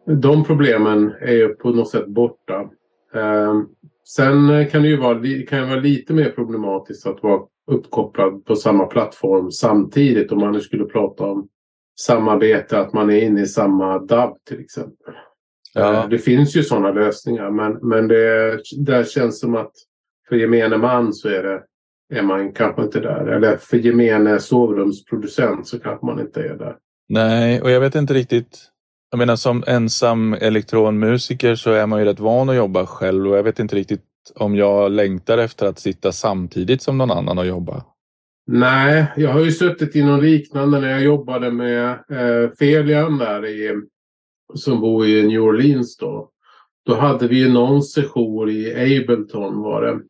de 0.06 0.44
problemen 0.44 1.14
är 1.20 1.32
ju 1.32 1.48
på 1.48 1.70
något 1.70 1.90
sätt 1.90 2.06
borta. 2.06 2.70
Eh, 3.14 3.54
sen 4.04 4.68
kan 4.70 4.82
det 4.82 4.88
ju 4.88 4.96
vara, 4.96 5.14
kan 5.48 5.60
det 5.60 5.66
vara 5.66 5.80
lite 5.80 6.12
mer 6.12 6.30
problematiskt 6.30 7.06
att 7.06 7.22
vara 7.22 7.40
uppkopplad 7.66 8.44
på 8.44 8.56
samma 8.56 8.86
plattform 8.86 9.50
samtidigt 9.50 10.32
om 10.32 10.38
man 10.40 10.52
nu 10.52 10.60
skulle 10.60 10.84
prata 10.84 11.24
om 11.24 11.48
samarbete, 12.00 12.78
att 12.78 12.92
man 12.92 13.10
är 13.10 13.22
inne 13.22 13.40
i 13.42 13.46
samma 13.46 13.98
DAB 13.98 14.36
till 14.48 14.60
exempel. 14.60 15.14
Ja. 15.74 16.02
Eh, 16.02 16.08
det 16.08 16.18
finns 16.18 16.56
ju 16.56 16.62
sådana 16.62 16.90
lösningar 16.90 17.50
men, 17.50 17.78
men 17.88 18.08
det 18.08 18.60
där 18.76 19.04
känns 19.04 19.40
som 19.40 19.56
att 19.56 19.72
för 20.28 20.36
gemene 20.36 20.76
man 20.76 21.12
så 21.12 21.28
är, 21.28 21.42
det, 21.42 21.62
är 22.18 22.22
man 22.22 22.52
kanske 22.52 22.82
inte 22.82 23.00
där. 23.00 23.26
Eller 23.26 23.56
för 23.56 23.76
gemene 23.76 24.40
sovrumsproducent 24.40 25.68
så 25.68 25.80
kanske 25.80 26.06
man 26.06 26.20
inte 26.20 26.42
är 26.42 26.56
där. 26.56 26.76
Nej, 27.08 27.62
och 27.62 27.70
jag 27.70 27.80
vet 27.80 27.94
inte 27.94 28.14
riktigt. 28.14 28.58
Jag 29.10 29.18
menar 29.18 29.36
som 29.36 29.64
ensam 29.66 30.34
elektronmusiker 30.34 31.54
så 31.54 31.70
är 31.70 31.86
man 31.86 31.98
ju 31.98 32.04
rätt 32.04 32.20
van 32.20 32.48
att 32.48 32.56
jobba 32.56 32.86
själv 32.86 33.30
och 33.30 33.36
jag 33.38 33.42
vet 33.42 33.58
inte 33.58 33.76
riktigt 33.76 34.00
om 34.34 34.56
jag 34.56 34.90
längtar 34.90 35.38
efter 35.38 35.66
att 35.66 35.78
sitta 35.78 36.12
samtidigt 36.12 36.82
som 36.82 36.98
någon 36.98 37.10
annan 37.10 37.38
och 37.38 37.46
jobba. 37.46 37.84
Nej, 38.46 39.06
jag 39.16 39.30
har 39.30 39.40
ju 39.40 39.52
suttit 39.52 39.96
i 39.96 40.02
något 40.02 40.22
liknande 40.22 40.80
när 40.80 40.90
jag 40.90 41.02
jobbade 41.02 41.50
med 41.50 41.90
eh, 41.90 42.50
Felian 42.58 43.18
där 43.18 43.46
i, 43.46 43.80
som 44.54 44.80
bor 44.80 45.06
i 45.06 45.26
New 45.26 45.40
Orleans 45.40 45.96
då. 45.96 46.30
Då 46.86 46.94
hade 46.94 47.28
vi 47.28 47.38
ju 47.38 47.52
någon 47.52 47.82
session 47.82 48.48
i 48.48 48.74
Ableton 48.74 49.62
var 49.62 49.82
det. 49.82 50.00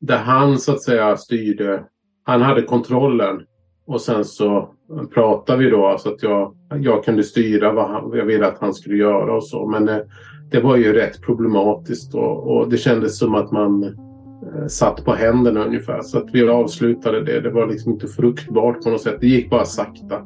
Där 0.00 0.18
han 0.18 0.58
så 0.58 0.72
att 0.72 0.82
säga 0.82 1.16
styrde. 1.16 1.84
Han 2.24 2.42
hade 2.42 2.62
kontrollen. 2.62 3.42
Och 3.86 4.00
sen 4.00 4.24
så 4.24 4.70
pratade 5.14 5.64
vi 5.64 5.70
då 5.70 5.96
så 5.98 6.08
att 6.08 6.22
jag, 6.22 6.56
jag 6.80 7.04
kunde 7.04 7.22
styra 7.22 7.72
vad 7.72 7.90
han, 7.90 8.12
jag 8.14 8.24
ville 8.24 8.46
att 8.46 8.58
han 8.58 8.74
skulle 8.74 8.96
göra 8.96 9.36
och 9.36 9.44
så. 9.44 9.66
Men 9.66 9.84
det, 9.84 10.06
det 10.50 10.60
var 10.60 10.76
ju 10.76 10.92
rätt 10.92 11.22
problematiskt 11.22 12.14
och, 12.14 12.56
och 12.56 12.68
det 12.68 12.76
kändes 12.76 13.18
som 13.18 13.34
att 13.34 13.52
man 13.52 13.96
Eh, 14.42 14.66
satt 14.66 15.04
på 15.04 15.12
händerna 15.12 15.64
ungefär. 15.64 16.02
Så 16.02 16.18
att 16.18 16.30
vi 16.32 16.48
avslutade 16.48 17.24
det. 17.24 17.40
Det 17.40 17.50
var 17.50 17.66
liksom 17.66 17.92
inte 17.92 18.08
fruktbart 18.08 18.82
på 18.82 18.90
något 18.90 19.00
sätt. 19.00 19.16
Det 19.20 19.26
gick 19.26 19.50
bara 19.50 19.64
sakta. 19.64 20.22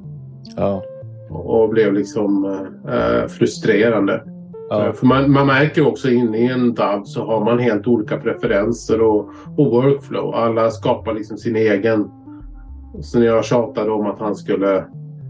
Ja. 0.56 0.82
Och, 1.30 1.68
blev 1.68 1.94
liksom 1.94 2.44
äh, 2.88 3.28
frustrerande. 3.28 4.22
Ja. 4.70 4.92
För 4.92 5.06
man, 5.06 5.32
man 5.32 5.46
märker 5.46 5.86
också 5.86 6.10
inne 6.10 6.38
i 6.38 6.46
en 6.46 6.74
DAV 6.74 7.04
så 7.04 7.26
har 7.26 7.44
man 7.44 7.58
helt 7.58 7.86
olika 7.86 8.16
preferenser 8.16 9.00
och, 9.00 9.30
och 9.56 9.70
workflow. 9.70 10.34
Alla 10.34 10.70
skapar 10.70 11.14
liksom 11.14 11.38
sin 11.38 11.56
egen. 11.56 12.10
Så 13.00 13.18
när 13.18 13.26
jag 13.26 13.44
tjatade 13.44 13.90
om 13.90 14.06
att 14.06 14.18
han 14.18 14.36
skulle 14.36 14.84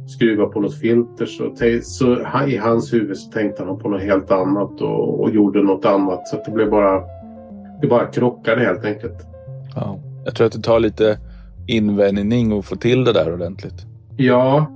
skruva 0.06 0.46
på 0.46 0.60
något 0.60 0.74
filter 0.74 1.26
så, 1.26 1.52
så 1.82 2.16
i 2.46 2.56
hans 2.56 2.92
huvud 2.92 3.16
så 3.16 3.30
tänkte 3.30 3.64
han 3.64 3.78
på 3.78 3.88
något 3.88 4.02
helt 4.02 4.30
annat 4.30 4.80
och, 4.80 5.20
och 5.20 5.30
gjorde 5.30 5.62
något 5.62 5.84
annat. 5.84 6.28
Så 6.28 6.42
det 6.46 6.50
blev 6.52 6.70
bara 6.70 7.02
det 7.80 7.86
bara 7.86 8.06
krockade 8.06 8.60
helt 8.60 8.84
enkelt. 8.84 9.26
Ja, 9.74 9.98
jag 10.24 10.34
tror 10.34 10.46
att 10.46 10.52
det 10.52 10.62
tar 10.62 10.80
lite 10.80 11.18
invänjning 11.66 12.58
att 12.58 12.64
få 12.64 12.76
till 12.76 13.04
det 13.04 13.12
där 13.12 13.34
ordentligt. 13.34 13.86
Ja, 14.16 14.66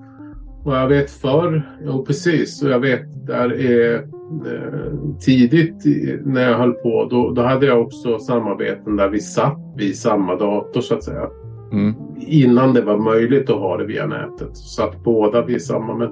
och 0.65 0.77
jag 0.77 0.89
vet 0.89 1.11
förr, 1.11 1.79
jo 1.85 2.05
precis, 2.05 2.63
och 2.63 2.71
jag 2.71 2.81
vet 2.81 3.27
där 3.27 3.53
är 3.53 3.95
eh, 3.95 5.17
tidigt 5.21 5.85
när 6.27 6.51
jag 6.51 6.59
höll 6.59 6.73
på, 6.73 7.09
då, 7.11 7.31
då 7.31 7.43
hade 7.43 7.67
jag 7.67 7.83
också 7.83 8.19
samarbeten 8.19 8.97
där 8.97 9.09
vi 9.09 9.21
satt 9.21 9.59
vid 9.77 9.99
samma 9.99 10.37
dator 10.37 10.81
så 10.81 10.95
att 10.95 11.05
säga. 11.05 11.29
Mm. 11.73 11.95
Innan 12.21 12.75
det 12.75 12.83
var 12.83 12.99
möjligt 12.99 13.51
att 13.51 13.57
ha 13.57 13.77
det 13.77 13.85
via 13.85 14.07
nätet. 14.07 14.57
Så 14.57 14.83
att 14.83 15.05
båda 15.05 15.45
vid 15.45 15.63
samma. 15.63 15.95
Men 15.95 16.11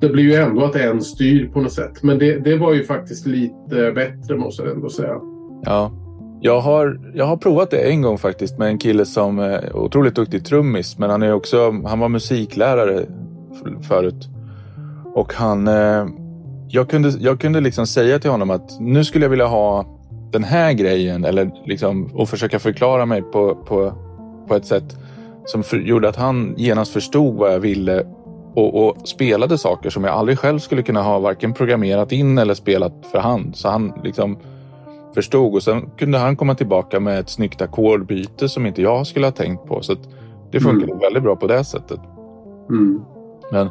det 0.00 0.08
blir 0.08 0.24
ju 0.24 0.34
ändå 0.34 0.64
att 0.64 0.76
en 0.76 1.02
styr 1.02 1.48
på 1.48 1.60
något 1.60 1.72
sätt. 1.72 2.02
Men 2.02 2.18
det, 2.18 2.38
det 2.38 2.56
var 2.56 2.74
ju 2.74 2.84
faktiskt 2.84 3.26
lite 3.26 3.92
bättre 3.94 4.36
måste 4.36 4.62
jag 4.62 4.72
ändå 4.72 4.88
säga. 4.88 5.14
Ja. 5.62 5.90
Jag 6.40 6.60
har, 6.60 7.00
jag 7.14 7.24
har 7.24 7.36
provat 7.36 7.70
det 7.70 7.90
en 7.90 8.02
gång 8.02 8.18
faktiskt 8.18 8.58
med 8.58 8.68
en 8.68 8.78
kille 8.78 9.04
som 9.04 9.38
är 9.38 9.76
otroligt 9.76 10.14
duktig 10.14 10.44
trummis. 10.44 10.98
Men 10.98 11.10
han, 11.10 11.22
är 11.22 11.32
också, 11.32 11.70
han 11.84 11.98
var 11.98 12.08
musiklärare 12.08 13.06
förut. 13.82 14.28
Och 15.14 15.32
han... 15.32 15.68
Eh, 15.68 16.06
jag 16.68 16.90
kunde, 16.90 17.08
jag 17.18 17.40
kunde 17.40 17.60
liksom 17.60 17.86
säga 17.86 18.18
till 18.18 18.30
honom 18.30 18.50
att 18.50 18.80
nu 18.80 19.04
skulle 19.04 19.24
jag 19.24 19.30
vilja 19.30 19.46
ha 19.46 19.84
den 20.32 20.44
här 20.44 20.72
grejen. 20.72 21.24
Eller 21.24 21.50
liksom, 21.64 22.10
och 22.14 22.28
försöka 22.28 22.58
förklara 22.58 23.06
mig 23.06 23.22
på, 23.22 23.54
på, 23.54 23.92
på 24.48 24.54
ett 24.54 24.66
sätt 24.66 24.96
som 25.44 25.62
för, 25.62 25.76
gjorde 25.76 26.08
att 26.08 26.16
han 26.16 26.54
genast 26.56 26.92
förstod 26.92 27.34
vad 27.34 27.54
jag 27.54 27.60
ville 27.60 28.06
och, 28.54 28.86
och, 28.86 29.08
spelade 29.08 29.58
saker 29.58 29.90
som 29.90 30.04
jag 30.04 30.14
aldrig 30.14 30.38
själv 30.38 30.58
skulle 30.58 30.82
kunna 30.82 31.02
ha 31.02 31.18
varken 31.18 31.52
programmerat 31.52 32.12
in 32.12 32.38
eller 32.38 32.54
spelat 32.54 33.06
för 33.12 33.18
hand. 33.18 33.56
Så 33.56 33.68
han 33.68 33.92
liksom 34.04 34.38
förstod 35.14 35.54
och 35.54 35.62
sen 35.62 35.90
kunde 35.98 36.18
han 36.18 36.36
komma 36.36 36.54
tillbaka 36.54 37.00
med 37.00 37.18
ett 37.18 37.28
snyggt 37.28 37.62
ackordbyte 37.62 38.48
som 38.48 38.66
inte 38.66 38.82
jag 38.82 39.06
skulle 39.06 39.26
ha 39.26 39.32
tänkt 39.32 39.66
på. 39.66 39.82
Så 39.82 39.94
det 40.50 40.60
funkade 40.60 40.92
mm. 40.92 40.98
väldigt 40.98 41.22
bra 41.22 41.36
på 41.36 41.46
det 41.46 41.64
sättet. 41.64 42.00
Mm. 42.70 43.00
Men 43.52 43.68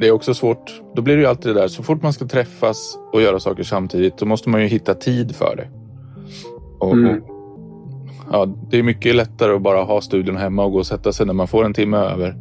det 0.00 0.08
är 0.08 0.12
också 0.12 0.34
svårt. 0.34 0.82
Då 0.94 1.02
blir 1.02 1.16
det 1.16 1.20
ju 1.20 1.28
alltid 1.28 1.54
det 1.54 1.60
där. 1.60 1.68
Så 1.68 1.82
fort 1.82 2.02
man 2.02 2.12
ska 2.12 2.26
träffas 2.26 2.98
och 3.12 3.22
göra 3.22 3.40
saker 3.40 3.62
samtidigt, 3.62 4.18
då 4.18 4.26
måste 4.26 4.48
man 4.48 4.62
ju 4.62 4.66
hitta 4.66 4.94
tid 4.94 5.36
för 5.36 5.56
det. 5.56 5.68
Och, 6.78 6.92
mm. 6.92 7.16
och, 7.16 7.28
ja, 8.32 8.46
det 8.70 8.78
är 8.78 8.82
mycket 8.82 9.14
lättare 9.14 9.54
att 9.54 9.62
bara 9.62 9.82
ha 9.82 10.00
studion 10.00 10.36
hemma 10.36 10.64
och 10.64 10.72
gå 10.72 10.78
och 10.78 10.86
sätta 10.86 11.12
sig 11.12 11.26
när 11.26 11.34
man 11.34 11.48
får 11.48 11.64
en 11.64 11.74
timme 11.74 11.96
över. 11.96 12.34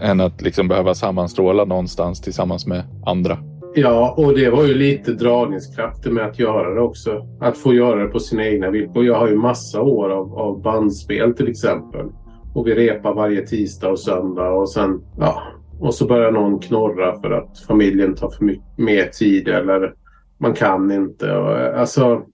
Än 0.00 0.20
att 0.20 0.42
liksom 0.42 0.68
behöva 0.68 0.94
sammanstråla 0.94 1.64
någonstans 1.64 2.20
tillsammans 2.20 2.66
med 2.66 2.82
andra. 3.06 3.38
Ja, 3.74 4.14
och 4.16 4.34
det 4.34 4.50
var 4.50 4.64
ju 4.64 4.74
lite 4.74 5.12
dragningskrafter 5.12 6.10
med 6.10 6.26
att 6.26 6.38
göra 6.38 6.74
det 6.74 6.80
också. 6.80 7.26
Att 7.40 7.58
få 7.58 7.74
göra 7.74 8.02
det 8.02 8.08
på 8.08 8.20
sina 8.20 8.46
egna 8.46 8.70
villkor. 8.70 9.04
Jag 9.04 9.18
har 9.18 9.28
ju 9.28 9.36
massa 9.36 9.82
år 9.82 10.10
av, 10.10 10.38
av 10.38 10.62
bandspel 10.62 11.34
till 11.34 11.48
exempel. 11.48 12.06
Och 12.54 12.66
vi 12.66 12.74
repar 12.74 13.14
varje 13.14 13.46
tisdag 13.46 13.88
och 13.88 13.98
söndag 13.98 14.50
och 14.50 14.70
sen 14.70 15.00
ja, 15.18 15.42
och 15.80 15.94
så 15.94 16.06
börjar 16.06 16.32
någon 16.32 16.58
knorra 16.58 17.20
för 17.20 17.30
att 17.30 17.58
familjen 17.58 18.14
tar 18.14 18.30
för 18.30 18.44
mycket 18.44 18.78
mer 18.78 19.06
tid 19.06 19.48
eller 19.48 19.94
man 20.38 20.54
kan 20.54 20.90
inte. 20.90 21.36
Och, 21.36 21.56
alltså, 21.58 22.26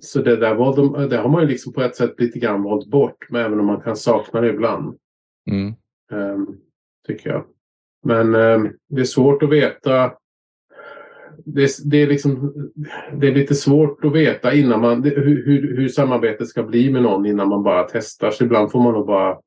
så 0.00 0.22
det 0.22 0.36
där 0.36 0.54
var 0.54 1.08
det 1.08 1.16
har 1.16 1.28
man 1.28 1.42
ju 1.42 1.48
liksom 1.48 1.72
på 1.72 1.82
ett 1.82 1.96
sätt 1.96 2.14
lite 2.18 2.38
grann 2.38 2.62
valt 2.62 2.90
bort. 2.90 3.26
Men 3.30 3.44
även 3.44 3.60
om 3.60 3.66
man 3.66 3.80
kan 3.80 3.96
sakna 3.96 4.40
det 4.40 4.48
ibland. 4.48 4.96
Mm. 5.50 5.74
Um, 6.12 6.56
tycker 7.06 7.30
jag. 7.30 7.44
Men 8.04 8.34
um, 8.34 8.72
det 8.88 9.00
är 9.00 9.04
svårt 9.04 9.42
att 9.42 9.50
veta 9.50 10.12
det, 11.44 11.70
det, 11.84 12.02
är 12.02 12.06
liksom, 12.06 12.52
det 13.12 13.28
är 13.28 13.34
lite 13.34 13.54
svårt 13.54 14.04
att 14.04 14.12
veta 14.12 14.54
innan 14.54 14.80
man, 14.80 15.02
hur, 15.02 15.44
hur, 15.46 15.76
hur 15.76 15.88
samarbetet 15.88 16.48
ska 16.48 16.62
bli 16.62 16.92
med 16.92 17.02
någon 17.02 17.26
innan 17.26 17.48
man 17.48 17.62
bara 17.62 17.82
testar. 17.82 18.30
Så 18.30 18.44
ibland 18.44 18.72
får 18.72 18.82
man 18.82 18.92
nog 18.92 19.06
bara 19.06 19.38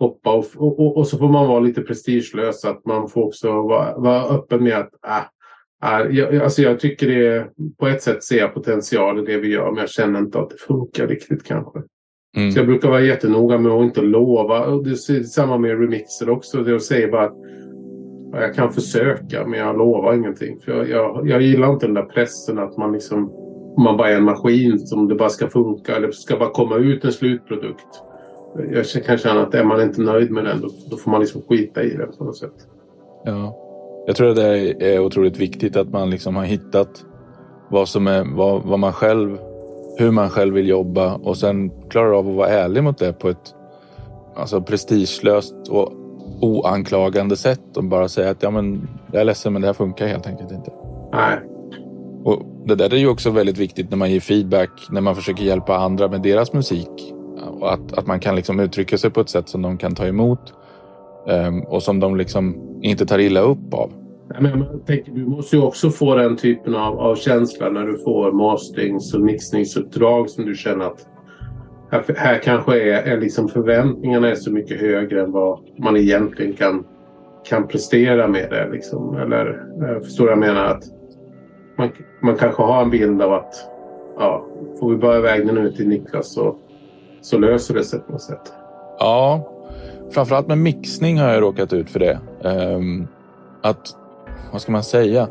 hoppa 0.00 0.32
och, 0.32 0.46
och, 0.56 0.96
och, 0.96 1.06
så 1.06 1.18
får 1.18 1.28
man 1.28 1.48
vara 1.48 1.60
lite 1.60 1.82
prestigelös. 1.82 2.64
Att 2.64 2.86
man 2.86 3.08
får 3.08 3.24
också 3.24 3.52
vara, 3.52 3.98
vara 3.98 4.22
öppen 4.24 4.64
med 4.64 4.76
att 4.76 4.90
äh, 5.06 6.00
äh, 6.00 6.16
jag, 6.16 6.36
alltså 6.36 6.62
jag 6.62 6.80
tycker 6.80 7.06
det 7.06 7.26
är, 7.26 7.50
på 7.78 7.86
ett 7.86 8.02
sätt 8.02 8.24
ser 8.24 8.38
jag 8.38 8.54
potential 8.54 9.18
i 9.18 9.32
det 9.32 9.38
vi 9.38 9.48
gör 9.48 9.70
men 9.70 9.80
jag 9.80 9.90
känner 9.90 10.18
inte 10.18 10.38
att 10.38 10.50
det 10.50 10.58
funkar 10.58 11.06
riktigt 11.06 11.44
kanske. 11.44 11.82
Mm. 12.36 12.50
Så 12.50 12.58
jag 12.58 12.66
brukar 12.66 12.88
vara 12.88 13.00
jättenoga 13.00 13.58
med 13.58 13.72
att 13.72 13.84
inte 13.84 14.02
lova. 14.02 14.66
Det 14.66 14.90
är 14.90 15.22
samma 15.22 15.58
med 15.58 15.80
remixer 15.80 16.30
också. 16.30 16.62
Det 16.62 16.80
säger 16.80 17.10
bara 17.10 17.24
att 17.24 17.36
jag 18.32 18.54
kan 18.54 18.72
försöka 18.72 19.46
men 19.46 19.58
jag 19.58 19.78
lovar 19.78 20.14
ingenting. 20.14 20.60
För 20.60 20.72
jag, 20.72 20.88
jag, 20.88 21.28
jag 21.28 21.42
gillar 21.42 21.72
inte 21.72 21.86
den 21.86 21.94
där 21.94 22.02
pressen 22.02 22.58
att 22.58 22.76
man 22.76 22.92
liksom 22.92 23.32
man 23.78 23.96
bara 23.96 24.10
är 24.10 24.16
en 24.16 24.24
maskin 24.24 24.78
som 24.78 25.08
det 25.08 25.14
bara 25.14 25.28
ska 25.28 25.48
funka 25.48 25.96
eller 25.96 26.10
ska 26.10 26.36
bara 26.36 26.50
komma 26.50 26.76
ut 26.76 27.04
en 27.04 27.12
slutprodukt. 27.12 28.09
Jag 28.72 29.04
kan 29.04 29.18
känna 29.18 29.42
att 29.42 29.54
är 29.54 29.64
man 29.64 29.82
inte 29.82 30.00
nöjd 30.00 30.30
med 30.30 30.44
den 30.44 30.60
då, 30.60 30.68
då 30.90 30.96
får 30.96 31.10
man 31.10 31.20
liksom 31.20 31.42
skita 31.48 31.82
i 31.82 31.96
det 31.96 32.06
på 32.06 32.24
något 32.24 32.36
sätt. 32.36 32.66
Ja. 33.24 33.56
Jag 34.06 34.16
tror 34.16 34.30
att 34.30 34.36
det 34.36 34.94
är 34.94 34.98
otroligt 34.98 35.36
viktigt 35.36 35.76
att 35.76 35.88
man 35.88 36.10
liksom 36.10 36.36
har 36.36 36.44
hittat 36.44 37.04
vad, 37.68 37.88
som 37.88 38.06
är, 38.06 38.24
vad, 38.36 38.62
vad 38.62 38.78
man 38.78 38.92
själv, 38.92 39.38
hur 39.98 40.10
man 40.10 40.30
själv 40.30 40.54
vill 40.54 40.68
jobba 40.68 41.14
och 41.14 41.36
sen 41.36 41.70
klarar 41.88 42.12
av 42.12 42.28
att 42.28 42.34
vara 42.34 42.48
ärlig 42.48 42.82
mot 42.82 42.98
det 42.98 43.12
på 43.12 43.28
ett 43.28 43.54
alltså 44.36 44.60
prestigelöst 44.60 45.54
och 45.70 45.92
oanklagande 46.40 47.36
sätt 47.36 47.76
och 47.76 47.84
bara 47.84 48.08
säga 48.08 48.30
att 48.30 48.42
ja, 48.42 48.50
men, 48.50 48.88
jag 49.12 49.20
är 49.20 49.24
ledsen 49.24 49.52
men 49.52 49.62
det 49.62 49.68
här 49.68 49.74
funkar 49.74 50.06
helt 50.06 50.26
enkelt 50.26 50.52
inte. 50.52 50.72
Nej. 51.12 51.38
Och 52.24 52.42
det 52.64 52.74
där 52.74 52.94
är 52.94 52.98
ju 52.98 53.08
också 53.08 53.30
väldigt 53.30 53.58
viktigt 53.58 53.90
när 53.90 53.96
man 53.96 54.10
ger 54.10 54.20
feedback, 54.20 54.70
när 54.90 55.00
man 55.00 55.16
försöker 55.16 55.44
hjälpa 55.44 55.76
andra 55.76 56.08
med 56.08 56.22
deras 56.22 56.52
musik. 56.52 57.14
Och 57.48 57.72
att, 57.72 57.92
att 57.92 58.06
man 58.06 58.20
kan 58.20 58.36
liksom 58.36 58.60
uttrycka 58.60 58.98
sig 58.98 59.10
på 59.10 59.20
ett 59.20 59.28
sätt 59.28 59.48
som 59.48 59.62
de 59.62 59.78
kan 59.78 59.94
ta 59.94 60.06
emot 60.06 60.54
um, 61.26 61.62
och 61.62 61.82
som 61.82 62.00
de 62.00 62.16
liksom 62.16 62.56
inte 62.82 63.06
tar 63.06 63.18
illa 63.18 63.40
upp 63.40 63.74
av. 63.74 63.92
Men 64.40 64.58
man 64.58 64.80
tänker, 64.86 65.12
du 65.12 65.26
måste 65.26 65.56
ju 65.56 65.62
också 65.62 65.90
få 65.90 66.14
den 66.14 66.36
typen 66.36 66.74
av, 66.74 67.00
av 67.00 67.16
känsla 67.16 67.70
när 67.70 67.86
du 67.86 67.98
får 67.98 68.32
masterings 68.32 69.14
och 69.14 69.20
mixningsuppdrag 69.20 70.30
som 70.30 70.44
du 70.44 70.54
känner 70.54 70.84
att 70.84 71.06
här, 71.90 72.04
här 72.16 72.38
kanske 72.38 72.80
är, 72.80 73.02
är 73.02 73.20
liksom 73.20 73.48
förväntningarna 73.48 74.30
är 74.30 74.34
så 74.34 74.52
mycket 74.52 74.80
högre 74.80 75.22
än 75.22 75.32
vad 75.32 75.58
man 75.78 75.96
egentligen 75.96 76.52
kan, 76.52 76.84
kan 77.48 77.68
prestera 77.68 78.28
med 78.28 78.50
det. 78.50 78.68
Liksom. 78.72 79.16
Eller 79.16 79.46
eh, 79.82 80.02
förstår 80.02 80.24
du 80.24 80.30
vad 80.30 80.48
jag 80.48 80.54
menar? 80.54 80.64
Att 80.64 80.84
man, 81.78 81.88
man 82.22 82.36
kanske 82.36 82.62
har 82.62 82.82
en 82.82 82.90
bild 82.90 83.22
av 83.22 83.32
att 83.32 83.54
ja, 84.18 84.46
får 84.80 84.90
vi 84.90 84.96
bara 84.96 85.18
iväg 85.18 85.46
den 85.46 85.54
nu 85.54 85.72
till 85.72 85.88
Niklas 85.88 86.32
så, 86.32 86.56
så 87.22 87.38
löser 87.38 87.74
det 87.74 87.84
sig 87.84 88.00
på 88.00 88.12
något 88.12 88.22
sätt. 88.22 88.52
Ja, 88.98 89.48
framförallt 90.10 90.48
med 90.48 90.58
mixning 90.58 91.18
har 91.18 91.28
jag 91.28 91.42
råkat 91.42 91.72
ut 91.72 91.90
för 91.90 91.98
det. 91.98 92.20
Ehm, 92.44 93.06
att, 93.62 93.88
vad 94.52 94.62
ska 94.62 94.72
man 94.72 94.82
säga? 94.82 95.28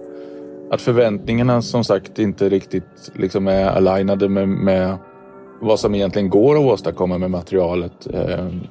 Att 0.72 0.82
förväntningarna 0.82 1.62
som 1.62 1.84
sagt 1.84 2.20
inte 2.20 2.50
riktigt 2.50 3.12
liksom 3.14 3.48
är 3.48 3.66
alignade 3.66 4.30
med, 4.30 4.48
med 4.48 4.98
vad 5.62 5.80
som 5.80 5.96
egentligen 5.96 6.30
går 6.30 6.56
att 6.56 6.74
åstadkomma 6.74 7.18
med 7.18 7.32
materialet. 7.32 8.08
Ehm, 8.14 8.62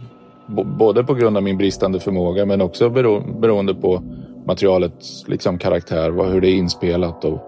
både 0.79 1.05
på 1.05 1.15
grund 1.15 1.37
av 1.37 1.43
min 1.43 1.59
bristande 1.59 2.01
förmåga 2.01 2.47
men 2.47 2.61
också 2.61 2.91
bero, 2.91 3.21
beroende 3.41 3.75
på 3.75 4.03
materialets 4.47 5.29
liksom, 5.29 5.59
karaktär, 5.59 6.31
hur 6.33 6.41
det 6.41 6.49
är 6.49 6.55
inspelat 6.55 7.25
och 7.25 7.39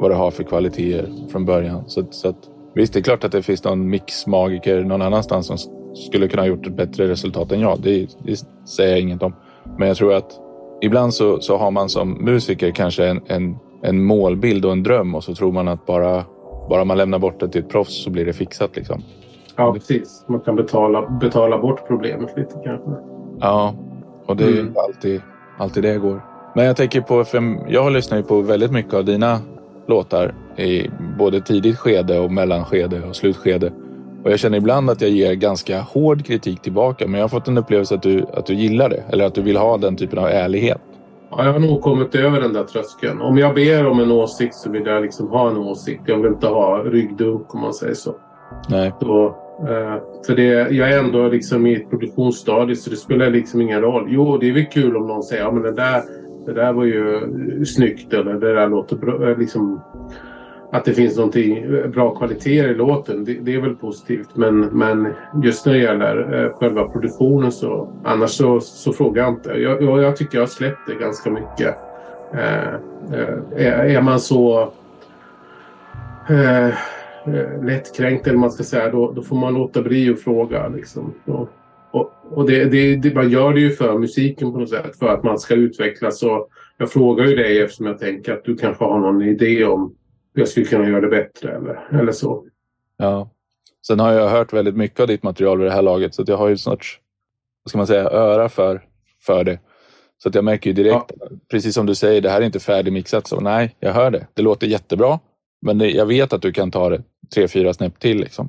vad 0.00 0.10
det 0.10 0.14
har 0.14 0.30
för 0.30 0.44
kvaliteter 0.44 1.12
från 1.30 1.44
början. 1.44 1.84
Så, 1.86 2.04
så 2.10 2.28
att, 2.28 2.50
visst, 2.76 2.92
det 2.92 2.98
är 2.98 3.02
klart 3.02 3.24
att 3.24 3.32
det 3.32 3.42
finns 3.42 3.64
någon 3.64 3.90
mixmagiker 3.90 4.84
någon 4.84 5.02
annanstans 5.02 5.46
som 5.46 5.58
skulle 5.94 6.28
kunna 6.28 6.42
ha 6.42 6.46
gjort 6.46 6.66
ett 6.66 6.76
bättre 6.76 7.08
resultat 7.08 7.52
än 7.52 7.60
jag. 7.60 7.80
Det, 7.80 8.08
det 8.24 8.36
säger 8.68 8.90
jag 8.90 9.00
inget 9.00 9.22
om. 9.22 9.34
Men 9.78 9.88
jag 9.88 9.96
tror 9.96 10.14
att 10.14 10.40
ibland 10.80 11.14
så, 11.14 11.40
så 11.40 11.56
har 11.56 11.70
man 11.70 11.88
som 11.88 12.24
musiker 12.24 12.70
kanske 12.70 13.06
en, 13.06 13.20
en, 13.26 13.56
en 13.82 14.04
målbild 14.04 14.64
och 14.64 14.72
en 14.72 14.82
dröm 14.82 15.14
och 15.14 15.24
så 15.24 15.34
tror 15.34 15.52
man 15.52 15.68
att 15.68 15.86
bara, 15.86 16.24
bara 16.68 16.84
man 16.84 16.96
lämnar 16.96 17.18
bort 17.18 17.40
det 17.40 17.48
till 17.48 17.60
ett 17.60 17.68
proffs 17.68 18.04
så 18.04 18.10
blir 18.10 18.24
det 18.24 18.32
fixat. 18.32 18.76
Liksom. 18.76 19.02
Ja, 19.56 19.72
precis. 19.72 20.24
Man 20.28 20.40
kan 20.40 20.56
betala, 20.56 21.18
betala 21.20 21.58
bort 21.58 21.86
problemet 21.86 22.36
lite 22.36 22.54
kanske. 22.64 22.90
Ja, 23.40 23.74
och 24.26 24.36
det 24.36 24.44
är 24.44 24.60
mm. 24.60 24.74
alltid, 24.76 25.20
alltid 25.58 25.82
det 25.82 25.98
går. 25.98 26.20
Men 26.54 26.64
jag 26.64 26.76
tänker 26.76 27.00
på, 27.00 27.24
för 27.24 27.58
jag 27.68 27.82
har 27.82 27.90
lyssnat 27.90 28.28
på 28.28 28.40
väldigt 28.40 28.72
mycket 28.72 28.94
av 28.94 29.04
dina 29.04 29.40
låtar 29.88 30.34
i 30.56 30.90
både 31.18 31.40
tidigt 31.40 31.78
skede 31.78 32.18
och 32.18 32.32
mellanskede 32.32 33.02
och 33.02 33.16
slutskede. 33.16 33.72
Och 34.24 34.32
jag 34.32 34.38
känner 34.38 34.58
ibland 34.58 34.90
att 34.90 35.00
jag 35.00 35.10
ger 35.10 35.34
ganska 35.34 35.80
hård 35.80 36.26
kritik 36.26 36.62
tillbaka 36.62 37.06
men 37.06 37.14
jag 37.14 37.24
har 37.24 37.28
fått 37.28 37.48
en 37.48 37.58
upplevelse 37.58 37.94
att 37.94 38.02
du, 38.02 38.26
att 38.34 38.46
du 38.46 38.54
gillar 38.54 38.88
det 38.88 39.04
eller 39.08 39.24
att 39.24 39.34
du 39.34 39.42
vill 39.42 39.56
ha 39.56 39.76
den 39.76 39.96
typen 39.96 40.18
av 40.18 40.26
ärlighet. 40.26 40.80
Ja, 41.30 41.44
jag 41.44 41.52
har 41.52 41.60
nog 41.60 41.82
kommit 41.82 42.14
över 42.14 42.40
den 42.40 42.52
där 42.52 42.64
tröskeln. 42.64 43.20
Om 43.20 43.38
jag 43.38 43.54
ber 43.54 43.86
om 43.86 44.00
en 44.00 44.10
åsikt 44.10 44.54
så 44.54 44.70
vill 44.70 44.86
jag 44.86 45.02
liksom 45.02 45.28
ha 45.28 45.50
en 45.50 45.56
åsikt. 45.56 46.02
Jag 46.06 46.16
vill 46.16 46.32
inte 46.32 46.46
ha 46.46 46.78
ryggdunk 46.78 47.54
om 47.54 47.60
man 47.60 47.74
säger 47.74 47.94
så. 47.94 48.14
Nej. 48.68 48.92
Så, 49.00 49.26
eh, 49.60 50.02
för 50.26 50.36
det, 50.36 50.70
jag 50.70 50.92
är 50.92 50.98
ändå 50.98 51.28
liksom 51.28 51.66
i 51.66 51.74
ett 51.74 51.90
produktionsstadie 51.90 52.76
så 52.76 52.90
det 52.90 52.96
spelar 52.96 53.30
liksom 53.30 53.60
ingen 53.60 53.80
roll. 53.80 54.06
Jo, 54.08 54.38
det 54.38 54.48
är 54.48 54.52
väl 54.52 54.64
kul 54.64 54.96
om 54.96 55.06
någon 55.06 55.22
säger 55.22 55.42
ja, 55.42 55.52
men 55.52 55.62
det 55.62 55.72
där 55.72 56.02
det 56.46 56.52
där 56.52 56.72
var 56.72 56.84
ju 56.84 57.64
snyggt 57.64 58.12
eller 58.12 58.34
det 58.34 58.54
där 58.54 58.68
låter 58.68 58.96
bra. 58.96 59.30
Eh, 59.30 59.38
liksom, 59.38 59.80
att 60.72 60.84
det 60.84 60.92
finns 60.92 61.16
någonting 61.16 61.56
eh, 61.56 61.86
bra 61.86 62.14
kvaliteter 62.14 62.68
i 62.68 62.74
låten, 62.74 63.24
det, 63.24 63.34
det, 63.34 63.54
är 63.54 63.60
väl 63.60 63.76
positivt. 63.76 64.28
Men, 64.34 64.60
men 64.60 65.08
just 65.42 65.66
när 65.66 65.72
det 65.72 65.78
gäller 65.78 66.44
eh, 66.44 66.52
själva 66.52 66.88
produktionen 66.88 67.52
så 67.52 67.92
annars 68.04 68.30
så, 68.30 68.60
så 68.60 68.92
frågar 68.92 69.22
jag 69.22 69.32
inte. 69.32 69.50
Jag, 69.50 69.82
jag, 69.82 70.02
jag 70.02 70.16
tycker 70.16 70.38
jag 70.38 70.42
har 70.42 70.48
släppt 70.48 70.86
det 70.86 70.94
ganska 70.94 71.30
mycket. 71.30 71.74
Eh, 72.34 72.74
eh, 73.56 73.96
är, 73.96 74.02
man 74.02 74.20
så 74.20 74.72
eh, 76.28 76.74
lättkränkt 77.62 78.26
eller 78.26 78.38
man 78.38 78.50
ska 78.50 78.64
säga 78.64 78.90
då, 78.90 79.12
då 79.12 79.22
får 79.22 79.36
man 79.36 79.54
låta 79.54 79.82
bli 79.82 80.10
att 80.10 80.20
fråga. 80.20 80.68
Liksom. 80.68 81.14
Då, 81.24 81.48
och, 81.96 82.12
och 82.30 82.46
det, 82.46 82.64
det, 82.64 82.96
det, 82.96 83.14
man 83.14 83.30
gör 83.30 83.54
det 83.54 83.60
ju 83.60 83.70
för 83.70 83.98
musiken 83.98 84.52
på 84.52 84.58
något 84.58 84.70
sätt, 84.70 84.98
för 84.98 85.08
att 85.08 85.24
man 85.24 85.38
ska 85.38 85.54
utvecklas. 85.54 86.22
Och 86.22 86.48
jag 86.78 86.92
frågar 86.92 87.26
ju 87.26 87.36
dig 87.36 87.60
eftersom 87.60 87.86
jag 87.86 87.98
tänker 87.98 88.32
att 88.32 88.44
du 88.44 88.56
kanske 88.56 88.84
har 88.84 88.98
någon 88.98 89.22
idé 89.22 89.64
om 89.64 89.94
hur 90.34 90.42
jag 90.42 90.48
skulle 90.48 90.66
kunna 90.66 90.88
göra 90.88 91.00
det 91.00 91.08
bättre 91.08 91.56
eller, 91.56 92.00
eller 92.00 92.12
så. 92.12 92.46
Ja. 92.96 93.30
Sen 93.86 94.00
har 94.00 94.12
jag 94.12 94.28
hört 94.28 94.52
väldigt 94.52 94.76
mycket 94.76 95.00
av 95.00 95.06
ditt 95.06 95.22
material 95.22 95.58
vid 95.58 95.66
det 95.66 95.72
här 95.72 95.82
laget 95.82 96.14
så 96.14 96.24
jag 96.26 96.36
har 96.36 96.48
ju 96.48 96.56
snart, 96.56 97.00
vad 97.64 97.70
ska 97.70 97.78
man 97.78 97.86
säga, 97.86 98.10
öra 98.10 98.48
för, 98.48 98.82
för 99.22 99.44
det. 99.44 99.58
Så 100.18 100.28
att 100.28 100.34
jag 100.34 100.44
märker 100.44 100.70
ju 100.70 100.74
direkt, 100.74 101.12
ja. 101.20 101.26
precis 101.50 101.74
som 101.74 101.86
du 101.86 101.94
säger, 101.94 102.20
det 102.20 102.30
här 102.30 102.40
är 102.40 102.44
inte 102.44 102.60
färdigmixat. 102.60 103.26
Så 103.26 103.40
nej, 103.40 103.76
jag 103.80 103.92
hör 103.92 104.10
det. 104.10 104.26
Det 104.34 104.42
låter 104.42 104.66
jättebra. 104.66 105.18
Men 105.66 105.78
det, 105.78 105.90
jag 105.90 106.06
vet 106.06 106.32
att 106.32 106.42
du 106.42 106.52
kan 106.52 106.70
ta 106.70 106.88
det 106.88 107.02
tre, 107.34 107.48
fyra 107.48 107.74
snäpp 107.74 107.98
till. 107.98 108.20
Liksom. 108.20 108.48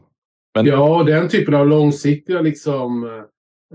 Men... 0.55 0.65
Ja, 0.65 1.03
den 1.03 1.30
typen 1.30 1.53
av 1.53 1.67
långsiktiga 1.67 2.41
liksom, 2.41 3.03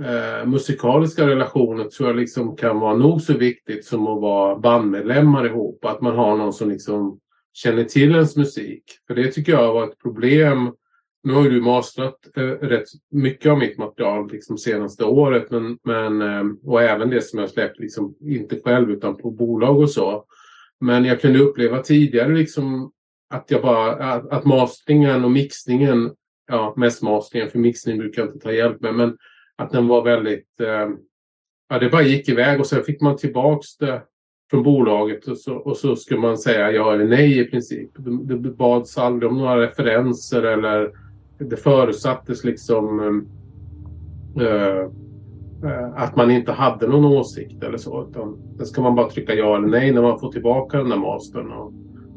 eh, 0.01 0.47
musikaliska 0.47 1.27
relationer 1.27 1.85
tror 1.85 2.09
jag 2.09 2.17
liksom 2.17 2.57
kan 2.57 2.81
vara 2.81 2.97
nog 2.97 3.23
så 3.23 3.33
viktigt 3.33 3.85
som 3.85 4.07
att 4.07 4.21
vara 4.21 4.59
bandmedlemmar 4.59 5.47
ihop. 5.47 5.85
Att 5.85 6.01
man 6.01 6.17
har 6.17 6.37
någon 6.37 6.53
som 6.53 6.71
liksom 6.71 7.19
känner 7.53 7.85
till 7.85 8.13
ens 8.13 8.37
musik. 8.37 8.85
För 9.07 9.15
det 9.15 9.33
tycker 9.33 9.53
jag 9.53 9.75
var 9.75 9.85
ett 9.85 9.99
problem. 9.99 10.73
Nu 11.25 11.33
har 11.33 11.45
ju 11.45 11.51
du 11.51 11.61
mastrat 11.61 12.19
eh, 12.37 12.43
rätt 12.43 12.89
mycket 13.11 13.53
av 13.53 13.59
mitt 13.59 13.79
material 13.79 14.33
liksom 14.33 14.59
senaste 14.59 15.05
året. 15.05 15.51
Men, 15.51 15.79
men, 15.85 16.23
eh, 16.23 16.45
och 16.65 16.83
även 16.83 17.11
det 17.11 17.21
som 17.21 17.39
jag 17.39 17.51
släppt, 17.51 17.79
liksom, 17.79 18.15
inte 18.21 18.61
själv 18.65 18.91
utan 18.91 19.17
på 19.17 19.31
bolag 19.31 19.79
och 19.81 19.91
så. 19.91 20.25
Men 20.81 21.05
jag 21.05 21.21
kunde 21.21 21.39
uppleva 21.39 21.79
tidigare 21.79 22.33
liksom 22.33 22.93
att, 23.35 23.51
jag 23.51 23.63
bara, 23.63 23.93
att, 23.93 24.31
att 24.31 24.45
mastringen 24.45 25.25
och 25.25 25.31
mixningen 25.31 26.11
ja, 26.47 26.75
mest 26.77 27.03
mastringen 27.03 27.51
för 27.51 27.59
mixning 27.59 27.99
brukar 27.99 28.23
jag 28.23 28.29
inte 28.29 28.45
ta 28.45 28.53
hjälp 28.53 28.81
med. 28.81 28.95
Men 28.95 29.17
att 29.59 29.71
den 29.71 29.89
var 29.89 30.03
väldigt... 30.03 30.61
Eh, 30.61 30.89
ja, 31.69 31.79
det 31.79 31.91
bara 31.91 32.03
gick 32.03 32.29
iväg 32.29 32.61
och 32.61 32.67
sen 32.67 32.83
fick 32.83 33.01
man 33.01 33.17
tillbaks 33.17 33.77
det 33.77 34.03
från 34.53 34.63
bolaget 34.63 35.29
och 35.29 35.39
så, 35.39 35.55
och 35.55 35.77
så 35.77 35.97
skulle 35.97 36.21
man 36.21 36.39
säga 36.39 36.73
ja 36.73 36.93
eller 36.93 37.05
nej 37.05 37.41
i 37.41 37.45
princip. 37.45 37.91
Det, 37.97 38.39
det 38.39 38.51
bads 38.51 38.99
aldrig 38.99 39.31
om 39.31 39.39
några 39.39 39.61
referenser 39.61 40.43
eller 40.43 40.91
det 41.39 41.57
förutsattes 41.57 42.45
liksom 42.45 43.01
eh, 44.41 44.79
eh 45.71 45.95
att 45.95 46.17
man 46.17 46.31
inte 46.31 46.53
hade 46.53 46.87
någon 46.87 47.05
åsikt 47.05 47.63
eller 47.63 47.79
så. 47.79 48.07
Utan 48.11 48.39
sen 48.57 48.67
ska 48.67 48.83
man 48.83 48.95
bara 48.95 49.11
trycka 49.11 49.35
ja 49.35 49.57
eller 49.57 49.69
nej 49.69 49.93
när 49.93 50.03
man 50.03 50.21
får 50.21 50.33
tillbaka 50.33 50.79
den 50.79 50.89
där 50.89 50.97
mastern. 50.97 51.53
Och, 51.53 51.73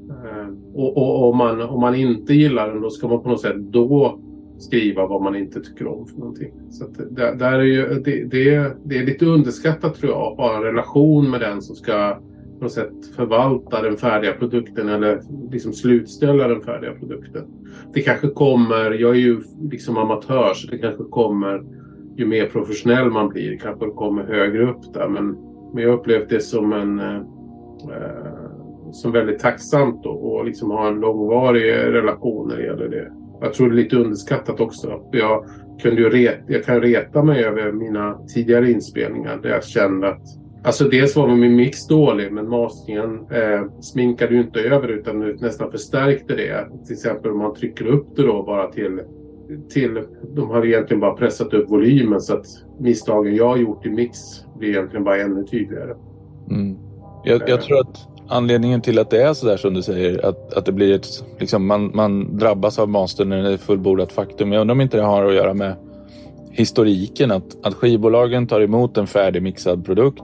eh, 0.09 0.47
och, 0.73 0.97
och 0.97 1.29
om, 1.29 1.37
man, 1.37 1.61
om 1.61 1.81
man 1.81 1.95
inte 1.95 2.33
gillar 2.33 2.69
den 2.69 2.81
då 2.81 2.89
ska 2.89 3.07
man 3.07 3.23
på 3.23 3.29
något 3.29 3.41
sätt 3.41 3.55
då 3.57 4.19
skriva 4.57 5.07
vad 5.07 5.21
man 5.21 5.35
inte 5.35 5.61
tycker 5.61 5.87
om 5.87 6.05
för 6.07 6.17
någonting. 6.17 6.53
Så 6.69 6.85
det, 7.09 7.35
där 7.35 7.59
är 7.59 7.63
ju, 7.63 7.85
det, 7.85 8.23
det, 8.23 8.75
det, 8.85 8.97
är 8.97 9.05
lite 9.05 9.25
underskattat 9.25 9.95
tror 9.95 10.11
jag 10.11 10.21
att 10.21 10.37
ha 10.37 10.57
en 10.57 10.63
relation 10.63 11.29
med 11.29 11.41
den 11.41 11.61
som 11.61 11.75
ska 11.75 12.19
på 12.57 12.63
något 12.63 12.71
sätt 12.71 13.05
förvalta 13.15 13.81
den 13.81 13.97
färdiga 13.97 14.33
produkten 14.33 14.89
eller 14.89 15.21
liksom 15.51 15.73
slutställa 15.73 16.47
den 16.47 16.61
färdiga 16.61 16.91
produkten. 16.91 17.43
Det 17.93 18.01
kanske 18.01 18.27
kommer, 18.27 18.91
jag 18.91 19.11
är 19.11 19.19
ju 19.19 19.41
liksom 19.71 19.97
amatör 19.97 20.53
så 20.53 20.67
det 20.67 20.77
kanske 20.77 21.03
kommer 21.03 21.63
ju 22.17 22.25
mer 22.25 22.45
professionell 22.45 23.11
man 23.11 23.29
blir 23.29 23.57
kanske 23.57 23.85
det 23.85 23.91
kommer 23.91 24.23
högre 24.23 24.69
upp 24.69 24.93
där 24.93 25.07
men, 25.07 25.37
men 25.73 25.83
jag 25.83 25.93
upplevt 25.93 26.29
det 26.29 26.39
som 26.39 26.73
en 26.73 26.99
eh, 26.99 27.21
som 28.91 29.11
väldigt 29.11 29.39
tacksamt 29.39 29.99
att 29.99 30.05
och 30.05 30.45
liksom 30.45 30.71
ha 30.71 30.87
en 30.87 30.99
långvarig 30.99 31.71
relation 31.71 32.47
när 32.47 32.57
det 32.57 32.63
gäller 32.63 32.89
det. 32.89 33.11
Jag 33.41 33.53
tror 33.53 33.69
det 33.69 33.73
är 33.73 33.83
lite 33.83 33.95
underskattat 33.95 34.59
också. 34.59 35.01
Jag, 35.11 35.45
kunde 35.81 36.01
ju 36.01 36.09
reta, 36.09 36.37
jag 36.47 36.65
kan 36.65 36.81
reta 36.81 37.23
mig 37.23 37.43
över 37.43 37.71
mina 37.71 38.19
tidigare 38.33 38.71
inspelningar 38.71 39.39
där 39.43 39.49
jag 39.49 39.63
kände 39.63 40.09
att 40.09 40.21
Alltså 40.63 40.83
dels 40.83 41.15
var 41.15 41.27
min 41.27 41.55
mix 41.55 41.87
dålig 41.87 42.31
men 42.31 42.49
masteringen 42.49 43.27
eh, 43.31 43.81
sminkade 43.81 44.33
ju 44.33 44.41
inte 44.41 44.59
över 44.59 44.87
utan 44.87 45.19
nästan 45.19 45.71
förstärkte 45.71 46.35
det. 46.35 46.67
Till 46.85 46.93
exempel 46.93 47.31
om 47.31 47.37
man 47.37 47.53
trycker 47.53 47.87
upp 47.87 48.15
det 48.15 48.23
då 48.23 48.43
bara 48.43 48.71
till 48.71 49.01
till, 49.69 50.03
de 50.35 50.49
har 50.49 50.65
egentligen 50.65 51.01
bara 51.01 51.13
pressat 51.13 51.53
upp 51.53 51.69
volymen 51.69 52.21
så 52.21 52.33
att 52.33 52.45
misstagen 52.79 53.35
jag 53.35 53.47
har 53.47 53.57
gjort 53.57 53.85
i 53.85 53.89
mix 53.89 54.17
blir 54.57 54.69
egentligen 54.69 55.03
bara 55.03 55.21
ännu 55.21 55.43
tydligare. 55.43 55.95
Mm. 56.49 56.77
Jag, 57.23 57.49
jag, 57.49 57.61
tror 57.61 57.79
att 57.79 58.07
anledningen 58.27 58.81
till 58.81 58.99
att 58.99 59.09
det 59.09 59.21
är 59.21 59.33
så 59.33 59.45
där 59.45 59.57
som 59.57 59.73
du 59.73 59.81
säger, 59.81 60.25
att, 60.25 60.53
att 60.53 60.65
det 60.65 60.71
blir 60.71 60.95
ett, 60.95 61.07
liksom, 61.39 61.67
man, 61.67 61.91
man 61.93 62.37
drabbas 62.37 62.79
av 62.79 62.89
master 62.89 63.25
när 63.25 63.43
det 63.43 63.53
är 63.53 63.57
fullbordat 63.57 64.11
faktum. 64.11 64.51
Jag 64.51 64.61
undrar 64.61 64.75
om 64.75 64.81
inte 64.81 64.97
det 64.97 65.03
har 65.03 65.25
att 65.25 65.35
göra 65.35 65.53
med 65.53 65.75
historiken, 66.51 67.31
att, 67.31 67.65
att 67.65 67.73
skivbolagen 67.73 68.47
tar 68.47 68.61
emot 68.61 68.97
en 68.97 69.07
färdigmixad 69.07 69.85
produkt 69.85 70.23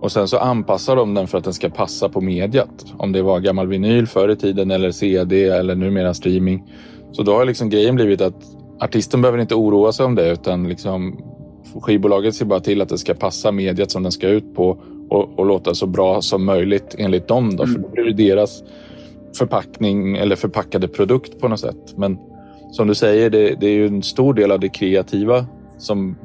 och 0.00 0.12
sen 0.12 0.28
så 0.28 0.38
anpassar 0.38 0.96
de 0.96 1.14
den 1.14 1.26
för 1.26 1.38
att 1.38 1.44
den 1.44 1.54
ska 1.54 1.68
passa 1.68 2.08
på 2.08 2.20
mediet. 2.20 2.86
Om 2.98 3.12
det 3.12 3.22
var 3.22 3.40
gammal 3.40 3.66
vinyl 3.66 4.06
förr 4.06 4.28
i 4.28 4.36
tiden 4.36 4.70
eller 4.70 4.90
CD 4.90 5.44
eller 5.44 5.74
numera 5.74 6.14
streaming. 6.14 6.62
Så 7.12 7.22
då 7.22 7.32
har 7.34 7.44
liksom 7.44 7.70
grejen 7.70 7.96
blivit 7.96 8.20
att 8.20 8.34
artisten 8.80 9.22
behöver 9.22 9.38
inte 9.38 9.54
oroa 9.54 9.92
sig 9.92 10.06
om 10.06 10.14
det 10.14 10.32
utan 10.32 10.68
liksom 10.68 11.20
skivbolaget 11.82 12.34
ser 12.34 12.44
bara 12.44 12.60
till 12.60 12.82
att 12.82 12.88
det 12.88 12.98
ska 12.98 13.14
passa 13.14 13.52
mediet 13.52 13.90
som 13.90 14.02
den 14.02 14.12
ska 14.12 14.28
ut 14.28 14.54
på 14.54 14.82
och, 15.08 15.38
och 15.38 15.46
låta 15.46 15.74
så 15.74 15.86
bra 15.86 16.20
som 16.20 16.44
möjligt 16.44 16.94
enligt 16.98 17.28
dem. 17.28 17.56
Då, 17.56 17.62
mm. 17.62 17.74
För 17.74 17.82
då 17.82 17.88
blir 17.88 18.04
det 18.04 18.12
deras 18.12 18.62
förpackning 19.38 20.16
eller 20.16 20.36
förpackade 20.36 20.88
produkt 20.88 21.40
på 21.40 21.48
något 21.48 21.60
sätt. 21.60 21.94
Men 21.96 22.18
som 22.70 22.88
du 22.88 22.94
säger, 22.94 23.30
det, 23.30 23.60
det 23.60 23.66
är 23.66 23.74
ju 23.74 23.86
en 23.86 24.02
stor 24.02 24.34
del 24.34 24.52
av 24.52 24.60
det 24.60 24.68
kreativa 24.68 25.46
som 25.78 26.16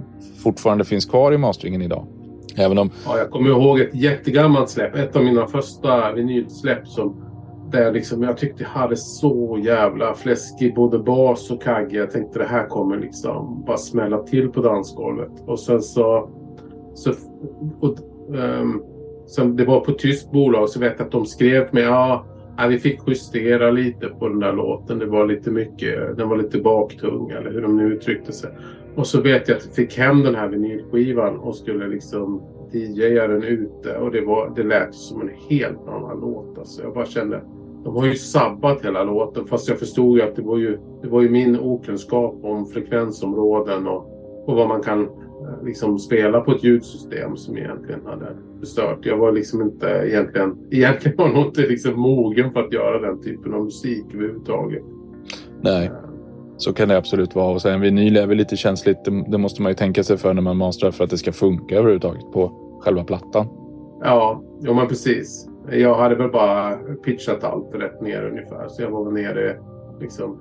fortfarande 0.44 0.86
finns 0.86 1.06
kvar 1.06 1.34
i 1.34 1.38
masteringen 1.38 1.82
idag. 1.82 2.08
Även 2.56 2.78
om... 2.78 2.90
Ja, 3.06 3.18
jag 3.18 3.30
kommer 3.30 3.50
ihåg 3.50 3.80
ett 3.80 3.96
jättegammalt 3.96 4.70
släpp. 4.70 4.96
Ett 4.96 5.16
av 5.16 5.24
mina 5.24 5.48
första 5.48 6.14
vinylsläpp 6.14 6.88
som 6.88 7.16
där 7.72 7.92
liksom, 7.92 8.24
jag 8.24 8.38
tyckte 8.38 8.64
jag 8.64 8.70
hade 8.70 8.98
så 8.98 9.60
jävla 9.64 10.14
fläskig 10.14 10.76
både 10.76 11.00
bas 11.00 11.52
och 11.52 11.64
kagge. 11.64 11.98
Jag 11.98 12.12
tänkte 12.12 12.40
det 12.40 12.46
här 12.46 12.68
kommer 12.68 12.98
liksom 12.98 13.64
bara 13.68 13.78
smälla 13.78 14.18
till 14.24 14.50
på 14.50 14.62
dansgolvet. 14.62 15.32
Och 15.46 15.60
sen 15.60 15.82
så... 15.82 16.30
så 16.94 17.14
och, 17.80 17.96
um, 18.36 18.84
det 19.56 19.66
var 19.66 19.80
på 19.80 19.92
tyskt 19.92 20.32
bolag 20.32 20.70
så 20.70 20.80
vet 20.80 20.94
jag 20.98 21.06
att 21.06 21.12
de 21.12 21.26
skrev 21.26 21.68
med 21.72 21.84
ja, 21.84 22.26
vi 22.70 22.80
fick 22.80 23.00
justera 23.08 23.72
lite 23.72 24.08
på 24.08 24.28
den 24.28 24.40
där 24.40 24.54
låten. 24.54 25.00
Det 25.00 25.06
var 25.06 25.28
lite 25.28 25.52
mycket, 25.52 26.18
den 26.18 26.30
var 26.30 26.38
lite 26.38 26.58
baktung 26.58 27.30
eller 27.30 27.52
hur 27.52 27.62
de 27.62 27.78
nu 27.78 27.94
uttryckte 27.94 28.32
sig. 28.32 28.50
Och 28.96 29.08
så 29.08 29.22
vet 29.22 29.48
jag 29.48 29.58
att 29.58 29.66
jag 29.66 29.76
fick 29.76 29.98
hem 29.98 30.24
den 30.24 30.36
här 30.36 30.48
vinylskivan 30.48 31.38
och 31.38 31.56
skulle 31.56 31.88
liksom 31.88 32.42
DJa 32.72 33.28
den 33.28 33.44
ute 33.44 33.98
och 33.98 34.12
det, 34.12 34.22
var, 34.22 34.54
det 34.56 34.64
lät 34.64 34.94
som 34.94 35.22
en 35.22 35.32
helt 35.50 35.88
annan 35.88 36.20
låt. 36.20 36.58
Alltså 36.58 36.84
jag 36.84 36.94
bara 36.94 37.06
kände 37.06 37.42
de 37.84 37.96
har 37.96 38.06
ju 38.06 38.16
sabbat 38.16 38.86
hela 38.86 39.04
låten 39.04 39.46
fast 39.46 39.70
jag 39.70 39.80
förstod 39.80 40.18
ju 40.18 40.24
att 40.24 40.36
det 40.36 40.42
var 40.42 40.58
ju, 40.58 40.80
det 41.02 41.08
var 41.08 41.22
ju 41.22 41.30
min 41.30 41.60
okunskap 41.60 42.40
om 42.44 42.66
frekvensområden 42.66 43.88
och, 43.88 44.08
och 44.48 44.56
vad 44.56 44.68
man 44.68 44.82
kan 44.82 45.10
liksom 45.64 45.99
spela 45.99 46.41
på 46.41 46.52
ett 46.52 46.64
ljudsystem 46.64 47.38
som 47.38 47.57
egentligen 47.57 48.06
hade 48.06 48.26
förstört. 48.60 48.99
Jag 49.02 49.18
var 49.18 49.32
liksom 49.32 49.61
inte 49.61 49.88
egentligen, 49.88 50.57
egentligen 50.72 51.18
var 51.18 51.30
nog 51.30 51.45
inte 51.45 51.61
liksom 51.61 51.99
mogen 51.99 52.52
för 52.53 52.60
att 52.60 52.74
göra 52.74 52.99
den 52.99 53.22
typen 53.22 53.53
av 53.53 53.64
musik 53.64 54.06
överhuvudtaget. 54.14 54.84
Nej, 55.61 55.91
så 56.57 56.74
kan 56.74 56.90
det 56.90 56.98
absolut 56.98 57.36
vara. 57.36 57.53
Och 57.53 57.61
sen 57.61 57.82
vinyl 57.82 58.18
är 58.18 58.28
väl 58.28 58.38
lite 58.38 58.56
känsligt. 58.56 59.06
Det, 59.06 59.26
det 59.32 59.38
måste 59.38 59.61
man 59.61 59.72
ju 59.72 59.76
tänka 59.76 60.03
sig 60.03 60.18
för 60.18 60.34
när 60.34 60.41
man 60.41 60.57
mastrar 60.57 60.91
för 60.91 61.03
att 61.03 61.10
det 61.10 61.18
ska 61.18 61.32
funka 61.32 61.76
överhuvudtaget 61.76 62.32
på 62.34 62.52
själva 62.82 63.03
plattan. 63.03 63.48
Ja, 64.02 64.44
jo 64.61 64.74
men 64.74 64.88
precis. 64.88 65.49
Jag 65.72 65.95
hade 65.95 66.15
väl 66.15 66.30
bara 66.30 66.76
pitchat 67.06 67.44
allt 67.44 67.76
rätt 67.76 68.02
ner 68.02 68.26
ungefär. 68.26 68.68
Så 68.68 68.82
jag 68.82 68.90
var 68.90 69.06
väl 69.06 69.14
nere 69.14 69.56
liksom 69.99 70.40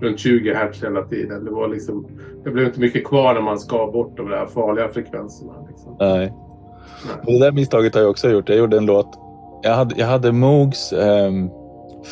runt 0.00 0.18
20 0.18 0.54
hertz 0.54 0.82
hela 0.82 1.02
tiden. 1.02 1.44
Det, 1.44 1.50
var 1.50 1.68
liksom, 1.68 2.06
det 2.44 2.50
blev 2.50 2.66
inte 2.66 2.80
mycket 2.80 3.04
kvar 3.04 3.34
när 3.34 3.40
man 3.40 3.58
skar 3.58 3.92
bort 3.92 4.16
de 4.16 4.28
där 4.28 4.46
farliga 4.46 4.88
frekvenserna. 4.88 5.52
Liksom. 5.68 5.96
Nej. 6.00 6.32
Nej. 7.06 7.38
Det 7.38 7.44
där 7.44 7.52
misstaget 7.52 7.94
har 7.94 8.02
jag 8.02 8.10
också 8.10 8.30
gjort. 8.30 8.48
Jag 8.48 8.58
gjorde 8.58 8.76
en 8.76 8.86
låt. 8.86 9.18
Jag 9.62 9.74
hade, 9.74 9.94
jag 9.98 10.06
hade 10.06 10.32
Moogs 10.32 10.92
eh, 10.92 11.32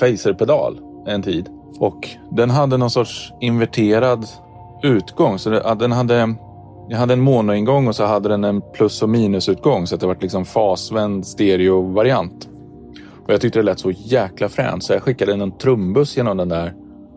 Phaser-pedal 0.01 0.81
en 1.07 1.23
tid. 1.23 1.49
Och 1.79 2.09
den 2.31 2.51
hade 2.51 2.77
någon 2.77 2.91
sorts 2.91 3.33
inverterad 3.41 4.27
utgång. 4.83 5.39
Så 5.39 5.51
det, 5.51 5.77
den 5.79 5.93
hade 5.93 6.35
jag 6.91 6.99
hade 6.99 7.13
en 7.13 7.21
monoingång 7.21 7.89
och 7.89 7.97
så 7.97 8.05
hade 8.05 8.29
den 8.29 8.45
en 8.45 8.63
plus 8.73 9.03
och 9.03 9.09
minusutgång 9.09 9.87
så 9.87 9.95
att 9.95 10.01
det 10.01 10.07
var 10.07 10.17
liksom 10.21 10.45
fasvänd 10.45 11.27
stereovariant. 11.27 12.49
Och 13.31 13.35
jag 13.35 13.41
tyckte 13.41 13.59
det 13.59 13.63
lät 13.63 13.79
så 13.79 13.91
jäkla 13.91 14.49
fränt 14.49 14.85
så 14.85 14.93
jag 14.93 15.03
skickade 15.03 15.33
en 15.33 15.59
trumbuss 15.59 16.17
genom 16.17 16.37
den 16.37 16.49
där 16.49 16.75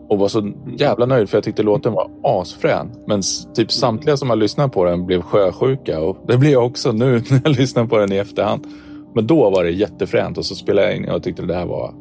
och 0.08 0.18
var 0.18 0.28
så 0.28 0.52
jävla 0.78 1.06
nöjd 1.06 1.28
för 1.28 1.36
jag 1.36 1.44
tyckte 1.44 1.62
låten 1.62 1.92
var 1.92 2.10
asfrän. 2.22 2.92
Men 3.06 3.22
typ 3.54 3.72
samtliga 3.72 4.16
som 4.16 4.30
har 4.30 4.36
lyssnat 4.36 4.72
på 4.72 4.84
den 4.84 5.06
blev 5.06 5.22
sjösjuka 5.22 6.00
och 6.00 6.18
det 6.28 6.38
blir 6.38 6.52
jag 6.52 6.66
också 6.66 6.92
nu 6.92 7.12
när 7.30 7.40
jag 7.44 7.56
lyssnar 7.56 7.86
på 7.86 7.98
den 7.98 8.12
i 8.12 8.16
efterhand. 8.16 8.66
Men 9.14 9.26
då 9.26 9.50
var 9.50 9.64
det 9.64 9.70
jättefränt 9.70 10.38
och 10.38 10.44
så 10.44 10.54
spelade 10.54 10.86
jag 10.86 10.96
in 10.96 11.08
och 11.08 11.22
tyckte 11.22 11.42
det 11.42 11.54
här 11.54 11.66
var 11.66 11.94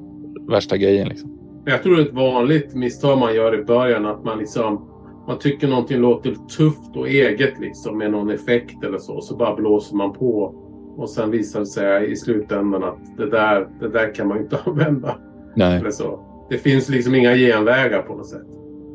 värsta 0.50 0.78
grejen. 0.78 1.08
Liksom. 1.08 1.38
Jag 1.66 1.84
tror 1.84 1.96
det 1.96 2.02
är 2.02 2.06
ett 2.06 2.14
vanligt 2.14 2.76
misstag 2.76 3.18
man 3.18 3.36
gör 3.36 3.62
i 3.62 3.64
början 3.64 4.06
att 4.06 4.24
man 4.24 4.38
liksom 4.38 4.90
man 5.28 5.40
tycker 5.40 5.68
någonting 5.68 5.98
låter 5.98 6.36
tufft 6.58 6.96
och 6.96 7.10
eget 7.10 7.60
liksom 7.60 7.98
med 7.98 8.12
någon 8.12 8.30
effekt 8.30 8.84
eller 8.84 8.98
så. 8.98 9.22
Så 9.22 9.36
bara 9.36 9.56
blåser 9.56 9.96
man 9.96 10.14
på. 10.14 10.56
Och 10.98 11.10
sen 11.10 11.32
visar 11.32 11.60
det 11.60 11.66
sig 11.66 12.12
i 12.12 12.16
slutändan 12.16 12.84
att 12.84 13.18
det 13.18 13.30
där, 13.30 13.68
det 13.80 13.90
där 13.90 14.16
kan 14.16 14.28
man 14.28 14.38
inte 14.38 14.58
använda. 14.66 15.18
Nej. 15.56 15.80
Eller 15.80 15.92
så. 15.92 16.20
Det 16.50 16.58
finns 16.58 16.90
liksom 16.90 17.16
inga 17.16 17.36
genvägar 17.36 18.02
på 18.02 18.16
något 18.16 18.28
sätt. 18.28 18.48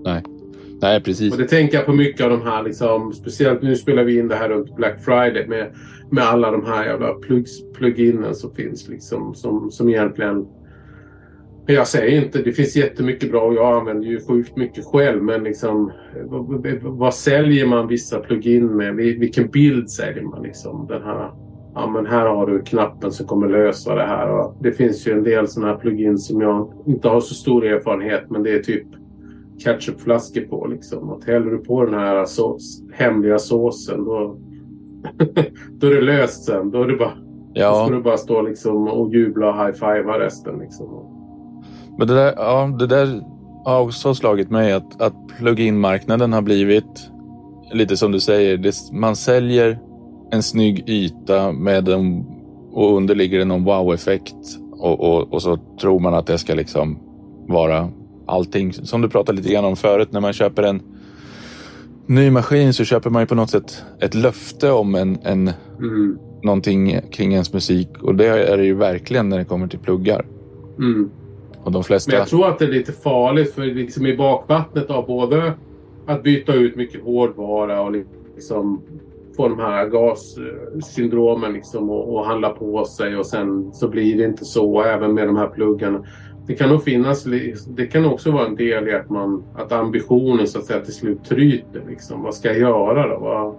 Nej. 0.04 0.22
Nej, 0.82 1.02
precis. 1.02 1.32
Och 1.32 1.38
det 1.38 1.48
tänker 1.48 1.76
jag 1.76 1.86
på 1.86 1.92
mycket 1.92 2.24
av 2.24 2.30
de 2.30 2.42
här, 2.42 2.62
liksom, 2.62 3.12
speciellt 3.12 3.62
nu 3.62 3.76
spelar 3.76 4.04
vi 4.04 4.18
in 4.18 4.28
det 4.28 4.34
här 4.34 4.48
runt 4.48 4.76
Black 4.76 5.04
Friday 5.04 5.46
med, 5.48 5.72
med 6.10 6.24
alla 6.24 6.50
de 6.50 6.64
här 6.64 6.84
jävla 6.84 7.14
pluginen 7.74 8.34
som 8.34 8.54
finns 8.54 8.88
liksom 8.88 9.34
som, 9.34 9.70
som 9.70 9.88
egentligen 9.88 10.46
jag 11.74 11.88
säger 11.88 12.22
inte, 12.24 12.42
det 12.42 12.52
finns 12.52 12.76
jättemycket 12.76 13.30
bra 13.30 13.42
och 13.42 13.54
jag 13.54 13.78
använder 13.78 14.08
ju 14.08 14.20
sjukt 14.26 14.56
mycket 14.56 14.84
själv. 14.84 15.22
Men 15.22 15.44
liksom, 15.44 15.92
vad, 16.24 16.64
vad 16.82 17.14
säljer 17.14 17.66
man 17.66 17.88
vissa 17.88 18.20
plugin 18.20 18.66
med? 18.66 18.94
Vilken 18.94 19.48
bild 19.48 19.90
säljer 19.90 20.22
man? 20.22 20.42
Liksom? 20.42 20.86
Den 20.86 21.02
här, 21.02 21.30
ja, 21.78 21.90
men 21.90 22.06
här 22.06 22.26
har 22.26 22.46
du 22.46 22.62
knappen 22.62 23.12
som 23.12 23.26
kommer 23.26 23.48
lösa 23.48 23.94
det 23.94 24.06
här. 24.06 24.30
Och 24.30 24.56
det 24.60 24.72
finns 24.72 25.06
ju 25.06 25.12
en 25.12 25.24
del 25.24 25.48
sådana 25.48 25.72
här 25.72 25.78
plugins 25.78 26.26
som 26.26 26.40
jag 26.40 26.72
inte 26.86 27.08
har 27.08 27.20
så 27.20 27.34
stor 27.34 27.64
erfarenhet 27.64 28.30
men 28.30 28.42
det 28.42 28.50
är 28.50 28.58
typ 28.58 28.86
ketchupflaskor 29.58 30.40
på. 30.40 30.66
Liksom. 30.66 31.10
Att 31.10 31.24
häller 31.24 31.50
du 31.50 31.58
på 31.58 31.84
den 31.84 31.94
här 31.94 32.24
sås, 32.24 32.82
hemliga 32.92 33.38
såsen 33.38 34.04
då, 34.04 34.36
då 35.70 35.86
är 35.86 35.94
det 35.94 36.00
löst 36.00 36.44
sen. 36.44 36.70
Då, 36.70 36.82
är 36.82 36.86
det 36.86 36.96
bara, 36.96 37.12
ja. 37.52 37.70
då 37.70 37.86
ska 37.86 37.94
du 37.94 38.02
bara 38.02 38.16
stå 38.16 38.42
liksom 38.42 38.88
och 38.88 39.14
jubla 39.14 39.48
och 39.48 39.66
high-fivea 39.66 40.18
resten. 40.18 40.58
Liksom. 40.58 40.86
Men 41.98 42.08
det 42.08 42.14
där, 42.14 42.32
ja, 42.36 42.66
det 42.78 42.86
där 42.86 43.22
har 43.64 43.80
också 43.80 44.14
slagit 44.14 44.50
mig 44.50 44.72
att, 44.72 45.02
att 45.02 45.14
plug-in-marknaden 45.38 46.32
har 46.32 46.42
blivit 46.42 47.10
lite 47.72 47.96
som 47.96 48.12
du 48.12 48.20
säger. 48.20 48.56
Det, 48.56 48.74
man 48.92 49.16
säljer 49.16 49.78
en 50.30 50.42
snygg 50.42 50.88
yta 50.88 51.52
med 51.52 51.88
en, 51.88 52.24
och 52.72 52.96
under 52.96 53.14
ligger 53.14 53.38
det 53.38 53.44
någon 53.44 53.64
wow-effekt 53.64 54.34
och, 54.72 55.00
och, 55.00 55.32
och, 55.32 55.42
så 55.42 55.58
tror 55.80 56.00
man 56.00 56.14
att 56.14 56.26
det 56.26 56.38
ska 56.38 56.54
liksom 56.54 56.98
vara 57.48 57.90
allting. 58.26 58.72
Som 58.72 59.02
du 59.02 59.08
pratade 59.08 59.38
lite 59.38 59.52
grann 59.52 59.64
om 59.64 59.76
förut 59.76 60.12
när 60.12 60.20
man 60.20 60.32
köper 60.32 60.62
en 60.62 60.82
ny 62.06 62.30
maskin 62.30 62.72
så 62.72 62.84
köper 62.84 63.10
man 63.10 63.22
ju 63.22 63.26
på 63.26 63.34
något 63.34 63.50
sätt 63.50 63.84
ett 64.00 64.14
löfte 64.14 64.70
om 64.70 64.94
en, 64.94 65.18
en 65.22 65.50
mm. 65.78 66.18
någonting 66.42 67.00
kring 67.12 67.32
ens 67.32 67.52
musik 67.52 67.88
och 68.02 68.14
det 68.14 68.26
är 68.26 68.56
det 68.56 68.64
ju 68.64 68.74
verkligen 68.74 69.28
när 69.28 69.38
det 69.38 69.44
kommer 69.44 69.68
till 69.68 69.78
pluggar. 69.78 70.26
Mm. 70.78 71.10
Och 71.62 71.72
de 71.72 71.84
flesta... 71.84 72.10
Men 72.10 72.18
jag 72.18 72.28
tror 72.28 72.48
att 72.48 72.58
det 72.58 72.64
är 72.64 72.68
lite 72.68 72.92
farligt 72.92 73.54
för 73.54 73.62
liksom 73.62 74.06
i 74.06 74.16
bakvattnet 74.16 74.90
av 74.90 75.06
både 75.06 75.52
att 76.06 76.22
byta 76.22 76.54
ut 76.54 76.76
mycket 76.76 77.02
hårdvara 77.02 77.82
och 77.82 77.92
liksom 78.36 78.80
få 79.38 79.48
de 79.48 79.58
här 79.58 79.86
gassyndromen 79.86 81.52
liksom 81.52 81.90
och, 81.90 82.14
och 82.14 82.24
handla 82.24 82.50
på 82.50 82.84
sig 82.84 83.16
och 83.16 83.26
sen 83.26 83.72
så 83.72 83.88
blir 83.88 84.16
det 84.16 84.24
inte 84.24 84.44
så 84.44 84.82
även 84.82 85.14
med 85.14 85.28
de 85.28 85.36
här 85.36 85.46
pluggarna. 85.46 86.04
Det 86.46 86.54
kan 86.54 86.68
nog 86.68 86.84
finnas, 86.84 87.24
det 87.66 87.86
kan 87.86 88.04
också 88.04 88.30
vara 88.30 88.46
en 88.46 88.56
del 88.56 88.88
i 88.88 88.94
att 88.94 89.10
man, 89.10 89.44
att 89.56 89.72
ambitionen 89.72 90.46
så 90.46 90.58
att 90.58 90.64
säga 90.64 90.80
till 90.80 90.94
slut 90.94 91.24
tryter 91.24 91.82
liksom. 91.88 92.22
Vad 92.22 92.34
ska 92.34 92.48
jag 92.48 92.58
göra 92.58 93.08
då? 93.08 93.18
Vad, 93.18 93.54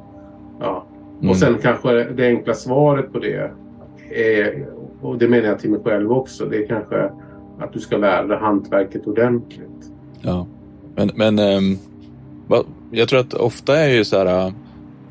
ja. 0.60 0.86
Mm. 1.20 1.30
Och 1.30 1.38
sen 1.38 1.58
kanske 1.62 2.04
det 2.04 2.28
enkla 2.28 2.54
svaret 2.54 3.14
på 3.14 3.20
det 3.20 3.52
är, 4.10 4.66
och 5.02 5.18
det 5.18 5.28
menar 5.28 5.48
jag 5.48 5.60
till 5.60 5.70
mig 5.70 5.80
själv 5.84 6.12
också, 6.12 6.46
det 6.46 6.64
är 6.64 6.68
kanske 6.68 7.12
att 7.60 7.74
du 7.74 7.80
ska 7.80 7.98
lära 7.98 8.28
dig 8.28 8.38
hantverket 8.38 9.08
ordentligt. 9.08 9.92
Ja, 10.22 10.48
men, 10.96 11.12
men 11.16 11.40
ähm, 11.40 11.78
jag 12.92 13.10
tror 13.10 13.20
att 13.20 13.34
ofta 13.34 13.78
är 13.78 13.90
ju 13.90 14.06
så 14.06 14.18
här 14.18 14.54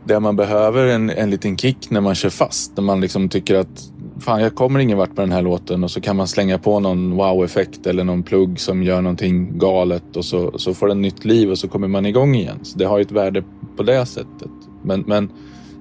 där 0.08 0.20
man 0.20 0.36
behöver 0.36 0.86
en, 0.86 1.10
en 1.10 1.30
liten 1.30 1.56
kick 1.56 1.90
när 1.90 2.00
man 2.00 2.14
kör 2.14 2.30
fast. 2.30 2.76
När 2.76 2.84
man 2.84 3.00
liksom 3.00 3.28
tycker 3.28 3.54
att 3.54 3.92
fan, 4.20 4.40
jag 4.40 4.54
kommer 4.54 4.80
ingen 4.80 4.98
vart 4.98 5.16
med 5.16 5.22
den 5.22 5.32
här 5.32 5.42
låten 5.42 5.84
och 5.84 5.90
så 5.90 6.00
kan 6.00 6.16
man 6.16 6.28
slänga 6.28 6.58
på 6.58 6.80
någon 6.80 7.16
wow-effekt 7.16 7.86
eller 7.86 8.04
någon 8.04 8.22
plugg 8.22 8.60
som 8.60 8.82
gör 8.82 9.02
någonting 9.02 9.58
galet 9.58 10.16
och 10.16 10.24
så, 10.24 10.58
så 10.58 10.74
får 10.74 10.88
den 10.88 11.02
nytt 11.02 11.24
liv 11.24 11.50
och 11.50 11.58
så 11.58 11.68
kommer 11.68 11.88
man 11.88 12.06
igång 12.06 12.34
igen. 12.34 12.58
Så 12.62 12.78
det 12.78 12.84
har 12.84 12.98
ju 12.98 13.02
ett 13.02 13.12
värde 13.12 13.44
på 13.76 13.82
det 13.82 14.06
sättet. 14.06 14.50
Men, 14.84 15.00
men 15.00 15.30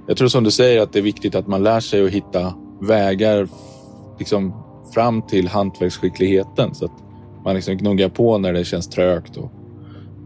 jag 0.07 0.17
tror 0.17 0.27
som 0.27 0.43
du 0.43 0.51
säger 0.51 0.81
att 0.81 0.93
det 0.93 0.99
är 0.99 1.03
viktigt 1.03 1.35
att 1.35 1.47
man 1.47 1.63
lär 1.63 1.79
sig 1.79 2.05
att 2.05 2.11
hitta 2.11 2.53
vägar 2.81 3.47
liksom 4.19 4.63
fram 4.93 5.21
till 5.21 5.47
hantverksskickligheten 5.47 6.75
så 6.75 6.85
att 6.85 7.03
man 7.43 7.55
liksom 7.55 7.77
gnuggar 7.77 8.09
på 8.09 8.37
när 8.37 8.53
det 8.53 8.65
känns 8.65 8.89
trögt 8.89 9.37
och 9.37 9.51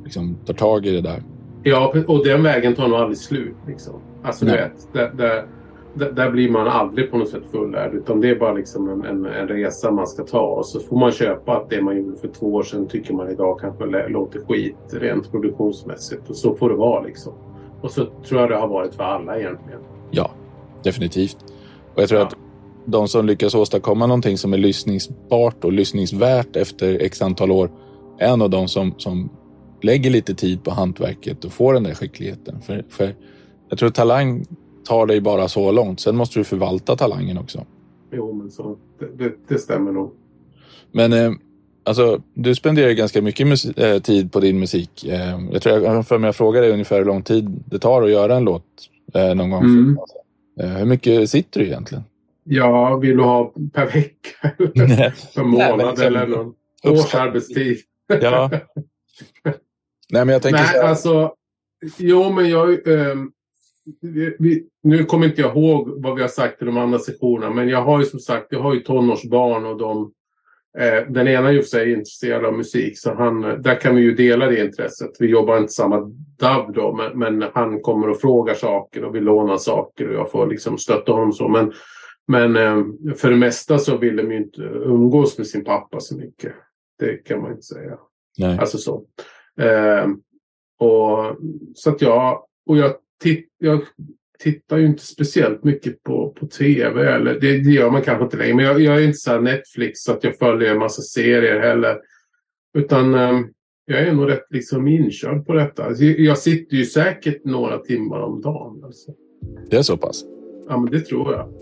liksom 0.04 0.38
tar 0.46 0.54
tag 0.54 0.86
i 0.86 0.92
det 0.92 1.02
där. 1.02 1.24
Ja, 1.64 1.94
och 2.08 2.26
den 2.26 2.44
vägen 2.44 2.76
tar 2.76 2.88
nog 2.88 3.00
aldrig 3.00 3.18
slut. 3.18 3.56
Liksom. 3.68 3.94
Alltså, 4.24 4.46
du 4.46 4.52
vet, 4.52 4.94
där, 4.94 5.12
där, 5.94 6.12
där, 6.12 6.32
blir 6.32 6.50
man 6.50 6.68
aldrig 6.68 7.12
på 7.12 7.18
något 7.18 7.30
sätt 7.30 7.44
fullärd. 7.52 7.94
Utan 7.94 8.22
det 8.22 8.30
är 8.30 8.36
bara 8.36 8.54
liksom 8.54 8.90
en, 8.90 9.06
en, 9.06 9.26
en, 9.26 9.48
resa 9.48 9.92
man 9.92 10.08
ska 10.08 10.24
ta. 10.24 10.42
Och 10.42 10.66
så 10.66 10.80
får 10.80 10.98
man 10.98 11.12
köpa 11.12 11.58
att 11.58 11.70
det 11.70 11.82
man 11.82 11.98
gjorde 11.98 12.18
för 12.18 12.28
två 12.28 12.54
år 12.54 12.64
sedan 12.64 12.88
tycker 12.88 13.14
man 13.14 13.30
idag 13.30 13.60
kanske 13.60 14.08
låter 14.08 14.40
skit 14.40 14.78
rent 14.92 15.32
produktionsmässigt. 15.32 16.30
Och 16.30 16.36
så 16.36 16.56
får 16.56 16.70
det 16.70 16.76
vara 16.76 17.02
liksom. 17.02 17.34
Och 17.82 17.92
så 17.92 18.06
tror 18.06 18.42
jag 18.42 18.50
det 18.50 18.56
har 18.56 18.68
varit 18.68 18.96
för 18.96 19.04
alla 19.04 19.40
egentligen. 19.40 19.80
Ja, 20.12 20.32
definitivt. 20.84 21.38
Och 21.96 22.02
jag 22.02 22.10
tror 22.10 22.22
ja. 22.22 22.28
att 22.28 22.36
de 22.86 23.08
som 23.08 23.26
lyckas 23.26 23.56
åstadkomma 23.56 24.08
någonting 24.08 24.38
som 24.38 24.54
är 24.54 24.58
lyssningsbart 24.58 25.64
och 25.64 25.72
lyssningsvärt 25.72 26.56
efter 26.56 27.02
x 27.02 27.22
antal 27.22 27.52
år 27.52 27.72
är 28.20 28.38
nog 28.38 28.52
de 28.52 28.68
som, 28.68 28.94
som 28.98 29.30
lägger 29.84 30.10
lite 30.10 30.34
tid 30.34 30.64
på 30.64 30.72
hantverket 30.72 31.46
och 31.46 31.52
får 31.52 31.74
den 31.74 31.84
där 31.84 31.94
skickligheten. 31.94 32.62
För, 32.62 32.86
för 32.90 33.16
jag 33.70 33.80
tror 33.80 33.90
talang 33.90 34.46
tar 34.84 35.06
dig 35.06 35.22
bara 35.22 35.48
så 35.48 35.72
långt. 35.72 36.00
Sen 36.00 36.16
måste 36.16 36.40
du 36.40 36.44
förvalta 36.44 36.96
talangen 36.96 37.38
också. 37.38 37.66
Jo, 38.12 38.34
men 38.34 38.52
så, 38.52 38.78
det, 39.00 39.18
det, 39.18 39.36
det 39.48 39.58
stämmer 39.58 39.92
nog. 39.92 40.12
Men 40.92 41.14
eh, 41.14 41.32
alltså, 41.84 42.22
du 42.34 42.56
spenderar 42.56 42.92
ganska 42.92 43.22
mycket 43.22 43.78
äh, 43.78 44.00
tid 44.00 44.32
på 44.32 44.40
din 44.40 44.60
musik. 44.60 45.06
Eh, 45.06 45.40
jag 45.52 45.62
tror 45.62 45.84
jag 45.84 46.08
för 46.08 46.18
mig 46.18 46.28
jag 46.28 46.36
frågade 46.36 46.66
dig 46.66 46.74
ungefär 46.74 46.98
hur 46.98 47.06
lång 47.06 47.24
tid 47.24 47.64
det 47.66 47.80
tar 47.80 48.02
att 48.02 48.12
göra 48.12 48.36
en 48.36 48.44
låt 48.44 48.66
eh, 49.14 49.36
någon 49.36 49.50
gång. 49.50 49.64
Mm. 49.64 49.98
För, 50.60 50.80
hur 50.80 50.86
mycket 50.86 51.30
sitter 51.30 51.60
du 51.60 51.66
egentligen? 51.66 52.04
Ja, 52.44 52.98
vill 52.98 53.18
du 53.18 53.24
ha 53.24 53.54
per 53.74 53.86
vecka? 53.86 54.52
per 55.36 55.44
månad 55.44 55.78
Nej, 55.78 55.88
liksom, 55.88 56.08
eller 56.08 56.28
någon 56.28 56.54
årsarbetstid? 56.84 57.78
ja. 58.22 58.50
Nej, 60.12 60.26
men 60.26 60.34
jag 60.34 60.42
tänker 60.42 60.60
Nej, 60.60 60.74
så 60.74 60.82
här. 60.82 60.90
alltså. 60.90 61.34
Jo, 61.98 62.32
men 62.32 62.50
jag... 62.50 62.88
Eh, 62.88 63.16
vi, 64.02 64.36
vi, 64.40 64.64
nu 64.84 65.04
kommer 65.04 65.26
inte 65.26 65.42
jag 65.42 65.58
ihåg 65.58 65.94
vad 66.04 66.16
vi 66.16 66.22
har 66.22 66.30
sagt 66.30 66.62
i 66.62 66.66
de 66.66 66.78
andra 66.78 67.00
sektionerna. 67.00 67.54
Men 67.54 67.70
jag 67.70 67.82
har 67.82 68.00
ju 68.00 68.06
som 68.06 68.20
sagt, 68.20 68.48
jag 68.50 68.60
har 68.60 68.74
ju 68.74 68.80
tonårsbarn 68.80 69.66
och 69.66 69.78
de... 69.78 70.12
Eh, 70.78 71.08
den 71.10 71.28
ena 71.28 71.48
är 71.48 71.54
ju 71.54 71.62
för 71.62 71.70
sig 71.70 71.92
intresserad 71.92 72.46
av 72.46 72.54
musik. 72.54 73.00
Så 73.00 73.14
han, 73.14 73.42
där 73.42 73.82
kan 73.82 73.96
vi 73.96 74.02
ju 74.02 74.16
dela 74.16 74.46
det 74.46 74.66
intresset. 74.66 75.12
Vi 75.20 75.28
jobbar 75.28 75.58
inte 75.58 75.74
samma 75.74 76.00
DAB 76.40 76.74
då. 76.74 76.94
Men, 76.94 77.20
men 77.20 77.50
han 77.54 77.82
kommer 77.82 78.10
och 78.10 78.22
frågar 78.22 78.54
saker 78.54 79.04
och 79.04 79.16
vill 79.16 79.24
låna 79.24 79.58
saker. 79.58 80.08
Och 80.08 80.14
jag 80.14 80.32
får 80.32 80.48
liksom 80.48 80.78
stötta 80.78 81.12
honom 81.12 81.34
så. 81.34 81.48
Men 81.48 81.74
men 82.28 82.56
eh, 82.56 82.84
för 83.16 83.30
det 83.30 83.36
mesta 83.36 83.78
så 83.78 83.98
vill 83.98 84.16
de 84.16 84.32
ju 84.32 84.38
inte 84.38 84.62
umgås 84.62 85.38
med 85.38 85.48
sin 85.48 85.64
pappa 85.64 86.00
så 86.00 86.18
mycket. 86.18 86.54
Det 87.00 87.18
kan 87.18 87.42
man 87.42 87.52
inte 87.52 87.64
säga. 87.64 87.98
Nej. 88.38 88.58
Alltså 88.60 88.78
så. 88.78 89.06
Eh, 89.62 90.08
och, 90.80 91.38
så 91.76 91.90
att 91.90 92.02
jag, 92.02 92.44
och 92.66 92.78
jag, 92.78 92.94
titt, 93.24 93.48
jag 93.58 93.82
tittar 94.40 94.78
ju 94.78 94.86
inte 94.86 95.06
speciellt 95.06 95.64
mycket 95.64 96.04
på, 96.04 96.30
på 96.30 96.48
tv. 96.48 97.14
Eller, 97.14 97.34
det, 97.34 97.58
det 97.58 97.72
gör 97.72 97.92
man 97.92 98.02
kanske 98.02 98.24
inte 98.24 98.38
längre. 98.38 98.56
Men 98.56 98.66
jag, 98.66 98.82
jag 98.82 98.98
är 98.98 99.06
inte 99.06 99.18
så 99.18 99.40
Netflix 99.40 100.00
så 100.00 100.12
att 100.12 100.24
jag 100.24 100.38
följer 100.38 100.72
en 100.72 100.80
massa 100.80 101.02
serier 101.02 101.60
heller. 101.60 101.98
Utan 102.78 103.16
eh, 103.16 103.40
jag 103.86 104.00
är 104.00 104.14
nog 104.14 104.30
rätt 104.30 104.46
liksom 104.50 104.88
inkörd 104.88 105.46
på 105.46 105.54
detta. 105.54 105.86
Alltså, 105.86 106.04
jag 106.04 106.38
sitter 106.38 106.78
ju 106.78 106.86
säkert 106.86 107.46
några 107.46 107.78
timmar 107.78 108.20
om 108.20 108.42
dagen. 108.42 108.84
Alltså. 108.84 109.12
Det 109.70 109.78
är 109.78 109.82
så 109.82 109.98
pass? 109.98 110.26
Ja, 110.70 110.78
men 110.78 110.92
det 110.92 111.00
tror 111.00 111.34
jag 111.34 111.62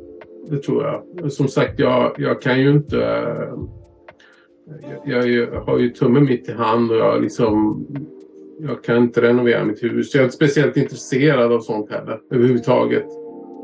det 0.49 0.57
tror 0.63 0.83
jag. 0.83 1.31
Som 1.31 1.47
sagt, 1.47 1.79
jag, 1.79 2.15
jag 2.17 2.41
kan 2.41 2.61
ju 2.61 2.71
inte... 2.71 2.97
Jag, 5.05 5.29
jag, 5.29 5.61
har 5.61 5.79
ju 5.79 5.89
tummen 5.89 6.23
mitt 6.23 6.49
i 6.49 6.51
hand 6.51 6.91
och 6.91 6.97
jag 6.97 7.21
liksom... 7.21 7.85
Jag 8.61 8.83
kan 8.83 8.97
inte 8.97 9.21
renovera 9.21 9.65
mitt 9.65 9.83
hus. 9.83 10.13
Jag 10.13 10.19
är 10.19 10.25
inte 10.25 10.35
speciellt 10.35 10.77
intresserad 10.77 11.51
av 11.51 11.59
sånt 11.59 11.91
heller 11.91 12.19
överhuvudtaget. 12.31 13.05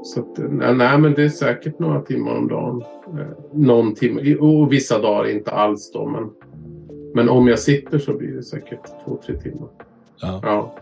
Så 0.04 0.20
att, 0.20 0.38
nej, 0.52 0.98
men 0.98 1.14
det 1.14 1.24
är 1.24 1.30
säkert 1.30 1.80
några 1.80 2.02
timmar 2.02 2.38
om 2.38 2.48
dagen. 2.48 2.84
Eh, 3.20 3.28
någon 3.54 3.96
timme. 3.96 4.36
Och 4.36 4.74
vissa 4.74 5.02
dagar 5.02 5.30
inte 5.30 5.52
alls 5.52 5.92
då. 5.92 6.06
Men, 6.06 6.30
men 7.14 7.30
om 7.30 7.48
jag 7.48 7.60
sitter 7.60 7.98
så 7.98 8.14
blir 8.14 8.32
det 8.32 8.44
säkert 8.44 8.86
två, 9.06 9.20
tre 9.26 9.36
timmar. 9.36 9.70
Ja. 10.22 10.40
ja. 10.44 10.76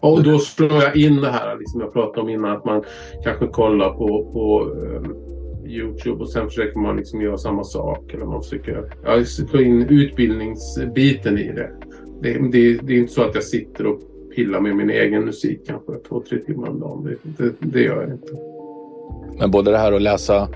Och 0.00 0.22
då 0.22 0.38
slår 0.38 0.82
jag 0.82 0.96
in 0.96 1.16
det 1.16 1.30
här 1.30 1.56
liksom 1.58 1.80
jag 1.80 1.92
pratade 1.92 2.20
om 2.20 2.28
innan 2.28 2.56
att 2.56 2.64
man 2.64 2.84
kanske 3.24 3.46
kollar 3.46 3.90
på, 3.90 4.32
på 4.32 4.64
um, 4.64 5.31
Youtube 5.72 6.22
och 6.22 6.30
sen 6.30 6.48
försöker 6.48 6.78
man 6.78 6.96
liksom 6.96 7.20
göra 7.20 7.38
samma 7.38 7.64
sak. 7.64 8.14
Eller 8.14 8.24
man 8.24 8.42
försöker 8.42 8.90
ja, 9.04 9.24
slå 9.24 9.60
in 9.60 9.86
utbildningsbiten 9.88 11.38
i 11.38 11.52
det. 11.52 11.70
Det, 12.22 12.32
det. 12.32 12.78
det, 12.82 12.92
är 12.92 12.98
inte 12.98 13.12
så 13.12 13.22
att 13.22 13.34
jag 13.34 13.44
sitter 13.44 13.86
och 13.86 14.00
pillar 14.36 14.60
med 14.60 14.76
min 14.76 14.90
egen 14.90 15.24
musik 15.24 15.60
kanske 15.66 15.92
två, 16.08 16.22
tre 16.28 16.38
timmar 16.38 16.68
om 16.68 16.80
dagen. 16.80 17.04
Det, 17.04 17.44
det, 17.44 17.54
det 17.58 17.80
gör 17.80 18.02
jag 18.02 18.10
inte. 18.10 18.32
Men 19.38 19.50
både 19.50 19.70
det 19.70 19.78
här 19.78 19.92
att 19.92 20.02
läsa 20.02 20.48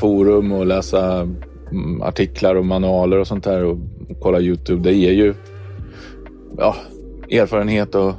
forum 0.00 0.52
och 0.52 0.66
läsa 0.66 1.28
mm, 1.70 2.02
artiklar 2.02 2.54
och 2.54 2.64
manualer 2.64 3.18
och 3.18 3.26
sånt 3.26 3.44
där 3.44 3.64
och 3.64 3.78
kolla 4.20 4.40
Youtube, 4.40 4.82
det 4.82 4.92
ger 4.92 5.12
ju 5.12 5.34
ja, 6.56 6.76
erfarenhet 7.30 7.94
och 7.94 8.12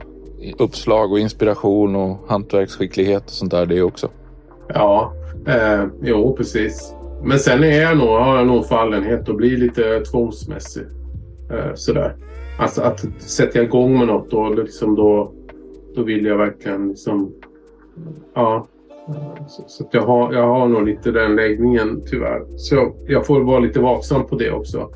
uppslag 0.58 1.12
och 1.12 1.20
inspiration 1.20 1.96
och 1.96 2.18
hantverksskicklighet 2.28 3.24
och 3.24 3.32
sånt 3.32 3.52
där 3.52 3.66
det 3.66 3.82
också. 3.82 4.10
Ja, 4.68 5.14
eh, 5.48 5.86
jo 6.02 6.36
precis. 6.36 6.96
Men 7.24 7.40
sen 7.40 7.64
är 7.64 7.82
jag 7.82 7.98
nog, 7.98 8.08
har 8.08 8.38
jag 8.38 8.48
nog 8.48 8.66
fallenhet 8.66 9.30
att 9.30 9.36
bli 9.36 9.58
lite 9.58 10.00
tvångsmässig. 10.00 10.84
Eh, 11.52 11.74
sådär. 11.74 12.16
Alltså 12.60 12.82
att 12.82 13.00
sätta 13.20 13.64
igång 13.64 13.98
med 13.98 14.08
något 14.08 14.32
då, 14.32 14.50
liksom 14.50 14.96
då, 14.96 15.34
då 15.96 16.04
vill 16.04 16.26
jag 16.26 16.38
verkligen 16.38 16.88
liksom... 16.90 17.32
Ja. 18.34 18.68
Så, 19.48 19.64
så 19.68 19.90
jag, 19.92 20.02
har, 20.02 20.34
jag 20.34 20.48
har 20.48 20.68
nog 20.68 20.86
lite 20.86 21.12
den 21.12 21.36
läggningen 21.36 22.02
tyvärr. 22.06 22.58
Så 22.58 22.76
jag, 22.76 22.94
jag 23.08 23.26
får 23.26 23.42
vara 23.42 23.60
lite 23.60 23.80
vaksam 23.80 24.26
på 24.26 24.36
det 24.36 24.52
också 24.52 24.90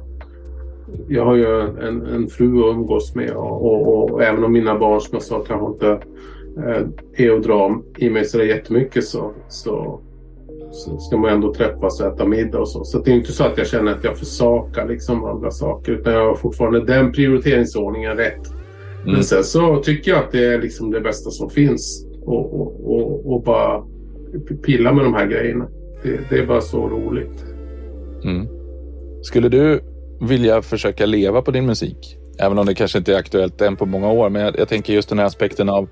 jag 1.08 1.26
har 1.26 1.36
ju 1.36 1.60
en, 1.62 2.06
en 2.06 2.28
fru 2.28 2.60
att 2.60 2.76
umgås 2.76 3.16
med 3.16 3.32
och, 3.32 3.66
och, 3.66 4.12
och, 4.12 4.24
även 4.24 4.44
om 4.44 4.52
mina 4.52 4.80
barn 4.80 5.02
som 5.02 5.10
jag 5.14 5.22
sa 5.22 5.44
kanske 5.44 5.68
inte 5.68 6.08
eh, 6.58 7.26
är 7.26 7.32
att 7.32 7.44
dra 7.44 7.82
i 7.98 8.10
mig 8.10 8.26
sådär 8.26 8.46
jättemycket 8.46 9.04
så, 9.04 9.32
så, 9.48 10.00
så 10.74 10.98
ska 10.98 11.18
man 11.18 11.32
ändå 11.32 11.54
träffas 11.54 12.02
och 12.02 12.08
äta 12.08 12.26
middag 12.26 12.60
och 12.60 12.70
så. 12.70 12.84
Så 12.84 13.00
det 13.00 13.12
är 13.12 13.16
inte 13.16 13.32
så 13.32 13.44
att 13.44 13.58
jag 13.58 13.68
känner 13.68 13.92
att 13.92 14.04
jag 14.04 14.18
försakar 14.18 14.88
liksom 14.88 15.26
andra 15.26 15.52
saker 15.52 15.92
utan 15.92 16.14
jag 16.14 16.28
har 16.28 16.36
fortfarande 16.36 16.86
den 16.86 17.12
prioriteringsordningen 17.12 18.18
rätt. 18.18 18.48
Mm. 19.02 19.14
Men 19.14 19.24
sen 19.24 19.44
så 19.44 19.78
tycker 19.78 20.12
jag 20.12 20.20
att 20.20 20.32
det 20.32 20.46
är 20.46 20.62
liksom 20.62 20.92
det 20.92 21.02
bästa 21.02 21.30
som 21.30 21.50
finns 21.50 22.06
och, 22.22 22.62
och, 22.62 22.96
och, 22.96 23.34
och 23.34 23.44
bara 23.44 23.84
pilla 24.66 24.94
med 24.94 25.06
de 25.06 25.14
här 25.14 25.28
grejerna. 25.28 25.68
Det, 26.04 26.20
det 26.30 26.40
är 26.40 26.46
bara 26.46 26.62
så 26.62 26.90
roligt. 26.90 27.46
Mm. 28.24 28.48
Skulle 29.22 29.50
du 29.50 29.80
vilja 30.22 30.62
försöka 30.62 31.06
leva 31.06 31.42
på 31.42 31.52
din 31.52 31.66
musik. 31.66 32.18
Även 32.40 32.58
om 32.60 32.66
det 32.66 32.76
kanske 32.76 32.98
inte 32.98 33.14
är 33.14 33.18
aktuellt 33.18 33.62
än 33.62 33.76
på 33.76 33.86
många 33.86 34.12
år. 34.12 34.30
Men 34.30 34.42
jag, 34.42 34.60
jag 34.60 34.68
tänker 34.68 34.94
just 34.94 35.10
den 35.10 35.20
här 35.20 35.26
aspekten 35.26 35.70
av 35.70 35.90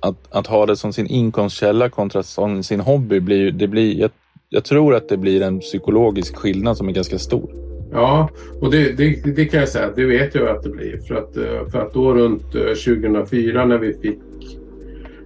att, 0.00 0.16
att, 0.30 0.46
ha 0.46 0.66
det 0.66 0.76
som 0.76 0.92
sin 0.92 1.06
inkomstkälla 1.06 1.88
kontra 1.88 2.22
som 2.22 2.62
sin 2.62 2.80
hobby. 2.80 3.20
Blir, 3.20 3.50
det 3.50 3.68
blir, 3.68 4.00
jag, 4.00 4.10
jag, 4.48 4.64
tror 4.64 4.94
att 4.94 5.08
det 5.08 5.16
blir 5.16 5.42
en 5.42 5.60
psykologisk 5.60 6.36
skillnad 6.36 6.76
som 6.76 6.88
är 6.88 6.92
ganska 6.92 7.18
stor. 7.18 7.50
Ja, 7.92 8.28
och 8.60 8.70
det, 8.70 8.92
det, 8.92 9.34
det 9.36 9.44
kan 9.44 9.60
jag 9.60 9.68
säga. 9.68 9.90
Det 9.96 10.04
vet 10.04 10.34
jag 10.34 10.48
att 10.48 10.62
det 10.62 10.70
blir. 10.70 10.98
För 11.08 11.14
att, 11.14 11.36
eh, 11.36 11.70
för 11.72 11.78
att 11.78 11.94
då 11.94 12.14
runt 12.14 12.54
eh, 12.54 12.62
2004 12.62 13.64
när 13.64 13.78
vi 13.78 13.94
fick 13.94 14.18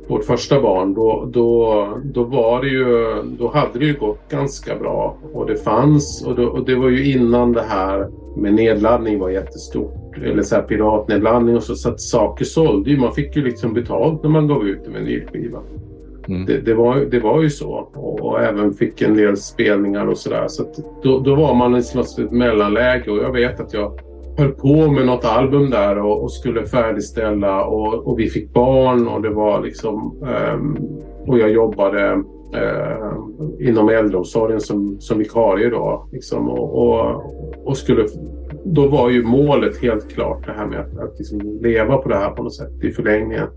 vårt 0.08 0.24
första 0.24 0.60
barn, 0.60 0.94
då, 0.94 1.30
då, 1.32 1.88
då 2.04 2.24
var 2.24 2.62
det 2.62 2.68
ju, 2.68 3.22
då 3.38 3.48
hade 3.48 3.78
det 3.78 3.84
ju 3.84 3.98
gått 3.98 4.28
ganska 4.28 4.76
bra. 4.76 5.18
Och 5.32 5.46
det 5.46 5.56
fanns, 5.56 6.24
och, 6.26 6.36
då, 6.36 6.44
och 6.44 6.64
det 6.66 6.74
var 6.74 6.88
ju 6.88 7.12
innan 7.12 7.52
det 7.52 7.62
här 7.62 8.08
med 8.36 8.54
nedladdning 8.54 9.18
var 9.18 9.30
jättestort. 9.30 10.01
Eller 10.18 10.42
så 10.42 10.54
här 10.54 10.62
piratnedladdning 10.62 11.56
och 11.56 11.62
så. 11.62 11.74
Så 11.74 11.88
att 11.88 12.00
saker 12.00 12.44
sålde 12.44 12.90
ju. 12.90 12.98
Man 12.98 13.12
fick 13.12 13.36
ju 13.36 13.44
liksom 13.44 13.74
betalt 13.74 14.22
när 14.22 14.30
man 14.30 14.48
gav 14.48 14.68
ut 14.68 14.86
en 14.86 14.94
vinylskiva. 14.94 15.58
Mm. 16.28 16.46
Det, 16.46 16.60
det, 16.60 16.74
var, 16.74 16.96
det 16.96 17.20
var 17.20 17.42
ju 17.42 17.50
så. 17.50 17.88
Och, 17.94 18.20
och, 18.20 18.40
även 18.40 18.74
fick 18.74 19.02
en 19.02 19.16
del 19.16 19.36
spelningar 19.36 20.06
och 20.06 20.18
sådär. 20.18 20.44
Så, 20.48 20.64
så 20.72 21.00
då, 21.02 21.18
då 21.18 21.34
var 21.34 21.54
man 21.54 21.76
i 21.76 21.78
ett 21.78 22.30
mellanläge 22.30 23.10
och 23.10 23.18
jag 23.18 23.32
vet 23.32 23.60
att 23.60 23.74
jag 23.74 24.00
höll 24.38 24.52
på 24.52 24.90
med 24.90 25.06
något 25.06 25.24
album 25.24 25.70
där 25.70 25.98
och, 25.98 26.22
och 26.22 26.32
skulle 26.32 26.66
färdigställa 26.66 27.64
och, 27.64 27.94
och, 28.06 28.18
vi 28.18 28.28
fick 28.28 28.52
barn 28.52 29.08
och 29.08 29.22
det 29.22 29.30
var 29.30 29.62
liksom 29.62 30.16
um, 30.54 30.78
och 31.26 31.38
jag 31.38 31.50
jobbade 31.50 32.12
uh, 32.54 33.68
inom 33.68 33.88
äldreomsorgen 33.88 34.60
som, 34.60 35.00
som 35.00 35.18
vikarie 35.18 35.70
då. 35.70 36.08
Liksom, 36.12 36.48
och, 36.48 36.88
och, 36.88 37.22
och, 37.64 37.76
skulle, 37.76 38.06
då 38.64 38.88
var 38.88 39.10
ju 39.10 39.22
målet 39.22 39.82
helt 39.82 40.14
klart 40.14 40.46
det 40.46 40.52
här 40.52 40.66
med 40.66 40.80
att, 40.80 40.98
att 40.98 41.18
liksom 41.18 41.58
leva 41.62 41.96
på 41.96 42.08
det 42.08 42.16
här 42.16 42.30
på 42.30 42.42
något 42.42 42.54
sätt 42.54 42.84
i 42.84 42.90
förlängningen. 42.90 43.48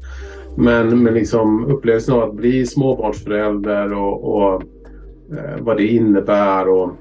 Men, 0.57 1.03
men 1.03 1.13
liksom 1.13 1.65
upplevelsen 1.65 2.15
av 2.15 2.23
att 2.29 2.35
bli 2.35 2.65
småbarnsförälder 2.65 3.93
och, 3.93 4.35
och 4.35 4.61
eh, 5.31 5.59
vad 5.59 5.77
det 5.77 5.87
innebär 5.87 6.69
och 6.69 6.91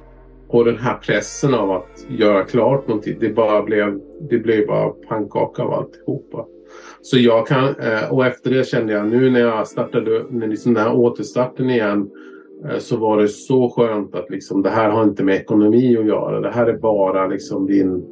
och 0.54 0.64
den 0.64 0.78
här 0.78 0.94
pressen 0.94 1.54
av 1.54 1.70
att 1.70 2.06
göra 2.08 2.44
klart 2.44 2.88
någonting, 2.88 3.16
det 3.20 3.28
bara 3.28 3.62
blev, 3.62 4.00
det 4.30 4.38
blev 4.38 4.66
bara 4.66 4.88
pannkaka 4.88 5.62
av 5.62 5.72
alltihopa. 5.72 6.46
Så 7.02 7.18
jag 7.18 7.46
kan, 7.46 7.64
eh, 7.64 8.12
och 8.12 8.26
efter 8.26 8.50
det 8.50 8.68
kände 8.68 8.92
jag 8.92 9.06
nu 9.06 9.30
när 9.30 9.40
jag 9.40 9.66
startade, 9.66 10.24
när 10.30 10.46
liksom 10.46 10.74
den 10.74 10.82
här 10.82 10.94
återstarten 10.94 11.70
igen, 11.70 12.10
Eh, 12.64 12.78
så 12.78 12.96
var 12.96 13.18
det 13.18 13.28
så 13.28 13.70
skönt 13.70 14.14
att 14.14 14.30
liksom, 14.30 14.62
det 14.62 14.70
här 14.70 14.90
har 14.90 15.04
inte 15.04 15.24
med 15.24 15.34
ekonomi 15.34 15.96
att 15.96 16.06
göra. 16.06 16.40
Det 16.40 16.50
här 16.50 16.66
är 16.66 16.78
bara 16.78 17.26
liksom 17.26 17.66
din, 17.66 18.04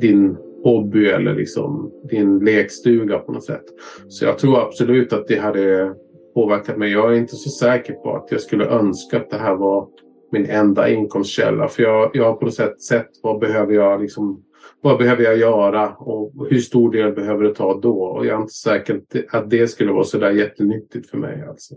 din 0.00 0.36
hobby 0.64 1.06
eller 1.06 1.34
liksom 1.34 1.92
din 2.10 2.38
lekstuga 2.38 3.18
på 3.18 3.32
något 3.32 3.44
sätt. 3.44 3.64
Så 4.08 4.24
jag 4.24 4.38
tror 4.38 4.60
absolut 4.60 5.12
att 5.12 5.28
det 5.28 5.38
hade 5.38 5.94
påverkat 6.34 6.78
mig. 6.78 6.92
Jag 6.92 7.12
är 7.12 7.16
inte 7.16 7.36
så 7.36 7.50
säker 7.50 7.92
på 7.92 8.16
att 8.16 8.28
jag 8.30 8.40
skulle 8.40 8.66
önska 8.66 9.16
att 9.16 9.30
det 9.30 9.36
här 9.36 9.54
var 9.54 9.88
min 10.32 10.46
enda 10.46 10.88
inkomstkälla. 10.88 11.68
För 11.68 11.82
jag, 11.82 12.10
jag 12.14 12.24
har 12.24 12.32
på 12.32 12.44
något 12.44 12.54
sätt 12.54 12.82
sett 12.82 13.08
vad 13.22 13.38
behöver 13.38 13.74
jag 13.74 14.00
liksom 14.00 14.44
vad 14.82 14.98
behöver 14.98 15.22
jag 15.22 15.38
göra 15.38 15.94
och 15.94 16.46
hur 16.50 16.58
stor 16.58 16.92
del 16.92 17.12
behöver 17.12 17.44
det 17.44 17.54
ta 17.54 17.80
då? 17.80 18.02
Och 18.02 18.26
jag 18.26 18.36
är 18.36 18.40
inte 18.40 18.52
säker 18.52 19.00
att 19.30 19.50
det 19.50 19.68
skulle 19.68 19.92
vara 19.92 20.04
så 20.04 20.18
där 20.18 20.30
jättenyttigt 20.30 21.10
för 21.10 21.18
mig. 21.18 21.44
Alltså. 21.48 21.74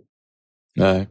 Nej. 0.76 1.10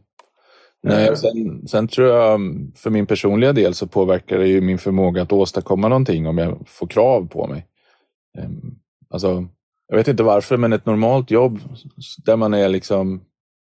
Nej, 0.83 1.07
eh. 1.07 1.13
sen, 1.13 1.67
sen 1.67 1.87
tror 1.87 2.07
jag 2.07 2.39
för 2.75 2.89
min 2.89 3.05
personliga 3.05 3.53
del 3.53 3.73
så 3.73 3.87
påverkar 3.87 4.37
det 4.37 4.47
ju 4.47 4.61
min 4.61 4.77
förmåga 4.77 5.21
att 5.21 5.31
åstadkomma 5.31 5.87
någonting 5.87 6.27
om 6.27 6.37
jag 6.37 6.57
får 6.67 6.87
krav 6.87 7.27
på 7.27 7.47
mig. 7.47 7.67
Ehm, 8.37 8.75
alltså, 9.09 9.47
jag 9.87 9.97
vet 9.97 10.07
inte 10.07 10.23
varför, 10.23 10.57
men 10.57 10.73
ett 10.73 10.85
normalt 10.85 11.31
jobb 11.31 11.59
där 12.25 12.35
man 12.35 12.53
är 12.53 12.69
liksom 12.69 13.21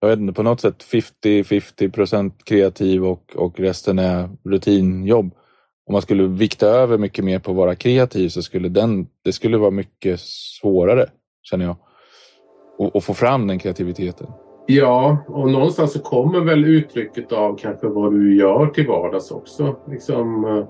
jag 0.01 0.09
vet 0.09 0.19
inte, 0.19 0.32
på 0.32 0.43
något 0.43 0.61
sätt 0.61 0.85
50-50 1.24 1.91
procent 1.91 2.45
kreativ 2.45 3.05
och, 3.05 3.37
och 3.37 3.61
resten 3.61 3.99
är 3.99 4.28
rutinjobb. 4.45 5.35
Om 5.87 5.93
man 5.93 6.03
skulle 6.03 6.27
vikta 6.27 6.66
över 6.66 6.99
mycket 6.99 7.24
mer 7.24 7.39
på 7.39 7.51
att 7.51 7.57
vara 7.57 7.74
kreativ 7.74 8.28
så 8.28 8.43
skulle 8.43 8.69
den, 8.69 9.07
det 9.24 9.32
skulle 9.32 9.59
vara 9.59 9.70
mycket 9.70 10.20
svårare, 10.20 11.07
känner 11.43 11.65
jag. 11.65 11.77
Att 12.95 13.05
få 13.05 13.15
fram 13.15 13.47
den 13.47 13.59
kreativiteten. 13.59 14.27
Ja, 14.71 15.19
och 15.27 15.51
någonstans 15.51 15.93
så 15.93 15.99
kommer 15.99 16.41
väl 16.41 16.65
uttrycket 16.65 17.33
av 17.33 17.57
kanske 17.57 17.87
vad 17.87 18.13
du 18.13 18.37
gör 18.37 18.67
till 18.67 18.87
vardags 18.87 19.31
också. 19.31 19.77
Liksom, 19.91 20.45
eh, 20.45 20.65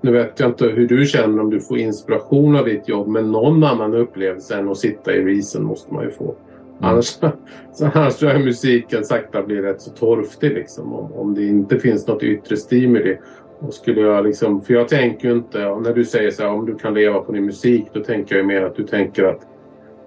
nu 0.00 0.12
vet 0.12 0.40
jag 0.40 0.48
inte 0.48 0.66
hur 0.66 0.88
du 0.88 1.06
känner 1.06 1.40
om 1.40 1.50
du 1.50 1.60
får 1.60 1.78
inspiration 1.78 2.56
av 2.56 2.64
ditt 2.64 2.88
jobb 2.88 3.08
men 3.08 3.32
någon 3.32 3.64
annan 3.64 3.94
upplevelse 3.94 4.56
än 4.56 4.68
att 4.68 4.78
sitta 4.78 5.14
i 5.14 5.24
risen 5.24 5.64
måste 5.64 5.94
man 5.94 6.04
ju 6.04 6.10
få. 6.10 6.24
Mm. 6.24 6.34
Annars, 6.80 7.06
så 7.72 7.90
annars 7.94 8.16
tror 8.16 8.32
jag 8.32 8.44
musiken 8.44 9.04
sakta 9.04 9.42
blir 9.42 9.62
rätt 9.62 9.80
så 9.80 9.90
torftig 9.90 10.52
liksom, 10.52 10.92
om, 10.92 11.12
om 11.12 11.34
det 11.34 11.44
inte 11.44 11.78
finns 11.78 12.06
något 12.06 12.22
yttre 12.22 12.56
stimuli. 12.56 13.18
Och 13.58 13.74
skulle 13.74 14.00
jag 14.00 14.24
liksom, 14.24 14.62
för 14.62 14.74
jag 14.74 14.88
tänker 14.88 15.28
ju 15.28 15.34
inte, 15.34 15.58
när 15.58 15.94
du 15.94 16.04
säger 16.04 16.30
så 16.30 16.42
här, 16.42 16.50
om 16.50 16.66
du 16.66 16.74
kan 16.74 16.94
leva 16.94 17.20
på 17.20 17.32
din 17.32 17.44
musik, 17.44 17.86
då 17.92 18.04
tänker 18.04 18.36
jag 18.36 18.46
mer 18.46 18.62
att 18.62 18.76
du 18.76 18.86
tänker 18.86 19.24
att 19.24 19.40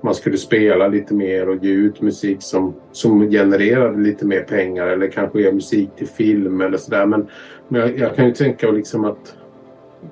man 0.01 0.15
skulle 0.15 0.37
spela 0.37 0.87
lite 0.87 1.13
mer 1.13 1.49
och 1.49 1.63
ge 1.63 1.71
ut 1.71 2.01
musik 2.01 2.37
som, 2.39 2.73
som 2.91 3.29
genererade 3.29 4.01
lite 4.01 4.25
mer 4.25 4.41
pengar 4.41 4.87
eller 4.87 5.07
kanske 5.07 5.41
göra 5.41 5.53
musik 5.53 5.89
till 5.97 6.07
film 6.07 6.61
eller 6.61 6.77
sådär. 6.77 7.05
Men, 7.05 7.27
men 7.67 7.81
jag, 7.81 7.97
jag, 7.97 8.15
kan 8.15 8.25
ju 8.25 8.31
tänka 8.31 8.71
liksom 8.71 9.05
att 9.05 9.35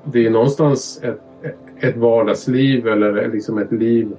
det 0.04 0.26
är 0.26 0.30
någonstans 0.30 1.02
ett, 1.04 1.22
ett 1.80 1.98
vardagsliv 1.98 2.88
eller 2.88 3.32
liksom 3.32 3.58
ett 3.58 3.72
liv 3.72 4.12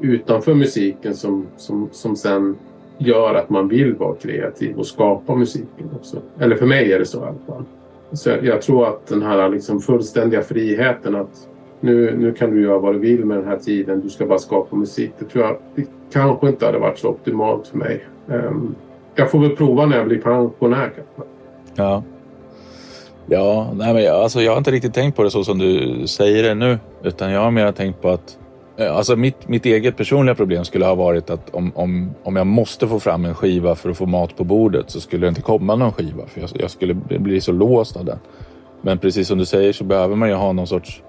utanför 0.00 0.54
musiken 0.54 1.14
som, 1.14 1.46
som, 1.56 1.88
som 1.92 2.16
sen 2.16 2.56
gör 2.98 3.34
att 3.34 3.50
man 3.50 3.68
vill 3.68 3.94
vara 3.94 4.14
kreativ 4.14 4.76
och 4.76 4.86
skapa 4.86 5.34
musiken 5.34 5.90
också. 5.96 6.22
Eller 6.38 6.56
för 6.56 6.66
mig 6.66 6.92
är 6.92 6.98
det 6.98 7.06
så 7.06 7.18
i 7.18 7.22
alla 7.22 7.38
fall. 7.46 7.64
Så 8.12 8.28
jag, 8.28 8.44
jag 8.44 8.62
tror 8.62 8.88
att 8.88 9.06
den 9.06 9.22
här 9.22 9.48
liksom 9.48 9.80
fullständiga 9.80 10.42
friheten 10.42 11.14
att 11.14 11.48
nu, 11.80 12.16
nu 12.18 12.32
kan 12.32 12.50
du 12.50 12.62
göra 12.62 12.78
vad 12.78 12.94
du 12.94 12.98
vill 12.98 13.24
med 13.24 13.38
den 13.38 13.46
här 13.46 13.56
tiden, 13.56 14.00
du 14.00 14.10
ska 14.10 14.26
bara 14.26 14.38
skapa 14.38 14.76
musik. 14.76 15.12
Det 15.18 15.24
tror 15.24 15.44
jag 15.44 15.56
det 15.74 15.86
kanske 16.12 16.48
inte 16.48 16.66
hade 16.66 16.78
varit 16.78 16.98
så 16.98 17.08
optimalt 17.08 17.68
för 17.68 17.78
mig. 17.78 18.04
Um, 18.26 18.74
jag 19.14 19.30
får 19.30 19.38
väl 19.38 19.56
prova 19.56 19.86
när 19.86 19.96
jag 19.96 20.06
blir 20.06 20.18
pensionär 20.18 20.92
kanske. 20.96 21.32
Ja. 21.74 22.02
Ja, 23.28 23.70
nej 23.74 23.94
men 23.94 24.02
jag, 24.02 24.16
alltså 24.16 24.40
jag 24.40 24.52
har 24.52 24.58
inte 24.58 24.70
riktigt 24.70 24.94
tänkt 24.94 25.16
på 25.16 25.22
det 25.22 25.30
så 25.30 25.44
som 25.44 25.58
du 25.58 26.02
säger 26.06 26.42
det 26.42 26.54
nu. 26.54 26.78
Utan 27.02 27.30
jag 27.30 27.40
har 27.40 27.50
mer 27.50 27.72
tänkt 27.72 28.02
på 28.02 28.10
att 28.10 28.38
eh, 28.76 28.96
alltså 28.96 29.16
mitt, 29.16 29.48
mitt 29.48 29.66
eget 29.66 29.96
personliga 29.96 30.34
problem 30.34 30.64
skulle 30.64 30.84
ha 30.84 30.94
varit 30.94 31.30
att 31.30 31.54
om, 31.54 31.72
om, 31.74 32.10
om 32.22 32.36
jag 32.36 32.46
måste 32.46 32.88
få 32.88 33.00
fram 33.00 33.24
en 33.24 33.34
skiva 33.34 33.74
för 33.74 33.90
att 33.90 33.96
få 33.96 34.06
mat 34.06 34.36
på 34.36 34.44
bordet 34.44 34.90
så 34.90 35.00
skulle 35.00 35.26
det 35.26 35.28
inte 35.28 35.42
komma 35.42 35.76
någon 35.76 35.92
skiva 35.92 36.26
för 36.26 36.40
jag, 36.40 36.50
jag 36.54 36.70
skulle 36.70 36.94
bli 36.94 37.40
så 37.40 37.52
låst 37.52 37.96
av 37.96 38.04
den. 38.04 38.18
Men 38.82 38.98
precis 38.98 39.28
som 39.28 39.38
du 39.38 39.44
säger 39.44 39.72
så 39.72 39.84
behöver 39.84 40.16
man 40.16 40.28
ju 40.28 40.34
ha 40.34 40.52
någon 40.52 40.66
sorts 40.66 41.02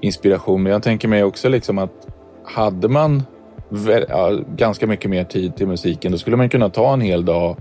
inspiration. 0.00 0.62
Men 0.62 0.72
jag 0.72 0.82
tänker 0.82 1.08
mig 1.08 1.24
också 1.24 1.48
liksom 1.48 1.78
att 1.78 2.08
hade 2.44 2.88
man 2.88 3.22
ganska 4.56 4.86
mycket 4.86 5.10
mer 5.10 5.24
tid 5.24 5.56
till 5.56 5.66
musiken 5.66 6.12
då 6.12 6.18
skulle 6.18 6.36
man 6.36 6.48
kunna 6.48 6.68
ta 6.68 6.92
en 6.92 7.00
hel 7.00 7.24
dag 7.24 7.56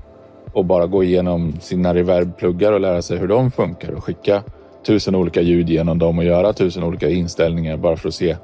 och 0.54 0.66
bara 0.66 0.88
gå 0.88 1.04
igenom 1.04 1.60
sina 1.62 1.94
reverbpluggar 1.94 2.72
och 2.72 2.80
lära 2.80 3.02
sig 3.02 3.18
hur 3.18 3.28
de 3.28 3.52
funkar 3.52 3.92
och 3.92 4.04
skicka 4.04 4.44
tusen 4.86 5.16
olika 5.16 5.42
ljud 5.42 5.70
genom 5.70 6.00
dem 6.00 6.18
och 6.18 6.24
göra 6.24 6.54
tusen 6.54 6.84
olika 6.84 7.10
inställningar 7.10 7.78
bara 7.78 7.98
för 7.98 8.08
att 8.08 8.16
se 8.16 8.38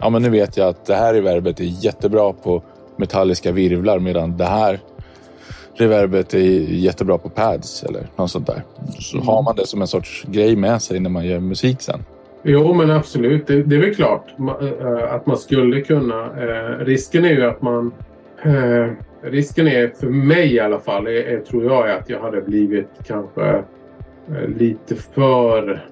ja, 0.00 0.10
men 0.10 0.22
nu 0.22 0.30
vet 0.30 0.56
jag 0.56 0.68
att 0.68 0.84
det 0.84 0.94
här 0.94 1.14
reverbet 1.14 1.60
är 1.60 1.64
jättebra 1.64 2.32
på 2.32 2.62
metalliska 2.96 3.52
virvlar 3.52 3.98
medan 3.98 4.36
det 4.36 4.44
här 4.44 4.80
reverbet 5.74 6.34
är 6.34 6.38
jättebra 6.72 7.18
på 7.18 7.28
pads 7.28 7.82
eller 7.82 8.08
något 8.16 8.30
sånt 8.30 8.46
där. 8.46 8.62
Så 8.98 9.16
mm. 9.16 9.28
har 9.28 9.42
man 9.42 9.56
det 9.56 9.66
som 9.66 9.80
en 9.80 9.86
sorts 9.86 10.24
grej 10.28 10.56
med 10.56 10.82
sig 10.82 11.00
när 11.00 11.10
man 11.10 11.26
gör 11.26 11.40
musik 11.40 11.82
sen. 11.82 12.04
Jo, 12.48 12.74
men 12.74 12.90
absolut. 12.90 13.46
Det, 13.46 13.62
det 13.62 13.76
är 13.76 13.80
väl 13.80 13.94
klart 13.94 14.34
eh, 14.60 15.14
att 15.14 15.26
man 15.26 15.36
skulle 15.36 15.80
kunna. 15.80 16.24
Eh, 16.24 16.84
risken 16.84 17.24
är 17.24 17.30
ju 17.30 17.44
att 17.44 17.62
man... 17.62 17.92
Eh, 18.42 18.90
risken 19.22 19.68
är, 19.68 19.88
för 19.88 20.06
mig 20.06 20.54
i 20.54 20.60
alla 20.60 20.78
fall, 20.78 21.06
är, 21.06 21.10
är, 21.10 21.40
tror 21.40 21.64
jag, 21.64 21.90
att 21.90 22.10
jag 22.10 22.20
hade 22.20 22.40
blivit 22.40 22.88
kanske 23.06 23.62
lite 24.58 24.94
för 24.94 25.84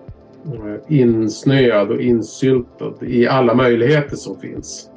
insnöad 0.88 1.90
och 1.90 2.00
insyltad 2.00 2.94
i 3.00 3.26
alla 3.26 3.54
möjligheter 3.54 4.16
som 4.16 4.40
finns. 4.40 4.90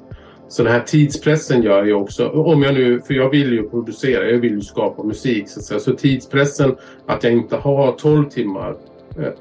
Så 0.48 0.64
den 0.64 0.72
här 0.72 0.82
tidspressen 0.82 1.62
gör 1.64 1.84
ju 1.84 1.94
också, 1.94 2.28
om 2.30 2.64
jag 2.64 2.74
nu, 2.74 3.02
för 3.02 3.14
jag 3.14 3.30
vill 3.30 3.54
ju 3.54 3.70
producera, 3.70 4.30
jag 4.30 4.40
vill 4.40 4.54
ju 4.54 4.62
skapa 4.62 5.04
musik 5.04 5.50
så 5.50 5.60
att 5.60 5.66
säga. 5.66 5.80
Så 5.80 5.94
tidspressen 5.94 6.76
att 7.06 7.24
jag 7.24 7.34
inte 7.34 7.56
har 7.56 7.92
12 7.92 8.30
timmar 8.30 8.76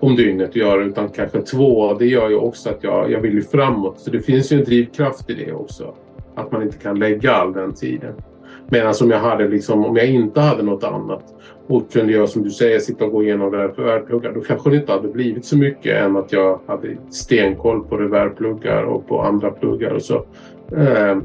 om 0.01 0.17
dygnet 0.17 0.49
att 0.49 0.57
göra 0.57 0.85
utan 0.85 1.09
kanske 1.09 1.41
två, 1.41 1.95
det 1.95 2.07
gör 2.07 2.29
ju 2.29 2.37
också 2.37 2.71
att 2.71 2.85
jag, 2.85 3.11
jag 3.11 3.21
vill 3.21 3.35
ju 3.35 3.43
framåt. 3.43 4.01
Så 4.01 4.11
det 4.11 4.21
finns 4.21 4.53
ju 4.53 4.59
en 4.59 4.65
drivkraft 4.65 5.31
i 5.31 5.35
det 5.35 5.53
också. 5.53 5.95
Att 6.35 6.53
man 6.53 6.63
inte 6.63 6.79
kan 6.79 6.99
lägga 6.99 7.33
all 7.33 7.53
den 7.53 7.75
tiden. 7.75 8.15
Medan 8.69 8.95
om 9.03 9.11
jag, 9.11 9.19
hade 9.19 9.49
liksom, 9.49 9.85
om 9.85 9.97
jag 9.97 10.07
inte 10.07 10.41
hade 10.41 10.63
något 10.63 10.85
annat 10.85 11.23
och 11.67 11.93
kunde 11.93 12.13
göra 12.13 12.27
som 12.27 12.43
du 12.43 12.51
säger, 12.51 12.79
sitta 12.79 13.05
och 13.05 13.13
gå 13.13 13.23
igenom 13.23 13.53
reverpluggar, 13.53 14.33
då 14.33 14.41
kanske 14.41 14.71
det 14.71 14.77
inte 14.77 14.93
hade 14.93 15.09
blivit 15.09 15.45
så 15.45 15.57
mycket 15.59 16.03
än 16.03 16.17
att 16.17 16.33
jag 16.33 16.61
hade 16.67 16.97
stenkoll 17.11 17.85
på 17.85 17.97
reverpluggar 17.97 18.83
och 18.83 19.09
på 19.09 19.23
andra 19.23 19.51
pluggar 19.51 19.91
och 19.91 20.03
så. 20.03 20.15
Eh, 20.77 21.19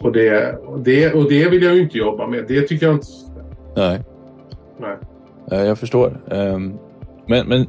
och, 0.00 0.12
det, 0.12 0.56
och, 0.66 0.80
det, 0.80 1.14
och 1.14 1.28
det 1.28 1.48
vill 1.48 1.62
jag 1.62 1.74
ju 1.74 1.82
inte 1.82 1.98
jobba 1.98 2.26
med. 2.26 2.44
Det 2.48 2.62
tycker 2.62 2.86
jag 2.86 2.94
inte. 2.94 3.06
Nej. 3.76 4.00
Nej. 4.80 5.66
Jag 5.66 5.78
förstår. 5.78 6.20
Ehm, 6.30 6.72
men, 7.28 7.46
men 7.46 7.66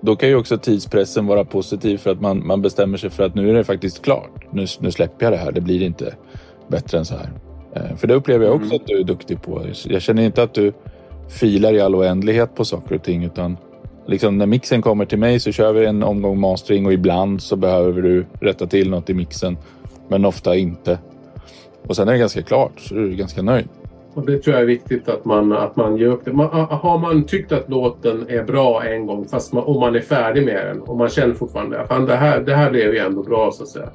då 0.00 0.16
kan 0.16 0.28
ju 0.28 0.36
också 0.36 0.58
tidspressen 0.58 1.26
vara 1.26 1.44
positiv 1.44 1.98
för 1.98 2.10
att 2.10 2.20
man, 2.20 2.46
man 2.46 2.62
bestämmer 2.62 2.98
sig 2.98 3.10
för 3.10 3.22
att 3.24 3.34
nu 3.34 3.50
är 3.50 3.54
det 3.54 3.64
faktiskt 3.64 4.02
klart. 4.02 4.44
Nu, 4.50 4.66
nu 4.80 4.90
släpper 4.90 5.26
jag 5.26 5.32
det 5.32 5.36
här. 5.36 5.52
Det 5.52 5.60
blir 5.60 5.82
inte 5.82 6.14
bättre 6.68 6.98
än 6.98 7.04
så 7.04 7.14
här. 7.14 7.30
Ehm, 7.74 7.96
för 7.96 8.06
det 8.06 8.14
upplever 8.14 8.44
jag 8.44 8.54
också 8.54 8.66
mm. 8.66 8.76
att 8.76 8.86
du 8.86 9.00
är 9.00 9.04
duktig 9.04 9.42
på. 9.42 9.62
Jag 9.84 10.02
känner 10.02 10.22
inte 10.22 10.42
att 10.42 10.54
du 10.54 10.72
filar 11.28 11.72
i 11.72 11.80
all 11.80 11.94
oändlighet 11.94 12.54
på 12.54 12.64
saker 12.64 12.94
och 12.94 13.02
ting 13.02 13.24
utan 13.24 13.56
liksom 14.06 14.38
när 14.38 14.46
mixen 14.46 14.82
kommer 14.82 15.04
till 15.04 15.18
mig 15.18 15.40
så 15.40 15.52
kör 15.52 15.72
vi 15.72 15.86
en 15.86 16.02
omgång 16.02 16.40
mastering 16.40 16.86
och 16.86 16.92
ibland 16.92 17.42
så 17.42 17.56
behöver 17.56 18.02
du 18.02 18.26
rätta 18.40 18.66
till 18.66 18.90
något 18.90 19.10
i 19.10 19.14
mixen 19.14 19.56
men 20.08 20.24
ofta 20.24 20.56
inte. 20.56 20.98
Och 21.86 21.96
sen 21.96 22.08
är 22.08 22.12
det 22.12 22.18
ganska 22.18 22.42
klart 22.42 22.80
så 22.80 22.94
är 22.94 23.00
du 23.00 23.16
ganska 23.16 23.42
nöjd. 23.42 23.68
Och 24.14 24.26
det 24.26 24.38
tror 24.38 24.54
jag 24.54 24.62
är 24.62 24.66
viktigt 24.66 25.08
att 25.08 25.24
man, 25.24 25.52
att 25.52 25.76
man 25.76 25.96
ger 25.96 26.06
upp 26.06 26.24
det. 26.24 26.32
Man, 26.32 26.66
har 26.70 26.98
man 26.98 27.24
tyckt 27.24 27.52
att 27.52 27.70
låten 27.70 28.26
är 28.28 28.42
bra 28.42 28.84
en 28.84 29.06
gång, 29.06 29.28
fast 29.28 29.52
man, 29.52 29.64
om 29.64 29.80
man 29.80 29.94
är 29.94 30.00
färdig 30.00 30.44
med 30.44 30.66
den 30.66 30.80
och 30.80 30.96
man 30.96 31.08
känner 31.08 31.34
fortfarande 31.34 31.80
att 31.80 32.06
det 32.06 32.16
här, 32.16 32.40
det 32.40 32.54
här 32.54 32.70
blev 32.70 32.94
ju 32.94 32.98
ändå 32.98 33.22
bra 33.22 33.50
så 33.50 33.62
att 33.62 33.68
säga. 33.68 33.88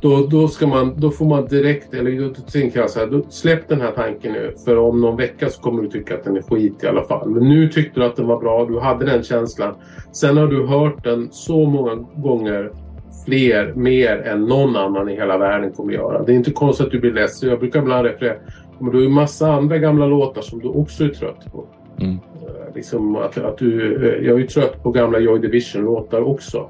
Då, 0.00 0.26
då, 0.30 0.48
ska 0.48 0.66
man, 0.66 0.94
då 0.96 1.10
får 1.10 1.24
man 1.24 1.46
direkt, 1.46 1.94
eller 1.94 2.28
då 2.28 2.34
tänker 2.34 2.80
jag 2.80 2.90
så 2.90 3.00
här, 3.00 3.06
då, 3.06 3.22
släpp 3.28 3.68
den 3.68 3.80
här 3.80 3.90
tanken 3.90 4.32
nu. 4.32 4.54
För 4.64 4.78
om 4.78 5.00
någon 5.00 5.16
vecka 5.16 5.48
så 5.48 5.60
kommer 5.60 5.82
du 5.82 5.88
tycka 5.88 6.14
att 6.14 6.24
den 6.24 6.36
är 6.36 6.42
skit 6.42 6.84
i 6.84 6.86
alla 6.86 7.04
fall. 7.04 7.30
Men 7.30 7.48
nu 7.48 7.68
tyckte 7.68 8.00
du 8.00 8.06
att 8.06 8.16
den 8.16 8.26
var 8.26 8.40
bra, 8.40 8.64
du 8.64 8.80
hade 8.80 9.06
den 9.06 9.22
känslan. 9.22 9.74
Sen 10.12 10.36
har 10.36 10.46
du 10.46 10.66
hört 10.66 11.04
den 11.04 11.28
så 11.32 11.66
många 11.66 11.94
gånger 12.16 12.70
fler, 13.24 13.72
mer 13.74 14.16
än 14.16 14.44
någon 14.44 14.76
annan 14.76 15.08
i 15.08 15.14
hela 15.14 15.38
världen 15.38 15.72
kommer 15.72 15.92
göra. 15.92 16.22
Det 16.22 16.32
är 16.32 16.36
inte 16.36 16.52
konstigt 16.52 16.86
att 16.86 16.92
du 16.92 17.00
blir 17.00 17.12
ledsen. 17.12 17.48
Jag 17.48 17.58
brukar 17.58 17.80
ibland 17.80 18.06
referera 18.06 18.34
men 18.78 18.90
du 18.90 18.96
har 18.96 19.02
ju 19.02 19.08
massa 19.08 19.52
andra 19.52 19.78
gamla 19.78 20.06
låtar 20.06 20.42
som 20.42 20.58
du 20.58 20.68
också 20.68 21.04
är 21.04 21.08
trött 21.08 21.52
på. 21.52 21.64
Mm. 22.00 22.12
Uh, 22.12 22.74
liksom 22.74 23.16
att, 23.16 23.38
att 23.38 23.58
du, 23.58 23.96
uh, 23.96 24.26
jag 24.26 24.34
är 24.34 24.38
ju 24.38 24.46
trött 24.46 24.82
på 24.82 24.90
gamla 24.90 25.18
Joy 25.18 25.38
Division-låtar 25.38 26.20
också. 26.20 26.68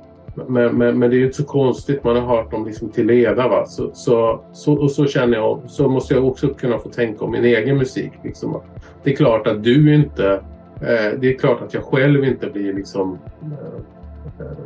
Men, 0.49 0.79
men, 0.79 0.99
men, 0.99 1.11
det 1.11 1.17
är 1.17 1.19
ju 1.19 1.25
inte 1.25 1.37
så 1.37 1.45
konstigt. 1.45 2.05
Man 2.05 2.17
har 2.17 2.37
hört 2.37 2.51
dem 2.51 2.67
liksom 2.67 2.89
till 2.89 3.07
leda. 3.07 3.49
Va? 3.49 3.67
Så, 3.67 3.91
så, 3.95 4.41
så, 4.53 4.73
och 4.73 4.91
så 4.91 5.07
känner 5.07 5.37
jag. 5.37 5.61
Så 5.67 5.89
måste 5.89 6.15
jag 6.15 6.27
också 6.27 6.49
kunna 6.49 6.79
få 6.79 6.89
tänka 6.89 7.25
om 7.25 7.31
min 7.31 7.45
egen 7.45 7.77
musik. 7.77 8.13
Liksom. 8.25 8.61
Det 9.03 9.13
är 9.13 9.17
klart 9.17 9.47
att 9.47 9.65
du 9.65 9.95
inte... 9.95 10.41
Uh, 10.83 11.21
det 11.21 11.35
är 11.35 11.39
klart 11.39 11.63
att 11.63 11.75
jag 11.75 11.83
själv 11.83 12.25
inte 12.25 12.47
blir 12.47 12.73
liksom 12.73 13.19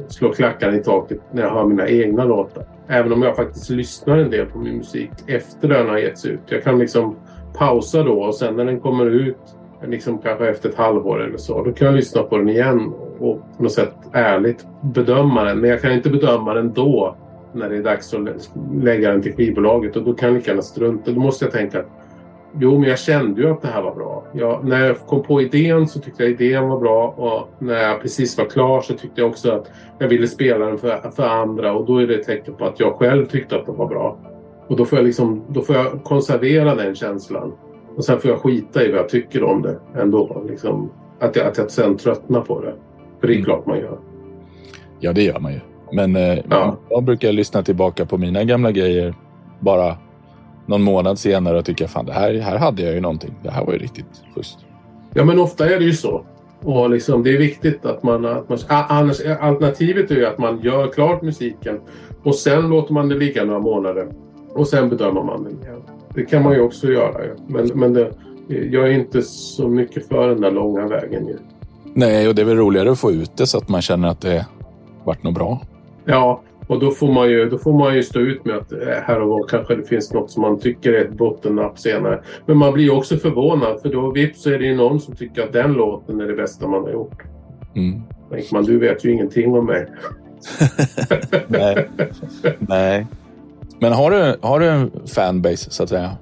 slår 0.09 0.33
klackarna 0.33 0.77
i 0.77 0.83
taket 0.83 1.21
när 1.33 1.43
jag 1.43 1.51
hör 1.51 1.67
mina 1.67 1.89
egna 1.89 2.25
låtar. 2.25 2.65
Även 2.89 3.13
om 3.13 3.23
jag 3.23 3.37
faktiskt 3.37 3.71
lyssnar 3.71 4.19
en 4.19 4.31
del 4.31 4.47
på 4.47 4.59
min 4.59 4.77
musik 4.77 5.11
efter 5.27 5.69
den 5.69 5.89
har 5.89 5.99
getts 5.99 6.25
ut. 6.25 6.41
Jag 6.47 6.65
kan 6.65 6.79
liksom 6.79 7.17
pausa 7.55 8.03
då 8.03 8.23
och 8.23 8.35
sen 8.35 8.57
när 8.57 8.65
den 8.65 8.81
kommer 8.81 9.07
ut 9.07 9.37
liksom 9.87 10.19
kanske 10.19 10.49
efter 10.49 10.69
ett 10.69 10.75
halvår 10.75 11.23
eller 11.23 11.37
så. 11.37 11.65
Då 11.65 11.73
kan 11.73 11.87
jag 11.87 11.97
lyssna 11.97 12.23
på 12.23 12.39
den 12.39 12.49
igen 12.49 12.93
och 13.19 13.41
på 13.57 13.63
något 13.63 13.73
sätt 13.73 13.95
ärligt 14.13 14.67
bedöma 14.81 15.45
den. 15.45 15.59
Men 15.59 15.71
jag 15.71 15.83
kan 15.83 15.93
inte 15.93 16.11
bedöma 16.11 16.55
den 16.55 16.73
då 16.73 17.17
när 17.53 17.69
det 17.69 17.77
är 17.77 17.83
dags 17.83 18.15
att 18.15 18.51
lägga 18.83 19.11
den 19.11 19.23
till 19.23 19.35
skivbolaget 19.35 19.97
och 19.97 20.03
då 20.05 20.15
kan 20.15 20.29
jag 20.29 20.37
lika 20.37 20.51
gärna 20.51 20.63
strunta. 20.63 21.11
Då 21.11 21.21
måste 21.21 21.45
jag 21.45 21.53
tänka 21.53 21.79
att 21.79 21.91
jo, 22.61 22.79
men 22.79 22.89
jag 22.89 22.99
kände 22.99 23.41
ju 23.41 23.51
att 23.51 23.63
det 23.63 23.69
här 23.69 23.83
var 23.83 23.95
bra. 23.95 24.25
Jag, 24.33 24.65
när 24.65 24.87
jag 24.87 24.99
kom 24.99 25.23
på 25.23 25.43
idén 25.43 25.89
så 25.89 26.01
tyckte 26.01 26.23
jag 26.23 26.33
idén 26.33 26.69
var 26.69 26.81
bra 26.81 27.09
och 27.09 27.65
när 27.65 27.83
jag 27.83 28.03
precis 28.03 28.39
var 28.39 28.45
klar 28.45 28.81
så 28.81 28.95
tyckte 28.95 29.21
jag 29.21 29.31
också 29.31 29.53
att 29.53 29.71
jag 29.99 30.09
ville 30.09 30.29
spela 30.29 30.67
den 30.67 30.79
för, 30.79 31.11
för 31.11 31.29
andra 31.29 31.73
och 31.73 31.87
då 31.87 31.99
är 31.99 32.07
det 32.07 32.15
ett 32.15 32.27
tecken 32.27 32.55
på 32.55 32.65
att 32.65 32.81
jag 32.81 32.95
själv 32.95 33.27
tyckte 33.27 33.57
att 33.57 33.67
den 33.67 33.77
var 33.77 33.87
bra. 33.87 34.19
Och 34.67 34.77
då 34.77 34.85
får 34.85 34.99
jag, 34.99 35.07
liksom, 35.07 35.45
då 35.49 35.61
får 35.61 35.77
jag 35.77 36.05
konservera 36.05 36.75
den 36.75 36.95
känslan. 36.95 37.53
Och 37.97 38.05
sen 38.05 38.21
får 38.21 38.31
jag 38.31 38.41
skita 38.41 38.85
i 38.85 38.91
vad 38.91 39.01
jag 39.01 39.09
tycker 39.09 39.43
om 39.43 39.63
det 39.63 39.79
ändå. 39.97 40.43
Liksom, 40.49 40.91
att, 41.19 41.37
jag, 41.37 41.47
att 41.47 41.59
jag 41.59 41.71
sen 41.71 41.97
tröttnar 41.97 42.41
på 42.41 42.61
det. 42.61 42.75
För 43.21 43.27
det 43.27 43.33
är 43.33 43.37
mm. 43.37 43.45
klart 43.45 43.67
man 43.67 43.79
gör. 43.79 43.99
Ja, 45.01 45.13
det 45.13 45.23
gör 45.23 45.41
man 45.41 45.53
ju. 45.53 45.61
Men 45.93 46.17
eh, 46.17 46.39
ja. 46.51 46.77
jag 46.89 47.05
brukar 47.05 47.33
lyssna 47.33 47.63
tillbaka 47.63 48.07
på 48.07 48.19
mina 48.19 48.45
gamla 48.45 48.73
grejer 48.73 49.15
bara 49.61 49.97
någon 50.69 50.83
månad 50.83 51.19
senare 51.19 51.59
och 51.59 51.65
tycka 51.65 51.89
fan 51.89 52.07
det 52.07 52.13
här, 52.13 52.35
här 52.35 52.59
hade 52.59 52.83
jag 52.83 52.95
ju 52.95 53.01
någonting. 53.01 53.35
Det 53.43 53.51
här 53.51 53.65
var 53.65 53.73
ju 53.73 53.79
riktigt 53.79 54.23
schysst. 54.35 54.59
Ja, 55.15 55.25
men 55.25 55.39
ofta 55.39 55.71
är 55.71 55.79
det 55.79 55.85
ju 55.85 55.93
så. 55.93 56.25
Och 56.65 56.91
liksom, 56.91 57.23
det 57.23 57.35
är 57.35 57.39
viktigt 57.39 57.87
att 57.87 58.03
man, 58.03 58.27
att 58.27 58.49
man... 58.49 58.59
Annars, 58.69 59.21
alternativet 59.41 60.11
är 60.11 60.15
ju 60.15 60.27
att 60.27 60.39
man 60.39 60.61
gör 60.63 60.89
klart 60.89 61.23
musiken 61.23 61.81
och 62.23 62.35
sen 62.35 62.69
låter 62.69 62.95
man 62.95 63.09
det 63.09 63.15
ligga 63.15 63.45
några 63.45 63.61
månader. 63.61 64.09
Och 64.55 64.69
sen 64.69 64.89
bedömer 64.89 65.23
man 65.23 65.45
den 65.45 65.63
igen. 65.63 65.83
Det 66.15 66.25
kan 66.25 66.43
man 66.43 66.53
ju 66.53 66.61
också 66.61 66.87
göra. 66.87 67.21
Men, 67.47 67.71
men 67.75 67.93
det, 67.93 68.13
jag 68.49 68.89
är 68.89 68.93
inte 68.93 69.23
så 69.23 69.69
mycket 69.69 70.09
för 70.09 70.29
den 70.29 70.41
där 70.41 70.51
långa 70.51 70.87
vägen. 70.87 71.27
Ju. 71.27 71.37
Nej, 71.95 72.29
och 72.29 72.35
det 72.35 72.43
är 72.43 72.47
väl 72.47 72.57
roligare 72.57 72.91
att 72.91 72.99
få 72.99 73.13
ut 73.13 73.37
det 73.37 73.47
så 73.47 73.59
att 73.59 73.69
man 73.69 73.83
känner 73.83 74.09
att 74.09 74.21
det 74.21 74.47
varit 75.05 75.23
något 75.23 75.35
bra. 75.35 75.61
Ja, 76.05 76.43
och 76.69 76.81
då 76.81 76.91
får 76.91 77.13
man 77.13 77.31
ju, 77.31 77.49
då 77.49 77.59
får 77.59 77.73
man 77.73 77.95
ju 77.95 78.03
stå 78.03 78.21
ut 78.21 78.45
med 78.45 78.57
att 78.57 78.73
eh, 78.73 78.79
här 79.03 79.21
och 79.21 79.29
var 79.29 79.47
kanske 79.49 79.75
det 79.75 79.85
finns 79.85 80.13
något 80.13 80.31
som 80.31 80.43
man 80.43 80.61
tycker 80.61 80.93
är 80.93 81.05
ett 81.05 81.13
bottennapp 81.13 81.79
senare. 81.79 82.23
Men 82.47 82.57
man 82.57 82.73
blir 82.73 82.93
också 82.93 83.17
förvånad 83.17 83.81
för 83.83 83.89
då 83.89 84.11
vips 84.11 84.43
så 84.43 84.51
är 84.51 84.59
det 84.59 84.65
ju 84.65 84.77
någon 84.77 85.01
som 85.01 85.17
tycker 85.17 85.43
att 85.43 85.53
den 85.53 85.73
låten 85.73 86.21
är 86.21 86.27
det 86.27 86.35
bästa 86.35 86.69
man 86.69 86.83
har 86.83 86.91
gjort. 86.91 87.23
Mm. 87.75 88.03
Tänker 88.31 88.55
man, 88.55 88.65
du 88.65 88.79
vet 88.79 89.05
ju 89.05 89.13
ingenting 89.13 89.55
om 89.55 89.67
mig. 89.67 89.87
Nej. 91.47 91.89
Nej. 92.59 93.07
Men 93.81 93.93
har 93.93 94.11
du, 94.11 94.37
har 94.41 94.61
du 94.61 94.67
en 94.67 94.91
fanbase 95.15 95.71
så 95.71 95.83
att 95.83 95.89
säga? 95.89 96.17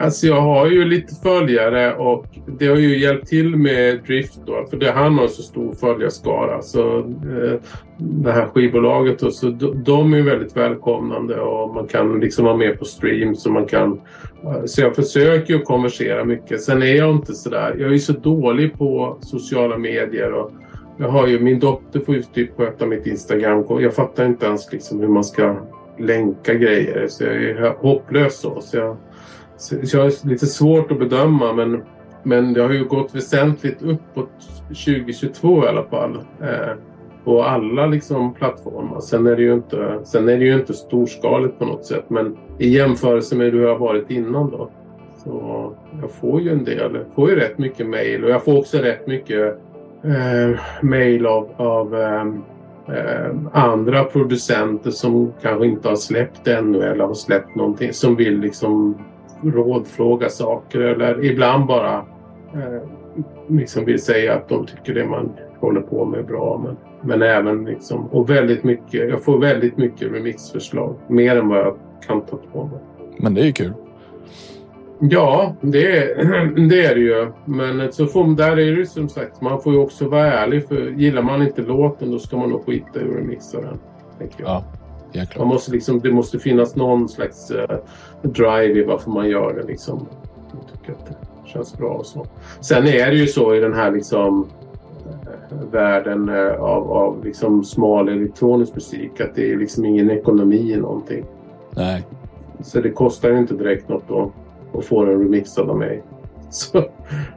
Alltså 0.00 0.26
jag 0.26 0.40
har 0.40 0.66
ju 0.66 0.84
lite 0.84 1.14
följare 1.14 1.94
och 1.94 2.26
det 2.58 2.66
har 2.66 2.76
ju 2.76 2.98
hjälpt 2.98 3.28
till 3.28 3.56
med 3.56 4.00
Drift 4.06 4.40
då. 4.46 4.66
För 4.70 4.76
det, 4.76 4.90
han 4.90 5.18
har 5.18 5.28
så 5.28 5.42
stor 5.42 5.74
följarskara. 5.74 6.62
Så 6.62 6.98
eh, 6.98 7.60
det 7.98 8.32
här 8.32 8.46
skivbolaget 8.46 9.22
och 9.22 9.34
så 9.34 9.46
de 9.84 10.14
är 10.14 10.22
väldigt 10.22 10.56
välkomnande 10.56 11.40
och 11.40 11.74
man 11.74 11.86
kan 11.86 12.20
liksom 12.20 12.44
vara 12.44 12.56
med 12.56 12.78
på 12.78 12.84
streams 12.84 13.46
och 13.46 13.52
man 13.52 13.66
kan... 13.66 14.00
Eh, 14.44 14.64
så 14.64 14.80
jag 14.80 14.96
försöker 14.96 15.54
ju 15.54 15.60
konversera 15.60 16.24
mycket. 16.24 16.62
Sen 16.62 16.82
är 16.82 16.96
jag 16.96 17.10
inte 17.10 17.34
sådär... 17.34 17.76
Jag 17.78 17.88
är 17.88 17.92
ju 17.92 17.98
så 17.98 18.12
dålig 18.12 18.78
på 18.78 19.18
sociala 19.20 19.78
medier 19.78 20.32
och 20.32 20.52
jag 20.98 21.08
har 21.08 21.26
ju... 21.26 21.40
Min 21.40 21.60
dotter 21.60 22.00
får 22.00 22.14
ju 22.14 22.22
typ 22.22 22.56
sköta 22.56 22.86
mitt 22.86 23.06
Instagram. 23.06 23.64
Jag 23.68 23.94
fattar 23.94 24.26
inte 24.26 24.46
ens 24.46 24.72
liksom 24.72 25.00
hur 25.00 25.08
man 25.08 25.24
ska 25.24 25.56
länka 25.98 26.54
grejer. 26.54 27.06
Så 27.08 27.24
jag 27.24 27.34
är 27.34 27.74
hopplös 27.78 28.40
så. 28.40 28.60
så 28.60 28.76
jag, 28.76 28.96
så 29.60 29.76
jag 29.82 30.02
har 30.02 30.28
lite 30.28 30.46
svårt 30.46 30.92
att 30.92 30.98
bedöma 30.98 31.52
men, 31.52 31.82
men 32.22 32.52
det 32.52 32.62
har 32.62 32.70
ju 32.70 32.84
gått 32.84 33.14
väsentligt 33.14 33.82
uppåt 33.82 34.30
2022 34.68 35.64
i 35.64 35.68
alla 35.68 35.84
fall. 35.84 36.18
Eh, 36.40 36.74
på 37.24 37.42
alla 37.42 37.86
liksom 37.86 38.34
plattformar. 38.34 39.00
Sen 39.00 39.26
är, 39.26 39.36
det 39.36 39.42
ju 39.42 39.54
inte, 39.54 40.00
sen 40.04 40.28
är 40.28 40.38
det 40.38 40.44
ju 40.44 40.54
inte 40.54 40.74
storskaligt 40.74 41.58
på 41.58 41.64
något 41.64 41.84
sätt 41.84 42.04
men 42.08 42.36
i 42.58 42.68
jämförelse 42.68 43.36
med 43.36 43.52
hur 43.52 43.62
det 43.62 43.68
har 43.68 43.78
varit 43.78 44.10
innan 44.10 44.50
då. 44.50 44.70
Så 45.24 45.72
jag 46.00 46.10
får 46.10 46.40
ju 46.40 46.50
en 46.50 46.64
del, 46.64 46.98
får 47.14 47.30
ju 47.30 47.36
rätt 47.36 47.58
mycket 47.58 47.86
mail 47.86 48.24
och 48.24 48.30
jag 48.30 48.44
får 48.44 48.58
också 48.58 48.78
rätt 48.78 49.06
mycket 49.06 49.58
eh, 50.04 50.60
mail 50.80 51.26
av, 51.26 51.48
av 51.56 51.94
eh, 51.94 52.26
eh, 52.96 53.30
andra 53.52 54.04
producenter 54.04 54.90
som 54.90 55.32
kanske 55.42 55.66
inte 55.66 55.88
har 55.88 55.96
släppt 55.96 56.48
ännu 56.48 56.82
eller 56.82 57.04
har 57.04 57.14
släppt 57.14 57.54
någonting 57.54 57.92
som 57.92 58.16
vill 58.16 58.40
liksom 58.40 58.98
rådfråga 59.44 60.28
saker 60.28 60.80
eller 60.80 61.24
ibland 61.24 61.66
bara 61.66 61.96
eh, 62.54 62.82
liksom 63.48 63.84
vill 63.84 64.02
säga 64.02 64.34
att 64.34 64.48
de 64.48 64.66
tycker 64.66 64.94
det 64.94 65.06
man 65.06 65.32
håller 65.60 65.80
på 65.80 66.04
med 66.04 66.20
är 66.20 66.24
bra. 66.24 66.60
Men, 66.64 66.76
men 67.02 67.22
även 67.22 67.64
liksom, 67.64 68.06
och 68.06 68.30
väldigt 68.30 68.64
mycket, 68.64 69.08
jag 69.08 69.24
får 69.24 69.38
väldigt 69.38 69.76
mycket 69.76 70.12
remixförslag. 70.12 70.94
Mer 71.08 71.36
än 71.36 71.48
vad 71.48 71.58
jag 71.58 71.76
kan 72.06 72.20
ta 72.20 72.36
på 72.52 72.64
mig. 72.64 72.78
Men 73.18 73.34
det 73.34 73.40
är 73.40 73.44
ju 73.44 73.52
kul. 73.52 73.72
Ja, 74.98 75.54
det, 75.60 76.14
det 76.68 76.86
är 76.86 76.94
det 76.94 77.00
ju. 77.00 77.32
Men 77.44 77.92
så 77.92 78.06
får, 78.06 78.36
där 78.36 78.58
är 78.58 78.76
det 78.76 78.86
som 78.86 79.08
sagt, 79.08 79.40
man 79.40 79.62
får 79.62 79.72
ju 79.72 79.78
också 79.78 80.08
vara 80.08 80.32
ärlig. 80.32 80.68
För 80.68 80.90
gillar 80.90 81.22
man 81.22 81.42
inte 81.42 81.62
låten 81.62 82.10
då 82.10 82.18
ska 82.18 82.36
man 82.36 82.50
nog 82.50 82.66
skita 82.66 83.00
i 83.00 83.02
att 83.02 83.16
remixa 83.16 83.60
den. 83.60 83.78
Ja, 84.36 84.64
man 85.38 85.48
måste 85.48 85.72
liksom, 85.72 86.00
det 86.00 86.12
måste 86.12 86.38
finnas 86.38 86.76
någon 86.76 87.08
slags 87.08 87.50
uh, 87.50 87.76
drive 88.22 88.80
i 88.80 88.84
varför 88.84 89.10
man 89.10 89.28
gör 89.28 89.54
det. 89.54 89.62
Liksom. 89.62 90.06
Jag 90.52 90.72
tycker 90.72 90.92
att 90.92 91.06
det 91.06 91.48
känns 91.48 91.78
bra 91.78 91.88
och 91.88 92.06
så. 92.06 92.26
Sen 92.60 92.86
är 92.86 93.10
det 93.10 93.16
ju 93.16 93.26
så 93.26 93.54
i 93.54 93.60
den 93.60 93.74
här 93.74 93.90
liksom 93.90 94.40
uh, 94.42 95.70
världen 95.70 96.28
uh, 96.28 96.62
av, 96.62 96.92
av 96.92 97.24
liksom 97.24 97.64
smal 97.64 98.08
elektronisk 98.08 98.74
musik 98.74 99.20
att 99.20 99.34
det 99.34 99.52
är 99.52 99.56
liksom 99.56 99.84
ingen 99.84 100.10
ekonomi 100.10 100.72
i 100.72 100.76
någonting. 100.76 101.24
Nej. 101.70 102.06
Så 102.60 102.80
det 102.80 102.90
kostar 102.90 103.30
ju 103.30 103.38
inte 103.38 103.54
direkt 103.54 103.88
något 103.88 104.10
att 104.10 104.32
och 104.72 104.84
får 104.84 105.06
den 105.06 105.22
remixad 105.22 105.70
av 105.70 105.78
mig. 105.78 106.02
Så, 106.50 106.84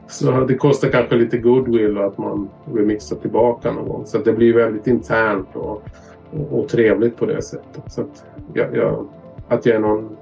så 0.06 0.44
det 0.44 0.54
kostar 0.54 0.88
kanske 0.88 1.14
lite 1.16 1.38
goodwill 1.38 1.98
att 1.98 2.18
man 2.18 2.48
remixar 2.74 3.16
tillbaka 3.16 3.72
någon 3.72 3.88
gång. 3.88 4.06
Så 4.06 4.18
det 4.18 4.32
blir 4.32 4.54
väldigt 4.54 4.86
internt 4.86 5.48
och, 5.52 5.82
och, 6.30 6.58
och 6.58 6.68
trevligt 6.68 7.16
på 7.16 7.26
det 7.26 7.42
sättet. 7.42 7.92
Så 7.92 8.00
att, 8.00 8.24
jag, 8.52 8.76
jag, 8.76 9.06
att, 9.48 9.66
jag 9.66 9.76
är 9.76 9.80
någon, 9.80 10.16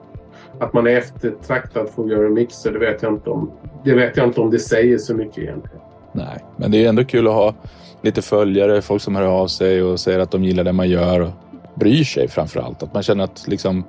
att 0.58 0.72
man 0.72 0.86
är 0.86 0.90
eftertraktad 0.90 1.88
för 1.88 2.02
att 2.02 2.10
göra 2.10 2.28
mixer, 2.28 2.72
det 2.72 2.78
vet 2.78 3.02
jag 3.02 3.12
inte 3.12 3.30
om. 3.30 3.50
Det 3.84 3.94
vet 3.94 4.16
jag 4.16 4.26
inte 4.26 4.40
om 4.40 4.50
det 4.50 4.58
säger 4.58 4.98
så 4.98 5.14
mycket 5.14 5.38
egentligen. 5.38 5.80
Nej, 6.12 6.44
men 6.56 6.70
det 6.70 6.84
är 6.84 6.88
ändå 6.88 7.04
kul 7.04 7.28
att 7.28 7.34
ha 7.34 7.54
lite 8.02 8.22
följare, 8.22 8.82
folk 8.82 9.02
som 9.02 9.16
hör 9.16 9.26
av 9.26 9.46
sig 9.46 9.82
och 9.82 10.00
säger 10.00 10.18
att 10.18 10.30
de 10.30 10.44
gillar 10.44 10.64
det 10.64 10.72
man 10.72 10.88
gör 10.88 11.20
och 11.20 11.30
bryr 11.74 12.04
sig 12.04 12.28
framför 12.28 12.60
allt. 12.60 12.82
Att 12.82 12.94
man 12.94 13.02
känner 13.02 13.24
att 13.24 13.44
liksom 13.48 13.84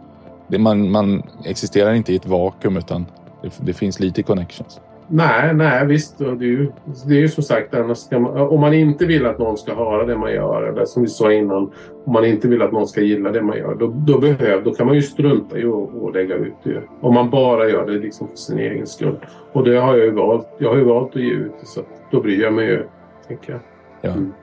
det, 0.47 0.59
man, 0.59 0.91
man 0.91 1.23
existerar 1.45 1.93
inte 1.93 2.13
i 2.13 2.15
ett 2.15 2.25
vakuum 2.25 2.77
utan 2.77 3.05
det, 3.41 3.51
det 3.59 3.73
finns 3.73 3.99
lite 3.99 4.23
connections. 4.23 4.79
Nej, 5.07 5.53
nej 5.53 5.85
visst. 5.85 6.17
Det 6.17 6.25
är 6.25 6.41
ju, 6.41 6.71
det 7.07 7.13
är 7.13 7.19
ju 7.19 7.27
som 7.27 7.43
sagt, 7.43 7.73
man, 8.11 8.37
om 8.37 8.61
man 8.61 8.73
inte 8.73 9.05
vill 9.05 9.25
att 9.25 9.39
någon 9.39 9.57
ska 9.57 9.75
höra 9.75 10.05
det 10.05 10.17
man 10.17 10.33
gör, 10.33 10.63
eller 10.63 10.85
som 10.85 11.01
vi 11.01 11.07
sa 11.07 11.33
innan, 11.33 11.71
om 12.05 12.13
man 12.13 12.25
inte 12.25 12.47
vill 12.47 12.61
att 12.61 12.71
någon 12.71 12.87
ska 12.87 13.01
gilla 13.01 13.31
det 13.31 13.41
man 13.41 13.57
gör, 13.57 13.75
då, 13.75 13.87
då, 13.87 14.19
behöv, 14.19 14.63
då 14.63 14.73
kan 14.73 14.87
man 14.87 14.95
ju 14.95 15.01
strunta 15.01 15.57
i 15.57 15.65
att 15.65 16.13
lägga 16.13 16.35
ut 16.35 16.53
det. 16.63 16.81
Om 17.01 17.13
man 17.13 17.29
bara 17.29 17.69
gör 17.69 17.85
det 17.85 17.91
liksom 17.91 18.27
för 18.27 18.37
sin 18.37 18.59
egen 18.59 18.87
skull. 18.87 19.17
Och 19.51 19.63
det 19.63 19.75
har 19.75 19.97
jag 19.97 20.05
ju 20.05 20.11
valt. 20.11 20.47
Jag 20.57 20.69
har 20.69 20.77
ju 20.77 20.83
valt 20.83 21.15
att 21.15 21.21
ge 21.21 21.31
ut 21.31 21.53
det, 21.59 21.65
så 21.65 21.81
då 22.11 22.21
bryr 22.21 22.41
jag 22.41 22.53
mig 22.53 22.65
ju, 22.65 22.83
tänker 23.27 23.51
jag. 23.51 23.61
Ja. 24.01 24.11
Mm. 24.11 24.33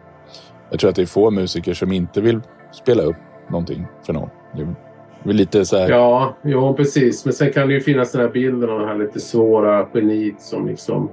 Jag 0.70 0.80
tror 0.80 0.90
att 0.90 0.96
det 0.96 1.02
är 1.02 1.06
få 1.06 1.30
musiker 1.30 1.74
som 1.74 1.92
inte 1.92 2.20
vill 2.20 2.40
spela 2.72 3.02
upp 3.02 3.16
någonting 3.48 3.86
för 4.06 4.12
någon. 4.12 4.30
Lite 5.22 5.64
så 5.64 5.76
här... 5.76 5.90
Ja, 5.90 6.36
jo, 6.42 6.74
precis. 6.74 7.24
Men 7.24 7.34
sen 7.34 7.52
kan 7.52 7.68
det 7.68 7.74
ju 7.74 7.80
finnas 7.80 8.12
den 8.12 8.20
här 8.20 8.28
bilden 8.28 8.70
av 8.70 8.78
den 8.78 8.88
här 8.88 8.98
lite 8.98 9.20
svåra 9.20 9.86
geniet 9.94 10.40
som 10.40 10.66
liksom 10.66 11.10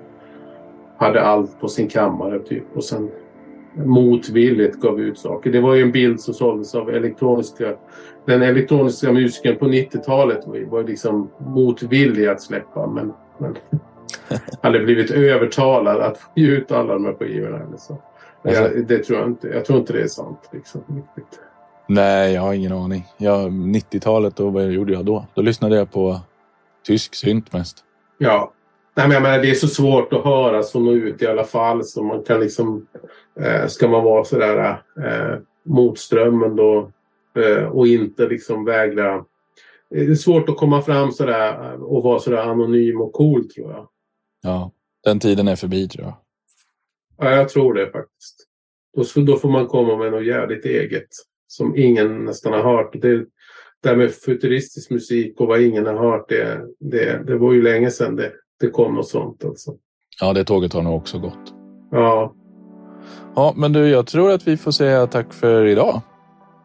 hade 0.98 1.22
allt 1.22 1.60
på 1.60 1.68
sin 1.68 1.88
kammare 1.88 2.40
typ 2.40 2.64
och 2.74 2.84
sen 2.84 3.10
motvilligt 3.86 4.80
gav 4.80 5.00
ut 5.02 5.20
saker. 5.20 5.52
Det 5.52 5.60
var 5.60 5.76
ju 5.76 5.82
en 5.82 5.92
bild 5.92 6.22
som 6.22 6.34
såldes 6.34 6.76
av 6.76 6.90
elektroniska... 6.90 7.76
Den 8.26 8.42
elektroniska 8.42 9.12
musikern 9.12 9.58
på 9.58 9.66
90-talet 9.66 10.48
var 10.48 10.80
ju 10.80 10.88
liksom 10.88 11.30
motvillig 11.38 12.28
att 12.28 12.42
släppa 12.42 12.88
men, 12.88 13.14
men 13.38 13.56
hade 14.62 14.80
blivit 14.80 15.12
övertalad 15.12 16.02
att 16.02 16.18
få 16.18 16.30
ut 16.36 16.72
alla 16.72 16.94
de 16.94 17.06
här 17.06 17.14
skivorna. 17.14 17.62
Alltså. 17.72 17.98
Jag, 18.42 18.88
det 18.88 18.98
tror 19.04 19.20
jag 19.20 19.28
inte. 19.28 19.48
Jag 19.48 19.66
tror 19.66 19.80
inte 19.80 19.94
det 19.94 20.02
är 20.02 20.08
sant. 20.08 20.50
Liksom, 20.52 20.82
riktigt. 21.16 21.40
Nej, 21.88 22.34
jag 22.34 22.42
har 22.42 22.54
ingen 22.54 22.72
aning. 22.72 23.08
Jag, 23.18 23.52
90-talet, 23.52 24.40
och 24.40 24.54
vad 24.54 24.72
gjorde 24.72 24.94
jag 24.94 25.06
då? 25.06 25.26
Då 25.34 25.42
lyssnade 25.42 25.76
jag 25.76 25.92
på 25.92 26.20
tysk 26.84 27.16
synt 27.16 27.54
mest. 27.54 27.84
Ja. 28.18 28.54
Nej, 28.96 29.08
men 29.08 29.14
jag 29.14 29.24
menar, 29.24 29.40
det 29.40 29.50
är 29.50 29.56
så 29.56 29.68
svårt 29.68 30.14
att 30.14 30.24
höra 30.24 30.64
så 30.64 30.80
nå 30.80 30.92
ut 30.92 31.22
i 31.22 31.28
alla 31.28 31.44
fall. 31.44 31.84
Så 31.84 32.04
man 32.04 32.24
kan 32.24 32.40
liksom... 32.40 32.88
Eh, 33.40 33.68
ska 33.68 33.88
man 33.88 34.04
vara 34.04 34.24
sådär 34.24 34.82
eh, 35.06 35.40
mot 35.66 36.00
strömmen 36.00 36.56
då 36.56 36.92
eh, 37.36 37.64
och 37.64 37.88
inte 37.88 38.28
liksom 38.28 38.66
vägra... 38.66 39.26
Det 39.90 40.00
är 40.00 40.16
svårt 40.16 40.50
att 40.50 40.58
komma 40.58 40.82
fram 40.82 41.12
sådär 41.12 41.84
och 41.84 42.04
vara 42.04 42.20
sådär 42.20 42.38
anonym 42.38 43.02
och 43.02 43.14
cool 43.14 43.50
tror 43.50 43.72
jag. 43.72 43.88
Ja, 44.44 44.72
den 45.04 45.20
tiden 45.20 45.48
är 45.48 45.56
förbi 45.56 45.88
tror 45.88 46.06
jag. 46.06 46.16
Ja, 47.18 47.36
jag 47.36 47.50
tror 47.50 47.74
det 47.74 47.92
faktiskt. 47.92 48.48
Då, 48.96 49.22
då 49.22 49.38
får 49.38 49.50
man 49.50 49.68
komma 49.68 49.98
med 49.98 50.12
något 50.12 50.26
jävligt 50.26 50.66
eget 50.66 51.08
som 51.48 51.76
ingen 51.78 52.26
nästan 52.26 52.54
har 52.54 52.64
hört. 52.64 52.94
Det, 53.02 53.26
det 53.84 53.90
här 53.90 53.96
med 53.96 54.14
futuristisk 54.14 54.90
musik 54.90 55.40
och 55.40 55.48
vad 55.48 55.62
ingen 55.62 55.86
har 55.86 55.98
hört, 55.98 56.30
det, 56.30 56.62
det, 56.80 57.24
det 57.28 57.38
var 57.38 57.54
ju 57.54 57.62
länge 57.62 57.92
sedan 57.92 58.16
det, 58.16 58.32
det 58.60 58.70
kom 58.70 58.96
något 58.96 59.08
sånt. 59.08 59.46
Alltså. 59.46 59.76
Ja, 60.22 60.34
det 60.34 60.44
tåget 60.44 60.74
har 60.74 60.82
nog 60.82 60.96
också 60.96 61.20
gått. 61.20 61.54
Ja. 61.92 62.34
Ja, 63.36 63.54
men 63.58 63.74
du, 63.74 63.90
jag 63.90 64.08
tror 64.08 64.32
att 64.32 64.48
vi 64.48 64.58
får 64.58 64.72
säga 64.72 65.08
tack 65.08 65.34
för 65.34 65.66
idag. 65.66 66.02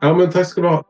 Ja, 0.01 0.15
men 0.17 0.31
tack 0.31 0.47
ska 0.47 0.61
du 0.61 0.69
ha. 0.69 0.85